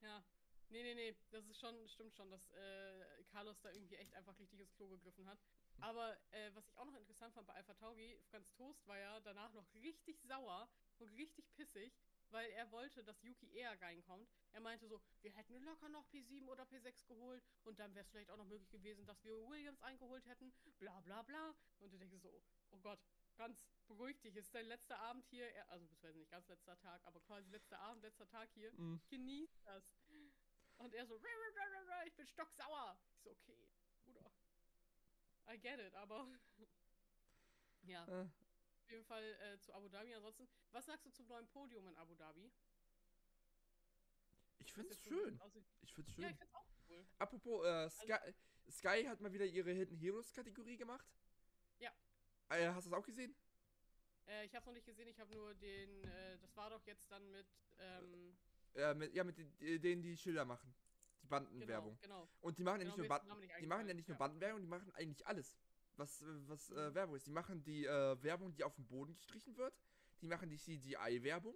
Ja. 0.00 0.22
Nee, 0.68 0.82
nee, 0.82 0.94
nee. 0.94 1.16
Das 1.30 1.46
ist 1.46 1.60
schon, 1.60 1.86
stimmt 1.88 2.14
schon, 2.16 2.30
dass 2.30 2.50
äh, 2.50 3.21
Carlos 3.32 3.58
da 3.62 3.70
irgendwie 3.70 3.96
echt 3.96 4.14
einfach 4.14 4.38
richtig 4.38 4.60
ins 4.60 4.74
Klo 4.74 4.88
gegriffen 4.88 5.26
hat. 5.26 5.38
Aber 5.80 6.16
äh, 6.32 6.50
was 6.54 6.66
ich 6.68 6.76
auch 6.76 6.84
noch 6.84 6.94
interessant 6.96 7.34
fand 7.34 7.46
bei 7.46 7.54
Alpha 7.54 7.74
Tauri, 7.74 8.20
Franz 8.30 8.52
Toast 8.52 8.86
war 8.86 8.98
ja 8.98 9.20
danach 9.20 9.52
noch 9.54 9.66
richtig 9.74 10.20
sauer 10.22 10.68
und 10.98 11.08
richtig 11.16 11.50
pissig, 11.54 11.92
weil 12.30 12.50
er 12.52 12.70
wollte, 12.70 13.02
dass 13.04 13.20
Yuki 13.22 13.50
eher 13.52 13.80
reinkommt. 13.80 14.28
Er 14.52 14.60
meinte 14.60 14.86
so, 14.86 15.00
wir 15.22 15.30
hätten 15.32 15.58
locker 15.64 15.88
noch 15.88 16.06
P7 16.12 16.46
oder 16.48 16.64
P6 16.64 17.06
geholt 17.06 17.42
und 17.64 17.78
dann 17.80 17.94
wäre 17.94 18.04
es 18.04 18.10
vielleicht 18.10 18.30
auch 18.30 18.36
noch 18.36 18.46
möglich 18.46 18.70
gewesen, 18.70 19.04
dass 19.06 19.22
wir 19.24 19.32
Williams 19.48 19.80
eingeholt 19.82 20.24
hätten, 20.26 20.52
bla 20.78 21.00
bla 21.00 21.22
bla. 21.22 21.54
Und 21.80 21.92
du 21.92 21.98
denkst 21.98 22.16
so, 22.20 22.30
oh 22.70 22.78
Gott, 22.78 23.00
ganz 23.36 23.66
beruhig 23.88 24.20
dich, 24.20 24.36
es 24.36 24.44
ist 24.46 24.54
dein 24.54 24.66
letzter 24.66 24.98
Abend 25.00 25.26
hier, 25.26 25.46
Er- 25.52 25.68
also 25.70 25.86
beziehungsweise 25.86 26.18
nicht 26.18 26.30
ganz 26.30 26.46
letzter 26.48 26.78
Tag, 26.78 27.02
aber 27.04 27.20
quasi 27.20 27.48
letzter 27.50 27.80
Abend, 27.80 28.02
letzter 28.02 28.28
Tag 28.28 28.50
hier 28.54 28.70
Mhm. 28.72 29.00
genieß 29.08 29.50
das. 29.64 29.84
Und 30.82 30.94
er 30.94 31.06
so, 31.06 31.14
"Rah, 31.16 31.20
rah, 31.22 31.52
rah, 31.56 31.66
rah, 31.72 31.94
rah, 31.96 32.06
ich 32.06 32.14
bin 32.14 32.26
stocksauer. 32.26 32.96
Ich 33.14 33.22
so, 33.22 33.30
okay, 33.30 33.68
Bruder. 34.04 34.30
I 35.48 35.58
get 35.58 35.78
it, 35.78 35.94
aber. 35.94 36.26
ja, 37.84 38.06
Äh, 38.06 38.22
auf 38.84 38.90
jeden 38.90 39.04
Fall 39.04 39.22
äh, 39.40 39.58
zu 39.60 39.72
Abu 39.74 39.88
Dhabi. 39.88 40.12
Ansonsten, 40.14 40.48
was 40.72 40.86
sagst 40.86 41.06
du 41.06 41.10
zum 41.10 41.26
neuen 41.28 41.46
Podium 41.48 41.86
in 41.88 41.96
Abu 41.96 42.14
Dhabi? 42.14 42.50
ich 44.58 44.72
find's 44.74 44.98
schön. 45.02 45.40
Ich 45.82 45.94
find's 45.94 46.12
schön. 46.12 46.22
Ja, 46.24 46.30
ich 46.30 46.36
find's 46.36 46.54
auch 46.54 46.66
cool. 46.88 47.06
Apropos, 47.18 47.64
äh, 47.66 47.90
Sky, 47.90 48.34
Sky 48.70 49.04
hat 49.04 49.20
mal 49.20 49.32
wieder 49.32 49.44
ihre 49.44 49.70
Hidden 49.72 49.96
Heroes 49.96 50.32
Kategorie 50.32 50.76
gemacht. 50.76 51.06
Ja. 51.78 51.90
Äh, 52.50 52.68
hast 52.68 52.86
du 52.86 52.90
das 52.90 52.98
auch 52.98 53.04
gesehen? 53.04 53.34
Äh, 54.26 54.44
ich 54.46 54.54
hab's 54.54 54.66
noch 54.66 54.72
nicht 54.72 54.86
gesehen, 54.86 55.08
ich 55.08 55.18
habe 55.18 55.32
nur 55.34 55.54
den, 55.54 56.04
äh, 56.04 56.38
das 56.38 56.54
war 56.56 56.70
doch 56.70 56.84
jetzt 56.86 57.10
dann 57.10 57.30
mit, 57.32 57.46
ähm, 57.78 58.36
Äh, 58.74 58.94
mit, 58.94 59.14
ja, 59.14 59.24
mit 59.24 59.36
den, 59.38 59.80
denen, 59.80 60.02
die 60.02 60.16
Schilder 60.16 60.44
machen. 60.44 60.74
Die 61.22 61.26
Bandenwerbung. 61.26 61.98
Genau, 62.00 62.22
genau. 62.22 62.28
Und 62.40 62.58
die 62.58 62.64
machen 62.64 62.80
ja 62.80 62.84
Genau, 62.84 62.96
nicht 62.96 62.98
nur 62.98 63.08
Banden, 63.08 63.40
nicht 63.40 63.52
die 63.60 63.66
machen 63.66 63.88
ja 63.88 63.94
nicht 63.94 64.08
nur 64.08 64.14
ja. 64.14 64.18
Bandenwerbung, 64.18 64.60
die 64.60 64.66
machen 64.66 64.92
eigentlich 64.94 65.26
alles, 65.26 65.56
was, 65.96 66.22
äh, 66.22 66.48
was 66.48 66.70
äh, 66.70 66.90
Mhm. 66.90 66.94
Werbung 66.94 67.16
ist. 67.16 67.26
Die 67.26 67.30
machen 67.30 67.62
die 67.62 67.84
äh, 67.84 68.22
Werbung, 68.22 68.54
die 68.54 68.64
auf 68.64 68.74
dem 68.74 68.86
Boden 68.86 69.14
gestrichen 69.14 69.56
wird. 69.56 69.74
Die 70.20 70.26
machen 70.26 70.48
die 70.48 70.58
CGI-Werbung. 70.58 71.54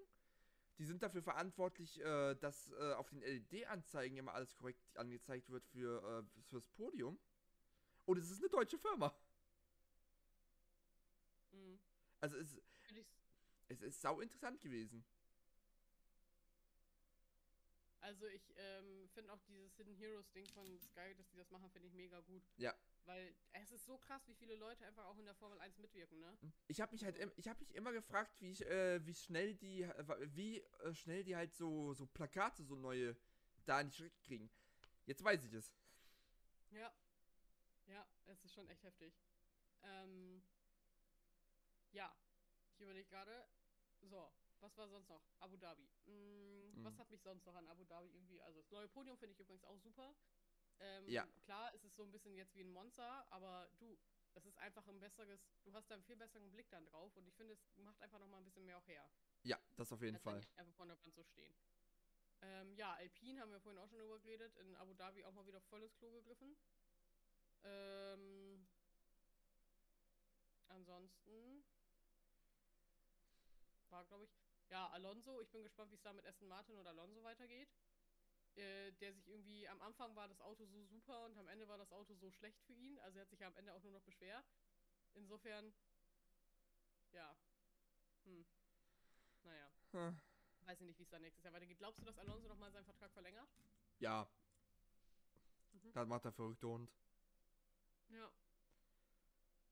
Die 0.79 0.85
sind 0.85 1.03
dafür 1.03 1.23
verantwortlich, 1.23 1.99
äh, 2.01 2.35
dass 2.35 2.71
äh, 2.73 2.93
auf 2.93 3.09
den 3.09 3.23
LED-Anzeigen 3.23 4.19
immer 4.19 4.35
alles 4.35 4.55
korrekt 4.55 4.97
angezeigt 4.97 5.49
wird 5.49 5.65
für 5.67 6.27
fürs 6.49 6.69
Podium. 6.69 7.19
Und 8.05 8.19
es 8.19 8.31
ist 8.31 8.41
eine 8.41 8.51
deutsche 8.51 8.79
Firma. 8.79 9.15
Mhm. 11.53 11.81
Also 12.21 12.37
es, 12.37 12.61
es 13.69 13.83
ist 13.83 14.01
sau 14.01 14.21
interessant 14.21 14.61
gewesen. 14.61 15.05
Also 18.07 18.29
ich 18.29 18.55
ähm, 18.57 19.09
finde 19.09 19.33
auch 19.33 19.41
dieses 19.41 19.75
Hidden 19.75 19.97
Heroes 19.97 20.31
Ding 20.31 20.47
von 20.51 20.79
Sky, 20.79 21.13
dass 21.17 21.29
die 21.29 21.37
das 21.37 21.51
machen, 21.51 21.69
finde 21.71 21.89
ich 21.89 21.95
mega 21.95 22.21
gut. 22.21 22.43
Ja. 22.57 22.73
Weil 23.05 23.35
es 23.53 23.73
ist 23.73 23.85
so 23.85 23.99
krass, 23.99 24.27
wie 24.29 24.35
viele 24.35 24.55
Leute 24.55 24.87
einfach 24.87 25.05
auch 25.07 25.19
in 25.19 25.25
der 25.25 25.35
Formel 25.35 25.59
1 25.59 25.79
mitwirken, 25.79 26.21
ne? 26.21 26.39
Ich 26.69 26.81
habe 26.81 26.93
mich 26.93 27.05
halt, 27.05 27.19
ich 27.37 27.49
habe 27.49 27.59
mich 27.59 27.75
immer 27.75 27.93
gefragt, 27.93 28.41
wie 28.41 28.53
ich, 28.53 28.65
äh, 28.65 29.05
wie 29.05 29.15
schnell 29.15 29.57
die, 29.57 29.83
äh, 29.83 30.35
wie 30.37 30.61
äh, 30.61 30.95
schnell 30.95 31.25
die 31.25 31.35
halt 31.35 31.53
so, 31.55 31.95
so 31.95 32.07
Plakate, 32.07 32.63
so 32.63 32.77
neue, 32.77 33.17
da 33.65 33.81
in 33.81 33.89
die 33.89 33.97
Schrift 33.97 34.23
kriegen. 34.23 34.51
Jetzt 35.05 35.25
weiß 35.25 35.45
ich 35.45 35.53
es. 35.53 35.73
Ja. 36.71 36.93
Ja, 37.87 38.07
es 38.27 38.45
ist 38.45 38.55
schon 38.55 38.69
echt 38.69 38.85
heftig. 38.85 39.15
Ähm, 39.83 40.43
ja, 41.91 42.17
ich 42.75 42.81
überlege 42.81 43.09
gerade. 43.09 43.49
So, 44.03 44.31
was 44.67 44.77
war 44.77 44.89
sonst 44.89 45.09
noch? 45.09 45.23
Abu 45.39 45.57
Dhabi. 45.57 45.89
Was 46.83 46.95
Mhm. 46.95 46.99
hat 46.99 47.11
mich 47.11 47.23
sonst 47.23 47.47
noch 47.47 47.55
an 47.55 47.69
Abu 47.69 47.85
Dhabi 47.85 48.09
irgendwie? 48.09 48.43
Also, 48.43 48.61
das 48.61 48.71
neue 48.73 48.89
Podium 48.89 49.17
finde 49.17 49.33
ich 49.33 49.39
übrigens 49.41 49.65
auch 49.65 49.79
super. 49.79 50.15
Ähm, 50.81 51.09
Ja. 51.09 51.27
Klar, 51.45 51.73
es 51.75 51.85
ist 51.85 51.95
so 51.95 52.03
ein 52.03 52.11
bisschen 52.11 52.35
jetzt 52.35 52.55
wie 52.57 52.63
ein 52.63 52.71
Monster, 52.73 53.25
aber 53.31 53.69
du, 53.79 53.97
das 54.35 54.45
ist 54.45 54.59
einfach 54.59 54.87
ein 54.89 54.99
besseres, 55.01 55.41
du 55.65 55.73
hast 55.73 55.89
da 55.89 55.95
einen 55.95 56.03
viel 56.05 56.17
besseren 56.17 56.51
Blick 56.51 56.69
dann 56.71 56.85
drauf 56.87 57.17
und 57.17 57.27
ich 57.29 57.35
finde, 57.37 57.55
es 57.55 57.77
macht 57.77 58.01
einfach 58.03 58.19
noch 58.19 58.27
mal 58.27 58.39
ein 58.39 58.45
bisschen 58.45 58.67
mehr 58.67 58.77
auch 58.77 58.87
her. 58.89 59.09
Ja, 59.45 59.59
das 59.77 59.93
auf 59.93 60.03
jeden 60.03 60.17
als 60.17 60.25
Fall. 60.25 60.47
einfach 60.57 60.75
vor 60.75 60.87
der 60.87 60.99
Wand 60.99 61.15
so 61.15 61.23
stehen. 61.25 61.55
Ähm, 62.43 62.75
ja, 62.77 62.93
Alpine 62.95 63.41
haben 63.41 63.53
wir 63.53 63.61
vorhin 63.61 63.79
auch 63.81 63.89
schon 63.89 63.99
drüber 64.01 64.19
geredet. 64.19 64.55
In 64.57 64.75
Abu 64.77 64.93
Dhabi 64.95 65.25
auch 65.25 65.33
mal 65.33 65.47
wieder 65.47 65.61
voll 65.63 65.83
ins 65.83 65.95
Klo 65.97 66.11
gegriffen. 66.11 66.57
Ähm, 67.63 68.67
ansonsten 70.69 71.65
war, 73.89 74.05
glaube 74.05 74.25
ich, 74.25 74.31
ja, 74.71 74.89
Alonso. 74.91 75.41
Ich 75.41 75.51
bin 75.51 75.63
gespannt, 75.63 75.91
wie 75.91 75.97
es 75.97 76.03
da 76.03 76.13
mit 76.13 76.25
Aston 76.27 76.49
Martin 76.49 76.79
und 76.79 76.87
Alonso 76.87 77.23
weitergeht. 77.23 77.69
Äh, 78.57 78.93
der 78.93 79.13
sich 79.13 79.29
irgendwie, 79.29 79.69
am 79.69 79.81
Anfang 79.83 80.17
war 80.17 80.29
das 80.29 80.41
Auto 80.41 80.65
so 80.65 80.83
super 80.85 81.25
und 81.27 81.37
am 81.37 81.49
Ende 81.49 81.69
war 81.69 81.77
das 81.77 81.93
Auto 81.93 82.15
so 82.15 82.31
schlecht 82.31 82.63
für 82.63 82.73
ihn. 82.73 82.99
Also 83.01 83.19
er 83.19 83.23
hat 83.23 83.31
sich 83.31 83.41
ja 83.41 83.49
am 83.49 83.57
Ende 83.57 83.73
auch 83.75 83.83
nur 83.83 83.93
noch 83.93 84.03
beschwert. 84.03 84.47
Insofern, 85.15 85.75
ja. 87.13 87.37
Hm. 88.25 88.47
Naja. 89.45 89.71
Hm. 89.93 90.21
Weiß 90.65 90.81
ich 90.81 90.87
nicht, 90.87 90.99
wie 90.99 91.03
es 91.05 91.11
da 91.11 91.19
nächstes 91.19 91.45
Jahr 91.45 91.53
weitergeht. 91.53 91.79
Glaubst 91.79 92.01
du, 92.01 92.05
dass 92.05 92.19
Alonso 92.19 92.49
nochmal 92.49 92.73
seinen 92.73 92.85
Vertrag 92.87 93.13
verlängert? 93.13 93.49
Ja, 93.99 94.27
Mhm. 95.73 95.93
das 95.93 96.09
macht 96.09 96.25
der 96.25 96.33
verrückte 96.33 96.67
Hund. 96.67 96.91
Ja. 98.09 98.31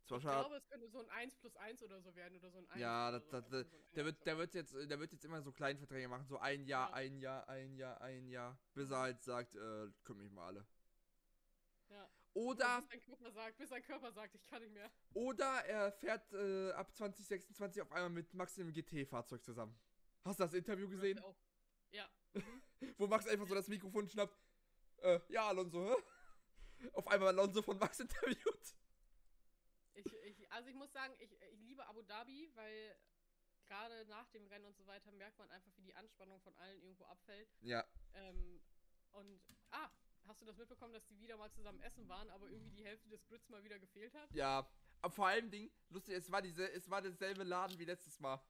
Zwar 0.06 0.18
Ich 0.18 0.24
glaube, 0.24 0.56
es 0.56 0.66
könnte 0.68 0.88
so 0.88 0.98
ein 1.00 1.08
1 1.10 1.36
plus 1.36 1.56
1 1.56 1.82
oder 1.82 2.00
so 2.02 2.14
werden 2.14 2.36
oder 2.36 2.50
so 2.50 2.58
ein 2.58 2.68
1. 2.70 2.80
Ja, 2.80 3.10
das, 3.10 3.26
das, 3.28 3.48
so 3.48 3.62
der, 3.94 4.04
wird, 4.04 4.26
der, 4.26 4.36
wird 4.38 4.54
jetzt, 4.54 4.74
der 4.74 4.98
wird 5.00 5.12
jetzt 5.12 5.24
immer 5.24 5.40
so 5.42 5.50
Kleinverträge 5.50 6.08
machen, 6.08 6.26
so 6.26 6.38
ein 6.38 6.66
Jahr, 6.66 6.90
Ja. 6.90 6.94
ein 6.94 7.18
Jahr, 7.18 7.48
ein 7.48 7.74
Jahr, 7.76 8.00
ein 8.02 8.28
Jahr, 8.28 8.58
bis 8.74 8.90
er 8.90 8.98
halt 8.98 9.22
sagt, 9.22 9.54
äh, 9.54 9.88
können 10.04 10.20
mich 10.20 10.30
mal 10.30 10.46
alle. 10.48 10.66
Ja. 11.88 12.08
Oder, 12.34 12.80
Bis 12.80 12.88
sein 12.90 13.00
Körper 13.00 13.30
sagt, 13.30 13.56
bis 13.58 13.68
sein 13.68 13.82
Körper 13.82 14.12
sagt, 14.12 14.34
ich 14.34 14.44
kann 14.46 14.60
nicht 14.60 14.74
mehr. 14.74 14.90
oder 15.14 15.64
er 15.66 15.92
fährt 15.92 16.32
äh, 16.32 16.72
ab 16.72 16.92
2026 16.94 17.80
auf 17.80 17.92
einmal 17.92 18.10
mit 18.10 18.34
Max 18.34 18.58
im 18.58 18.72
GT-Fahrzeug 18.72 19.42
zusammen. 19.44 19.78
Hast 20.24 20.40
du 20.40 20.44
das 20.44 20.52
Interview 20.54 20.88
gesehen? 20.88 21.18
Auch. 21.20 21.36
Ja. 21.92 22.08
Wo 22.98 23.06
Max 23.06 23.26
einfach 23.28 23.46
so 23.46 23.54
das 23.54 23.68
Mikrofon 23.68 24.08
schnappt. 24.08 24.36
Äh, 24.98 25.20
ja, 25.28 25.46
Alonso, 25.48 25.94
hä? 25.94 26.88
Auf 26.92 27.06
einmal 27.06 27.28
Alonso 27.28 27.62
von 27.62 27.78
Max 27.78 28.00
interviewt. 28.00 28.74
Also 30.54 30.68
ich 30.68 30.76
muss 30.76 30.92
sagen, 30.92 31.12
ich, 31.18 31.32
ich 31.32 31.58
liebe 31.62 31.84
Abu 31.88 32.02
Dhabi, 32.02 32.48
weil 32.54 32.96
gerade 33.66 34.06
nach 34.06 34.28
dem 34.28 34.46
Rennen 34.46 34.66
und 34.66 34.76
so 34.76 34.86
weiter 34.86 35.10
merkt 35.10 35.36
man 35.36 35.50
einfach, 35.50 35.72
wie 35.76 35.82
die 35.82 35.94
Anspannung 35.96 36.40
von 36.42 36.54
allen 36.58 36.80
irgendwo 36.80 37.04
abfällt. 37.06 37.48
Ja, 37.60 37.84
Ähm, 38.14 38.62
und, 39.10 39.40
ah, 39.72 39.90
hast 40.26 40.40
du 40.40 40.44
das 40.44 40.56
mitbekommen, 40.56 40.92
dass 40.92 41.04
die 41.06 41.18
wieder 41.20 41.36
mal 41.36 41.50
zusammen 41.50 41.80
essen 41.80 42.08
waren, 42.08 42.30
aber 42.30 42.48
irgendwie 42.48 42.70
die 42.70 42.84
Hälfte 42.84 43.08
des 43.08 43.26
Grids 43.26 43.48
mal 43.48 43.64
wieder 43.64 43.78
gefehlt 43.80 44.14
hat? 44.14 44.32
ja. 44.32 44.68
Aber 45.02 45.12
vor 45.12 45.26
allem 45.26 45.50
Ding, 45.50 45.70
lustig, 45.90 46.14
es 46.14 46.30
war 46.30 46.40
diese, 46.40 46.70
es 46.72 46.88
war 46.88 47.02
derselbe 47.02 47.42
Laden 47.44 47.76
wie 47.78 47.84
letztes 47.84 48.18
Mal. 48.20 48.40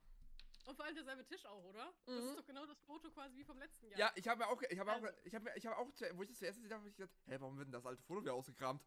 Und 0.66 0.76
vor 0.76 0.84
allem 0.84 0.94
derselbe 0.94 1.24
Tisch 1.24 1.44
auch, 1.46 1.64
oder? 1.64 1.92
Das 2.06 2.14
Mhm. 2.22 2.28
ist 2.28 2.36
doch 2.38 2.46
genau 2.46 2.64
das 2.66 2.80
Foto 2.82 3.10
quasi 3.10 3.34
wie 3.36 3.44
vom 3.44 3.58
letzten 3.58 3.88
Jahr. 3.88 3.98
Ja, 3.98 4.12
ich 4.14 4.28
habe 4.28 4.38
mir 4.38 4.46
auch, 4.48 4.62
ich 4.62 4.78
habe 4.78 4.92
auch, 4.92 5.02
Also. 5.02 5.08
ich 5.24 5.34
habe 5.34 5.50
ich 5.56 5.66
habe 5.66 5.76
auch, 5.78 5.88
wo 6.12 6.22
ich 6.22 6.28
das 6.28 6.38
zuerst 6.38 6.58
gesehen 6.60 6.70
habe, 6.74 6.80
habe 6.82 6.88
ich 6.90 6.96
gedacht, 6.96 7.12
hä, 7.26 7.36
warum 7.40 7.56
wird 7.56 7.66
denn 7.66 7.72
das 7.72 7.84
alte 7.86 8.02
Foto 8.04 8.20
wieder 8.22 8.34
ausgekramt? 8.34 8.84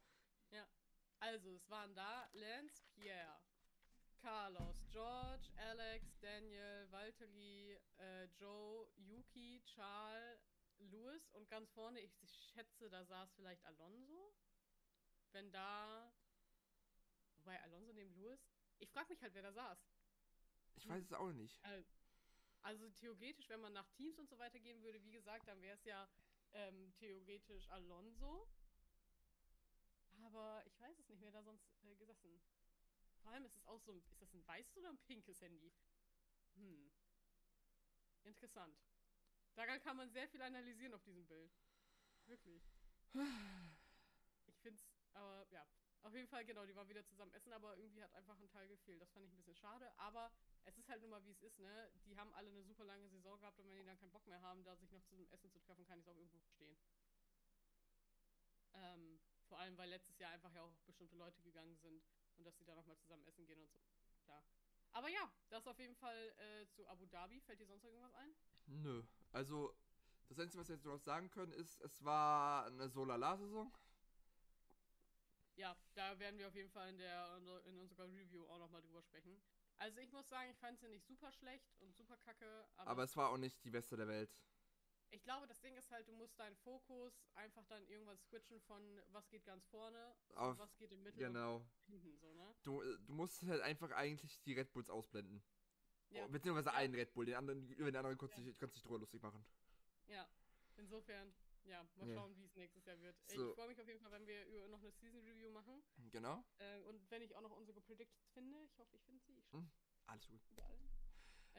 Also, 1.27 1.51
es 1.55 1.69
waren 1.69 1.93
da 1.93 2.29
Lance, 2.31 2.81
Pierre, 2.95 3.41
Carlos, 4.21 4.77
George, 4.91 5.51
Alex, 5.57 6.17
Daniel, 6.21 6.89
Valtteri, 6.89 7.77
äh, 7.97 8.29
Joe, 8.37 8.87
Yuki, 8.95 9.61
Charles, 9.65 10.39
Louis 10.77 11.27
und 11.33 11.49
ganz 11.49 11.69
vorne, 11.71 11.99
ich 11.99 12.13
schätze, 12.53 12.89
da 12.89 13.03
saß 13.03 13.33
vielleicht 13.33 13.61
Alonso. 13.65 14.33
Wenn 15.33 15.51
da. 15.51 16.13
Wobei 17.35 17.61
Alonso 17.63 17.91
neben 17.91 18.13
Louis. 18.15 18.39
Ich 18.79 18.89
frage 18.89 19.09
mich 19.09 19.21
halt, 19.21 19.33
wer 19.33 19.41
da 19.41 19.51
saß. 19.51 19.85
Ich 20.75 20.87
weiß 20.87 21.03
es 21.03 21.11
auch 21.11 21.33
nicht. 21.33 21.59
Also 22.61 22.89
theoretisch, 22.91 23.49
wenn 23.49 23.59
man 23.59 23.73
nach 23.73 23.89
Teams 23.89 24.17
und 24.17 24.29
so 24.29 24.37
weiter 24.39 24.61
gehen 24.61 24.81
würde, 24.81 25.03
wie 25.03 25.11
gesagt, 25.11 25.49
dann 25.49 25.61
wäre 25.61 25.75
es 25.75 25.83
ja 25.83 26.07
ähm, 26.53 26.93
theoretisch 26.95 27.67
Alonso. 27.69 28.47
Aber 30.23 30.63
ich 30.65 30.79
weiß 30.79 30.97
es 30.99 31.09
nicht, 31.09 31.21
wer 31.21 31.31
da 31.31 31.43
sonst 31.43 31.65
äh, 31.83 31.95
gesessen. 31.95 32.41
Vor 33.21 33.31
allem 33.31 33.45
ist 33.45 33.55
es 33.55 33.67
auch 33.67 33.81
so 33.81 33.91
ein, 33.91 34.01
ist 34.09 34.21
das 34.21 34.33
ein 34.33 34.45
weißes 34.47 34.77
oder 34.77 34.89
ein 34.89 34.97
pinkes 34.99 35.41
Handy? 35.41 35.71
Hm. 36.55 36.91
Interessant. 38.23 38.77
Daran 39.55 39.81
kann 39.81 39.97
man 39.97 40.09
sehr 40.11 40.27
viel 40.27 40.41
analysieren 40.41 40.93
auf 40.93 41.03
diesem 41.03 41.25
Bild. 41.25 41.51
Wirklich. 42.25 42.63
Ich 44.49 44.61
finde 44.61 44.79
es, 44.79 44.87
aber 45.13 45.45
ja. 45.51 45.67
Auf 46.03 46.13
jeden 46.13 46.27
Fall, 46.29 46.45
genau, 46.45 46.65
die 46.65 46.73
waren 46.75 46.87
wieder 46.87 47.03
zusammen 47.05 47.33
essen, 47.33 47.51
aber 47.51 47.75
irgendwie 47.75 48.01
hat 48.01 48.13
einfach 48.13 48.39
ein 48.39 48.49
Teil 48.49 48.67
gefehlt. 48.69 49.01
Das 49.01 49.11
fand 49.11 49.25
ich 49.25 49.31
ein 49.31 49.35
bisschen 49.35 49.55
schade, 49.55 49.91
aber 49.97 50.31
es 50.63 50.77
ist 50.77 50.87
halt 50.87 51.01
nun 51.01 51.09
mal 51.09 51.23
wie 51.25 51.31
es 51.31 51.41
ist, 51.41 51.59
ne? 51.59 51.91
Die 52.05 52.15
haben 52.15 52.33
alle 52.33 52.49
eine 52.49 52.63
super 52.63 52.85
lange 52.85 53.09
Saison 53.09 53.37
gehabt 53.39 53.59
und 53.59 53.67
wenn 53.67 53.75
die 53.75 53.83
dann 53.83 53.97
keinen 53.99 54.11
Bock 54.11 54.25
mehr 54.25 54.41
haben, 54.41 54.63
da 54.63 54.75
sich 54.77 54.89
noch 54.91 55.03
zum 55.03 55.27
Essen 55.31 55.51
zu 55.51 55.59
treffen, 55.59 55.85
kann 55.85 55.99
ich 55.99 56.05
es 56.05 56.09
auch 56.09 56.15
irgendwo 56.15 56.39
verstehen. 56.39 56.77
Ähm, 58.73 59.16
vor 59.47 59.59
allem, 59.59 59.77
weil 59.77 59.89
letztes 59.89 60.17
Jahr 60.19 60.31
einfach 60.31 60.53
ja 60.53 60.61
auch 60.61 60.73
bestimmte 60.85 61.15
Leute 61.15 61.41
gegangen 61.41 61.75
sind 61.77 62.03
und 62.37 62.45
dass 62.45 62.55
die 62.57 62.65
da 62.65 62.75
nochmal 62.75 62.97
zusammen 62.97 63.25
essen 63.25 63.45
gehen 63.45 63.59
und 63.59 63.69
so. 63.71 63.79
Klar. 64.25 64.43
Aber 64.93 65.09
ja, 65.09 65.31
das 65.49 65.67
auf 65.67 65.79
jeden 65.79 65.95
Fall 65.95 66.33
äh, 66.37 66.67
zu 66.69 66.87
Abu 66.87 67.05
Dhabi. 67.05 67.39
Fällt 67.41 67.59
dir 67.59 67.65
sonst 67.65 67.83
noch 67.83 67.91
irgendwas 67.91 68.15
ein? 68.15 68.35
Nö. 68.67 69.03
Also, 69.31 69.75
das 70.27 70.39
Einzige, 70.39 70.61
was 70.61 70.69
wir 70.69 70.75
jetzt 70.75 70.85
noch 70.85 70.99
sagen 70.99 71.29
können, 71.29 71.53
ist, 71.53 71.79
es 71.81 72.03
war 72.03 72.65
eine 72.65 72.89
Solala-Saison. 72.89 73.71
Ja, 75.55 75.75
da 75.95 76.19
werden 76.19 76.37
wir 76.37 76.47
auf 76.47 76.55
jeden 76.55 76.69
Fall 76.69 76.89
in, 76.89 76.97
der, 76.97 77.37
in 77.65 77.79
unserer 77.79 78.05
Review 78.05 78.45
auch 78.47 78.59
nochmal 78.59 78.81
drüber 78.81 79.01
sprechen. 79.01 79.41
Also 79.77 79.99
ich 79.99 80.11
muss 80.11 80.27
sagen, 80.27 80.49
ich 80.51 80.57
fand 80.57 80.79
sie 80.79 80.87
nicht 80.87 81.05
super 81.05 81.31
schlecht 81.31 81.79
und 81.79 81.95
super 81.95 82.17
kacke, 82.17 82.67
aber, 82.77 82.91
Aber 82.91 83.03
es 83.03 83.15
war 83.15 83.29
auch 83.29 83.37
nicht 83.37 83.63
die 83.63 83.69
beste 83.69 83.95
der 83.95 84.07
Welt. 84.07 84.35
Ich 85.11 85.23
glaube, 85.23 85.47
das 85.47 85.59
Ding 85.61 85.75
ist 85.77 85.89
halt, 85.91 86.07
du 86.07 86.11
musst 86.13 86.37
deinen 86.39 86.55
Fokus 86.57 87.13
einfach 87.35 87.65
dann 87.65 87.85
irgendwann 87.87 88.17
switchen 88.17 88.59
von 88.61 89.01
was 89.11 89.29
geht 89.29 89.45
ganz 89.45 89.65
vorne 89.67 90.15
Auf- 90.35 90.51
und 90.51 90.59
was 90.59 90.75
geht 90.77 90.91
im 90.91 91.03
Mittel 91.03 91.19
Genau. 91.19 91.57
und 91.57 91.69
hinten, 91.87 92.17
so, 92.17 92.33
ne? 92.33 92.55
Du, 92.63 92.81
äh, 92.81 92.97
du 93.05 93.13
musst 93.13 93.43
halt 93.43 93.61
einfach 93.61 93.91
eigentlich 93.91 94.41
die 94.43 94.53
Red 94.53 94.71
Bulls 94.73 94.89
ausblenden. 94.89 95.41
Ja, 96.09 96.25
beziehungsweise 96.27 96.69
Ja. 96.69 96.75
einen 96.75 96.95
Red 96.95 97.13
Bull, 97.13 97.25
den 97.25 97.35
anderen, 97.35 97.69
über 97.71 97.91
den 97.91 97.97
anderen 97.97 98.17
konntest 98.17 98.37
du 98.37 98.43
Ja. 98.43 98.47
dich, 98.67 98.81
drüber 98.83 98.99
lustig 98.99 99.21
machen. 99.21 99.45
ja. 100.07 100.27
Insofern, 100.79 101.33
ja, 101.63 101.83
mal 101.95 102.07
Ja. 102.07 102.13
schauen, 102.13 102.37
wie 102.37 102.45
es 102.45 102.55
nächstes 102.55 102.85
Jahr 102.85 102.99
wird. 103.01 103.17
So. 103.29 103.49
Ich 103.49 103.55
freue 103.55 103.67
mich 103.67 103.81
auf 103.81 103.87
jeden 103.87 103.99
Fall, 103.99 104.11
wenn 104.11 104.27
wir 104.27 104.67
noch 104.67 104.79
eine 104.79 104.91
Season 104.91 105.19
Review 105.21 105.49
machen. 105.49 105.81
Genau. 106.11 106.45
Äh, 106.59 106.81
und 106.81 107.09
wenn 107.09 107.23
ich 107.23 107.35
auch 107.35 107.41
noch 107.41 107.49
unsere 107.49 107.81
Predictions 107.81 108.29
finde. 108.29 108.61
Ich 108.63 108.77
hoffe, 108.77 108.95
ich 108.95 109.01
finde 109.03 109.23
sie. 109.25 109.39
Ich 109.39 109.51
Hm. 109.53 109.67
Alles 110.05 110.27
gut. 110.27 110.39
überall. 110.51 110.77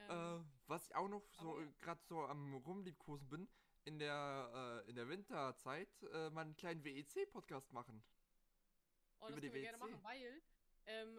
Ähm, 0.08 0.40
Äh, 0.40 0.44
was 0.68 0.86
ich 0.88 0.94
auch 0.94 1.08
noch 1.08 1.26
so 1.32 1.60
ja. 1.60 1.66
gerade 1.80 2.00
so 2.08 2.22
am 2.24 2.54
rumliebkosen 2.54 3.28
bin, 3.28 3.48
in 3.84 3.98
der, 3.98 4.82
äh, 4.86 4.88
in 4.90 4.96
der 4.96 5.08
Winterzeit 5.08 6.02
äh, 6.12 6.30
mal 6.30 6.42
einen 6.42 6.56
kleinen 6.56 6.84
WEC-Podcast 6.84 7.72
machen. 7.72 8.02
Oh, 9.20 9.26
das 9.28 9.30
über 9.36 9.40
können 9.40 9.54
wir 9.54 9.60
gerne 9.62 9.78
WEC. 9.80 9.90
machen, 9.90 10.04
weil 10.04 10.42
ähm, 10.86 11.18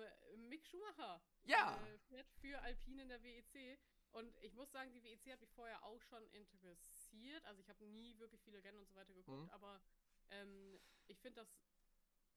Mick 0.49 0.65
Schumacher 0.65 1.21
Ja! 1.43 1.77
äh, 1.87 1.97
fährt 2.09 2.27
für 2.41 2.59
Alpine 2.61 3.01
in 3.03 3.09
der 3.09 3.21
WEC. 3.23 3.79
Und 4.11 4.35
ich 4.41 4.53
muss 4.53 4.71
sagen, 4.71 4.91
die 4.91 5.03
WEC 5.03 5.31
hat 5.33 5.39
mich 5.41 5.51
vorher 5.53 5.83
auch 5.83 6.01
schon 6.01 6.23
interessiert. 6.31 6.77
interessiert. 7.11 7.45
Also 7.45 7.61
ich 7.61 7.69
habe 7.69 7.83
nie 7.85 8.17
wirklich 8.19 8.41
viele 8.41 8.63
Rennen 8.63 8.79
und 8.79 8.87
so 8.87 8.95
weiter 8.95 9.13
geguckt, 9.13 9.43
Mhm. 9.43 9.49
aber 9.51 9.81
ähm, 10.31 10.79
ich 11.07 11.19
finde 11.19 11.41
das 11.41 11.47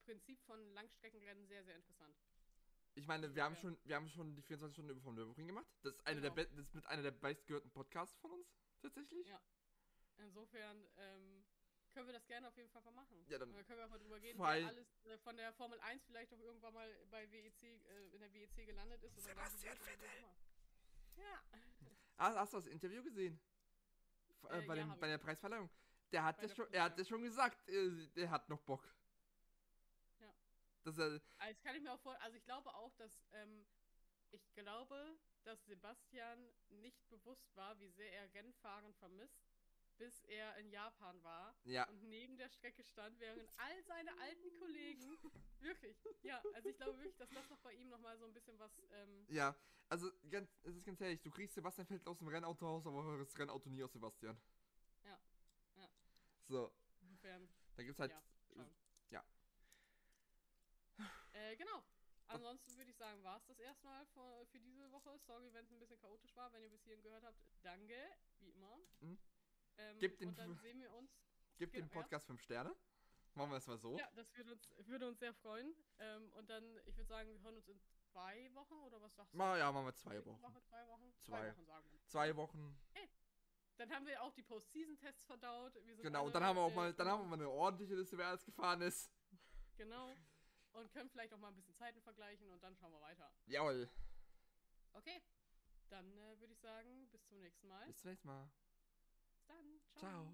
Prinzip 0.03 0.39
von 0.45 0.73
Langstreckenrennen 0.73 1.47
sehr, 1.47 1.63
sehr 1.63 1.75
interessant. 1.75 2.15
Ich 2.95 3.07
meine, 3.07 3.33
wir 3.33 3.43
haben 3.43 3.55
schon, 3.55 3.77
wir 3.85 3.95
haben 3.95 4.07
schon 4.09 4.35
die 4.35 4.41
24 4.41 4.75
Stunden 4.75 4.91
über 4.91 5.01
vom 5.01 5.15
Nürburgring 5.15 5.47
gemacht. 5.47 5.65
Das 5.81 5.93
ist, 5.95 6.05
eine 6.05 6.21
Genau. 6.21 6.35
der, 6.35 6.45
das 6.45 6.59
ist 6.67 6.75
mit 6.75 6.85
einer 6.85 7.01
der 7.01 7.13
meistgehörten 7.21 7.71
Podcasts 7.71 8.17
von 8.19 8.31
uns, 8.31 8.47
tatsächlich. 8.81 9.27
Ja. 9.27 9.41
Insofern 10.17 10.85
ähm, 10.97 11.43
können 11.91 12.05
wir 12.07 12.13
das 12.13 12.25
gerne 12.27 12.47
auf 12.47 12.55
jeden 12.55 12.69
Fall 12.69 12.83
mal 12.83 12.91
machen. 12.91 13.25
Ja, 13.27 13.39
dann- 13.39 13.51
dann 13.51 13.65
können 13.65 13.79
wir 13.79 13.85
auch 13.85 13.89
mal 13.89 13.97
drüber 13.99 14.19
gehen, 14.19 14.37
wer 14.37 14.67
alles 14.67 14.87
äh, 15.05 15.17
von 15.19 15.35
der 15.35 15.51
Formel 15.53 15.79
1 15.79 16.05
vielleicht 16.05 16.31
auch 16.33 16.39
irgendwann 16.39 16.73
mal 16.73 16.95
bei 17.09 17.29
WEC, 17.31 17.63
äh, 17.63 18.09
in 18.13 18.19
der 18.19 18.31
WEC 18.33 18.65
gelandet 18.65 19.01
ist. 19.03 19.13
Oder 19.17 19.21
Sebastian 19.29 19.77
oder 19.77 20.17
immer. 20.17 20.35
Ja. 21.17 21.43
Ah, 22.17 22.35
hast 22.35 22.53
du 22.53 22.57
das 22.57 22.67
Interview 22.67 23.03
gesehen? 23.03 23.39
Äh, 24.49 24.59
Äh, 24.59 24.67
bei, 24.67 24.75
ja, 24.75 24.85
dem, 24.85 24.99
bei 24.99 25.07
der 25.07 25.17
Preisverleihung. 25.17 25.69
Der 26.11 26.23
hat 26.23 26.39
ja 26.41 26.47
schon, 26.49 26.71
er 26.71 26.83
hat 26.83 26.91
ja 26.91 26.95
Preisverleihung. 27.03 27.05
schon 27.07 27.21
gesagt, 27.23 27.69
äh, 27.69 28.07
der 28.15 28.29
hat 28.29 28.47
noch 28.49 28.61
Bock. 28.61 28.83
Dass 30.83 30.97
er, 30.97 31.21
Also 31.37 31.61
kann 31.61 31.75
ich 31.75 31.81
mir 31.81 31.93
auch 31.93 31.99
vor, 31.99 32.19
also 32.21 32.37
ich 32.37 32.43
glaube 32.43 32.73
auch, 32.75 32.93
dass 32.95 33.25
ähm, 33.31 33.65
ich 34.31 34.53
glaube, 34.53 35.17
dass 35.43 35.65
Sebastian 35.65 36.49
nicht 36.69 37.07
bewusst 37.09 37.55
war, 37.55 37.79
wie 37.79 37.89
sehr 37.89 38.11
er 38.11 38.33
Rennfahren 38.33 38.93
vermisst, 38.95 39.45
bis 39.97 40.23
er 40.23 40.57
in 40.57 40.69
Japan 40.69 41.21
war 41.23 41.55
ja, 41.63 41.87
und 41.87 42.03
neben 42.03 42.37
der 42.37 42.49
Strecke 42.49 42.83
stand, 42.83 43.19
während 43.19 43.47
all 43.57 43.83
seine 43.83 44.11
alten 44.19 44.53
Kollegen 44.59 45.17
wirklich, 45.59 45.95
ja, 46.23 46.41
also 46.53 46.69
ich 46.69 46.77
glaube 46.77 46.97
wirklich, 46.97 47.15
dass 47.17 47.29
das 47.29 47.49
noch 47.49 47.59
bei 47.59 47.73
ihm 47.73 47.89
noch 47.89 47.99
mal 47.99 48.17
so 48.17 48.25
ein 48.25 48.33
bisschen 48.33 48.57
was, 48.59 48.71
ähm, 48.91 49.25
ja. 49.29 49.55
Also, 49.89 50.09
ganz, 50.29 50.49
es 50.63 50.75
ist 50.75 50.85
ganz 50.85 50.99
ehrlich, 51.01 51.21
du 51.21 51.29
kriegst 51.29 51.53
Sebastian 51.53 51.85
Vettel 51.85 52.07
aus 52.07 52.17
dem 52.17 52.27
Rennauto 52.27 52.65
raus, 52.65 52.87
aber 52.87 53.17
das 53.19 53.37
Rennauto 53.37 53.69
nie 53.69 53.83
aus 53.83 53.91
Sebastian. 53.91 54.35
Ja, 55.03 55.19
ja. 55.75 55.89
So, 56.47 56.73
insofern, 57.01 57.47
da 57.75 57.83
gibt's 57.83 57.99
halt. 57.99 58.11
Ja, 58.11 58.17
schauen. 58.17 58.25
ja. 58.25 58.32
Äh, 61.53 61.57
genau. 61.57 61.83
Ansonsten 62.27 62.75
würde 62.77 62.89
ich 62.89 62.97
sagen, 62.97 63.23
war 63.23 63.37
es 63.37 63.45
das 63.45 63.59
erstmal 63.59 64.05
für, 64.07 64.45
für 64.47 64.59
diese 64.59 64.91
Woche. 64.91 65.19
Sorry, 65.19 65.53
wenn 65.53 65.65
es 65.65 65.71
ein 65.71 65.79
bisschen 65.79 65.99
chaotisch 65.99 66.35
war. 66.35 66.51
Wenn 66.51 66.63
ihr 66.63 66.69
bis 66.69 66.83
hierhin 66.83 67.03
gehört 67.03 67.23
habt, 67.23 67.37
danke, 67.61 67.95
wie 68.39 68.49
immer. 68.49 68.77
Mhm. 69.01 69.19
Ähm, 69.77 69.99
Gebt 69.99 70.19
den 70.19 70.29
und 70.29 70.39
dann 70.39 70.57
sehen 70.57 70.79
wir 70.79 70.91
uns. 70.93 71.11
Gib 71.57 71.71
dem 71.73 71.83
Genau, 71.83 71.93
ja. 71.93 72.01
Podcast 72.01 72.25
5 72.25 72.41
Sterne. 72.41 72.75
Machen 73.35 73.51
wir 73.51 73.57
es 73.57 73.67
mal 73.67 73.77
so. 73.77 73.97
Ja, 73.97 74.09
das 74.15 74.35
würde 74.35 74.53
uns, 74.53 74.69
würde 74.87 75.07
uns 75.07 75.19
sehr 75.19 75.33
freuen. 75.33 75.75
Ähm, 75.99 76.31
und 76.33 76.49
dann, 76.49 76.63
ich 76.85 76.95
würde 76.97 77.07
sagen, 77.07 77.29
wir 77.29 77.41
hören 77.41 77.55
uns 77.55 77.67
in 77.67 77.79
zwei 78.11 78.53
Wochen 78.53 78.75
oder 78.83 79.01
was 79.01 79.15
sagst 79.15 79.33
du? 79.33 79.37
Ma, 79.37 79.57
ja, 79.57 79.71
machen 79.71 79.85
wir 79.85 79.95
zwei 79.95 80.23
Wochen. 80.25 80.41
Woche, 80.41 80.63
zwei 80.63 80.87
Wochen? 80.87 81.13
Zwei. 81.19 81.51
Wochen 81.51 81.65
sagen 81.65 81.91
wir. 81.91 82.05
Zwei 82.07 82.35
Wochen. 82.35 82.79
Dann 83.77 83.91
haben 83.91 84.05
wir 84.05 84.21
auch 84.21 84.33
die 84.33 84.43
Post-Season-Tests 84.43 85.25
verdaut. 85.25 85.73
Genau, 86.01 86.27
und 86.27 86.35
dann 86.35 86.43
haben 86.43 86.55
wir 86.55 86.61
auch 86.61 86.73
mal, 86.73 86.93
dann 86.93 87.07
haben 87.07 87.23
wir 87.23 87.27
mal 87.27 87.35
eine 87.35 87.49
ordentliche 87.49 87.95
Liste, 87.95 88.17
wer 88.17 88.27
alles 88.27 88.45
gefahren 88.45 88.81
ist. 88.81 89.11
Genau. 89.75 90.15
Und 90.73 90.91
können 90.91 91.09
vielleicht 91.09 91.33
auch 91.33 91.37
mal 91.37 91.49
ein 91.49 91.55
bisschen 91.55 91.75
Zeiten 91.75 92.01
vergleichen 92.01 92.49
und 92.49 92.63
dann 92.63 92.75
schauen 92.75 92.91
wir 92.91 93.01
weiter. 93.01 93.31
Jawohl. 93.45 93.89
Okay. 94.93 95.21
Dann 95.89 96.17
äh, 96.17 96.39
würde 96.39 96.53
ich 96.53 96.59
sagen, 96.59 97.07
bis 97.11 97.23
zum 97.27 97.39
nächsten 97.39 97.67
Mal. 97.67 97.85
Bis 97.85 97.99
zum 97.99 98.09
nächsten 98.09 98.27
Mal. 98.27 98.49
Bis 99.35 99.45
dann. 99.45 99.81
Ciao. 99.99 100.33